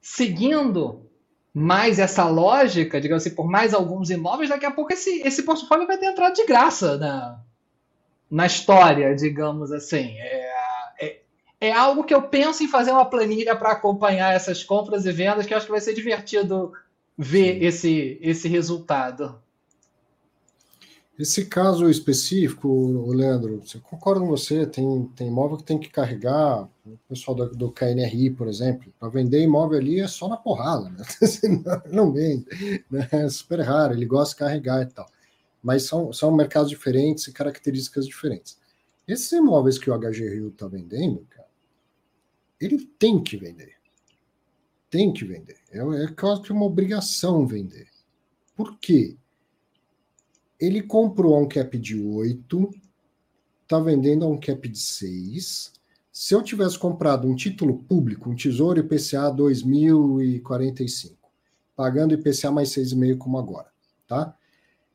[0.00, 1.08] Seguindo
[1.54, 5.86] mais essa lógica, digamos assim, por mais alguns imóveis, daqui a pouco esse, esse portfólio
[5.86, 7.40] vai ter entrado de graça na,
[8.30, 10.16] na história, digamos assim.
[10.18, 10.50] É,
[11.00, 11.20] é,
[11.60, 15.46] é, algo que eu penso em fazer uma planilha para acompanhar essas compras e vendas,
[15.46, 16.72] que eu acho que vai ser divertido
[17.16, 19.40] ver esse, esse resultado.
[21.18, 26.68] Esse caso específico, Leandro, eu concordo com você, tem, tem imóvel que tem que carregar,
[26.86, 30.88] o pessoal do, do KNRI, por exemplo, para vender imóvel ali é só na porrada,
[30.90, 31.04] né?
[31.90, 32.46] não vende,
[32.88, 33.08] né?
[33.10, 35.06] é super raro, ele gosta de carregar e tal
[35.62, 38.58] mas são, são mercados diferentes e características diferentes.
[39.06, 41.48] Esses imóveis que o HG Rio está vendendo, cara,
[42.60, 43.74] ele tem que vender.
[44.90, 45.58] Tem que vender.
[45.70, 47.88] É, é quase que uma obrigação vender.
[48.56, 49.16] Por quê?
[50.60, 52.70] Ele comprou a um cap de 8,
[53.62, 55.72] está vendendo a um cap de 6.
[56.10, 61.16] Se eu tivesse comprado um título público, um Tesouro IPCA 2045,
[61.76, 63.68] pagando IPCA mais 6,5 como agora,
[64.06, 64.34] tá?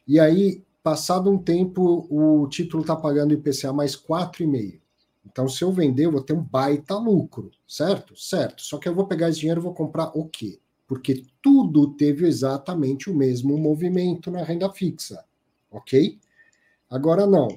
[0.05, 4.81] E aí, passado um tempo, o título está pagando IPCA mais 4,5.
[5.25, 8.15] Então, se eu vender, eu vou ter um baita lucro, certo?
[8.19, 8.61] Certo.
[8.61, 10.59] Só que eu vou pegar esse dinheiro e vou comprar o quê?
[10.85, 15.23] Porque tudo teve exatamente o mesmo movimento na renda fixa,
[15.73, 16.19] ok?
[16.89, 17.47] Agora não.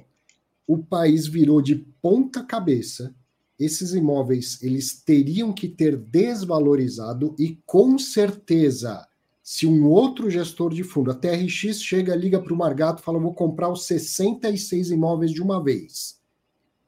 [0.67, 3.15] o país virou de ponta cabeça.
[3.59, 9.07] Esses imóveis eles teriam que ter desvalorizado e com certeza,
[9.43, 13.33] se um outro gestor de fundo, a TRX chega, liga para o Margato, fala vou
[13.33, 16.21] comprar os 66 imóveis de uma vez,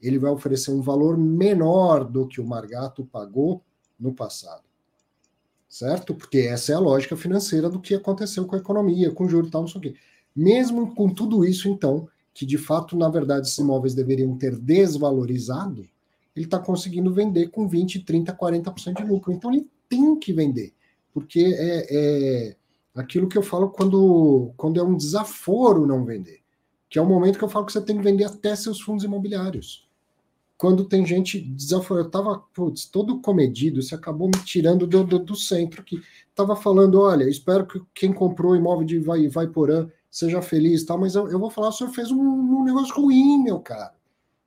[0.00, 3.64] ele vai oferecer um valor menor do que o Margato pagou
[3.98, 4.68] no passado
[5.68, 6.14] certo?
[6.14, 9.50] Porque essa é a lógica financeira do que aconteceu com a economia, com juros e
[9.50, 9.94] tal, não sei o quê.
[10.34, 15.88] Mesmo com tudo isso, então, que de fato, na verdade, esses imóveis deveriam ter desvalorizado,
[16.34, 19.32] ele está conseguindo vender com 20, 30, 40% de lucro.
[19.32, 20.72] Então ele tem que vender,
[21.12, 22.56] porque é, é
[22.94, 26.40] aquilo que eu falo quando, quando é um desaforo não vender,
[26.88, 29.04] que é o momento que eu falo que você tem que vender até seus fundos
[29.04, 29.88] imobiliários
[30.58, 32.08] quando tem gente desaforada.
[32.08, 36.02] Eu tava, putz, todo comedido, você acabou me tirando do, do, do, centro que
[36.34, 40.98] tava falando, olha, espero que quem comprou imóvel de vai, vai porã seja feliz, tal,
[40.98, 43.94] mas eu, eu vou falar, o senhor fez um, um, negócio ruim, meu cara.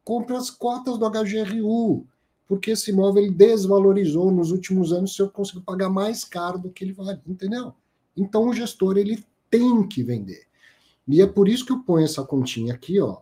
[0.04, 2.06] Compre as cotas do HGRU,
[2.48, 6.70] porque esse imóvel ele desvalorizou nos últimos anos, o senhor conseguiu pagar mais caro do
[6.70, 7.74] que ele vale, entendeu?
[8.18, 10.46] Então o gestor ele tem que vender.
[11.08, 13.18] E é por isso que eu ponho essa continha aqui, ó,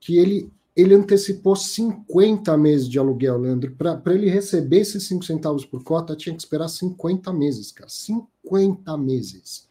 [0.00, 3.74] que ele ele antecipou 50 meses de aluguel, Leandro.
[3.76, 7.88] Para ele receber esses 5 centavos por cota, tinha que esperar 50 meses, cara.
[7.88, 9.68] 50 meses.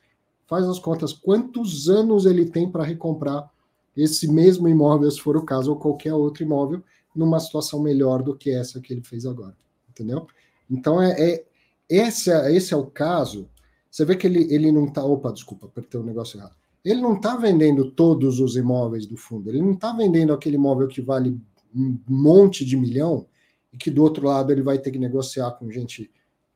[0.47, 3.49] Faz as contas, quantos anos ele tem para recomprar
[3.95, 6.83] esse mesmo imóvel, se for o caso, ou qualquer outro imóvel,
[7.15, 9.55] numa situação melhor do que essa que ele fez agora.
[9.89, 10.27] Entendeu?
[10.69, 11.45] Então, é, é
[11.87, 13.47] esse, é, esse é o caso.
[13.89, 15.03] Você vê que ele, ele não está.
[15.03, 19.15] Opa, desculpa, apertei o um negócio errado ele não está vendendo todos os imóveis do
[19.15, 21.39] fundo, ele não está vendendo aquele imóvel que vale
[21.73, 23.25] um monte de milhão
[23.71, 26.11] e que do outro lado ele vai ter que negociar com gente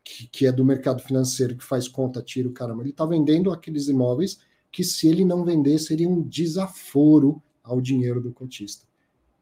[0.08, 2.82] que, que é do mercado financeiro, que faz conta, tira o caramba.
[2.82, 4.40] Ele está vendendo aqueles imóveis
[4.72, 8.86] que, se ele não vender, seria um desaforo ao dinheiro do cotista.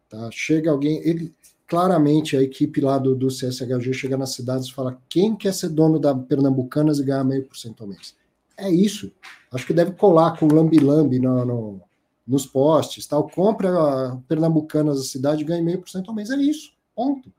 [0.09, 0.29] Tá?
[0.31, 1.33] Chega alguém, ele
[1.67, 5.69] claramente a equipe lá do, do CSHG chega nas cidades e fala quem quer ser
[5.69, 8.15] dono da Pernambucanas e ganhar meio por cento ao mês.
[8.57, 9.11] É isso.
[9.51, 11.81] Acho que deve colar com lambi-lambi no, no,
[12.25, 13.27] nos postes, tal.
[13.29, 16.29] Compra Pernambucanas da cidade e ganha meio por cento ao mês.
[16.29, 16.71] É isso.
[16.95, 17.31] Ponto.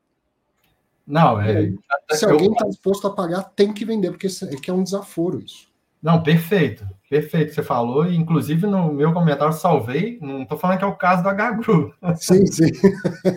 [1.06, 1.72] Não, é.
[2.10, 5.68] Se alguém está disposto a pagar, tem que vender, porque é, é um desaforo isso.
[6.02, 6.86] Não, perfeito.
[7.08, 11.22] Perfeito, você falou, inclusive no meu comentário salvei, não estou falando que é o caso
[11.22, 11.94] do HGRU.
[12.16, 12.70] Sim, sim.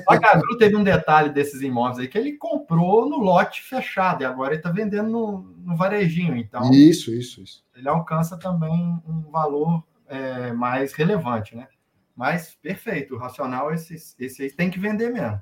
[0.07, 4.25] O HGRU teve um detalhe desses imóveis aí, que ele comprou no lote fechado, e
[4.25, 6.71] agora ele está vendendo no, no, varejinho, então...
[6.71, 7.63] Isso, isso, isso.
[7.75, 11.67] Ele alcança também um valor é, mais relevante, né?
[12.15, 15.39] Mas, perfeito, o racional, esse, esse aí tem que vender mesmo.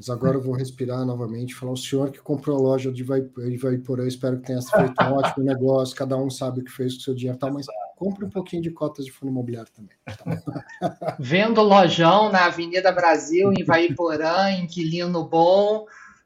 [0.00, 4.06] Mas agora eu vou respirar novamente, falar o senhor que comprou a loja de Vaiporã,
[4.06, 7.02] espero que tenha feito um ótimo negócio, cada um sabe o que fez com o
[7.02, 7.50] seu dinheiro, tá?
[7.50, 7.66] mas
[7.96, 9.94] compre um pouquinho de cotas de fundo imobiliário também.
[10.06, 11.16] Tá?
[11.20, 15.84] Vendo lojão na Avenida Brasil, em Vaiporã, inquilino bom,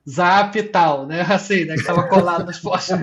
[0.09, 1.23] zap e tal, né?
[1.23, 1.75] Assim, né?
[1.75, 2.97] Que estava colado nos postos.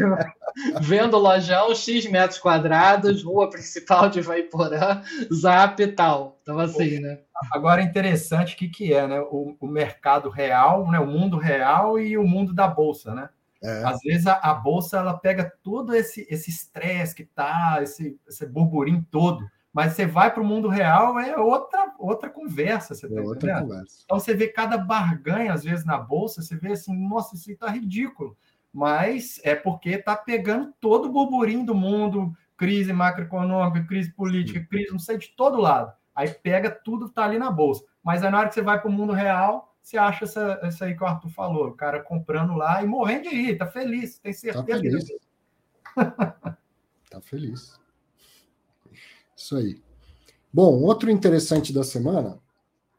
[0.82, 5.02] Vendo lojão, X metros quadrados, rua principal de Vaiporã,
[5.34, 6.40] zap e tal.
[6.46, 7.20] Tava assim, né?
[7.52, 9.20] Agora, interessante o que, que é, né?
[9.22, 11.00] O, o, mercado real, né?
[11.00, 13.30] o mundo real e o mundo da bolsa, né?
[13.64, 13.84] É.
[13.84, 19.06] Às vezes a, a, bolsa ela pega todo esse estresse que tá, esse, esse burburinho
[19.12, 22.94] todo, mas você vai para o mundo real, é outra, outra conversa.
[22.94, 24.02] Você é tá outra conversa.
[24.04, 27.70] Então você vê cada barganha, às vezes, na bolsa, você vê assim, nossa, isso está
[27.70, 28.38] ridículo.
[28.74, 34.92] Mas é porque está pegando todo o burburinho do mundo, crise macroeconômica, crise política, crise,
[34.92, 35.92] não sei, de todo lado.
[36.16, 37.84] Aí pega tudo que está ali na bolsa.
[38.04, 40.86] Mas aí na hora que você vai para o mundo real, você acha essa, essa
[40.86, 44.20] aí que o Arthur falou, o cara comprando lá e morrendo de rir, tá feliz,
[44.20, 44.66] tem certeza.
[44.66, 45.06] Tá feliz.
[47.10, 47.80] tá feliz.
[49.36, 49.82] Isso aí.
[50.54, 52.40] Bom, outro interessante da semana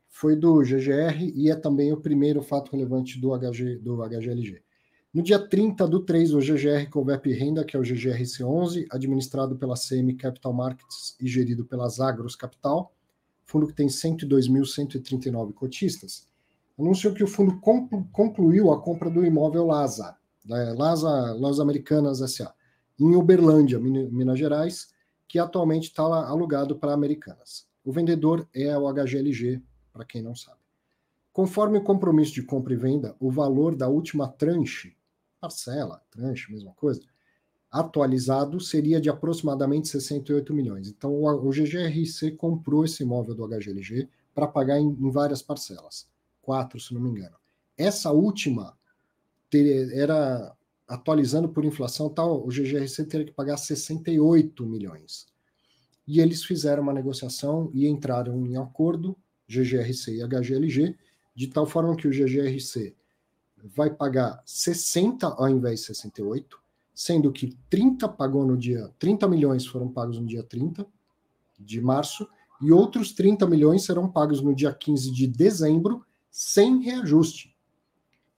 [0.08, 4.62] foi do GGR e é também o primeiro fato relevante do, HG, do HGLG.
[5.14, 9.74] No dia 30 do 3, o GGR Convep Renda, que é o GGRC11, administrado pela
[9.76, 12.90] CM Capital Markets e gerido pela Zagros Capital,
[13.44, 16.26] fundo que tem 102.139 cotistas,
[16.78, 17.60] anunciou que o fundo
[18.10, 22.55] concluiu a compra do imóvel Lasa, da Lasa, Las Americanas SA,
[22.98, 24.94] em Uberlândia, Minas Gerais,
[25.28, 27.66] que atualmente está alugado para Americanas.
[27.84, 29.62] O vendedor é o HGLG,
[29.93, 30.56] para quem não sabe.
[31.34, 34.97] Conforme o compromisso de compra e venda, o valor da última tranche,
[35.43, 37.02] parcela, tranche, mesma coisa,
[37.69, 40.89] atualizado seria de aproximadamente 68 milhões.
[40.89, 46.06] Então, o, GGRC comprou esse imóvel do HGLG para pagar em, em, várias parcelas,
[46.40, 47.35] quatro, se não me engano.
[47.77, 48.78] Essa última
[49.51, 50.55] ter, era
[50.86, 55.27] atualizando por inflação, tal, o GGRC teria que pagar 68 milhões.
[56.06, 59.16] E eles fizeram uma negociação e entraram em acordo,
[59.48, 60.97] GGRC e HGLG,
[61.35, 62.94] de tal forma que o GGRC
[63.62, 66.59] vai pagar 60 ao invés de 68,
[66.94, 70.86] sendo que 30 pagou no dia, 30 milhões foram pagos no dia 30
[71.59, 72.28] de março
[72.60, 77.55] e outros 30 milhões serão pagos no dia 15 de dezembro sem reajuste.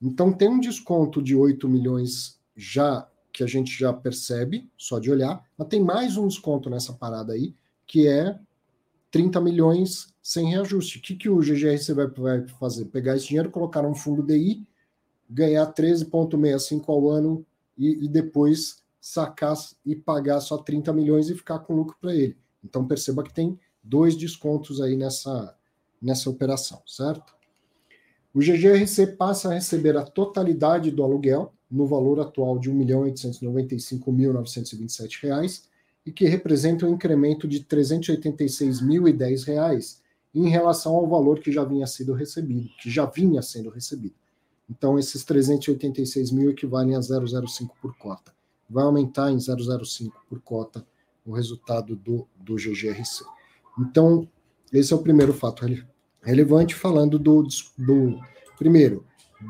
[0.00, 5.10] Então tem um desconto de 8 milhões já que a gente já percebe, só de
[5.10, 7.54] olhar, mas tem mais um desconto nessa parada aí,
[7.86, 8.38] que é
[9.10, 10.98] 30 milhões sem reajuste.
[10.98, 12.84] O que, que o GGRC vai, vai fazer?
[12.86, 14.64] Pegar esse dinheiro, colocar num fundo DI,
[15.28, 17.44] ganhar 13,65 ao ano
[17.76, 22.36] e, e, depois sacar e pagar só 30 milhões e ficar com lucro para ele.
[22.62, 25.56] Então perceba que tem dois descontos aí nessa,
[26.00, 27.34] nessa operação, certo?
[28.32, 35.62] O GGRC passa a receber a totalidade do aluguel no valor atual de R$ 1.895.927
[36.06, 41.86] e que representa um incremento de R$ 386.010 em relação ao valor que já vinha
[41.86, 44.16] sido recebido, que já vinha sendo recebido.
[44.68, 48.34] Então, esses 386 mil equivalem a 0,05 por cota.
[48.68, 50.84] Vai aumentar em 0,05 por cota
[51.24, 53.24] o resultado do, do GGRC.
[53.78, 54.28] Então,
[54.72, 55.64] esse é o primeiro fato
[56.22, 57.46] relevante, falando do,
[57.78, 58.18] do
[58.58, 59.04] primeiro,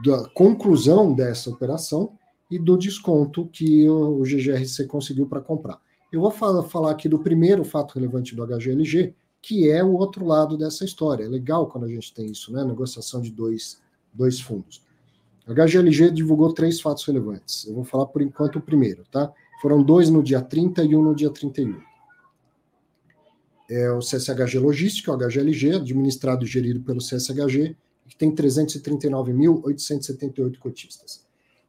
[0.04, 2.18] da conclusão dessa operação
[2.50, 5.80] e do desconto que o, o GGRC conseguiu para comprar.
[6.12, 10.24] Eu vou falar, falar aqui do primeiro fato relevante do HGLG, que é o outro
[10.24, 11.24] lado dessa história.
[11.24, 12.64] É legal quando a gente tem isso, né?
[12.64, 13.80] Negociação de dois,
[14.12, 14.83] dois fundos.
[15.46, 17.66] A HGLG divulgou três fatos relevantes.
[17.66, 19.30] Eu vou falar por enquanto o primeiro, tá?
[19.60, 21.78] Foram dois no dia 30 e um no dia 31.
[23.70, 27.76] É o CSHG Logística, o HGLG, administrado e gerido pelo CSHG,
[28.06, 31.24] que tem 339.878 cotistas.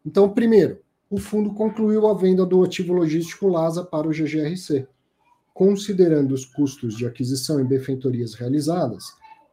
[0.06, 0.80] Então, primeiro,
[1.10, 4.88] o fundo concluiu a venda do ativo logístico LASA para o GGRC.
[5.53, 9.06] Considerando os custos de aquisição e benfeitorias realizadas,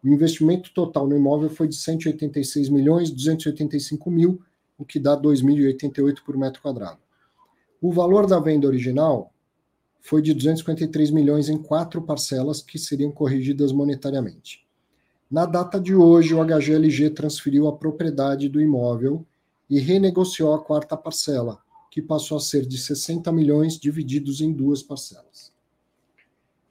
[0.02, 4.42] o investimento total no imóvel foi de 186 milhões 285 mil,
[4.76, 6.98] o que dá 2.088 por metro quadrado.
[7.80, 9.32] O valor da venda original
[10.00, 14.66] foi de 253 milhões em quatro parcelas que seriam corrigidas monetariamente.
[15.30, 19.24] Na data de hoje, o HGLG transferiu a propriedade do imóvel
[19.70, 21.60] e renegociou a quarta parcela,
[21.90, 25.51] que passou a ser de 60 milhões divididos em duas parcelas.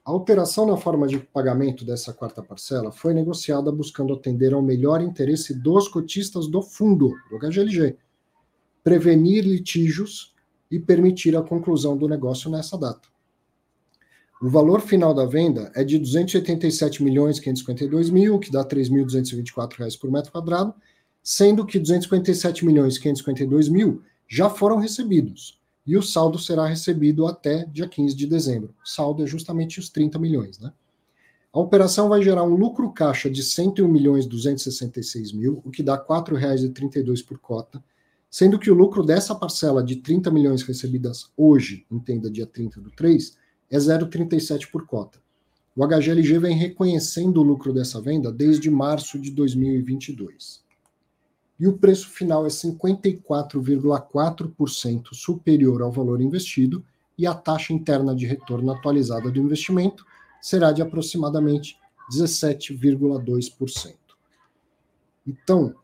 [0.04, 5.00] A alteração na forma de pagamento dessa quarta parcela foi negociada buscando atender ao melhor
[5.00, 7.96] interesse dos cotistas do fundo, do HGLG,
[8.82, 10.34] prevenir litígios
[10.68, 13.08] e permitir a conclusão do negócio nessa data.
[14.42, 19.94] O valor final da venda é de 287 milhões 552 mil, que dá 3.224 reais
[19.94, 20.74] por metro quadrado,
[21.22, 27.64] sendo que 257 milhões 552 mil já foram recebidos e o saldo será recebido até
[27.64, 28.74] dia 15 de dezembro.
[28.84, 30.72] O saldo é justamente os 30 milhões, né?
[31.52, 35.96] A operação vai gerar um lucro caixa de 101 milhões 266 mil, o que dá
[35.96, 37.82] R$ 4,32 por cota,
[38.30, 42.90] sendo que o lucro dessa parcela de 30 milhões recebidas hoje, entenda dia 30 do
[42.90, 43.36] 3,
[43.70, 45.18] é 0,37 por cota.
[45.76, 50.61] O HGLG vem reconhecendo o lucro dessa venda desde março de 2022
[51.58, 56.84] e o preço final é 54,4% superior ao valor investido
[57.16, 60.04] e a taxa interna de retorno atualizada do investimento
[60.40, 61.78] será de aproximadamente
[62.10, 63.94] 17,2%.
[65.26, 65.74] Então,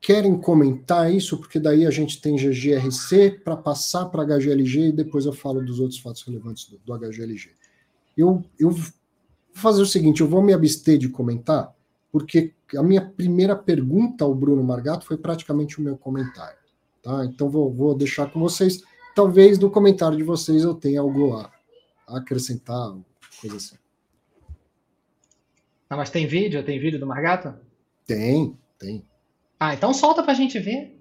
[0.00, 1.36] querem comentar isso?
[1.38, 5.80] Porque daí a gente tem GGRC para passar para HGLG e depois eu falo dos
[5.80, 7.50] outros fatos relevantes do, do HGLG.
[8.16, 8.92] Eu, eu vou
[9.52, 11.74] fazer o seguinte: eu vou me abster de comentar,
[12.12, 16.58] porque a minha primeira pergunta ao Bruno Margato foi praticamente o meu comentário.
[17.02, 17.24] Tá?
[17.24, 18.82] Então vou, vou deixar com vocês.
[19.14, 21.50] Talvez no comentário de vocês eu tenha algo a,
[22.06, 22.94] acrescentar,
[23.40, 23.76] coisa assim.
[25.88, 26.62] Ah, mas tem vídeo?
[26.64, 27.54] Tem vídeo do Margato?
[28.06, 29.04] Tem, tem.
[29.58, 30.98] Ah, então solta para a gente ver.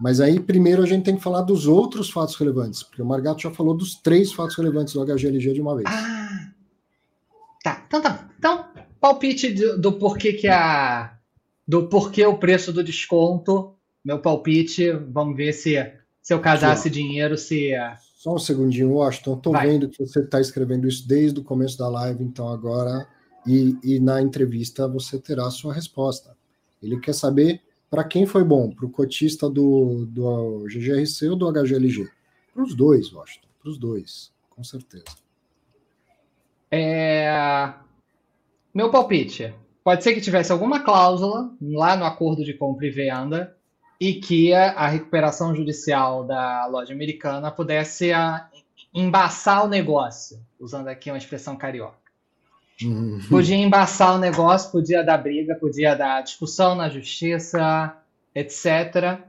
[0.00, 3.42] Mas aí primeiro a gente tem que falar dos outros fatos relevantes, porque o Margato
[3.42, 5.88] já falou dos três fatos relevantes do HGLG de uma vez.
[5.88, 6.52] Ah,
[7.62, 7.84] tá.
[7.86, 8.28] Então tá.
[8.38, 8.71] Então
[9.02, 11.18] palpite do, do porquê que a
[11.66, 13.74] do porquê o preço do desconto.
[14.04, 15.74] Meu palpite, vamos ver se
[16.22, 17.72] se eu casasse dinheiro, se
[18.16, 19.34] só um segundinho, Washington.
[19.34, 23.08] Estou vendo que você está escrevendo isso desde o começo da live, então agora
[23.44, 26.36] e, e na entrevista você terá a sua resposta.
[26.80, 27.60] Ele quer saber
[27.90, 32.08] para quem foi bom, para o cotista do, do GGRC ou do HGLG?
[32.54, 35.04] Para os dois, Washington, para os dois, com certeza.
[36.70, 37.74] É,
[38.74, 39.54] meu palpite.
[39.84, 43.56] Pode ser que tivesse alguma cláusula lá no acordo de compra e venda
[44.00, 48.48] e que a, recuperação judicial da loja americana pudesse a,
[48.92, 52.02] embaçar o negócio, usando aqui uma expressão carioca.
[52.82, 53.20] Uhum.
[53.28, 57.96] Podia embaçar o negócio, podia dar briga, podia dar discussão na justiça,
[58.34, 59.20] etc.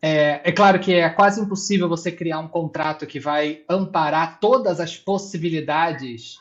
[0.00, 4.80] É, é, claro que é quase impossível você criar um contrato que vai amparar todas
[4.80, 6.36] as possibilidades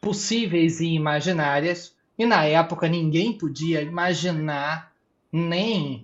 [0.00, 4.92] possíveis e imaginárias, e na época ninguém podia imaginar
[5.30, 6.02] nem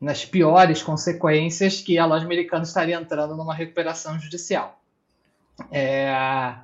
[0.00, 4.80] nas piores consequências que a loja americana estaria entrando numa recuperação judicial.
[5.70, 6.54] É,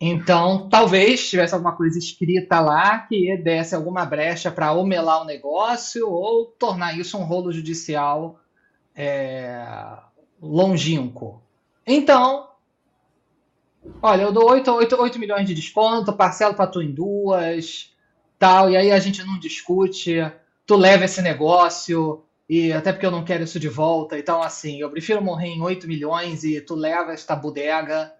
[0.00, 6.08] então, talvez tivesse alguma coisa escrita lá que desse alguma brecha para omelar o negócio
[6.08, 8.38] ou tornar isso um rolo judicial
[8.94, 9.66] é,
[10.40, 11.42] longínquo.
[11.84, 12.47] Então,
[14.02, 17.92] olha, eu dou 8, 8, 8 milhões de desconto, parcelo para tu em duas,
[18.38, 20.16] tal, e aí a gente não discute,
[20.66, 24.80] tu leva esse negócio, e até porque eu não quero isso de volta, então assim,
[24.80, 28.12] eu prefiro morrer em 8 milhões e tu leva esta bodega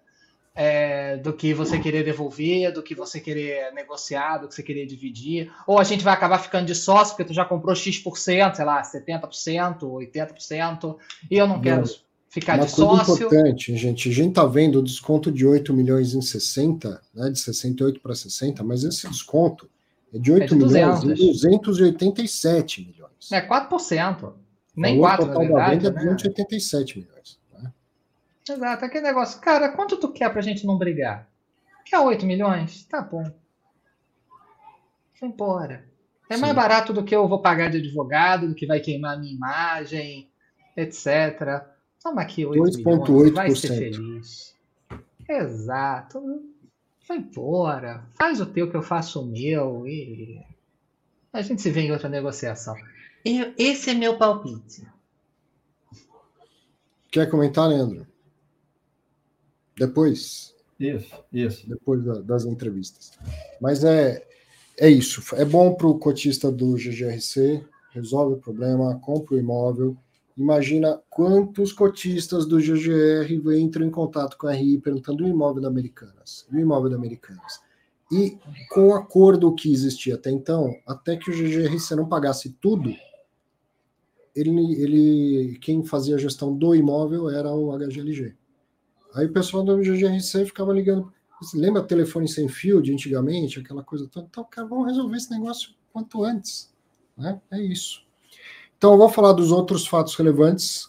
[0.54, 4.86] é, do que você querer devolver, do que você querer negociar, do que você querer
[4.86, 5.52] dividir.
[5.68, 8.82] Ou a gente vai acabar ficando de sócio, porque tu já comprou X%, sei lá,
[8.82, 10.96] 70%, 80%,
[11.30, 11.84] e eu não quero
[12.28, 13.14] ficar Uma de sócio.
[13.14, 14.08] importante, gente.
[14.08, 18.14] A gente está vendo o desconto de 8 milhões em 60, né, de 68 para
[18.14, 19.68] 60, mas esse desconto
[20.12, 23.32] é de 8 é de milhões em 287 milhões.
[23.32, 24.32] É 4%.
[24.76, 25.90] Nem 4%, na verdade.
[25.90, 27.04] Da venda é 287 né?
[27.04, 27.38] milhões.
[28.50, 31.28] Exato, aquele negócio, cara, quanto tu quer pra gente não brigar?
[31.84, 32.84] Quer 8 milhões?
[32.84, 33.24] Tá bom.
[35.20, 35.84] Vai embora.
[36.30, 36.42] É Sim.
[36.42, 39.34] mais barato do que eu vou pagar de advogado, do que vai queimar a minha
[39.34, 40.30] imagem,
[40.76, 41.62] etc.
[42.02, 44.54] Toma aqui 8 milhões, vai ser feliz.
[45.28, 46.42] Exato.
[47.08, 48.06] Vai embora.
[48.16, 50.40] Faz o teu que eu faço o meu e
[51.32, 52.74] a gente se vê em outra negociação.
[53.24, 54.86] Eu, esse é meu palpite.
[57.10, 58.06] Quer comentar, Leandro?
[59.76, 60.54] Depois.
[60.78, 61.68] Isso, isso.
[61.68, 63.12] Depois da, das entrevistas.
[63.60, 64.26] Mas é,
[64.76, 65.22] é isso.
[65.34, 69.96] É bom para o cotista do GGRC, resolve o problema, compra o imóvel.
[70.38, 73.28] Imagina quantos cotistas do GGR
[73.58, 77.60] entram em contato com a RI perguntando o imóvel da Americanas, o imóvel da Americanas.
[78.12, 78.38] E
[78.70, 82.94] com o acordo que existia até então, até que o GGRC não pagasse tudo,
[84.32, 88.36] ele, ele quem fazia a gestão do imóvel era o HGLG.
[89.14, 91.12] Aí o pessoal do GGRC ficava ligando.
[91.52, 94.28] Lembra telefone sem fio de antigamente, aquela coisa toda?
[94.30, 96.72] Então, cara, vamos resolver esse negócio quanto antes.
[97.16, 97.40] Né?
[97.50, 98.07] É isso.
[98.78, 100.88] Então, eu vou falar dos outros fatos relevantes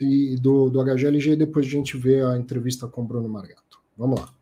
[0.00, 3.80] e do, do HGLG e depois a gente vê a entrevista com o Bruno Margato.
[3.96, 4.34] Vamos lá.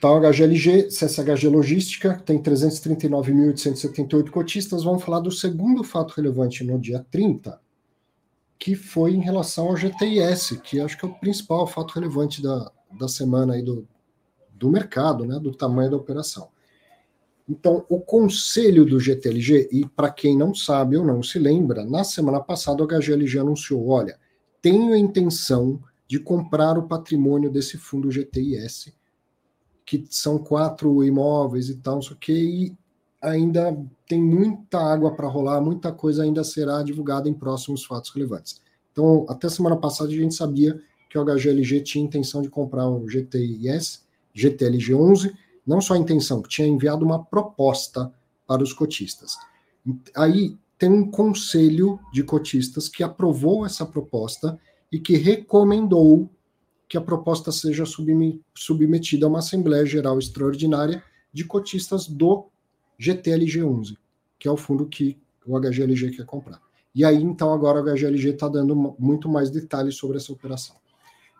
[0.00, 4.84] Tá, o HGLG, CSHG Logística, tem 339.878 cotistas.
[4.84, 7.60] Vamos falar do segundo fato relevante no dia 30,
[8.58, 12.70] que foi em relação ao GTIS, que acho que é o principal fato relevante da,
[12.92, 13.88] da semana aí do,
[14.52, 16.53] do mercado, né, do tamanho da operação.
[17.48, 22.02] Então, o conselho do GTLG, e para quem não sabe ou não se lembra, na
[22.02, 24.18] semana passada o HGLG anunciou: olha,
[24.62, 28.94] tenho a intenção de comprar o patrimônio desse fundo GTIS,
[29.84, 32.76] que são quatro imóveis e tal, só que e
[33.20, 33.76] ainda
[34.06, 38.60] tem muita água para rolar, muita coisa ainda será divulgada em próximos fatos relevantes.
[38.92, 43.08] Então, até semana passada a gente sabia que o HGLG tinha intenção de comprar o
[43.08, 45.34] GTIS, GTLG 11,
[45.66, 48.12] não só a intenção, que tinha enviado uma proposta
[48.46, 49.36] para os cotistas.
[50.14, 54.58] Aí tem um conselho de cotistas que aprovou essa proposta
[54.90, 56.28] e que recomendou
[56.88, 57.84] que a proposta seja
[58.54, 62.46] submetida a uma Assembleia Geral Extraordinária de cotistas do
[63.00, 63.96] GTLG11,
[64.38, 66.60] que é o fundo que o HGLG quer comprar.
[66.94, 70.76] E aí, então, agora o HGLG está dando muito mais detalhes sobre essa operação.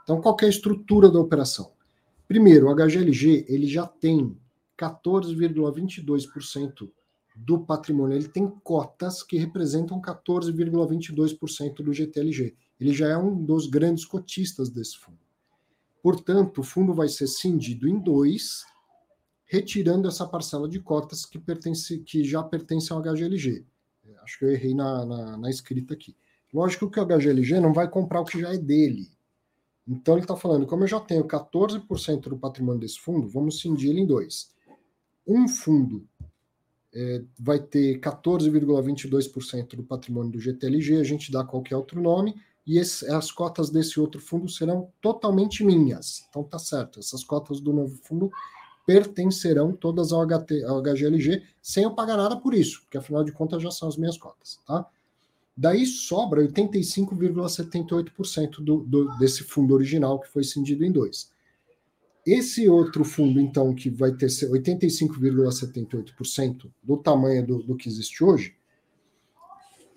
[0.02, 1.70] Então, qual é a estrutura da operação?
[2.26, 4.34] Primeiro, o HGLG ele já tem
[4.78, 6.90] 14,22%
[7.34, 8.16] do patrimônio.
[8.16, 12.55] Ele tem cotas que representam 14,22% do GTLG.
[12.80, 15.18] Ele já é um dos grandes cotistas desse fundo.
[16.02, 18.64] Portanto, o fundo vai ser cindido em dois,
[19.46, 23.64] retirando essa parcela de cotas que, pertence, que já pertence ao HGLG.
[24.22, 26.16] Acho que eu errei na, na, na escrita aqui.
[26.52, 29.09] Lógico que o HGLG não vai comprar o que já é dele.
[29.86, 33.90] Então ele está falando, como eu já tenho 14% do patrimônio desse fundo, vamos cindir
[33.90, 34.51] ele em dois.
[35.27, 36.06] Um fundo
[36.94, 42.35] é, vai ter 14,22% do patrimônio do GTLG, a gente dá qualquer outro nome,
[42.66, 46.24] e esse, as cotas desse outro fundo serão totalmente minhas.
[46.31, 48.31] Então tá certo, essas cotas do novo fundo
[48.86, 53.32] pertencerão todas ao, HT, ao HGLG sem eu pagar nada por isso, porque afinal de
[53.32, 54.86] contas já são as minhas cotas, tá?
[55.56, 61.32] Daí sobra 85,78% do, do, desse fundo original que foi cindido em dois.
[62.26, 68.56] Esse outro fundo, então, que vai ter 85,78% do tamanho do, do que existe hoje,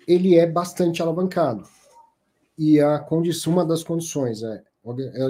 [0.06, 1.66] ele é bastante alavancado.
[2.56, 4.62] E a condição, uma das condições é,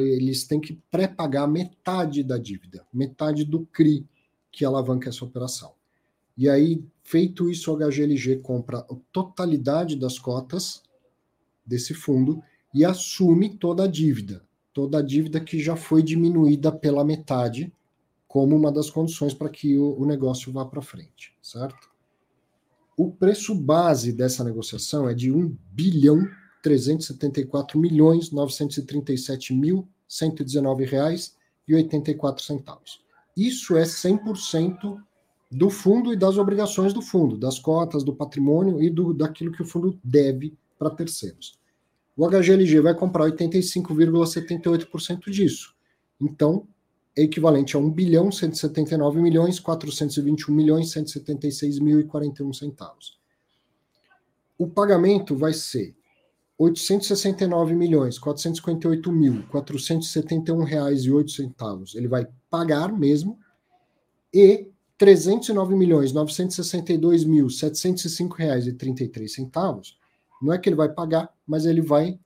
[0.00, 4.06] eles têm que pré-pagar metade da dívida, metade do CRI
[4.50, 5.72] que alavanca essa operação.
[6.36, 10.82] E aí, feito isso, o HGLG compra a totalidade das cotas
[11.64, 12.42] desse fundo
[12.74, 14.46] e assume toda a dívida
[14.78, 17.74] toda a dívida que já foi diminuída pela metade,
[18.28, 21.90] como uma das condições para que o, o negócio vá para frente, certo?
[22.96, 26.24] O preço base dessa negociação é de 1 bilhão
[26.62, 31.34] 374 milhões 937 mil 119 reais
[31.66, 33.00] e 84 centavos.
[33.36, 34.96] Isso é 100%
[35.50, 39.62] do fundo e das obrigações do fundo, das cotas, do patrimônio e do, daquilo que
[39.62, 41.58] o fundo deve para terceiros.
[42.16, 45.74] O HGLG vai comprar 85,78% disso.
[46.20, 46.66] Então,
[47.16, 53.18] é equivalente a 1 bilhão 179 milhões 421 milhões 176 mil e 41 centavos.
[54.58, 55.96] O pagamento vai ser
[56.58, 61.94] 869 milhões 458 mil 471 reais e 8 centavos.
[61.94, 63.38] Ele vai pagar mesmo
[64.34, 64.68] e
[64.98, 69.96] 309 milhões 962 mil 705 reais e 33 centavos
[70.42, 72.18] não é que ele vai pagar, mas ele vai,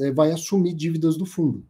[0.00, 1.64] eh, vai assumir dívidas do fundo.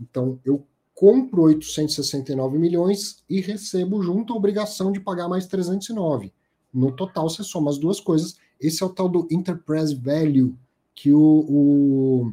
[0.00, 6.32] Então, eu compro 869 milhões e recebo junto a obrigação de pagar mais 309.
[6.72, 8.36] No total, você soma as duas coisas.
[8.60, 10.56] Esse é o tal do Enterprise Value
[10.94, 12.32] que o, o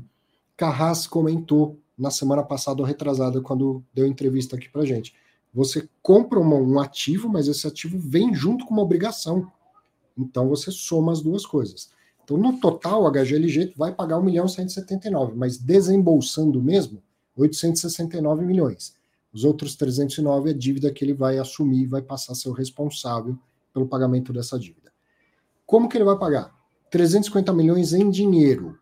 [0.57, 5.13] Carras comentou na semana passada ou retrasada, quando deu entrevista aqui para gente.
[5.53, 9.51] Você compra uma, um ativo, mas esse ativo vem junto com uma obrigação.
[10.17, 11.89] Então você soma as duas coisas.
[12.23, 17.01] Então, no total, o HGLG vai pagar 1 milhão 179, mas desembolsando mesmo,
[17.35, 18.93] 869 milhões.
[19.33, 22.53] Os outros 309 é dívida que ele vai assumir e vai passar a ser o
[22.53, 23.35] responsável
[23.73, 24.91] pelo pagamento dessa dívida.
[25.65, 26.53] Como que ele vai pagar?
[26.91, 28.77] 350 milhões em dinheiro.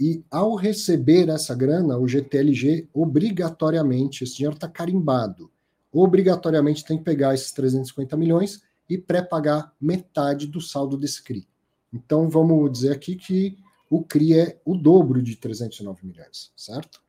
[0.00, 5.50] E ao receber essa grana, o GTLG obrigatoriamente, esse dinheiro está carimbado,
[5.92, 11.46] obrigatoriamente tem que pegar esses 350 milhões e pré-pagar metade do saldo desse CRI.
[11.92, 13.58] Então, vamos dizer aqui que
[13.90, 17.02] o CRI é o dobro de 309 milhões, certo?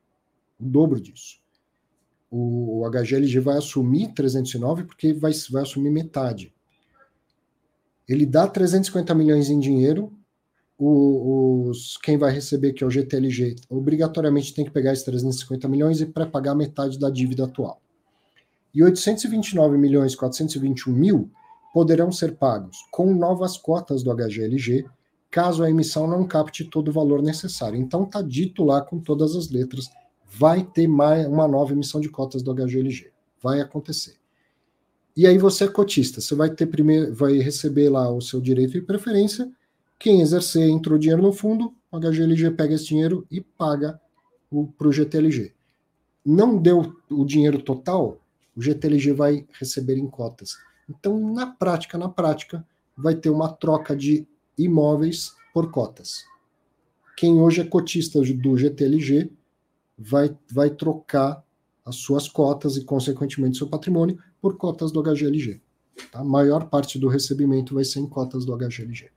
[0.58, 1.40] O dobro disso.
[2.30, 6.54] O, HGLG vai assumir 309 porque vai, vai assumir metade.
[8.08, 10.12] Ele dá 350 milhões em dinheiro,
[10.78, 16.00] os, quem vai receber, que é o GTLG, obrigatoriamente tem que pegar esses 350 milhões
[16.00, 17.82] e pré-pagar metade da dívida atual.
[18.74, 21.30] E 829 milhões 421 mil
[21.72, 24.86] poderão ser pagos com novas cotas do HGLG,
[25.30, 27.78] caso a emissão não capte todo o valor necessário.
[27.78, 29.88] Então está dito lá com todas as letras,
[30.26, 33.10] vai ter mais uma nova emissão de cotas do HGLG.
[33.42, 34.14] Vai acontecer.
[35.16, 38.76] E aí você é cotista, você vai ter primeiro, vai receber lá o seu direito
[38.76, 39.50] e preferência.
[39.98, 44.00] Quem exercer entrou dinheiro no fundo, o HGLG pega esse dinheiro e paga
[44.78, 45.52] para o GTLG.
[46.24, 48.19] Não deu o dinheiro total,
[48.56, 50.56] o GTLG vai receber em cotas.
[50.88, 54.26] Então, na prática, na prática, vai ter uma troca de
[54.58, 56.24] imóveis por cotas.
[57.16, 59.30] Quem hoje é cotista do GTLG
[59.98, 61.44] vai, vai trocar
[61.84, 65.60] as suas cotas e, consequentemente, seu patrimônio por cotas do HGLG.
[66.10, 66.20] Tá?
[66.20, 69.10] A maior parte do recebimento vai ser em cotas do HGLG.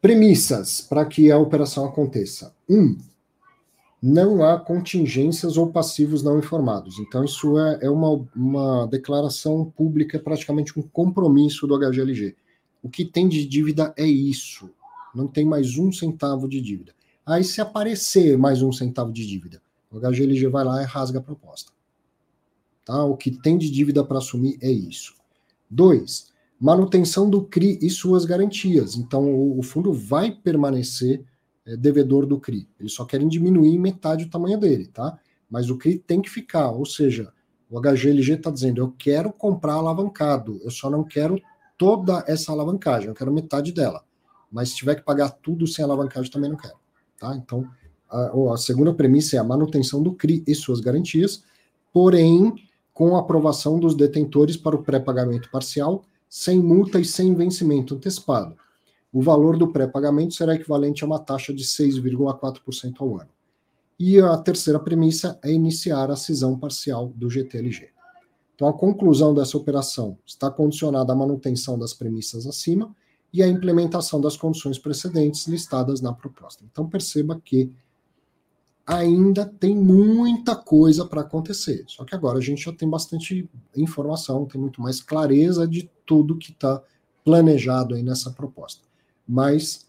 [0.00, 2.54] Premissas para que a operação aconteça.
[2.68, 2.98] Um,
[4.06, 6.98] não há contingências ou passivos não informados.
[6.98, 12.36] Então, isso é, é uma, uma declaração pública, praticamente um compromisso do HGLG.
[12.82, 14.68] O que tem de dívida é isso.
[15.14, 16.92] Não tem mais um centavo de dívida.
[17.24, 21.22] Aí, se aparecer mais um centavo de dívida, o HGLG vai lá e rasga a
[21.22, 21.72] proposta.
[22.84, 23.02] Tá?
[23.04, 25.14] O que tem de dívida para assumir é isso.
[25.70, 28.96] Dois, manutenção do CRI e suas garantias.
[28.96, 31.24] Então, o, o fundo vai permanecer
[31.66, 32.68] é, devedor do CRI.
[32.78, 35.18] Eles só querem diminuir metade o tamanho dele, tá?
[35.50, 37.32] Mas o CRI tem que ficar, ou seja,
[37.70, 41.40] o HGLG está dizendo, eu quero comprar alavancado, eu só não quero
[41.76, 44.04] toda essa alavancagem, eu quero metade dela.
[44.50, 46.76] Mas se tiver que pagar tudo sem alavancagem, também não quero.
[47.18, 47.34] Tá?
[47.34, 47.68] Então,
[48.10, 51.42] a, a segunda premissa é a manutenção do CRI e suas garantias,
[51.92, 52.54] porém,
[52.92, 58.56] com aprovação dos detentores para o pré-pagamento parcial, sem multa e sem vencimento antecipado
[59.14, 63.30] o valor do pré-pagamento será equivalente a uma taxa de 6,4% ao ano.
[63.96, 67.90] E a terceira premissa é iniciar a cisão parcial do GTLG.
[68.56, 72.92] Então, a conclusão dessa operação está condicionada à manutenção das premissas acima
[73.32, 76.64] e à implementação das condições precedentes listadas na proposta.
[76.68, 77.70] Então, perceba que
[78.84, 81.84] ainda tem muita coisa para acontecer.
[81.86, 86.36] Só que agora a gente já tem bastante informação, tem muito mais clareza de tudo
[86.36, 86.82] que está
[87.24, 88.82] planejado aí nessa proposta.
[89.26, 89.86] Mas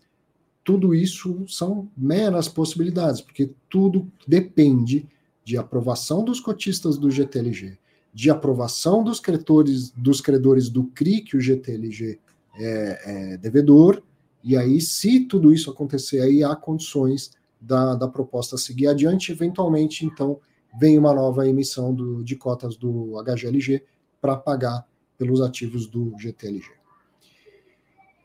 [0.63, 5.07] tudo isso são meras possibilidades, porque tudo depende
[5.43, 7.77] de aprovação dos cotistas do GTLG,
[8.13, 12.19] de aprovação dos credores, dos credores do CRI, que o GTLG
[12.57, 14.01] é, é devedor,
[14.47, 20.05] e aí, se tudo isso acontecer, aí há condições da, da proposta seguir adiante, eventualmente,
[20.05, 20.39] então,
[20.79, 23.83] vem uma nova emissão do, de cotas do HGLG
[24.21, 24.85] para pagar
[25.17, 26.67] pelos ativos do GTLG.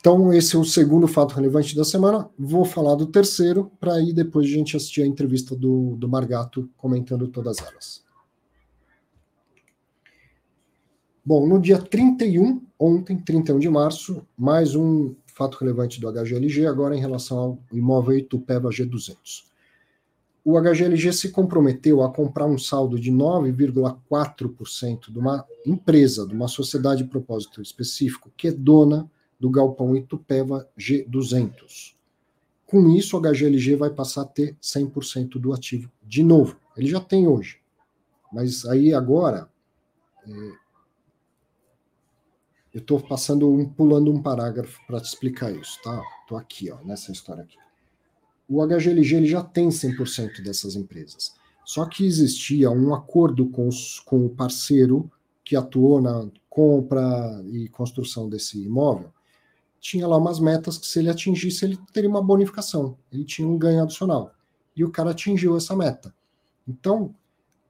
[0.01, 2.27] Então, esse é o segundo fato relevante da semana.
[2.39, 6.71] Vou falar do terceiro, para aí depois a gente assistir a entrevista do, do Margato
[6.75, 8.03] comentando todas elas.
[11.23, 16.97] Bom, no dia 31, ontem, 31 de março, mais um fato relevante do HGLG, agora
[16.97, 19.45] em relação ao imóvel Itupeva G200.
[20.43, 26.49] O HGLG se comprometeu a comprar um saldo de 9,4% de uma empresa, de uma
[26.49, 29.07] sociedade de propósito específico, que é dona
[29.41, 31.95] do galpão Itupeva G200.
[32.67, 36.61] Com isso, o HGLG vai passar a ter 100% do ativo de novo.
[36.77, 37.59] Ele já tem hoje.
[38.33, 39.51] Mas aí agora,
[40.25, 40.31] é,
[42.73, 46.01] eu estou passando um, pulando um parágrafo para te explicar isso, tá?
[46.23, 47.57] Estou aqui, ó, nessa história aqui.
[48.49, 51.35] O HGLG ele já tem 100% dessas empresas.
[51.65, 55.11] Só que existia um acordo com, os, com o parceiro
[55.45, 59.13] que atuou na compra e construção desse imóvel.
[59.81, 62.97] Tinha lá umas metas que, se ele atingisse, ele teria uma bonificação.
[63.11, 64.33] Ele tinha um ganho adicional.
[64.77, 66.15] E o cara atingiu essa meta.
[66.69, 67.15] Então,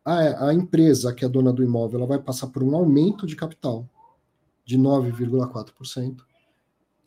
[0.05, 3.37] a, a empresa que é dona do imóvel ela vai passar por um aumento de
[3.37, 3.89] capital
[4.65, 6.17] de 9,4%.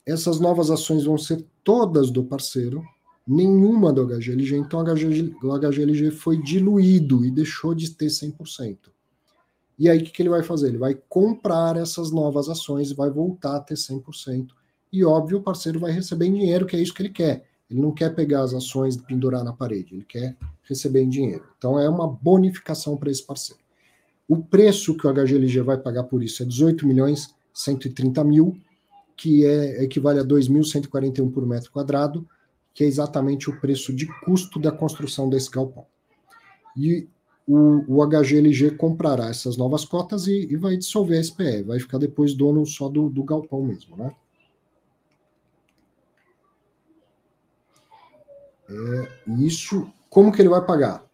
[0.05, 2.83] Essas novas ações vão ser todas do parceiro,
[3.25, 8.77] nenhuma do HGLG, então o HGLG, foi diluído e deixou de ter 100%.
[9.79, 10.67] E aí o que, que ele vai fazer?
[10.67, 14.49] Ele vai comprar essas novas ações e vai voltar a ter 100%.
[14.93, 17.43] E óbvio, o parceiro vai receber em dinheiro, que é isso que ele quer.
[17.67, 20.37] Ele não quer pegar as ações e pendurar na parede, ele quer
[20.69, 21.43] receber em dinheiro.
[21.57, 23.59] Então é uma bonificação para esse parceiro.
[24.27, 28.55] O preço que o HGLG vai pagar por isso é 18 milhões 130 mil,
[29.17, 32.27] que é, equivale a 2.141 por metro quadrado,
[32.71, 35.87] que é exatamente o preço de custo da construção desse galpão.
[36.77, 37.07] E
[37.47, 41.97] o, o HGLG comprará essas novas cotas e, e, vai dissolver a SPE, vai ficar
[41.97, 44.11] depois dono só do, do galpão mesmo, né?
[48.73, 51.05] É, isso, como que ele vai pagar?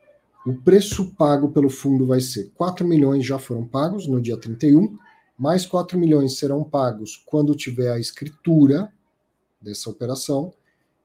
[0.45, 4.97] O preço pago pelo fundo vai ser 4 milhões já foram pagos no dia 31,
[5.37, 8.91] mais 4 milhões serão pagos quando tiver a escritura
[9.61, 10.53] dessa operação,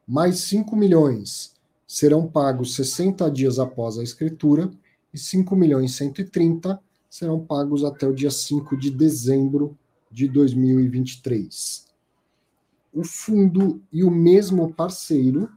[0.07, 1.53] mais 5 milhões
[1.87, 4.71] serão pagos 60 dias após a escritura,
[5.13, 9.77] e 5 milhões e 130 serão pagos até o dia 5 de dezembro
[10.11, 11.87] de 2023.
[12.93, 15.49] O fundo e o mesmo parceiro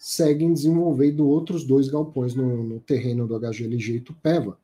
[0.00, 4.58] seguem desenvolvendo outros dois galpões no, no terreno do HGLG e Tupéva,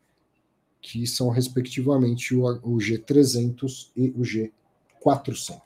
[0.80, 5.60] que são respectivamente o, o G300 e o G400.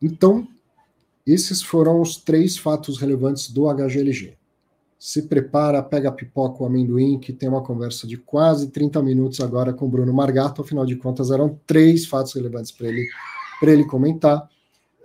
[0.00, 0.48] Então,
[1.26, 4.38] esses foram os três fatos relevantes do HGLG.
[4.98, 9.74] Se prepara, pega pipoca, o amendoim, que tem uma conversa de quase 30 minutos agora
[9.74, 10.62] com o Bruno Margato.
[10.62, 13.06] Afinal de contas, eram três fatos relevantes para ele,
[13.62, 14.48] ele comentar.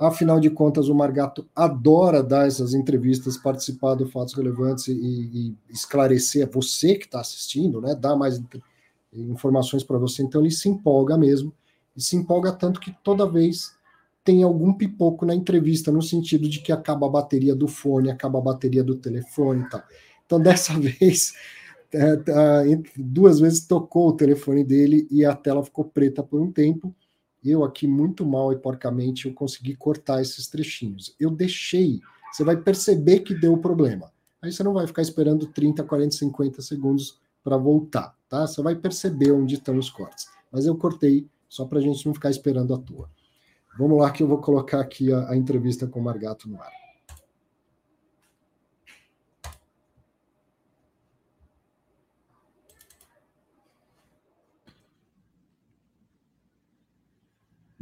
[0.07, 5.55] Afinal de contas, o Margato adora dar essas entrevistas, participar do Fatos Relevantes e, e
[5.69, 7.93] esclarecer a você que está assistindo, né?
[7.93, 8.41] Dar mais
[9.13, 11.53] informações para você, então ele se empolga mesmo,
[11.95, 13.75] e se empolga tanto que toda vez
[14.23, 18.39] tem algum pipoco na entrevista, no sentido de que acaba a bateria do fone, acaba
[18.39, 19.83] a bateria do telefone e tal.
[20.25, 21.33] Então, dessa vez,
[21.93, 22.63] é, tá,
[22.97, 26.91] duas vezes tocou o telefone dele e a tela ficou preta por um tempo.
[27.43, 31.15] Eu aqui, muito mal e porcamente, eu consegui cortar esses trechinhos.
[31.19, 31.99] Eu deixei,
[32.31, 34.11] você vai perceber que deu problema.
[34.41, 38.45] Aí você não vai ficar esperando 30, 40, 50 segundos para voltar, tá?
[38.45, 40.27] Você vai perceber onde estão os cortes.
[40.51, 43.09] Mas eu cortei só para a gente não ficar esperando à toa.
[43.77, 46.80] Vamos lá que eu vou colocar aqui a, a entrevista com o Margato no ar.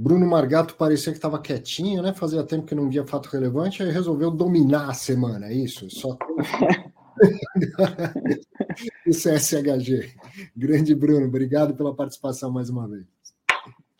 [0.01, 2.13] Bruno Margato parecia que estava quietinho, né?
[2.13, 5.89] Fazia tempo que não via fato relevante, aí resolveu dominar a semana, é isso?
[5.89, 6.17] Só
[9.05, 10.15] o CSHG.
[10.55, 13.05] Grande Bruno, obrigado pela participação mais uma vez.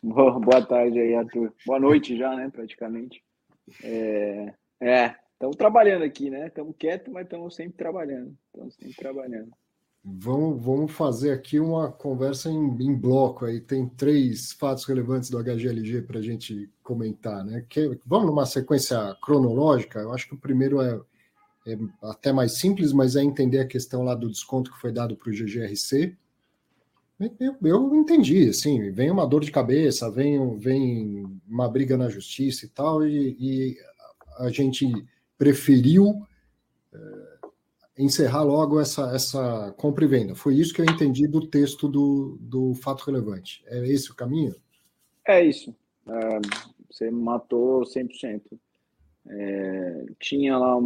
[0.02, 1.52] Boa, tarde aí, Arthur.
[1.66, 3.22] Boa noite já, né, praticamente.
[3.84, 6.46] É, é Estamos trabalhando aqui, né?
[6.46, 8.36] Estamos quietos, mas estamos sempre trabalhando.
[8.46, 9.50] Estamos sempre trabalhando.
[10.02, 13.44] Vamos, vamos fazer aqui uma conversa em, em bloco.
[13.44, 17.64] Aí tem três fatos relevantes do HGLG para a gente comentar, né?
[17.68, 19.98] Que, vamos numa sequência cronológica.
[19.98, 20.98] Eu acho que o primeiro é,
[21.66, 25.16] é até mais simples, mas é entender a questão lá do desconto que foi dado
[25.16, 26.16] para o GGRC.
[27.38, 32.64] Eu, eu, entendi, assim, vem uma dor de cabeça, vem, vem uma briga na justiça
[32.64, 33.76] e tal, e, e
[34.38, 34.90] a gente
[35.36, 36.26] preferiu
[36.90, 37.29] é,
[38.02, 40.34] encerrar logo essa, essa compra e venda.
[40.34, 43.62] Foi isso que eu entendi do texto do, do fato relevante.
[43.66, 44.54] É esse o caminho?
[45.26, 45.74] É isso.
[46.08, 46.40] É,
[46.90, 48.42] você matou 100%.
[49.28, 50.76] É, tinha lá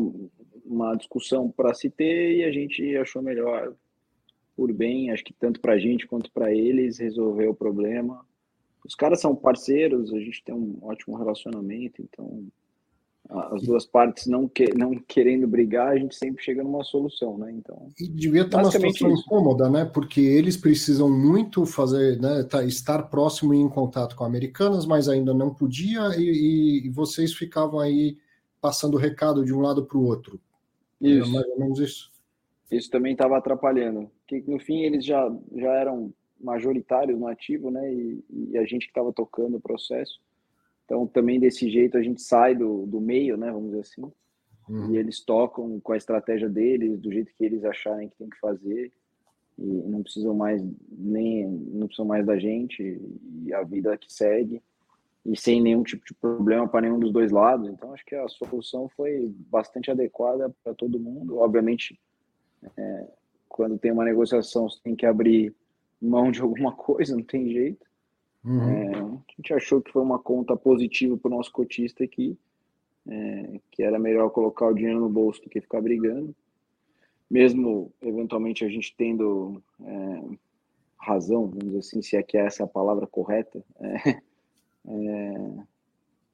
[0.64, 3.74] uma discussão para se ter e a gente achou melhor,
[4.56, 8.24] por bem, acho que tanto para a gente quanto para eles, resolver o problema.
[8.84, 12.46] Os caras são parceiros, a gente tem um ótimo relacionamento, então
[13.30, 17.52] as duas partes não, que, não querendo brigar, a gente sempre chega numa solução, né?
[17.52, 19.20] Então, e devia ter uma situação isso.
[19.20, 19.84] incômoda, né?
[19.84, 22.42] Porque eles precisam muito fazer, né?
[22.44, 27.32] Tá, estar próximo e em contato com americanas, mas ainda não podia, e, e vocês
[27.32, 28.18] ficavam aí
[28.60, 30.38] passando recado de um lado para o outro.
[31.00, 31.22] Isso.
[31.22, 32.12] Era mais ou menos isso.
[32.70, 34.10] Isso também estava atrapalhando.
[34.26, 37.92] Que no fim eles já, já eram majoritários no ativo, né?
[37.92, 40.20] E, e a gente que estava tocando o processo.
[40.84, 44.12] Então, também desse jeito a gente sai do, do meio, né, vamos dizer assim,
[44.68, 44.94] uhum.
[44.94, 48.38] e eles tocam com a estratégia deles, do jeito que eles acharem que tem que
[48.38, 48.92] fazer,
[49.56, 53.00] e não precisam mais nem não precisam mais da gente
[53.44, 54.60] e a vida que segue
[55.24, 57.68] e sem nenhum tipo de problema para nenhum dos dois lados.
[57.68, 61.38] Então, acho que a solução foi bastante adequada para todo mundo.
[61.38, 61.98] Obviamente,
[62.76, 63.06] é,
[63.48, 65.54] quando tem uma negociação, você tem que abrir
[66.00, 67.86] mão de alguma coisa, não tem jeito.
[68.44, 68.62] Uhum.
[68.62, 72.36] É, a gente achou que foi uma conta positiva para o nosso cotista aqui,
[73.08, 76.34] é, que era melhor colocar o dinheiro no bolso do que ficar brigando.
[77.30, 80.22] Mesmo, eventualmente, a gente tendo é,
[80.98, 84.10] razão, vamos dizer assim, se é que é essa a palavra correta, é,
[84.88, 85.64] é,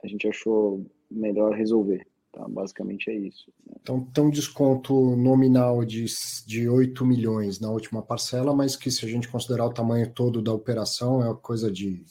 [0.02, 2.06] a gente achou melhor resolver.
[2.32, 2.46] Tá?
[2.48, 3.52] Basicamente é isso.
[3.80, 6.04] Então, tem um desconto nominal de,
[6.46, 10.40] de 8 milhões na última parcela, mas que se a gente considerar o tamanho todo
[10.40, 12.04] da operação, é coisa de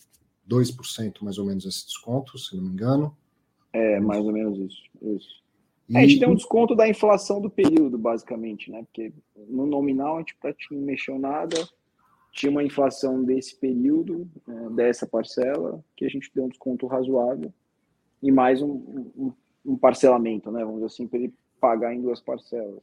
[0.49, 3.15] 2% mais ou menos esse desconto, se não me engano.
[3.71, 4.83] É, mais ou menos isso.
[5.01, 5.43] isso.
[5.87, 5.95] E...
[5.95, 8.83] É, a gente tem um desconto da inflação do período, basicamente, né?
[8.83, 9.13] Porque
[9.47, 11.57] no nominal a gente praticamente não mexeu nada,
[12.31, 17.53] tinha uma inflação desse período, né, dessa parcela, que a gente deu um desconto razoável,
[18.21, 18.71] e mais um,
[19.17, 19.33] um,
[19.65, 20.59] um parcelamento, né?
[20.63, 22.79] Vamos dizer assim, para ele pagar em duas parcelas.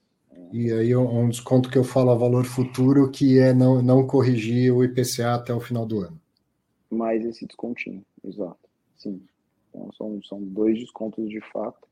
[0.53, 4.73] E aí um desconto que eu falo a valor futuro, que é não, não corrigir
[4.73, 6.21] o IPCA até o final do ano.
[6.91, 8.59] Mais esse descontinho, exato.
[8.97, 9.23] Sim.
[9.71, 11.87] Então, são, são dois descontos de fato.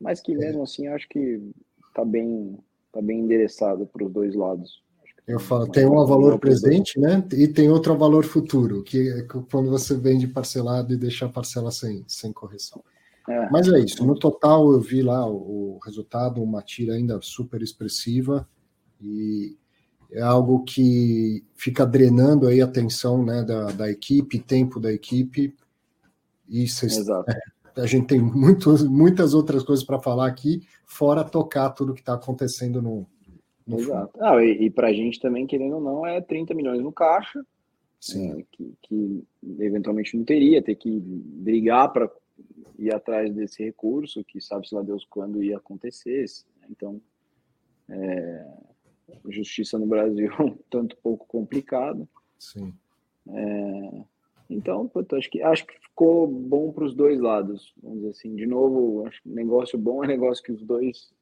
[0.00, 0.62] Mas que mesmo é.
[0.64, 1.40] assim, acho que
[1.88, 2.58] está bem,
[2.92, 4.82] tá bem endereçado para os dois lados.
[5.26, 7.26] Eu falo, tem um a valor presente, né?
[7.32, 11.30] E tem outro a valor futuro, que é quando você vende parcelado e deixa a
[11.30, 12.84] parcela sem, sem correção.
[13.28, 13.48] É.
[13.50, 14.04] Mas é isso.
[14.04, 18.48] No total, eu vi lá o, o resultado, uma tira ainda super expressiva
[19.00, 19.56] e
[20.12, 25.54] é algo que fica drenando aí a atenção né, da, da equipe, tempo da equipe.
[26.48, 31.70] E cês, é, a gente tem muito, muitas outras coisas para falar aqui, fora tocar
[31.70, 33.06] tudo que está acontecendo no.
[33.66, 34.12] no Exato.
[34.20, 37.40] Ah, e, e para a gente também, querendo ou não, é 30 milhões no caixa,
[38.14, 39.24] é, que, que
[39.58, 42.10] eventualmente não teria, ter que brigar para
[42.78, 46.24] ir atrás desse recurso, que sabe-se lá Deus quando ia acontecer.
[46.70, 47.00] Então,
[47.88, 48.46] é,
[49.28, 50.30] justiça no Brasil
[50.70, 52.08] tanto pouco complicado.
[52.38, 52.72] Sim.
[53.28, 54.04] É,
[54.50, 57.72] então, acho que acho que ficou bom para os dois lados.
[57.82, 61.12] Vamos dizer assim, de novo, acho que negócio bom é negócio que os dois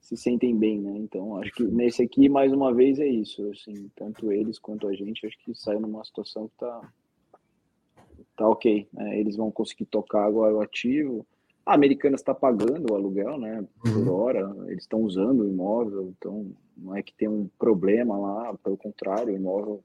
[0.00, 0.98] se sentem bem, né?
[0.98, 4.94] Então, acho que nesse aqui mais uma vez é isso, assim, tanto eles quanto a
[4.94, 6.92] gente, acho que saiu numa situação que está
[8.42, 8.88] tá ok.
[8.92, 9.18] Né?
[9.18, 11.26] Eles vão conseguir tocar agora o ativo.
[11.64, 13.64] A Americana está pagando o aluguel, né?
[13.80, 14.14] Por uhum.
[14.14, 18.76] hora, eles estão usando o imóvel, então não é que tem um problema lá, pelo
[18.76, 19.80] contrário, o imóvel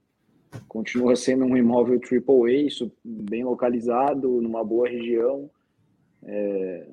[0.68, 5.50] continua sendo um imóvel AAA, isso bem localizado, numa boa região,
[6.24, 6.88] é,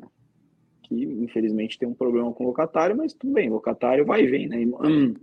[0.83, 4.49] que infelizmente tem um problema com o locatário, mas tudo bem, locatário vai e vem,
[4.49, 4.59] né?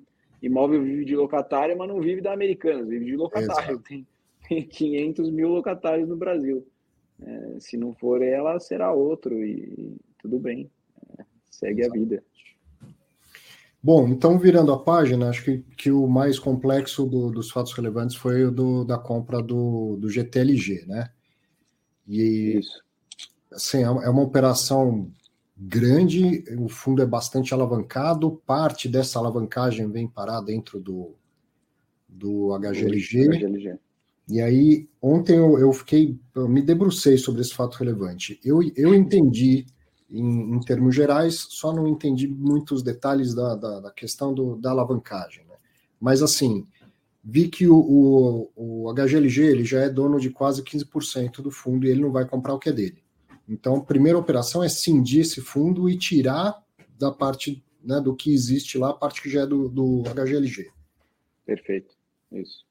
[0.41, 3.77] Imóvel vive de locatário, mas não vive da Americana, vive de locatário.
[3.77, 4.07] Tem,
[4.69, 6.67] 500 mil locatários no Brasil.
[7.21, 10.69] É, se não for ela, será outro e tudo bem.
[11.17, 11.95] É, segue Exato.
[11.95, 12.23] a vida.
[13.83, 18.15] Bom, então virando a página, acho que, que o mais complexo do, dos fatos relevantes
[18.15, 21.09] foi o do, da compra do, do GTLG, né?
[22.07, 22.83] E Isso.
[23.51, 25.11] assim, é, é uma operação
[25.57, 31.15] grande, o fundo é bastante alavancado, parte dessa alavancagem vem parar dentro do,
[32.07, 33.30] do HGLG.
[33.30, 33.80] HGLG.
[34.27, 38.40] E aí, ontem eu, eu fiquei, eu me debrucei sobre esse fato relevante.
[38.43, 39.66] Eu, eu entendi,
[40.09, 44.72] em, em termos gerais, só não entendi muitos detalhes da, da, da questão do, da
[44.72, 45.43] alavancagem.
[45.45, 45.56] Né?
[46.00, 46.66] Mas, assim,
[47.24, 51.85] vi que o, o, o HGLG ele já é dono de quase 15% do fundo
[51.85, 53.03] e ele não vai comprar o que é dele.
[53.48, 56.64] Então, a primeira operação é cindir esse fundo e tirar
[56.98, 60.72] da parte né, do que existe lá, a parte que já é do, do HGLG.
[61.45, 61.95] Perfeito,
[62.32, 62.66] isso.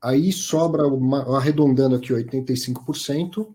[0.00, 3.48] Aí sobra, uma, arredondando aqui, 85%,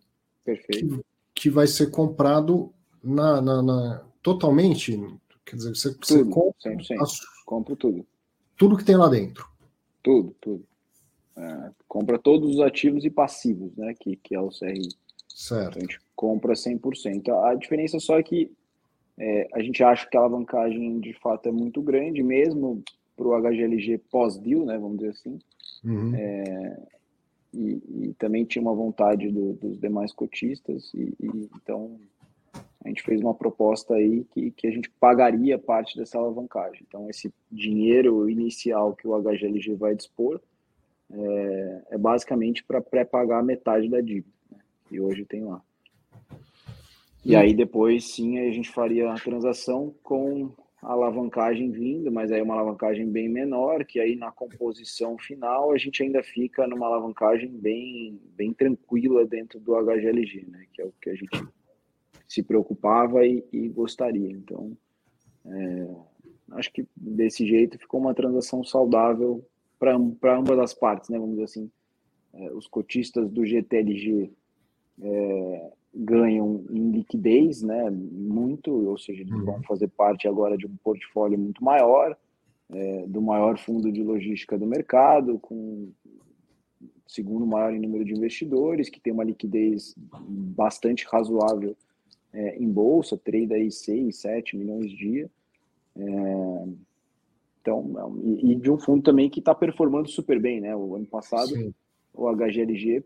[0.43, 0.97] Perfeito.
[1.33, 2.73] Que, que vai ser comprado
[3.03, 4.97] na, na, na, totalmente,
[5.45, 7.01] quer dizer, você, tudo, você compra, 100%.
[7.01, 8.05] A, compra tudo.
[8.57, 9.47] Tudo que tem lá dentro.
[10.01, 10.65] Tudo, tudo.
[11.35, 14.89] É, compra todos os ativos e passivos, né, que, que é o CRI.
[15.27, 15.77] Certo.
[15.77, 17.29] Então, a gente compra 100%.
[17.45, 18.51] A diferença só é que
[19.17, 22.83] é, a gente acha que a alavancagem de fato é muito grande, mesmo
[23.15, 25.39] para o HGLG pós-deal, né, vamos dizer assim.
[25.83, 26.15] Uhum.
[26.15, 26.79] É,
[27.53, 31.99] e, e, também tinha uma vontade do, dos demais cotistas, e, e, então
[32.83, 36.83] a gente fez uma proposta aí que, que a gente pagaria parte dessa alavancagem.
[36.87, 40.41] Então, esse dinheiro inicial que o HGLG vai dispor
[41.11, 44.57] é, é basicamente para pré-pagar metade da dívida, né,
[44.89, 45.61] que hoje tem lá.
[47.25, 50.51] E aí depois sim a gente faria a transação com
[50.85, 56.03] alavancagem vindo, mas aí uma alavancagem bem menor, que aí na composição final a gente
[56.03, 60.65] ainda fica numa alavancagem bem, bem tranquila dentro do HGLG, né?
[60.73, 61.47] Que é o que a gente
[62.27, 64.31] se preocupava e, e gostaria.
[64.31, 64.77] Então,
[65.45, 65.87] é,
[66.51, 69.45] acho que desse jeito ficou uma transação saudável
[69.79, 71.17] para ambas as partes, né?
[71.17, 71.71] Vamos dizer assim,
[72.33, 74.31] é, os cotistas do GTLG
[75.01, 79.45] é, ganham em liquidez, né, muito, ou seja, eles uhum.
[79.45, 82.17] vão fazer parte agora de um portfólio muito maior,
[82.71, 85.89] é, do maior fundo de logística do mercado, com
[87.07, 91.75] segundo maior em número de investidores, que tem uma liquidez bastante razoável
[92.33, 95.29] é, em bolsa, trade aí 6, 7 milhões dia.
[95.95, 96.65] É,
[97.61, 100.75] então, é e, e, de um fundo também que está performando super bem, né?
[100.75, 101.71] O ano passado, Sim.
[102.13, 103.03] o HGLG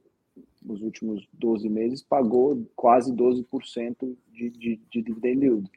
[0.67, 5.71] nos últimos 12 meses, pagou quase 12% de, de, de dividend yield,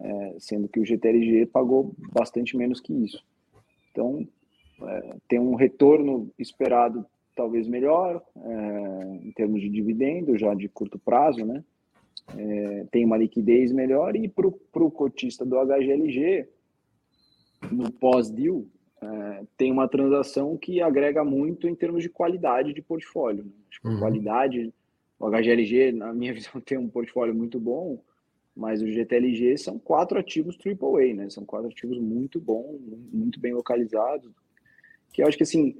[0.00, 3.22] é, sendo que o GTLG pagou bastante menos que isso.
[3.90, 4.26] Então,
[4.82, 7.04] é, tem um retorno esperado
[7.36, 11.62] talvez melhor é, em termos de dividendo, já de curto prazo, né?
[12.36, 16.48] É, tem uma liquidez melhor e para o cotista do HGLG,
[17.70, 18.64] no pós-deal,
[19.02, 23.44] é, tem uma transação que agrega muito em termos de qualidade de portfólio.
[23.44, 23.50] Né?
[23.84, 23.98] Uhum.
[23.98, 24.72] Qualidade,
[25.18, 28.00] o HGLG, na minha visão, tem um portfólio muito bom,
[28.54, 31.30] mas o GTLG são quatro ativos AAA, né?
[31.30, 32.78] São quatro ativos muito bons,
[33.12, 34.30] muito bem localizados.
[35.12, 35.74] Que eu acho que assim,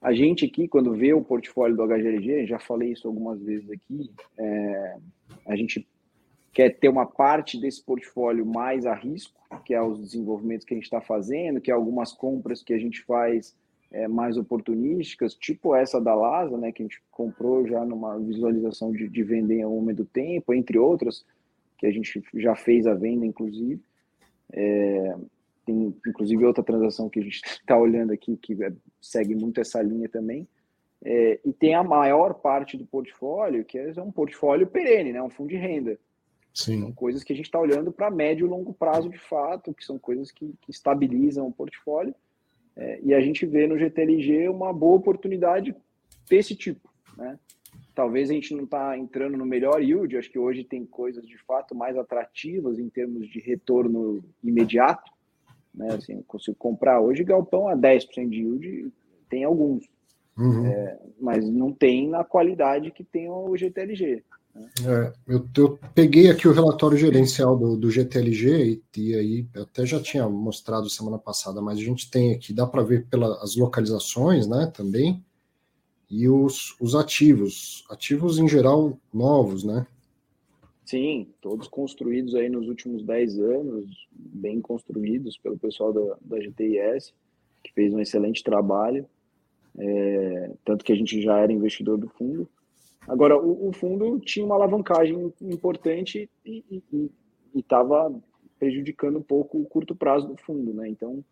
[0.00, 4.10] a gente aqui, quando vê o portfólio do HGLG, já falei isso algumas vezes aqui,
[4.38, 4.96] é,
[5.46, 5.88] a gente
[6.52, 10.76] quer ter uma parte desse portfólio mais a risco, que é os desenvolvimentos que a
[10.76, 13.54] gente está fazendo, que é algumas compras que a gente faz
[13.90, 18.92] é, mais oportunísticas, tipo essa da Lasa, né, que a gente comprou já numa visualização
[18.92, 21.24] de, de vender em algum momento do tempo, entre outras,
[21.76, 23.80] que a gente já fez a venda, inclusive.
[24.52, 25.16] É,
[25.64, 29.82] tem, inclusive, outra transação que a gente está olhando aqui, que é, segue muito essa
[29.82, 30.46] linha também.
[31.02, 35.30] É, e tem a maior parte do portfólio, que é um portfólio perene, né, um
[35.30, 35.98] fundo de renda.
[36.52, 36.80] Sim.
[36.80, 39.84] São coisas que a gente está olhando para médio e longo prazo de fato, que
[39.84, 42.14] são coisas que, que estabilizam o portfólio.
[42.76, 45.74] É, e a gente vê no GTLG uma boa oportunidade
[46.28, 46.88] desse tipo.
[47.16, 47.38] Né?
[47.94, 51.36] Talvez a gente não está entrando no melhor yield, acho que hoje tem coisas de
[51.38, 55.10] fato mais atrativas em termos de retorno imediato.
[55.74, 55.88] Né?
[55.92, 58.92] Assim, eu consigo comprar hoje galpão a 10% de yield,
[59.28, 59.88] tem alguns.
[60.36, 60.66] Uhum.
[60.66, 64.24] É, mas não tem na qualidade que tem o GTLG.
[64.56, 69.86] É, eu, eu, peguei aqui o relatório gerencial do, do GTLG e, e, aí até
[69.86, 74.48] já tinha mostrado semana passada, mas a gente tem aqui, dá para ver pelas localizações,
[74.48, 75.24] né, também,
[76.10, 79.86] e os, os ativos, ativos em geral novos, né?
[80.84, 87.14] Sim, todos construídos aí nos últimos 10 anos, bem construídos pelo pessoal da, da GTIS,
[87.62, 89.06] que fez um excelente trabalho,
[89.78, 92.48] é, tanto que a gente já era investidor do fundo,
[93.10, 96.82] Agora, o, o fundo tinha uma alavancagem importante e
[97.52, 98.14] estava
[98.56, 100.88] prejudicando um pouco o curto prazo do fundo, né?
[100.88, 101.24] Então,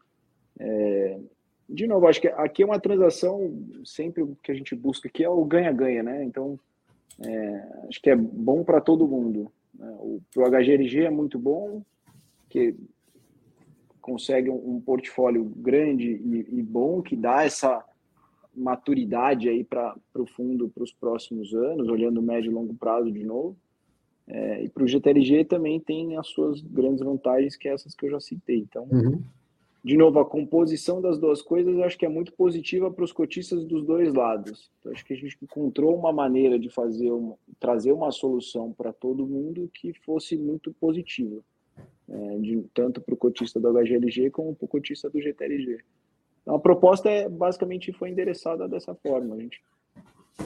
[0.58, 1.20] é,
[1.68, 5.23] de novo, acho que aqui é uma transação, sempre o que a gente busca aqui
[5.23, 6.24] é o ganha-ganha, né?
[6.24, 6.58] Então,
[7.24, 9.52] é, acho que é bom para todo mundo.
[9.73, 9.89] Né?
[10.00, 11.82] O pro HGLG é muito bom,
[12.48, 12.74] que
[14.00, 17.84] consegue um, um portfólio grande e, e, bom que dá essa
[18.59, 23.25] maturidade aí para o fundo para os próximos anos, olhando médio e longo prazo de
[23.25, 23.57] novo.
[24.27, 28.05] É, e para o GTLG também tem as suas grandes vantagens, que é essas que
[28.05, 28.59] eu já citei.
[28.59, 29.23] Então, uhum.
[29.83, 33.12] de novo, a composição das duas coisas eu acho que é muito positiva para os
[33.12, 34.70] cotistas dos dois lados.
[34.81, 38.93] Então, acho que a gente encontrou uma maneira de fazer uma, trazer uma solução para
[38.93, 41.41] todo mundo que fosse muito positiva,
[42.07, 45.78] é, de, tanto para o cotista do HGLG como para o cotista do GTLG.
[46.49, 49.35] Então, a proposta é, basicamente foi endereçada dessa forma.
[49.35, 49.60] A gente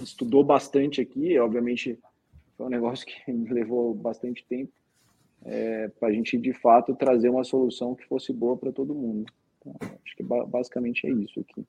[0.02, 1.96] estudou bastante aqui, obviamente
[2.56, 3.14] foi um negócio que
[3.54, 4.72] levou bastante tempo
[5.44, 9.26] é, para a gente de fato trazer uma solução que fosse boa para todo mundo.
[9.60, 11.64] Então, acho que basicamente é isso aqui.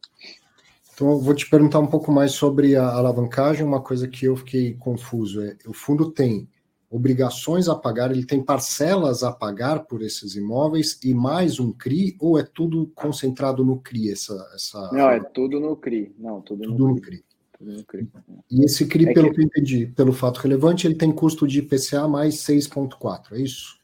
[0.92, 3.64] Então, eu vou te perguntar um pouco mais sobre a alavancagem.
[3.64, 6.50] Uma coisa que eu fiquei confuso é: o fundo tem
[6.94, 12.16] obrigações a pagar, ele tem parcelas a pagar por esses imóveis e mais um CRI,
[12.20, 14.12] ou é tudo concentrado no CRI?
[14.12, 14.92] Essa, essa...
[14.92, 16.14] Não, é tudo no CRI.
[16.20, 17.26] Não, tudo, tudo no, CRI.
[17.58, 18.08] Tudo no CRI.
[18.52, 19.36] E esse CRI, é pelo que...
[19.36, 23.82] que eu entendi, pelo fato relevante, ele tem custo de IPCA mais 6,4, é isso?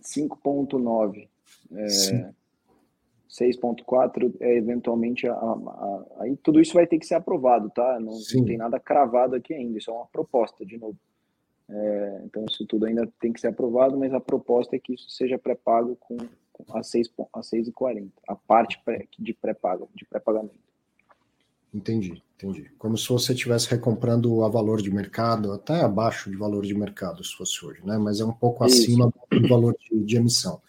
[0.00, 1.28] 5,9.
[1.72, 2.30] É...
[3.28, 8.00] 6.4 é eventualmente a, a, a, aí tudo isso vai ter que ser aprovado, tá?
[8.00, 10.96] Não, não, tem nada cravado aqui ainda, isso é uma proposta de novo.
[11.68, 15.10] É, então, isso tudo ainda tem que ser aprovado, mas a proposta é que isso
[15.10, 16.16] seja pré-pago com,
[16.52, 20.66] com a 6,40, a 6,40, a parte pré, de pré-pago, de pré-pagamento.
[21.74, 22.70] Entendi, entendi.
[22.78, 27.22] Como se você estivesse recomprando a valor de mercado, até abaixo de valor de mercado,
[27.22, 27.98] se fosse hoje, né?
[27.98, 28.82] Mas é um pouco isso.
[28.82, 30.60] acima do valor de, de emissão.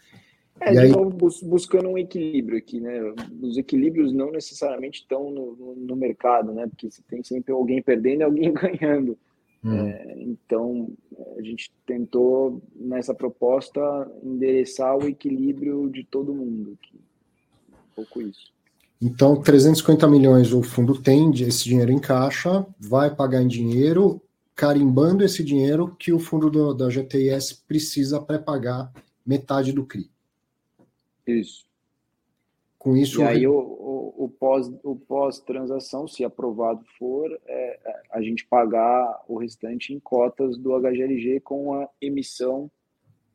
[0.59, 0.89] É, e aí...
[0.91, 1.11] novo,
[1.43, 2.99] buscando um equilíbrio aqui, né?
[3.41, 6.67] Os equilíbrios não necessariamente estão no, no, no mercado, né?
[6.67, 9.17] Porque você tem sempre alguém perdendo e alguém ganhando.
[9.63, 9.87] Hum.
[9.87, 10.89] É, então,
[11.37, 13.81] a gente tentou, nessa proposta,
[14.23, 16.77] endereçar o equilíbrio de todo mundo.
[17.71, 18.51] Um pouco isso.
[19.01, 24.21] Então, 350 milhões o fundo tem, esse dinheiro em caixa, vai pagar em dinheiro,
[24.55, 28.91] carimbando esse dinheiro que o fundo do, da GTIS precisa pré-pagar
[29.25, 30.09] metade do CRI.
[31.27, 31.65] Isso.
[32.79, 33.21] Com isso.
[33.21, 33.53] E aí, o,
[34.15, 39.99] o, pós, o pós-transação, se aprovado for, é, é a gente pagar o restante em
[39.99, 42.71] cotas do HGLG com a emissão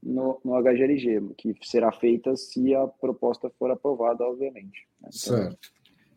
[0.02, 4.88] no, no HGLG, que será feita se a proposta for aprovada, obviamente.
[5.00, 5.08] Né?
[5.08, 5.68] Então, certo.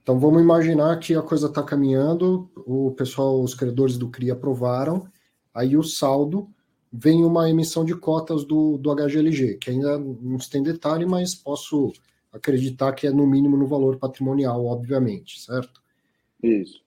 [0.02, 5.08] Então vamos imaginar que a coisa está caminhando, o pessoal, os credores do CRI aprovaram,
[5.52, 6.48] aí o saldo
[6.94, 11.92] vem uma emissão de cotas do, do HGLG, que ainda não tem detalhe, mas posso
[12.36, 15.82] acreditar que é no mínimo no valor patrimonial, obviamente, certo?
[16.44, 16.84] Isso.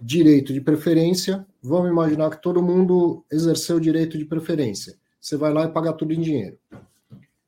[0.00, 4.98] Direito de preferência, vamos imaginar que todo mundo exerceu o direito de preferência.
[5.20, 6.58] Você vai lá e paga tudo em dinheiro.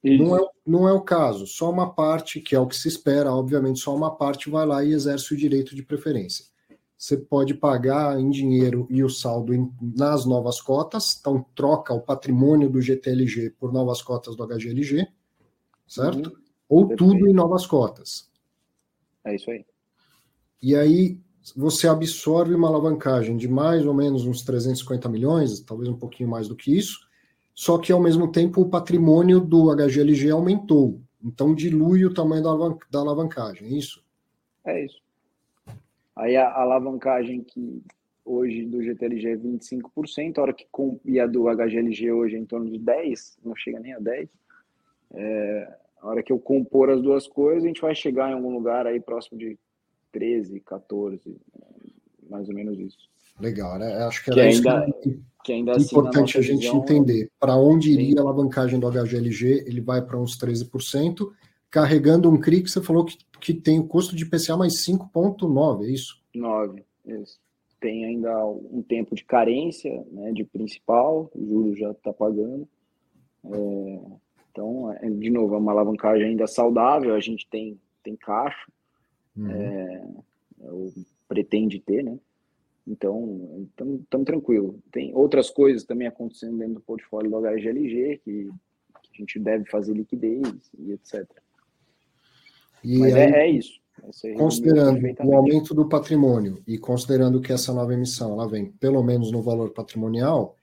[0.02, 3.32] Não é, não é o caso, só uma parte, que é o que se espera,
[3.32, 6.44] obviamente, só uma parte vai lá e exerce o direito de preferência.
[6.96, 12.00] Você pode pagar em dinheiro e o saldo em, nas novas cotas, então troca o
[12.00, 15.08] patrimônio do GTLG por novas cotas do HGLG,
[15.88, 16.30] certo?
[16.30, 17.12] Uhum ou Perfeito.
[17.12, 18.30] tudo em novas cotas.
[19.24, 19.64] É isso aí.
[20.62, 21.18] E aí
[21.54, 26.48] você absorve uma alavancagem de mais ou menos uns 350 milhões, talvez um pouquinho mais
[26.48, 27.06] do que isso,
[27.54, 31.00] só que ao mesmo tempo o patrimônio do HGLG aumentou.
[31.22, 32.42] Então dilui o tamanho
[32.90, 34.04] da alavancagem, é isso?
[34.64, 35.00] É isso.
[36.14, 37.82] Aí a alavancagem que
[38.24, 40.66] hoje do GTLG é 25%, a hora que
[41.04, 44.28] e a do HGLG hoje é em torno de 10%, não chega nem a 10%,
[45.14, 48.55] é, a hora que eu compor as duas coisas, a gente vai chegar em algum
[48.55, 49.59] lugar aí próximo de
[50.12, 51.36] 13, 14,
[52.31, 53.10] mais ou menos isso.
[53.41, 53.93] Legal, né?
[54.05, 57.57] Acho que era que ainda, que, que ainda assim, importante a gente visão, entender para
[57.57, 58.18] onde iria sim.
[58.18, 61.28] a alavancagem do HGLG, ele vai para uns 13%,
[61.68, 65.85] carregando um CRI que você falou que, que tem o custo de PCA mais 5,9,
[65.85, 66.23] é isso?
[66.33, 67.39] 9, isso.
[67.81, 72.67] Tem ainda um tempo de carência né, de principal, o juro já está pagando.
[73.44, 74.01] É,
[74.57, 78.67] então, é, de novo, é uma alavancagem ainda saudável, a gente tem, tem caixa,
[79.36, 79.51] uhum.
[79.51, 80.02] é,
[81.28, 82.18] pretende ter, né?
[82.86, 84.78] Então, estamos tranquilo.
[84.91, 88.49] Tem outras coisas também acontecendo dentro do portfólio do HGLG, que,
[89.02, 91.28] que a gente deve fazer liquidez e etc.
[92.83, 93.78] E Mas é, aí, é, é, isso.
[94.36, 99.33] Considerando o aumento do patrimônio e considerando que essa nova emissão ela vem pelo menos
[99.33, 100.55] no valor patrimonial,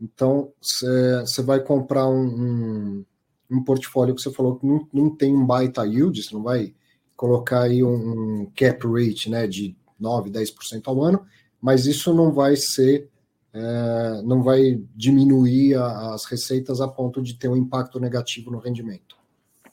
[0.00, 3.04] então você vai comprar um, um
[3.52, 6.74] um portfólio que você falou que não, não tem um baita yield, você não vai
[7.16, 11.24] colocar aí um, cap rate né, de 9, 10% ao ano,
[11.60, 13.08] mas isso não vai ser
[13.54, 18.58] é, não vai diminuir a, as receitas a ponto de ter um impacto negativo no
[18.58, 19.16] rendimento.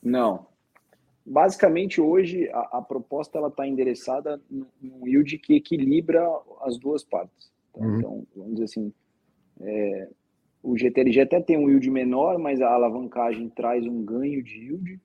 [0.04, 0.48] Não.
[1.26, 6.28] Basicamente, hoje, a, a proposta está endereçada num yield que equilibra
[6.62, 7.52] as duas partes.
[7.74, 7.86] Tá?
[7.86, 7.98] Uhum.
[7.98, 8.94] Então, vamos dizer assim,
[9.62, 10.10] é,
[10.62, 15.00] o GTLG até tem um yield menor, mas a alavancagem traz um ganho de yield.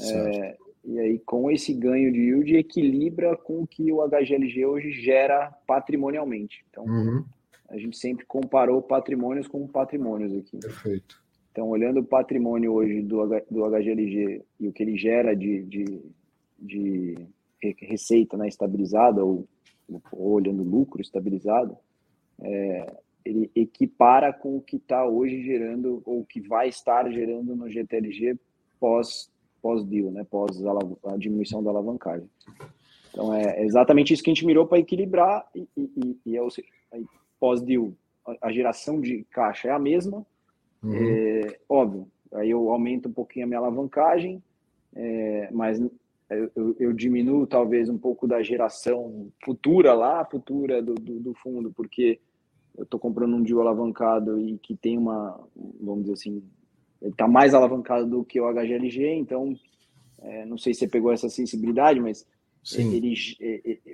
[0.00, 4.90] É, e aí, com esse ganho de yield, equilibra com o que o HGLG hoje
[4.90, 6.64] gera patrimonialmente.
[6.70, 7.24] Então, uhum.
[7.68, 10.58] a gente sempre comparou patrimônios com patrimônios aqui.
[10.58, 11.22] Perfeito.
[11.52, 16.00] Então, olhando o patrimônio hoje do, do HGLG e o que ele gera de, de,
[16.58, 17.28] de
[17.80, 19.46] receita né, estabilizada, ou,
[20.12, 21.76] ou olhando lucro estabilizado,
[22.40, 22.86] é,
[23.28, 28.38] ele equipara com o que está hoje gerando, ou que vai estar gerando no GTLG
[28.80, 30.56] pós pós-deal, né, pós
[31.04, 32.28] a diminuição da alavancagem.
[33.10, 37.00] Então é exatamente isso que a gente mirou para equilibrar e, e, e é,
[37.40, 37.92] pós-deal
[38.40, 40.24] a geração de caixa é a mesma,
[40.82, 40.94] uhum.
[40.94, 44.42] é, óbvio, aí eu aumento um pouquinho a minha alavancagem,
[44.94, 45.80] é, mas
[46.30, 51.72] eu, eu, diminuo talvez um pouco da geração futura lá, futura do, do, do fundo,
[51.72, 52.20] porque
[52.78, 55.38] eu estou comprando um deal alavancado e que tem uma,
[55.80, 56.42] vamos dizer assim,
[57.02, 59.52] ele está mais alavancado do que o HGLG, então
[60.20, 62.24] é, não sei se você pegou essa sensibilidade, mas
[62.62, 62.94] Sim.
[62.94, 63.14] ele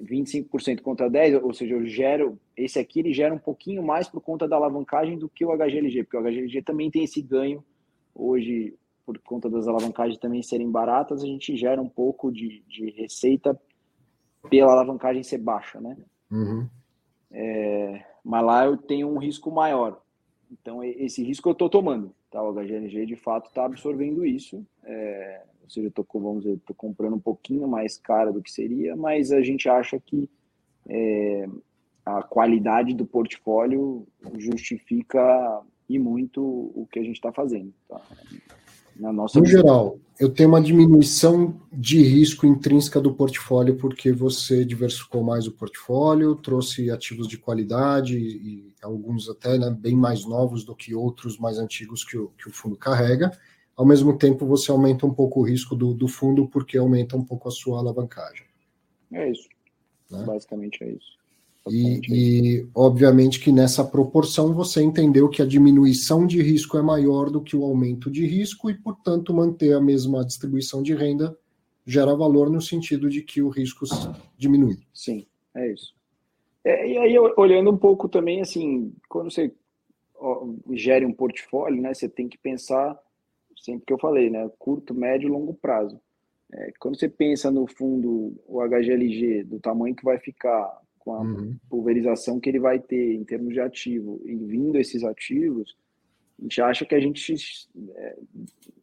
[0.02, 4.20] 25% contra 10, ou seja, eu gero esse aqui ele gera um pouquinho mais por
[4.20, 7.64] conta da alavancagem do que o HGLG, porque o HGLG também tem esse ganho
[8.14, 8.74] hoje
[9.06, 13.58] por conta das alavancagens também serem baratas, a gente gera um pouco de, de receita
[14.48, 15.96] pela alavancagem ser baixa, né?
[16.30, 16.68] Uhum.
[17.30, 20.00] É, mas lá eu tenho um risco maior.
[20.50, 22.14] Então, esse risco eu estou tomando.
[22.30, 22.42] Tá?
[22.42, 24.64] O HGLG, de fato, está absorvendo isso.
[24.84, 29.32] É, ou seja, eu vamos tô comprando um pouquinho mais caro do que seria, mas
[29.32, 30.28] a gente acha que
[30.88, 31.48] é,
[32.04, 37.72] a qualidade do portfólio justifica e muito o que a gente está fazendo.
[37.88, 38.00] Tá?
[38.96, 44.64] Na nossa no geral, eu tenho uma diminuição de risco intrínseca do portfólio porque você
[44.64, 50.64] diversificou mais o portfólio, trouxe ativos de qualidade e alguns até né, bem mais novos
[50.64, 53.30] do que outros mais antigos que o, que o fundo carrega.
[53.76, 57.24] Ao mesmo tempo, você aumenta um pouco o risco do, do fundo porque aumenta um
[57.24, 58.46] pouco a sua alavancagem.
[59.12, 59.48] É isso.
[60.10, 60.22] Né?
[60.24, 61.23] Basicamente é isso.
[61.68, 67.30] E, e, obviamente que nessa proporção você entendeu que a diminuição de risco é maior
[67.30, 71.36] do que o aumento de risco e, portanto, manter a mesma distribuição de renda
[71.86, 73.86] gera valor no sentido de que o risco
[74.36, 74.78] diminui.
[74.92, 75.94] Sim, é isso.
[76.62, 79.52] É, e aí, olhando um pouco também, assim, quando você
[80.72, 82.98] gere um portfólio, né, você tem que pensar,
[83.56, 86.00] sempre que eu falei, né, curto, médio e longo prazo.
[86.52, 91.20] É, quando você pensa no fundo, o HGLG, do tamanho que vai ficar, com a
[91.20, 91.56] uhum.
[91.68, 95.76] pulverização que ele vai ter em termos de ativo e vindo esses ativos,
[96.38, 97.34] a gente acha que a gente
[97.94, 98.18] é,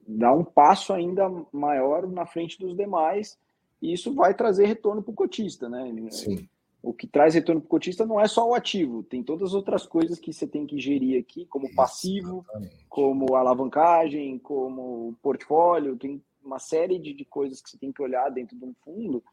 [0.07, 3.37] dá um passo ainda maior na frente dos demais
[3.81, 5.91] e isso vai trazer retorno para o cotista, né?
[6.11, 6.47] Sim.
[6.83, 9.53] O que traz retorno para o cotista não é só o ativo, tem todas as
[9.53, 12.85] outras coisas que você tem que gerir aqui, como passivo, Exatamente.
[12.89, 18.29] como alavancagem, como portfólio, tem uma série de, de coisas que você tem que olhar
[18.29, 19.23] dentro de um fundo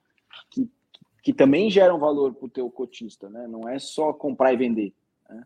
[0.51, 0.69] que
[1.29, 3.47] que também geram valor para o teu cotista, né?
[3.47, 4.95] Não é só comprar e vender.
[5.29, 5.45] Né?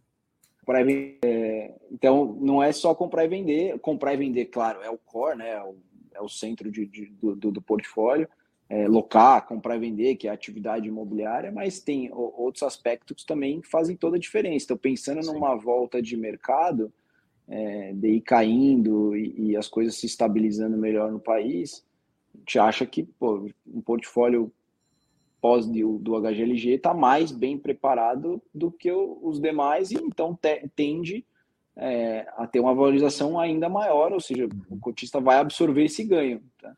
[0.61, 3.77] Comprar e vender, é, então, não é só comprar e vender.
[3.81, 5.51] Comprar e vender, claro, é o core, né?
[5.51, 5.75] É o,
[6.15, 8.29] é o centro de, de do, do, portfólio.
[8.69, 13.27] É, locar, comprar e vender, que é a atividade imobiliária, mas tem outros aspectos que
[13.27, 14.67] também fazem toda a diferença.
[14.67, 15.33] Então, pensando Sim.
[15.33, 16.93] numa volta de mercado,
[17.49, 21.85] é, de ir caindo e, e, as coisas se estabilizando melhor no país,
[22.33, 24.53] a gente acha que pô, um portfólio
[25.43, 30.39] pós do, do HGLG está mais bem preparado do que o, os demais e então
[30.41, 31.27] te, tende
[31.77, 36.41] é, a ter uma valorização ainda maior, ou seja, o cotista vai absorver esse ganho.
[36.61, 36.75] Tá?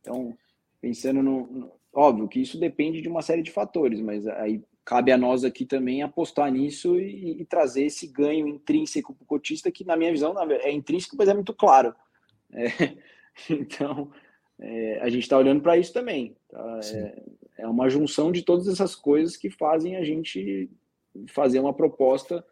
[0.00, 0.36] Então,
[0.80, 5.10] pensando no, no, Óbvio que isso depende de uma série de fatores, mas aí cabe
[5.12, 9.70] a nós aqui também apostar nisso e, e trazer esse ganho intrínseco para o cotista,
[9.70, 11.94] que na minha visão é intrínseco, mas é muito claro.
[12.52, 12.66] É,
[13.50, 14.10] então,
[14.60, 16.36] é, a gente está olhando para isso também.
[16.48, 16.80] Tá?
[17.60, 20.70] É, uma junção de todas essas coisas que fazem a gente
[21.28, 22.44] fazer uma proposta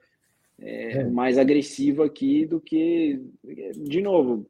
[0.61, 1.05] é, é.
[1.05, 3.21] mais agressiva aqui do que,
[3.77, 4.47] de novo,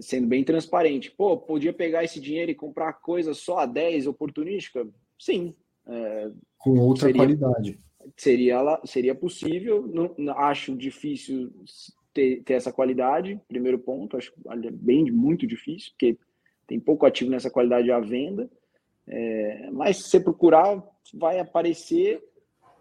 [0.00, 1.10] sendo bem transparente.
[1.10, 4.86] Pô, podia pegar esse dinheiro e comprar coisa só a 10 oportunística?
[5.18, 5.54] Sim.
[5.86, 7.78] É, Com outra seria, qualidade.
[8.16, 11.52] Seria, seria possível, não, acho difícil
[12.14, 14.32] ter, ter essa qualidade, primeiro ponto, acho
[14.72, 16.16] bem muito difícil, porque
[16.66, 18.48] tem pouco ativo nessa qualidade à venda,
[19.08, 20.82] é, mas se você procurar,
[21.14, 22.22] vai aparecer,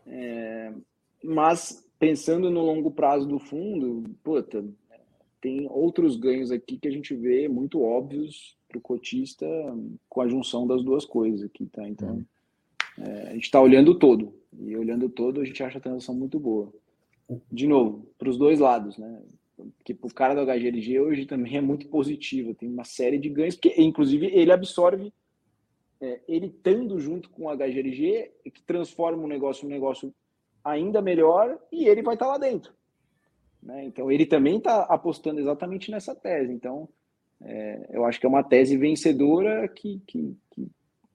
[0.06, 0.74] é,
[1.24, 4.64] mas pensando no longo prazo do fundo, puta,
[5.40, 9.46] tem outros ganhos aqui que a gente vê muito óbvios para o cotista
[10.10, 11.88] com a junção das duas coisas aqui, tá?
[11.88, 12.26] Então,
[13.00, 16.40] é, a gente está olhando todo, e olhando todo a gente acha a transação muito
[16.40, 16.72] boa.
[17.52, 19.22] De novo, para os dois lados, né?
[19.78, 23.30] Porque para o cara do HGLG hoje também é muito positivo, tem uma série de
[23.30, 25.12] ganhos, porque inclusive ele absorve,
[26.02, 30.14] é, ele estando junto com o HGLG, que transforma o negócio um negócio
[30.64, 32.74] ainda melhor e ele vai estar tá lá dentro.
[33.62, 33.86] Né?
[33.86, 36.52] Então, ele também está apostando exatamente nessa tese.
[36.52, 36.88] Então,
[37.42, 40.68] é, eu acho que é uma tese vencedora que, que, que,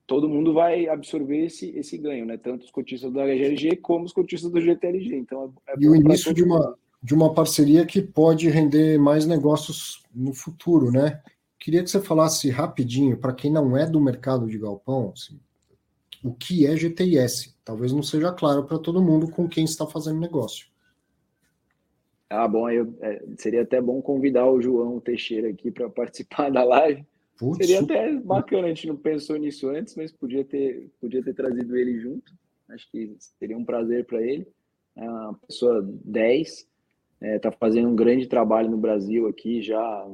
[0.07, 2.37] todo mundo vai absorver esse, esse ganho, né?
[2.37, 5.17] tanto os cotistas do HGLG como os cotistas do GTLG.
[5.17, 9.27] Então, é, é e o início de uma, de uma parceria que pode render mais
[9.27, 11.23] negócios no futuro, né?
[11.63, 15.39] Queria que você falasse rapidinho, para quem não é do mercado de galpão, assim,
[16.21, 17.57] o que é GTIS.
[17.65, 20.67] Talvez não seja claro para todo mundo com quem está fazendo negócio.
[22.29, 26.65] Ah, bom, eu, é, seria até bom convidar o João Teixeira aqui para participar da
[26.65, 27.07] live.
[27.39, 31.33] Putz, seria até bacana, a gente não pensou nisso antes, mas podia ter, podia ter
[31.33, 32.33] trazido ele junto.
[32.71, 34.49] Acho que seria um prazer para ele.
[34.97, 36.67] É uma pessoa 10, está
[37.21, 40.09] é, tá fazendo um grande trabalho no Brasil aqui já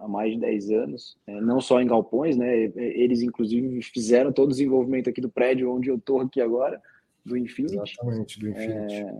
[0.00, 2.64] há mais de 10 anos, é, não só em galpões, né?
[2.74, 6.80] Eles, inclusive, fizeram todo o desenvolvimento aqui do prédio onde eu estou aqui agora,
[7.24, 7.76] do Infinity.
[7.76, 8.94] Exatamente, do Infinity.
[8.94, 9.14] É,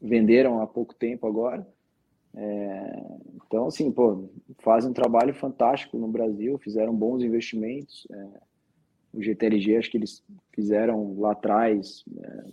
[0.00, 1.66] venderam há pouco tempo agora.
[2.34, 3.02] É,
[3.46, 8.06] então, assim, pô, fazem um trabalho fantástico no Brasil, fizeram bons investimentos.
[8.10, 8.26] É,
[9.14, 10.22] o GTLG, acho que eles
[10.52, 12.44] fizeram lá atrás é,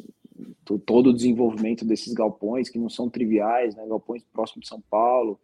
[0.85, 3.85] todo o desenvolvimento desses galpões, que não são triviais, né?
[3.85, 5.39] galpões próximos de São Paulo.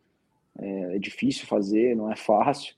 [0.60, 2.76] É, é difícil fazer, não é fácil.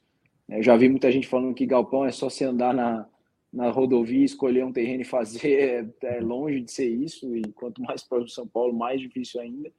[0.47, 3.07] Eu já vi muita gente falando que galpão é só você andar na,
[3.51, 5.85] na rodovia, escolher um terreno e fazer.
[6.03, 9.41] É, é longe de ser isso, e quanto mais próximo de São Paulo, mais difícil
[9.41, 9.71] ainda.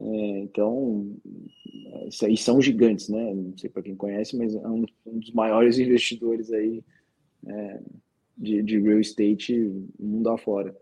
[0.00, 1.14] É, então,
[2.08, 3.34] isso aí são gigantes, né?
[3.34, 6.82] Não sei para quem conhece, mas é um, um, dos maiores investidores aí
[7.46, 7.80] é,
[8.36, 10.76] de, de real estate mundo afora.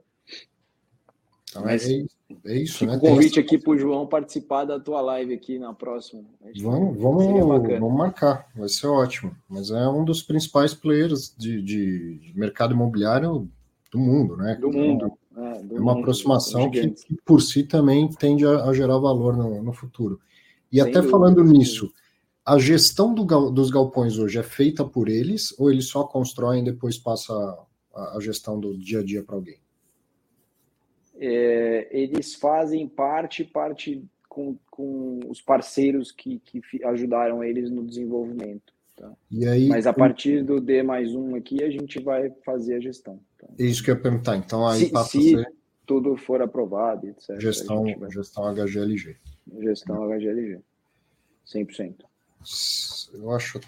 [1.50, 2.04] Então, mas, é,
[2.44, 2.96] é isso, né?
[2.96, 6.24] Um convite aqui para o João participar da tua live aqui na próxima.
[6.60, 9.34] Vamos, vamos, vamos marcar, vai ser ótimo.
[9.48, 13.48] Mas é um dos principais players de, de mercado imobiliário
[13.90, 14.56] do mundo, né?
[14.56, 15.12] Do mundo.
[15.36, 19.62] É, é uma aproximação que, que, por si, também tende a, a gerar valor no,
[19.62, 20.20] no futuro.
[20.70, 21.92] E Sem até dúvida, falando nisso,
[22.44, 26.64] a gestão do, dos galpões hoje é feita por eles ou eles só constroem e
[26.64, 27.32] depois passa
[27.94, 29.58] a, a gestão do dia a dia para alguém?
[31.22, 38.72] É, eles fazem parte, parte com, com os parceiros que, que ajudaram eles no desenvolvimento.
[38.96, 39.12] Tá?
[39.30, 42.80] E aí, Mas a partir do D mais um aqui, a gente vai fazer a
[42.80, 43.20] gestão.
[43.38, 43.46] Tá?
[43.58, 44.36] É isso que eu ia perguntar.
[44.36, 45.52] Então aí se, passa se a ser...
[45.86, 47.38] tudo for aprovado, etc.
[47.38, 48.10] Gestão, vai...
[48.10, 49.16] gestão HGLG.
[49.60, 50.60] Gestão HGLG.
[51.46, 51.96] 100%.
[53.12, 53.60] Eu acho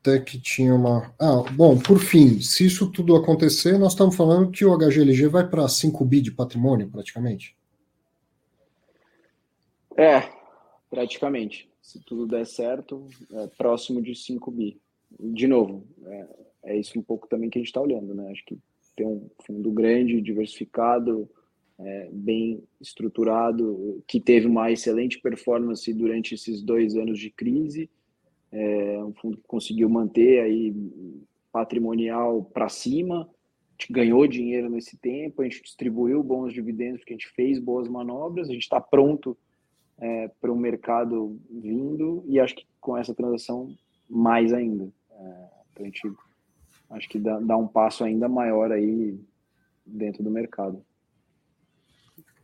[0.00, 1.14] até que tinha uma.
[1.18, 5.48] Ah, bom, por fim, se isso tudo acontecer, nós estamos falando que o HGLG vai
[5.48, 7.54] para 5 bi de patrimônio, praticamente.
[9.96, 10.22] É,
[10.88, 11.68] praticamente.
[11.82, 14.80] Se tudo der certo, é próximo de 5 bi.
[15.18, 16.26] De novo, é,
[16.64, 18.30] é isso um pouco também que a gente está olhando, né?
[18.30, 18.58] Acho que
[18.96, 21.28] tem um fundo grande, diversificado,
[21.78, 27.90] é, bem estruturado, que teve uma excelente performance durante esses dois anos de crise
[28.52, 30.74] é um fundo que conseguiu manter aí
[31.52, 37.14] patrimonial para cima, a gente ganhou dinheiro nesse tempo, a gente distribuiu bons dividendos porque
[37.14, 39.36] a gente fez boas manobras, a gente está pronto
[39.98, 43.74] é, para o mercado vindo e acho que com essa transação
[44.08, 44.92] mais ainda.
[45.10, 46.12] É, então a gente
[46.90, 49.18] acho que dá, dá um passo ainda maior aí
[49.86, 50.84] dentro do mercado.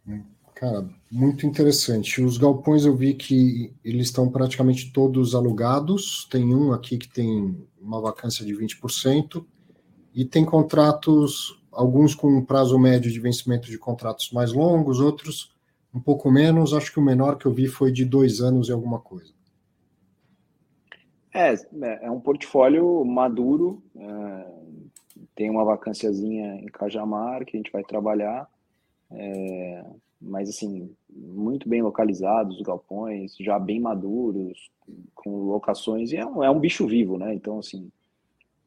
[0.07, 0.36] Hum.
[0.57, 2.23] Cara, muito interessante.
[2.23, 6.26] Os galpões eu vi que eles estão praticamente todos alugados.
[6.31, 9.44] Tem um aqui que tem uma vacância de 20%,
[10.15, 15.55] e tem contratos, alguns com um prazo médio de vencimento de contratos mais longos, outros
[15.94, 16.73] um pouco menos.
[16.73, 19.35] Acho que o menor que eu vi foi de dois anos e alguma coisa.
[21.35, 21.52] É,
[22.01, 24.47] é um portfólio maduro, é,
[25.35, 28.49] tem uma vacânciazinha em Cajamar que a gente vai trabalhar.
[29.10, 29.85] É,
[30.27, 34.71] mas assim, muito bem localizados, os galpões, já bem maduros,
[35.15, 37.35] com locações, e é um, é um bicho vivo, né?
[37.35, 37.91] Então, assim,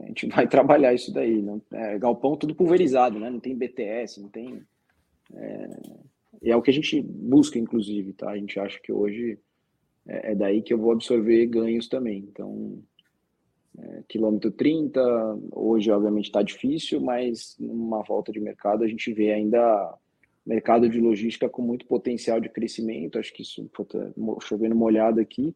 [0.00, 1.42] a gente vai trabalhar isso daí.
[1.42, 3.30] Não, é, galpão tudo pulverizado, né?
[3.30, 4.62] Não tem BTS, não tem.
[5.34, 5.70] É,
[6.44, 8.30] é o que a gente busca, inclusive, tá?
[8.30, 9.38] A gente acha que hoje
[10.06, 12.18] é, é daí que eu vou absorver ganhos também.
[12.18, 12.78] Então,
[13.78, 15.00] é, quilômetro 30,
[15.52, 19.94] hoje obviamente está difícil, mas numa volta de mercado a gente vê ainda
[20.46, 23.18] mercado de logística com muito potencial de crescimento.
[23.18, 25.54] Acho que isso, puta, chovendo molhado aqui.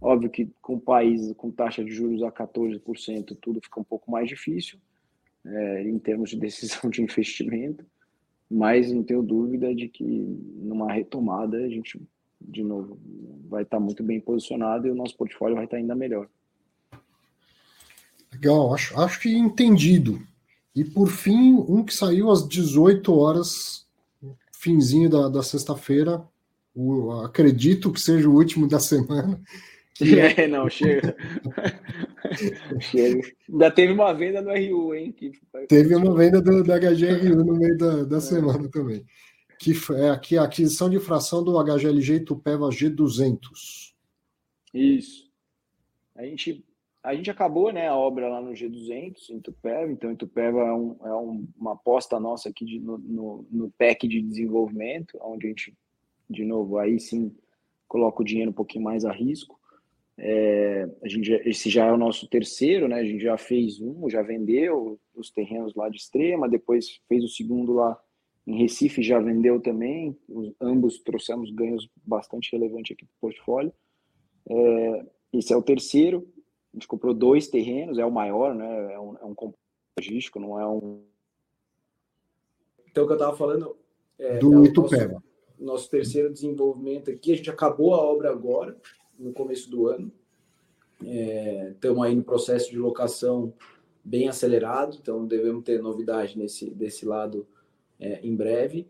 [0.00, 4.10] Óbvio que com o país com taxa de juros a 14%, tudo fica um pouco
[4.10, 4.78] mais difícil
[5.44, 7.84] é, em termos de decisão de investimento,
[8.50, 12.00] mas não tenho dúvida de que numa retomada a gente,
[12.40, 12.98] de novo,
[13.48, 16.28] vai estar muito bem posicionado e o nosso portfólio vai estar ainda melhor.
[18.38, 20.22] Legal, acho, acho que entendido.
[20.74, 23.84] E por fim, um que saiu às 18 horas,
[24.52, 26.22] finzinho da, da sexta-feira,
[27.24, 29.40] acredito que seja o último da semana.
[30.00, 31.16] É, não, chega.
[32.80, 33.20] chega.
[33.50, 35.10] Ainda teve uma venda no RU, hein?
[35.10, 35.32] Que...
[35.68, 38.20] Teve uma venda do, da HGRU no meio da, da é.
[38.20, 39.04] semana também.
[39.58, 43.40] Que é aqui a aquisição de fração do HGLG Tupeva G200.
[44.72, 45.28] Isso.
[46.14, 46.64] A gente
[47.02, 50.96] a gente acabou né, a obra lá no G200, em Tupéva, então Tupéva é, um,
[51.04, 55.48] é um, uma aposta nossa aqui de, no, no, no PEC de desenvolvimento, onde a
[55.48, 55.76] gente,
[56.28, 57.34] de novo, aí sim
[57.86, 59.58] coloca o dinheiro um pouquinho mais a risco.
[60.18, 62.96] É, a gente, esse já é o nosso terceiro, né?
[62.96, 67.28] A gente já fez um, já vendeu os terrenos lá de Extrema, depois fez o
[67.28, 67.98] segundo lá
[68.44, 70.18] em Recife, já vendeu também.
[70.28, 73.72] Os, ambos trouxemos ganhos bastante relevantes aqui para o portfólio.
[74.50, 76.26] É, esse é o terceiro
[76.72, 78.92] a gente comprou dois terrenos, é o maior, né?
[78.92, 79.34] É um, é um
[79.98, 81.02] logístico, não é um.
[82.90, 83.76] Então, o que eu estava falando.
[84.18, 85.12] É, Do é Itupeva.
[85.12, 85.24] Nosso,
[85.58, 88.76] nosso terceiro desenvolvimento aqui, a gente acabou a obra agora,
[89.18, 90.12] no começo do ano.
[91.00, 93.52] Estamos é, aí no processo de locação
[94.04, 97.46] bem acelerado, então devemos ter novidade nesse desse lado
[98.00, 98.88] é, em breve.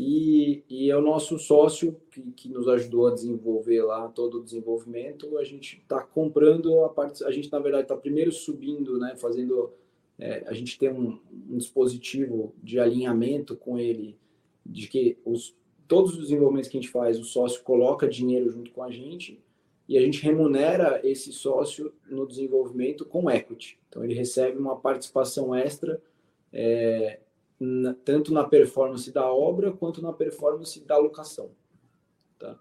[0.00, 4.44] E, e é o nosso sócio que, que nos ajudou a desenvolver lá todo o
[4.44, 5.36] desenvolvimento.
[5.36, 9.72] A gente está comprando a parte, a gente na verdade está primeiro subindo, né, fazendo,
[10.16, 11.18] é, a gente tem um,
[11.50, 14.16] um, dispositivo de alinhamento com ele,
[14.64, 15.52] de que os,
[15.88, 19.42] todos os desenvolvimentos que a gente faz, o sócio coloca dinheiro junto com a gente
[19.88, 23.76] e a gente remunera esse sócio no desenvolvimento com equity.
[23.88, 26.00] Então ele recebe uma participação extra
[26.52, 27.18] é,
[27.58, 31.50] na, tanto na performance da obra quanto na performance da locação.
[32.38, 32.58] Tá?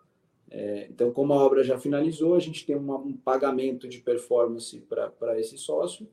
[0.49, 4.79] É, então, como a obra já finalizou, a gente tem uma, um pagamento de performance
[4.81, 6.07] para esse sócio,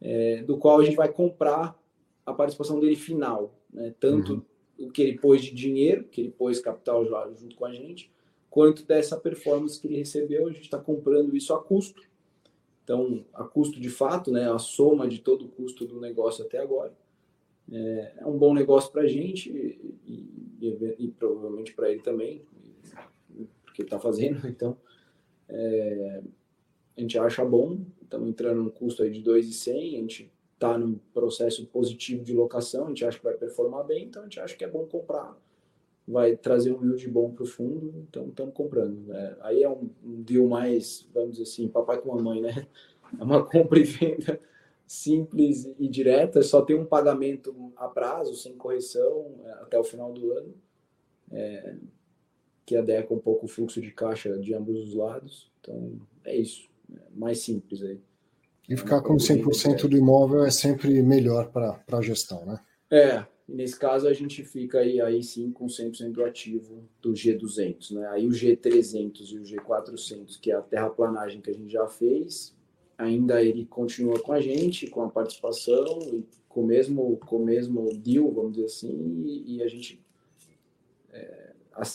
[0.00, 1.78] é, do qual a gente vai comprar
[2.26, 3.94] a participação dele final, né?
[4.00, 4.44] tanto
[4.78, 4.86] uhum.
[4.86, 7.04] o que ele pôs de dinheiro, que ele pôs capital
[7.36, 8.10] junto com a gente,
[8.50, 12.02] quanto dessa performance que ele recebeu, a gente está comprando isso a custo.
[12.82, 16.58] Então, a custo de fato, né, a soma de todo o custo do negócio até
[16.58, 16.92] agora
[17.70, 22.42] é, é um bom negócio para a gente e, e, e provavelmente para ele também,
[23.64, 24.46] porque está fazendo.
[24.48, 24.76] Então,
[25.48, 26.22] é,
[26.96, 27.80] a gente acha bom.
[28.02, 32.86] Estamos entrando num custo aí de 2,100, a gente está num processo positivo de locação,
[32.86, 35.36] a gente acha que vai performar bem, então a gente acha que é bom comprar.
[36.06, 39.06] Vai trazer um yield bom para o fundo, então estamos comprando.
[39.06, 39.36] Né?
[39.40, 42.66] Aí é um deal mais, vamos dizer assim, papai com mamãe, né?
[43.18, 44.38] É uma compra e venda
[44.86, 50.12] simples e direta, só tem um pagamento a prazo, sem correção, é, até o final
[50.12, 50.54] do ano,
[51.32, 51.76] é,
[52.64, 55.50] que adequa um pouco o fluxo de caixa de ambos os lados.
[55.60, 56.68] Então, é isso.
[56.92, 58.00] É mais simples aí.
[58.68, 62.60] E ficar com 100% do imóvel é sempre melhor para a gestão, né?
[62.90, 67.92] É, nesse caso a gente fica aí, aí sim com 100% do ativo do G200,
[67.92, 68.06] né?
[68.08, 72.54] Aí o G300 e o G400, que é a terraplanagem que a gente já fez,
[72.96, 77.92] ainda ele continua com a gente, com a participação, com o mesmo, com o mesmo
[77.94, 80.00] deal, vamos dizer assim, e, e a gente,
[81.12, 81.52] é,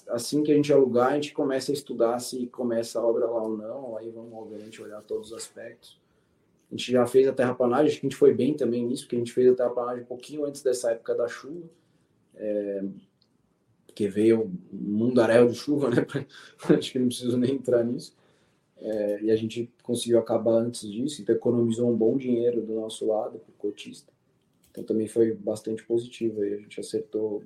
[0.09, 3.41] assim que a gente alugar, a gente começa a estudar se começa a obra lá
[3.41, 5.99] ou não, aí vamos, obviamente, olhar todos os aspectos.
[6.69, 9.15] A gente já fez a terraplanagem, acho que a gente foi bem também nisso, porque
[9.15, 11.67] a gente fez a terraplanagem um pouquinho antes dessa época da chuva,
[12.35, 12.83] é,
[13.87, 16.05] porque veio um mundaréu de chuva, né?
[16.77, 18.15] acho que não preciso nem entrar nisso.
[18.81, 23.05] É, e a gente conseguiu acabar antes disso, então economizou um bom dinheiro do nosso
[23.05, 24.11] lado, para o cotista.
[24.71, 27.43] Então também foi bastante positivo, aí a gente acertou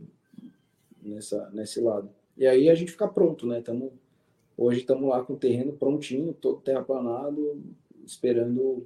[1.02, 2.10] nessa, nesse lado.
[2.38, 3.62] E aí a gente fica pronto, né?
[3.62, 3.94] Tamo,
[4.58, 7.62] hoje estamos lá com o terreno prontinho, todo terraplanado,
[8.06, 8.86] esperando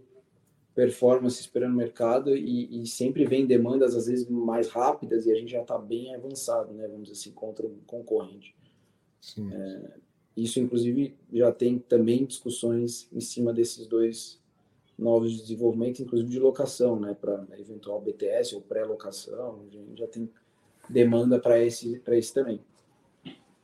[0.74, 5.52] performance, esperando mercado, e, e, sempre vem demandas às vezes mais rápidas e a gente
[5.52, 6.88] já está bem avançado, né?
[6.88, 8.56] Vamos dizer assim, contra o concorrente.
[9.20, 9.52] Sim.
[9.52, 9.98] É,
[10.38, 14.40] isso, inclusive, já tem também discussões em cima desses dois
[14.98, 19.62] novos desenvolvimentos, inclusive de locação, né, para eventual BTS ou pré-locação,
[19.96, 20.30] já tem
[20.88, 22.60] demanda para esse, esse também.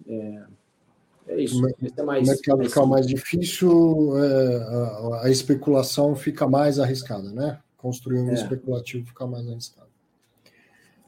[0.08, 0.44] É,
[1.28, 1.62] é isso.
[1.98, 7.32] É mais, o mercado mais fica mais difícil, é, a, a, especulação fica mais arriscada,
[7.32, 7.60] né?
[7.78, 8.34] Construir um é.
[8.34, 9.90] especulativo fica mais arriscado.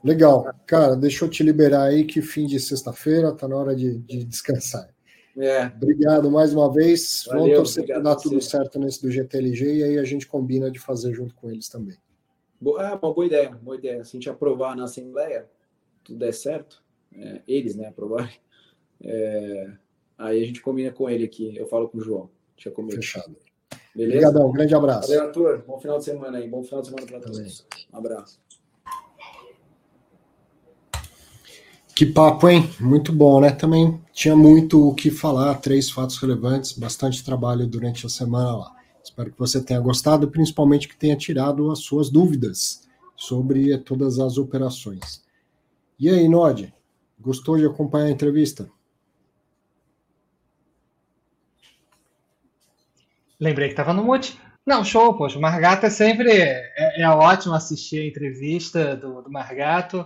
[0.04, 0.54] Legal.
[0.68, 4.24] Cara, deixa eu te liberar aí que fim de sexta-feira, tá na hora de, de
[4.24, 4.95] descansar.
[5.38, 5.66] É.
[5.66, 7.24] Obrigado mais uma vez.
[7.28, 10.72] Valeu, Vamos torcer para dar tudo certo nesse do GTLG e aí a gente combina
[10.72, 11.98] de fazer junto com eles também.
[12.62, 14.04] É uma boa ideia, boa ideia.
[14.04, 15.50] Se a gente aprovar na Assembleia,
[16.04, 16.84] tudo der certo,
[17.14, 18.36] é, eles, né, aprovarem,
[19.04, 19.72] é,
[20.18, 21.56] aí a gente combina com ele aqui.
[21.56, 22.30] Eu falo com o João.
[22.56, 23.36] Deixa eu Fechado.
[23.94, 24.28] Beleza?
[24.28, 25.10] Obrigadão, grande abraço.
[25.10, 25.64] Valeu, Arthur.
[25.66, 26.48] Bom final de semana aí.
[26.48, 27.66] Bom final de semana para todos.
[27.94, 28.45] Um abraço.
[31.96, 32.70] Que papo, hein?
[32.78, 33.52] Muito bom, né?
[33.52, 38.76] Também tinha muito o que falar, três fatos relevantes, bastante trabalho durante a semana lá.
[39.02, 44.38] Espero que você tenha gostado, principalmente que tenha tirado as suas dúvidas sobre todas as
[44.38, 45.24] operações.
[45.98, 46.74] E aí, Nod,
[47.18, 48.70] gostou de acompanhar a entrevista?
[53.40, 54.38] Lembrei que estava no mute.
[54.66, 55.38] Não, show, poxa.
[55.38, 56.30] O Margato é sempre.
[56.30, 60.06] É, é ótimo assistir a entrevista do, do Margato.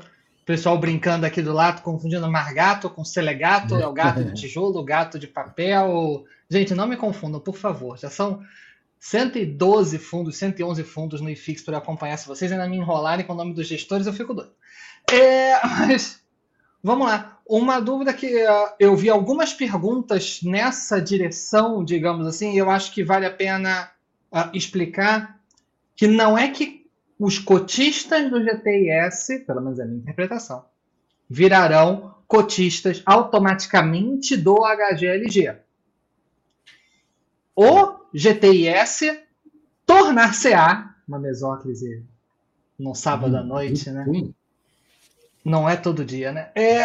[0.49, 3.75] Pessoal brincando aqui do lado, confundindo Margato com Selegato.
[3.75, 6.25] É o gato de tijolo, o gato de papel.
[6.49, 7.99] Gente, não me confundam, por favor.
[7.99, 8.41] Já são
[8.99, 12.17] 112 fundos, 111 fundos no IFIX para acompanhar.
[12.17, 14.51] Se vocês ainda me enrolarem com o nome dos gestores, eu fico doido.
[15.11, 16.19] É, mas
[16.81, 17.37] Vamos lá.
[17.45, 22.91] Uma dúvida que uh, eu vi algumas perguntas nessa direção, digamos assim, e eu acho
[22.91, 23.91] que vale a pena
[24.31, 25.39] uh, explicar
[25.95, 26.78] que não é que
[27.19, 30.65] os cotistas do GTIS, pelo menos é a minha interpretação,
[31.29, 35.57] virarão cotistas automaticamente do HGLG.
[37.55, 39.19] O GTIS
[39.85, 42.05] tornar-se-á uma mesóclise
[42.77, 44.05] no sábado à noite, né?
[45.43, 46.51] Não é todo dia, né?
[46.55, 46.83] É,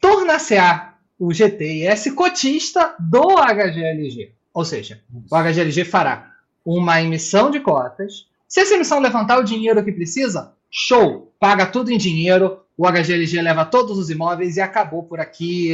[0.00, 4.32] Torna-se-á o GTIS cotista do HGLG.
[4.52, 8.26] Ou seja, o HGLG fará uma emissão de cotas.
[8.50, 11.32] Se essa emissão levantar o dinheiro que precisa, show!
[11.38, 15.72] Paga tudo em dinheiro, o HGLG leva todos os imóveis e acabou por aqui.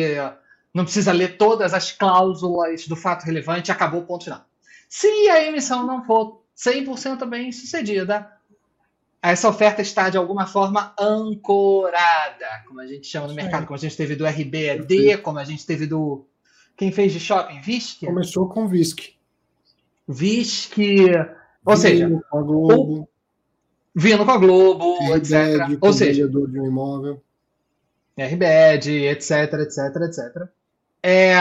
[0.75, 4.45] Não precisa ler todas as cláusulas do fato relevante, acabou, ponto final.
[4.91, 8.31] Se a emissão não for 100% bem sucedida,
[9.23, 13.81] essa oferta está de alguma forma ancorada, como a gente chama no mercado, como a
[13.81, 16.27] gente teve do RBED, como a gente teve do.
[16.77, 17.59] Quem fez de shopping?
[17.59, 18.05] VISC?
[18.05, 19.15] Começou com VISC.
[20.07, 20.77] VISC.
[21.67, 23.09] Ou seja, com a Globo.
[23.95, 25.77] Vindo com a Globo, etc.
[25.81, 27.20] Ou seja, de um imóvel.
[28.17, 30.49] RBED, etc, etc, etc.
[31.03, 31.36] É,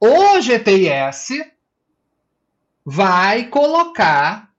[0.00, 1.44] o GTIS
[2.84, 4.50] vai colocar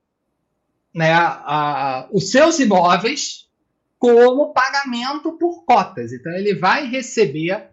[0.94, 3.48] né, a, a, os seus imóveis
[3.98, 6.12] como pagamento por cotas.
[6.12, 7.70] Então, ele vai receber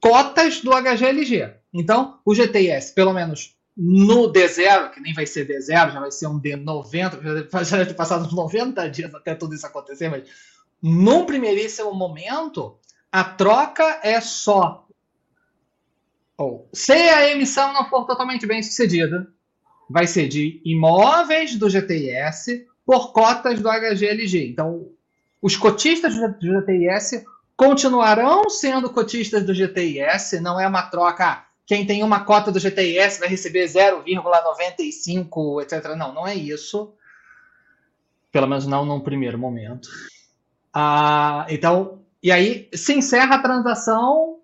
[0.00, 1.54] cotas do HGLG.
[1.72, 6.26] Então, o GTS, pelo menos no D0, que nem vai ser D0, já vai ser
[6.26, 10.28] um D90, já deve ter passado uns 90 dias até tudo isso acontecer, mas
[10.82, 12.78] num primeiríssimo momento,
[13.10, 14.86] a troca é só.
[16.38, 19.26] Ou, se a emissão não for totalmente bem sucedida,
[19.88, 24.50] vai ser de imóveis do GTIS por cotas do HGLG.
[24.50, 24.90] Então,
[25.40, 27.24] os cotistas do GTIS
[27.56, 31.45] continuarão sendo cotistas do GTIS, não é uma troca.
[31.66, 35.96] Quem tem uma cota do GTIS vai receber 0,95, etc.
[35.96, 36.94] Não, não é isso.
[38.30, 39.88] Pelo menos não num primeiro momento.
[40.72, 44.38] Ah, então, e aí se encerra a transação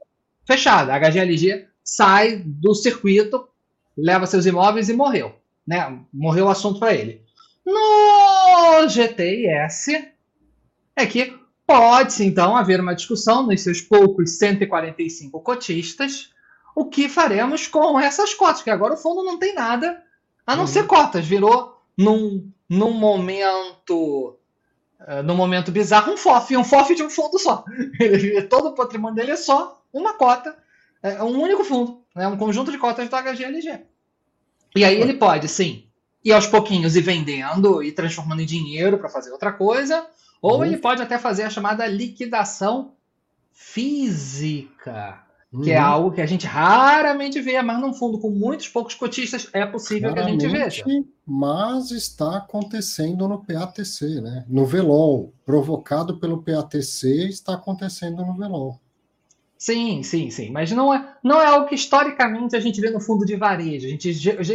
[0.44, 0.92] fechada.
[0.92, 3.48] A HGLG sai do circuito
[3.96, 5.34] leva seus imóveis e morreu.
[5.66, 6.00] Né?
[6.12, 7.22] Morreu o assunto para ele.
[7.64, 9.86] No GTIS
[10.96, 16.32] é que pode-se então haver uma discussão nos seus poucos 145 cotistas
[16.74, 20.02] o que faremos com essas cotas, que agora o fundo não tem nada
[20.46, 20.68] a não uhum.
[20.68, 24.36] ser cotas, virou num, num momento
[25.00, 27.64] uh, num momento bizarro um FOF, um FOF de um fundo só.
[28.48, 30.56] todo o patrimônio dele é só uma cota,
[31.02, 32.02] é um único fundo.
[32.14, 33.80] É um conjunto de cotas do HGLG.
[34.76, 35.86] E aí ele pode, sim,
[36.24, 40.06] ir aos pouquinhos e vendendo e transformando em dinheiro para fazer outra coisa,
[40.40, 40.64] ou uhum.
[40.64, 42.94] ele pode até fazer a chamada liquidação
[43.52, 45.21] física,
[45.52, 45.62] uhum.
[45.62, 45.86] que é uhum.
[45.86, 50.12] algo que a gente raramente vê, mas num fundo com muitos poucos cotistas é possível
[50.12, 51.04] Claramente, que a gente veja.
[51.26, 54.44] Mas está acontecendo no PATC, né?
[54.48, 58.80] No VELOL, provocado pelo PATC, está acontecendo no VELOL.
[59.62, 60.50] Sim, sim, sim.
[60.50, 63.86] Mas não é, não é algo que historicamente a gente vê no fundo de varejo.
[63.86, 64.54] A gente já, já,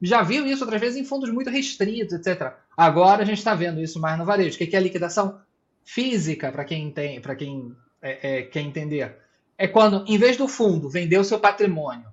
[0.00, 2.52] já viu isso outras vezes em fundos muito restritos, etc.
[2.76, 4.54] Agora a gente está vendo isso mais no varejo.
[4.54, 5.40] O que é liquidação
[5.84, 9.16] física, para quem, tem, quem é, é, quer entender?
[9.56, 12.08] É quando, em vez do fundo vender o seu patrimônio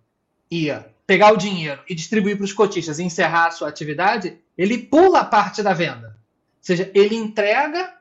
[0.49, 0.69] e
[1.07, 5.19] pegar o dinheiro e distribuir para os cotistas e encerrar a sua atividade, ele pula
[5.19, 6.15] a parte da venda.
[6.61, 7.93] seja, ele entrega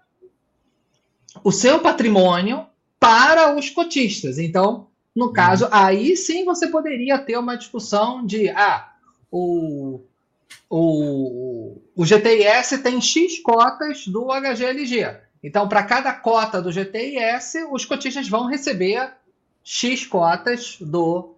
[1.42, 2.66] o seu patrimônio
[2.98, 4.38] para os cotistas.
[4.38, 5.32] Então, no uhum.
[5.32, 8.92] caso, aí sim você poderia ter uma discussão de ah,
[9.30, 10.00] o,
[10.68, 15.16] o, o GTIS tem X cotas do HGLG.
[15.42, 19.10] Então, para cada cota do GTIS, os cotistas vão receber
[19.62, 21.34] X cotas do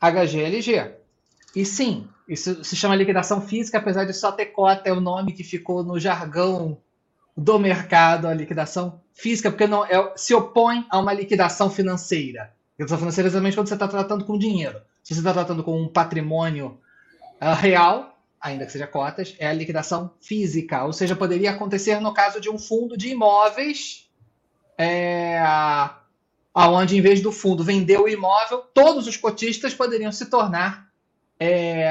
[0.00, 0.92] HGLG.
[1.54, 5.32] E sim, isso se chama liquidação física, apesar de só ter cota, é o nome
[5.32, 6.78] que ficou no jargão
[7.36, 12.52] do mercado, a liquidação física, porque não é, se opõe a uma liquidação financeira.
[12.72, 14.80] Liquidação financeira é exatamente quando você está tratando com dinheiro.
[15.02, 16.78] Se você está tratando com um patrimônio
[17.40, 20.84] uh, real, ainda que seja cotas, é a liquidação física.
[20.84, 24.08] Ou seja, poderia acontecer no caso de um fundo de imóveis,
[24.78, 25.38] é,
[26.54, 30.88] onde em vez do fundo vender o imóvel, todos os cotistas poderiam se tornar
[31.38, 31.90] é,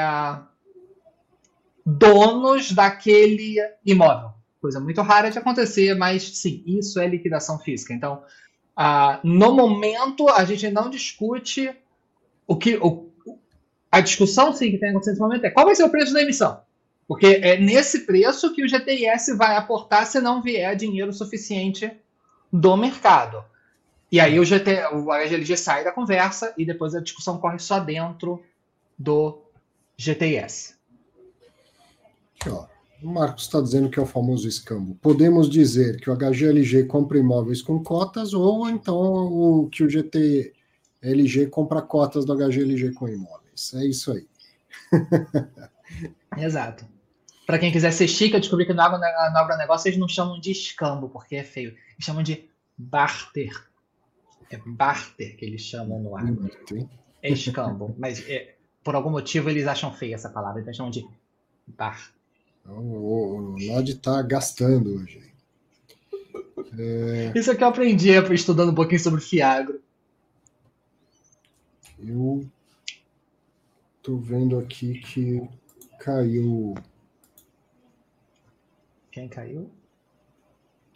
[1.85, 4.31] donos daquele imóvel.
[4.61, 7.93] Coisa muito rara de acontecer, mas sim, isso é liquidação física.
[7.93, 8.23] Então,
[8.75, 11.75] ah, no momento, a gente não discute
[12.47, 12.77] o que.
[12.77, 13.11] O,
[13.91, 16.21] a discussão sim que tem acontecido nesse momento é qual vai ser o preço da
[16.21, 16.61] emissão.
[17.05, 21.91] Porque é nesse preço que o GTIS vai aportar se não vier dinheiro suficiente
[22.51, 23.43] do mercado.
[24.13, 27.79] E aí o, GT, o HGLG sai da conversa e depois a discussão corre só
[27.79, 28.43] dentro
[28.95, 29.41] do
[29.97, 30.75] GTS.
[32.39, 32.67] Aqui, ó.
[33.01, 34.93] O Marcos está dizendo que é o famoso escambo.
[35.01, 41.47] Podemos dizer que o HGLG compra imóveis com cotas ou então o, que o GTLG
[41.49, 43.73] compra cotas do HGLG com imóveis.
[43.73, 44.27] É isso aí.
[46.37, 46.85] Exato.
[47.47, 51.09] Para quem quiser ser chique, eu descobri que no agronegócio eles não chamam de escambo,
[51.09, 51.69] porque é feio.
[51.69, 53.72] Eles chamam de barter.
[54.53, 56.47] É barter que eles chamam no agro.
[57.23, 57.95] É escambo.
[57.97, 61.03] Mas é, por algum motivo eles acham feia essa palavra, então chamam de
[61.65, 62.13] bar.
[62.61, 65.33] Então, o, o Nod está gastando hoje.
[66.77, 67.31] É...
[67.35, 69.81] Isso é que eu aprendi estudando um pouquinho sobre Fiagro.
[71.97, 72.47] Eu
[74.03, 75.41] tô vendo aqui que
[75.99, 76.75] caiu.
[79.11, 79.67] Quem caiu?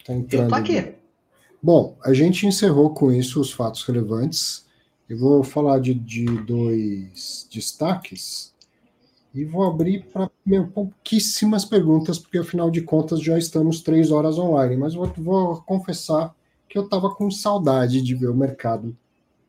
[0.04, 0.44] Tá entrando.
[0.44, 0.94] Eu tô aqui.
[1.60, 4.64] Bom, a gente encerrou com isso os fatos relevantes.
[5.08, 8.54] Eu vou falar de, de dois destaques
[9.34, 10.30] e vou abrir para
[10.72, 14.76] pouquíssimas perguntas, porque afinal de contas já estamos três horas online.
[14.76, 16.34] Mas vou, vou confessar
[16.68, 18.96] que eu estava com saudade de ver o mercado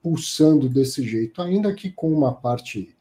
[0.02, 2.96] pulsando desse jeito, ainda que com uma parte,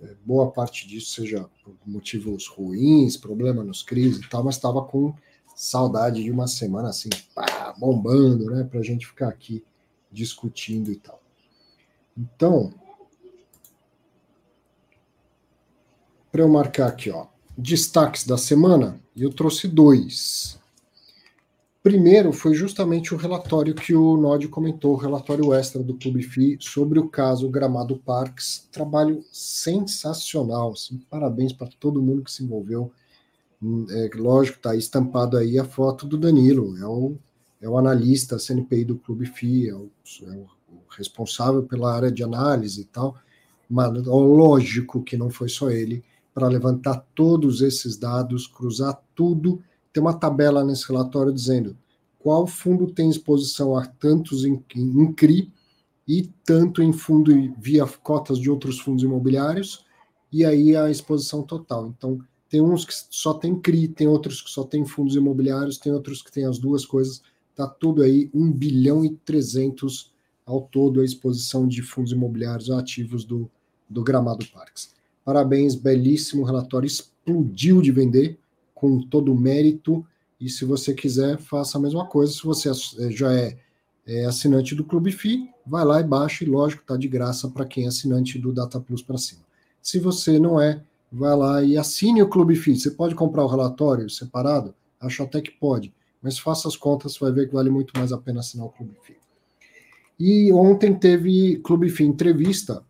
[0.00, 4.82] é, boa parte disso seja por motivos ruins, problema nos crises e tal, mas estava
[4.82, 5.14] com
[5.60, 9.62] saudade de uma semana assim, pá, bombando, né, para a gente ficar aqui
[10.10, 11.20] discutindo e tal.
[12.16, 12.72] Então,
[16.32, 17.26] para eu marcar aqui, ó,
[17.58, 20.58] destaques da semana, eu trouxe dois.
[21.82, 26.56] Primeiro foi justamente o relatório que o Nod comentou, o relatório extra do Clube FI
[26.58, 28.66] sobre o caso Gramado Parks.
[28.72, 32.90] Trabalho sensacional, assim, parabéns para todo mundo que se envolveu.
[33.90, 37.16] É, lógico, está estampado aí a foto do Danilo, é o,
[37.60, 39.90] é o analista CNPI do Clube FI, é o,
[40.22, 40.46] é o
[40.96, 43.16] responsável pela área de análise e tal,
[43.68, 49.62] mas lógico que não foi só ele, para levantar todos esses dados, cruzar tudo.
[49.92, 51.76] Tem uma tabela nesse relatório dizendo
[52.18, 55.52] qual fundo tem exposição a tantos em, em CRI
[56.06, 59.84] e tanto em fundo via cotas de outros fundos imobiliários,
[60.32, 61.88] e aí a exposição total.
[61.88, 62.18] Então,
[62.50, 66.20] tem uns que só tem CRI, tem outros que só tem fundos imobiliários, tem outros
[66.20, 67.22] que tem as duas coisas.
[67.54, 70.12] Tá tudo aí 1 bilhão e 300
[70.44, 73.48] ao todo a exposição de fundos imobiliários ativos do,
[73.88, 74.92] do Gramado Parques.
[75.24, 78.36] Parabéns, belíssimo relatório, explodiu de vender,
[78.74, 80.04] com todo o mérito.
[80.40, 82.32] E se você quiser, faça a mesma coisa.
[82.32, 83.58] Se você é, já é,
[84.04, 87.64] é assinante do Clube FI, vai lá e baixa, e lógico, está de graça para
[87.64, 89.42] quem é assinante do Data Plus para cima.
[89.80, 90.82] Se você não é,
[91.12, 92.78] vai lá e assine o Clube FI.
[92.78, 94.74] Você pode comprar o relatório separado?
[95.00, 98.12] Acho até que pode, mas faça as contas, você vai ver que vale muito mais
[98.12, 99.16] a pena assinar o Clube FI.
[100.18, 102.84] E ontem teve Clube Fim entrevista.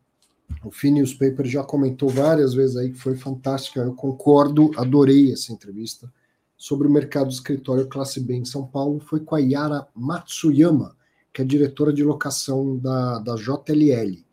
[0.64, 3.80] O Fim Newspaper já comentou várias vezes aí que foi fantástica.
[3.80, 6.12] Eu concordo, adorei essa entrevista
[6.56, 8.98] sobre o mercado escritório classe B em São Paulo.
[8.98, 10.96] Foi com a Yara Matsuyama,
[11.32, 14.24] que é diretora de locação da, da JLL.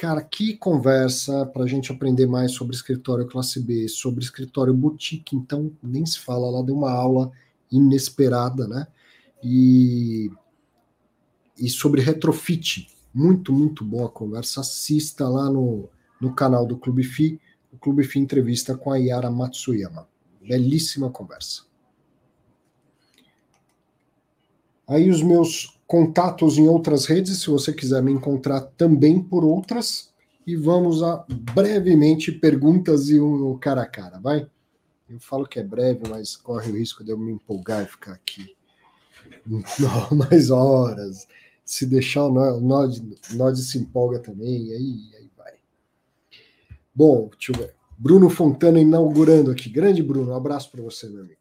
[0.00, 5.34] Cara, que conversa para a gente aprender mais sobre escritório classe B, sobre escritório boutique.
[5.34, 7.32] Então, nem se fala, ela deu uma aula
[7.68, 8.86] inesperada, né?
[9.42, 10.30] E
[11.58, 12.86] e sobre retrofit.
[13.12, 14.60] Muito, muito boa conversa.
[14.60, 15.88] Assista lá no,
[16.20, 17.40] no canal do Clube FI,
[17.72, 20.08] o Clube FI entrevista com a Yara Matsuyama.
[20.40, 21.64] Belíssima conversa.
[24.86, 30.10] Aí os meus contatos em outras redes, se você quiser me encontrar também por outras.
[30.46, 34.48] E vamos a brevemente perguntas e um cara a cara, vai?
[35.08, 38.12] Eu falo que é breve, mas corre o risco de eu me empolgar e ficar
[38.12, 38.54] aqui
[40.30, 41.26] mais horas.
[41.64, 43.02] Se deixar o Nod,
[43.32, 45.52] Nod se empolga também, aí, aí vai.
[46.94, 47.74] Bom, deixa eu ver.
[47.96, 49.68] Bruno Fontana inaugurando aqui.
[49.68, 51.37] Grande Bruno, um abraço para você, meu amigo.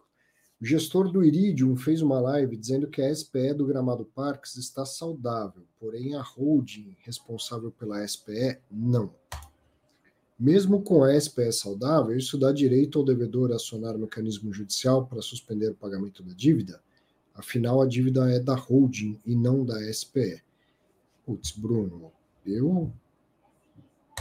[0.60, 4.86] O gestor do Iridium fez uma live dizendo que a SPE do Gramado Parques está
[4.86, 9.14] saudável, porém a holding responsável pela SPE não.
[10.40, 15.06] Mesmo com a SPE saudável, isso dá direito ao devedor a acionar o mecanismo judicial
[15.06, 16.82] para suspender o pagamento da dívida?
[17.36, 20.42] Afinal, a dívida é da holding e não da SPE.
[21.24, 22.12] Putz, Bruno,
[22.44, 22.92] eu.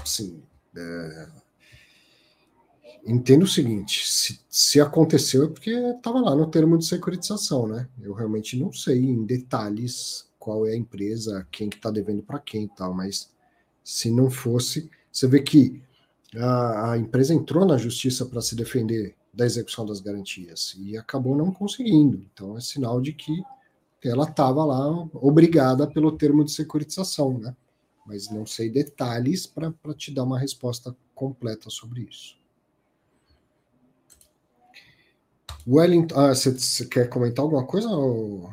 [0.04, 0.42] Sim.
[0.76, 1.28] É,
[3.06, 7.88] entendo o seguinte: se, se aconteceu é porque estava lá no termo de securitização, né?
[8.00, 12.38] Eu realmente não sei em detalhes qual é a empresa, quem que está devendo para
[12.38, 13.30] quem e tal, mas
[13.82, 15.82] se não fosse, você vê que
[16.36, 21.36] a, a empresa entrou na justiça para se defender da execução das garantias e acabou
[21.36, 22.24] não conseguindo.
[22.32, 23.42] Então é sinal de que
[24.04, 27.54] ela estava lá obrigada pelo termo de securitização, né?
[28.06, 32.36] Mas não sei detalhes para te dar uma resposta completa sobre isso.
[35.66, 37.88] Wellington, ah, você quer comentar alguma coisa?
[37.88, 38.52] Ou...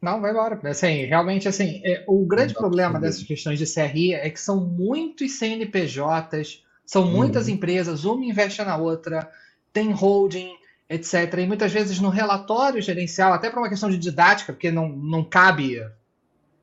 [0.00, 0.60] Não, vai embora.
[0.68, 5.32] Assim, realmente, assim, é, o grande problema dessas questões de CRI é que são muitos
[5.32, 7.54] CNPJs, são muitas uhum.
[7.54, 9.28] empresas, uma investe na outra,
[9.72, 10.54] tem holding,
[10.88, 11.34] etc.
[11.38, 15.24] E muitas vezes no relatório gerencial, até para uma questão de didática, porque não, não
[15.24, 15.84] cabe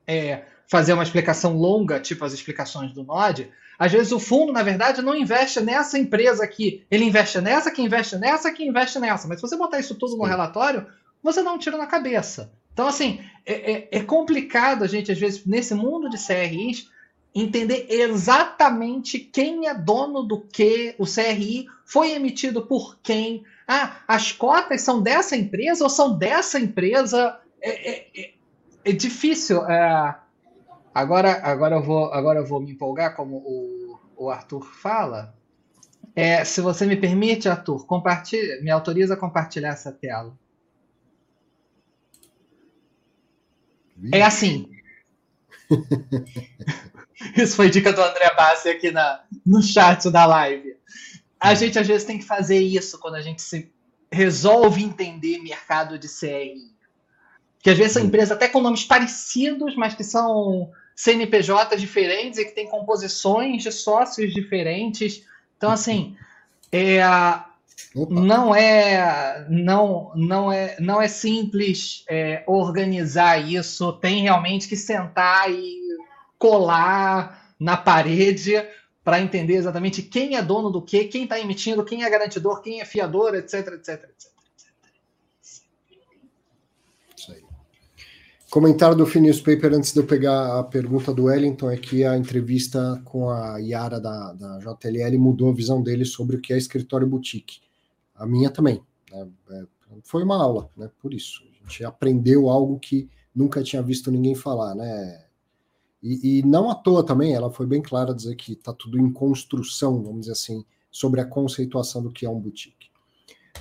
[0.06, 4.62] é, fazer uma explicação longa, tipo as explicações do Node, às vezes o fundo, na
[4.62, 6.84] verdade, não investe nessa empresa aqui.
[6.90, 9.26] Ele investe nessa, que investe nessa, que investe nessa.
[9.26, 10.18] Mas se você botar isso tudo Sim.
[10.18, 10.86] no relatório,
[11.22, 12.52] você dá um tiro na cabeça.
[12.72, 16.88] Então, assim, é, é, é, complicado a gente, às vezes, nesse mundo de CRIs,
[17.34, 23.44] entender exatamente quem é dono do que, o CRI foi emitido por quem.
[23.66, 27.40] Ah, as cotas são dessa empresa ou são dessa empresa?
[27.60, 28.34] É, é, é,
[28.84, 29.64] é difícil.
[29.68, 30.16] É,
[30.94, 35.34] Agora, agora, eu vou, agora eu vou me empolgar, como o, o Arthur fala.
[36.14, 40.32] É, se você me permite, Arthur, compartilha, me autoriza a compartilhar essa tela.
[44.12, 44.70] É assim.
[47.36, 50.76] Isso foi dica do André Bassi aqui na, no chat da live.
[51.40, 53.72] A gente às vezes tem que fazer isso quando a gente se
[54.10, 56.72] resolve entender mercado de CRI.
[57.60, 62.44] Que às vezes são empresas até com nomes parecidos, mas que são CNPJs diferentes e
[62.44, 65.24] que tem composições de sócios diferentes.
[65.56, 66.16] Então, assim,
[66.70, 67.00] é,
[67.94, 73.92] não é não não é não é simples é, organizar isso.
[73.94, 75.80] Tem realmente que sentar e
[76.38, 78.62] colar na parede
[79.02, 82.80] para entender exatamente quem é dono do que, quem está emitindo, quem é garantidor, quem
[82.80, 84.33] é fiador, etc, etc, etc.
[88.54, 92.16] Comentário do Phineas Paper antes de eu pegar a pergunta do Wellington é que a
[92.16, 96.56] entrevista com a Yara da, da JLL mudou a visão dele sobre o que é
[96.56, 97.58] escritório boutique.
[98.14, 98.80] A minha também.
[99.10, 99.28] Né?
[99.50, 99.64] É,
[100.04, 100.88] foi uma aula, né?
[101.02, 101.42] Por isso.
[101.60, 105.24] A gente aprendeu algo que nunca tinha visto ninguém falar, né?
[106.00, 109.12] E, e não à toa também, ela foi bem clara dizer que está tudo em
[109.12, 112.88] construção, vamos dizer assim, sobre a conceituação do que é um boutique.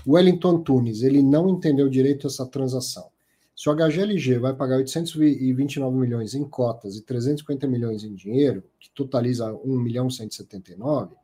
[0.06, 3.12] Wellington Tunes, ele não entendeu direito essa transação.
[3.56, 8.90] Se o HGLG vai pagar 829 milhões em cotas e 350 milhões em dinheiro, que
[8.90, 11.16] totaliza 1 milhão 179,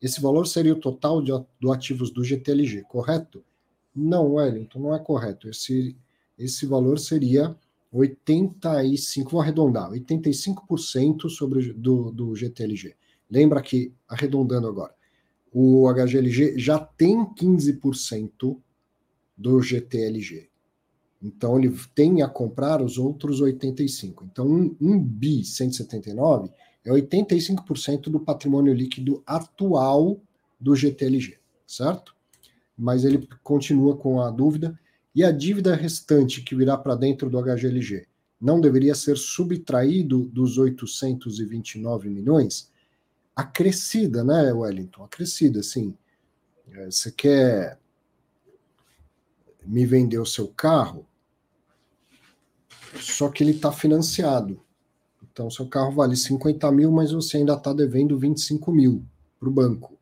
[0.00, 3.42] esse valor seria o total de, do ativos do GTLG, correto?
[3.94, 5.48] Não, Wellington, não é correto.
[5.48, 5.96] Esse,
[6.38, 7.56] esse valor seria
[7.92, 12.94] 85, vou arredondar, 85% sobre, do, do GTLG.
[13.30, 14.94] Lembra que, arredondando agora,
[15.52, 18.58] o HGLG já tem 15%
[19.36, 20.49] do GTLG.
[21.22, 24.24] Então ele tem a comprar os outros 85.
[24.30, 26.50] Então um, um bi 179
[26.84, 30.18] é 85% do patrimônio líquido atual
[30.58, 32.14] do GTLG, certo?
[32.76, 34.78] Mas ele continua com a dúvida
[35.14, 38.06] e a dívida restante que virá para dentro do HGLG
[38.40, 42.72] não deveria ser subtraído dos 829 milhões?
[43.36, 45.04] Acrescida, né, Wellington?
[45.04, 45.94] Acrescida, sim.
[46.72, 47.78] É, você quer
[49.66, 51.06] me vender o seu carro?
[52.98, 54.60] Só que ele está financiado.
[55.22, 59.04] Então, seu carro vale 50 mil, mas você ainda está devendo 25 mil
[59.38, 59.96] para o banco.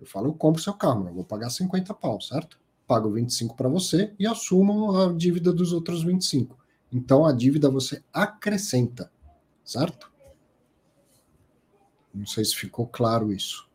[0.00, 2.62] Eu falo, eu compro seu carro, mas eu vou pagar 50 pau, certo?
[2.92, 6.58] pago 25 para você e assumo a dívida dos outros 25.
[6.92, 9.10] Então a dívida você acrescenta,
[9.64, 10.12] certo?
[12.12, 13.66] Não sei se ficou claro isso.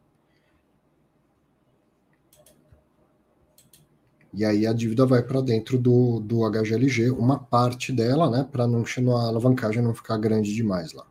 [4.33, 8.67] E aí a dívida vai para dentro do, do HGLG, uma parte dela, né, para
[8.67, 11.05] não a alavancagem não ficar grande demais lá.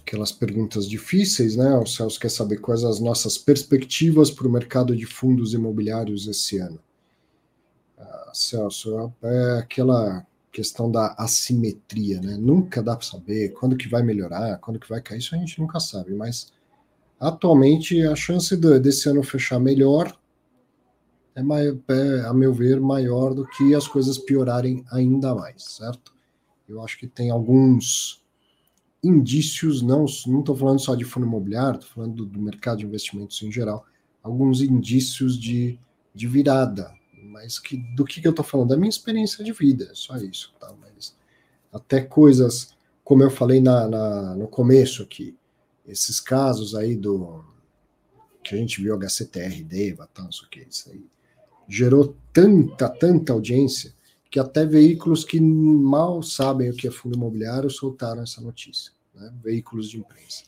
[0.00, 1.76] Aquelas perguntas difíceis, né?
[1.76, 6.56] O Celso quer saber quais as nossas perspectivas para o mercado de fundos imobiliários esse
[6.58, 6.80] ano.
[7.98, 12.38] Ah, Celso, é aquela questão da assimetria, né?
[12.38, 15.60] Nunca dá para saber quando que vai melhorar, quando que vai cair, isso a gente
[15.60, 16.50] nunca sabe, mas
[17.20, 20.16] Atualmente, a chance de, desse ano fechar melhor
[21.34, 26.12] é, é, a meu ver, maior do que as coisas piorarem ainda mais, certo?
[26.68, 28.22] Eu acho que tem alguns
[29.02, 33.40] indícios, não estou falando só de fundo imobiliário, estou falando do, do, mercado de investimentos
[33.42, 33.86] em geral,
[34.22, 35.78] alguns indícios de,
[36.12, 38.70] de virada, mas que, do que, que eu estou falando?
[38.70, 40.74] Da minha experiência de vida, só isso, tá?
[40.80, 41.16] Mas
[41.72, 42.74] até coisas,
[43.04, 45.37] como eu falei na, na no começo aqui,
[45.88, 47.44] esses casos aí do
[48.44, 51.04] que a gente viu HCTR, Deva, tal, isso que isso aí
[51.68, 53.92] gerou tanta, tanta audiência
[54.30, 59.32] que até veículos que mal sabem o que é fundo imobiliário soltaram essa notícia, né?
[59.42, 60.44] veículos de imprensa.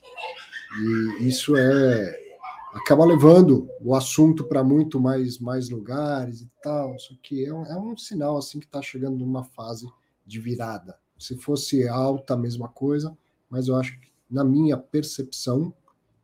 [1.19, 2.31] E isso é
[2.73, 6.95] acaba levando o assunto para muito mais mais lugares e tal.
[6.95, 9.91] Isso aqui é um, é um sinal assim que está chegando numa fase
[10.27, 10.97] de virada.
[11.19, 13.17] Se fosse alta, a mesma coisa,
[13.49, 15.75] mas eu acho que na minha percepção,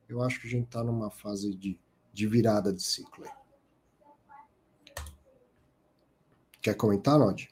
[0.08, 1.78] eu acho que a gente está numa fase de,
[2.12, 3.26] de virada de ciclo.
[6.60, 7.48] Quer comentar, Nod?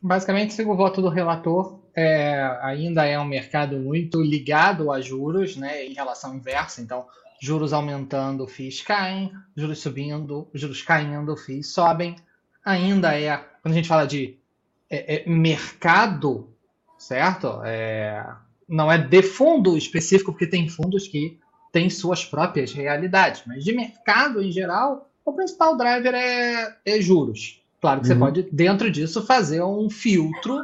[0.00, 1.80] Basicamente, sigo o voto do relator.
[1.94, 6.80] É, ainda é um mercado muito ligado a juros, né, em relação inversa.
[6.80, 7.06] Então,
[7.40, 12.16] juros aumentando, FIIs caem, juros subindo, juros caindo, FIIs sobem.
[12.64, 14.38] Ainda é, quando a gente fala de
[14.88, 16.52] é, é, mercado,
[16.98, 17.62] certo?
[17.64, 18.26] É,
[18.70, 21.36] não é de fundo específico, porque tem fundos que
[21.72, 27.60] têm suas próprias realidades, mas de mercado em geral, o principal driver é, é juros.
[27.80, 28.14] Claro que uhum.
[28.14, 30.56] você pode, dentro disso, fazer um filtro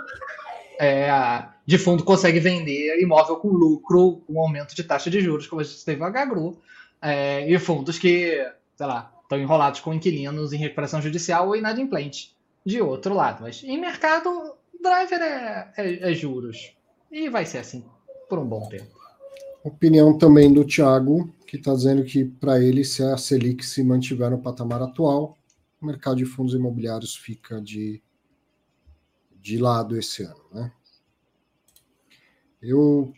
[0.79, 5.61] é, de fundo consegue vender imóvel com lucro, com aumento de taxa de juros, como
[5.61, 6.61] a gente teve o HGRU,
[7.03, 12.33] é, e fundos que, sei lá, estão enrolados com inquilinos em recuperação judicial ou inadimplente,
[12.65, 13.43] de outro lado.
[13.43, 16.73] Mas em mercado, driver é, é, é juros.
[17.11, 17.85] E vai ser assim
[18.29, 18.97] por um bom tempo.
[19.65, 24.31] Opinião também do Thiago, que está dizendo que para ele, se a Selic se mantiver
[24.31, 25.37] no patamar atual,
[25.81, 28.03] o mercado de fundos imobiliários fica de,
[29.41, 30.45] de lado esse ano.
[30.53, 30.73] Né?
[32.63, 33.13] Eu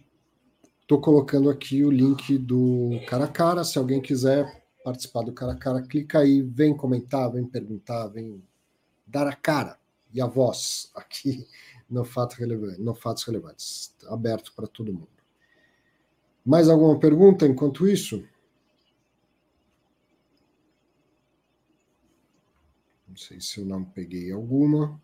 [0.81, 3.65] estou colocando aqui o link do cara a cara.
[3.65, 8.43] Se alguém quiser participar do cara a cara, clica aí, vem comentar, vem perguntar, vem
[9.07, 9.79] dar a cara
[10.13, 11.47] e a voz aqui
[11.89, 13.95] no, fato relevante, no Fatos Relevantes.
[14.09, 15.09] Aberto para todo mundo.
[16.45, 18.27] Mais alguma pergunta enquanto isso?
[23.07, 25.01] Não sei se eu não peguei alguma.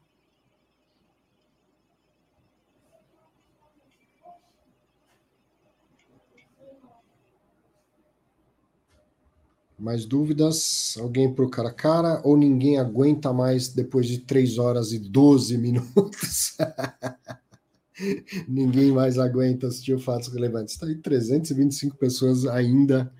[9.78, 10.96] Mais dúvidas?
[11.00, 14.98] Alguém para o cara a cara ou ninguém aguenta mais depois de 3 horas e
[14.98, 16.56] 12 minutos?
[18.48, 20.74] ninguém mais aguenta assistir o Fatos Relevantes.
[20.74, 23.12] Está aí 325 pessoas ainda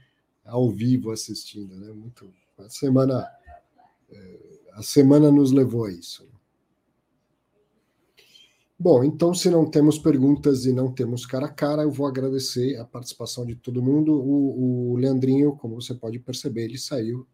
[0.45, 1.93] ao vivo assistindo, né?
[1.93, 2.33] Muito.
[2.59, 3.29] A semana,
[4.11, 4.39] é,
[4.75, 6.27] a semana nos levou a isso.
[8.77, 12.77] Bom, então, se não temos perguntas e não temos cara a cara, eu vou agradecer
[12.77, 14.13] a participação de todo mundo.
[14.21, 17.27] O, o Leandrinho, como você pode perceber, ele saiu,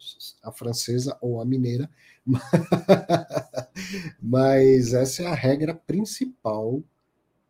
[0.43, 1.91] a francesa ou a mineira,
[4.23, 6.83] mas essa é a regra principal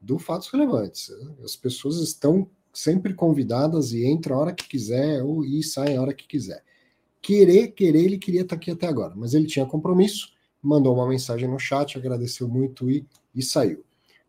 [0.01, 1.11] do Fatos Relevantes.
[1.43, 6.01] As pessoas estão sempre convidadas e entram a hora que quiser ou e saem a
[6.01, 6.63] hora que quiser.
[7.21, 11.49] Querer, querer, ele queria estar aqui até agora, mas ele tinha compromisso, mandou uma mensagem
[11.49, 13.05] no chat, agradeceu muito e
[13.35, 13.85] e saiu.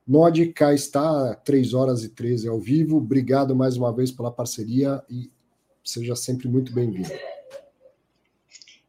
[0.07, 2.97] Nod, cá está, 3 horas e 13 ao vivo.
[2.97, 5.29] Obrigado mais uma vez pela parceria e
[5.83, 7.09] seja sempre muito bem-vindo.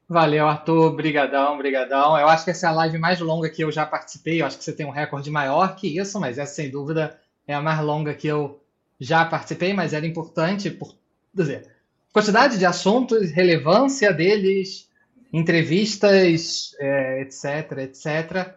[0.08, 0.94] Valeu, Arthur.
[0.94, 2.18] Brigadão, brigadão.
[2.18, 4.42] Eu acho que essa é a live mais longa que eu já participei.
[4.42, 7.54] Eu acho que você tem um recorde maior que isso, mas essa, sem dúvida, é
[7.54, 8.60] a mais longa que eu
[9.00, 10.94] já participei, mas era importante por
[11.32, 11.68] dizer,
[12.12, 14.88] quantidade de assuntos, relevância deles,
[15.32, 18.54] entrevistas, é, etc, etc.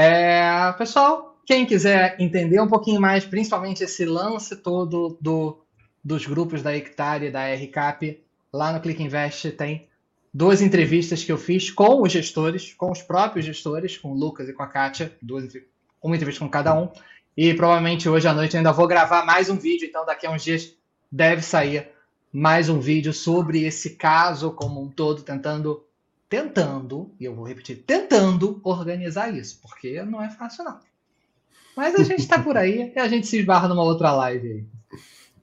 [0.00, 5.58] É, pessoal, quem quiser entender um pouquinho mais, principalmente esse lance todo do,
[6.04, 9.88] dos grupos da Hectare e da RCAP, lá no Click Invest tem
[10.32, 14.48] duas entrevistas que eu fiz com os gestores, com os próprios gestores, com o Lucas
[14.48, 15.52] e com a Kátia, duas,
[16.00, 16.88] uma entrevista com cada um.
[17.36, 20.44] E provavelmente hoje à noite ainda vou gravar mais um vídeo, então daqui a uns
[20.44, 20.76] dias
[21.10, 21.88] deve sair
[22.32, 25.84] mais um vídeo sobre esse caso como um todo, tentando,
[26.28, 30.78] tentando, e eu vou repetir, tentando organizar isso, porque não é fácil não.
[31.76, 34.66] Mas a gente está por aí e a gente se esbarra numa outra live aí.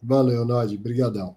[0.01, 1.35] Valeu, Nod, brigadão.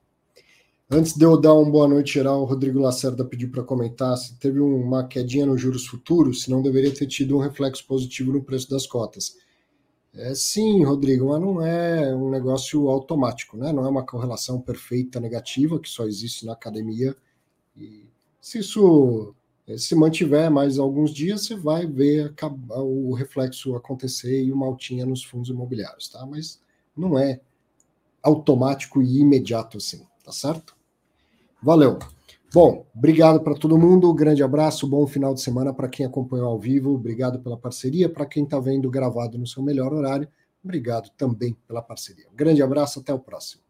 [0.90, 4.38] Antes de eu dar uma boa noite geral, o Rodrigo Lacerda pediu para comentar se
[4.38, 8.42] teve uma quedinha nos juros futuros, se não deveria ter tido um reflexo positivo no
[8.42, 9.36] preço das cotas.
[10.14, 13.70] É, sim, Rodrigo, mas não é um negócio automático, né?
[13.70, 17.14] Não é uma correlação perfeita negativa que só existe na academia.
[17.76, 18.08] E
[18.40, 19.34] se isso
[19.76, 22.32] se mantiver mais alguns dias, você vai ver
[22.70, 26.24] o reflexo acontecer e uma altinha nos fundos imobiliários, tá?
[26.24, 26.60] Mas
[26.96, 27.40] não é
[28.22, 30.76] automático e imediato assim, tá certo?
[31.62, 31.98] Valeu.
[32.52, 36.58] Bom, obrigado para todo mundo, grande abraço, bom final de semana para quem acompanhou ao
[36.58, 40.26] vivo, obrigado pela parceria, para quem está vendo gravado no seu melhor horário,
[40.64, 42.26] obrigado também pela parceria.
[42.34, 43.67] Grande abraço, até o próximo.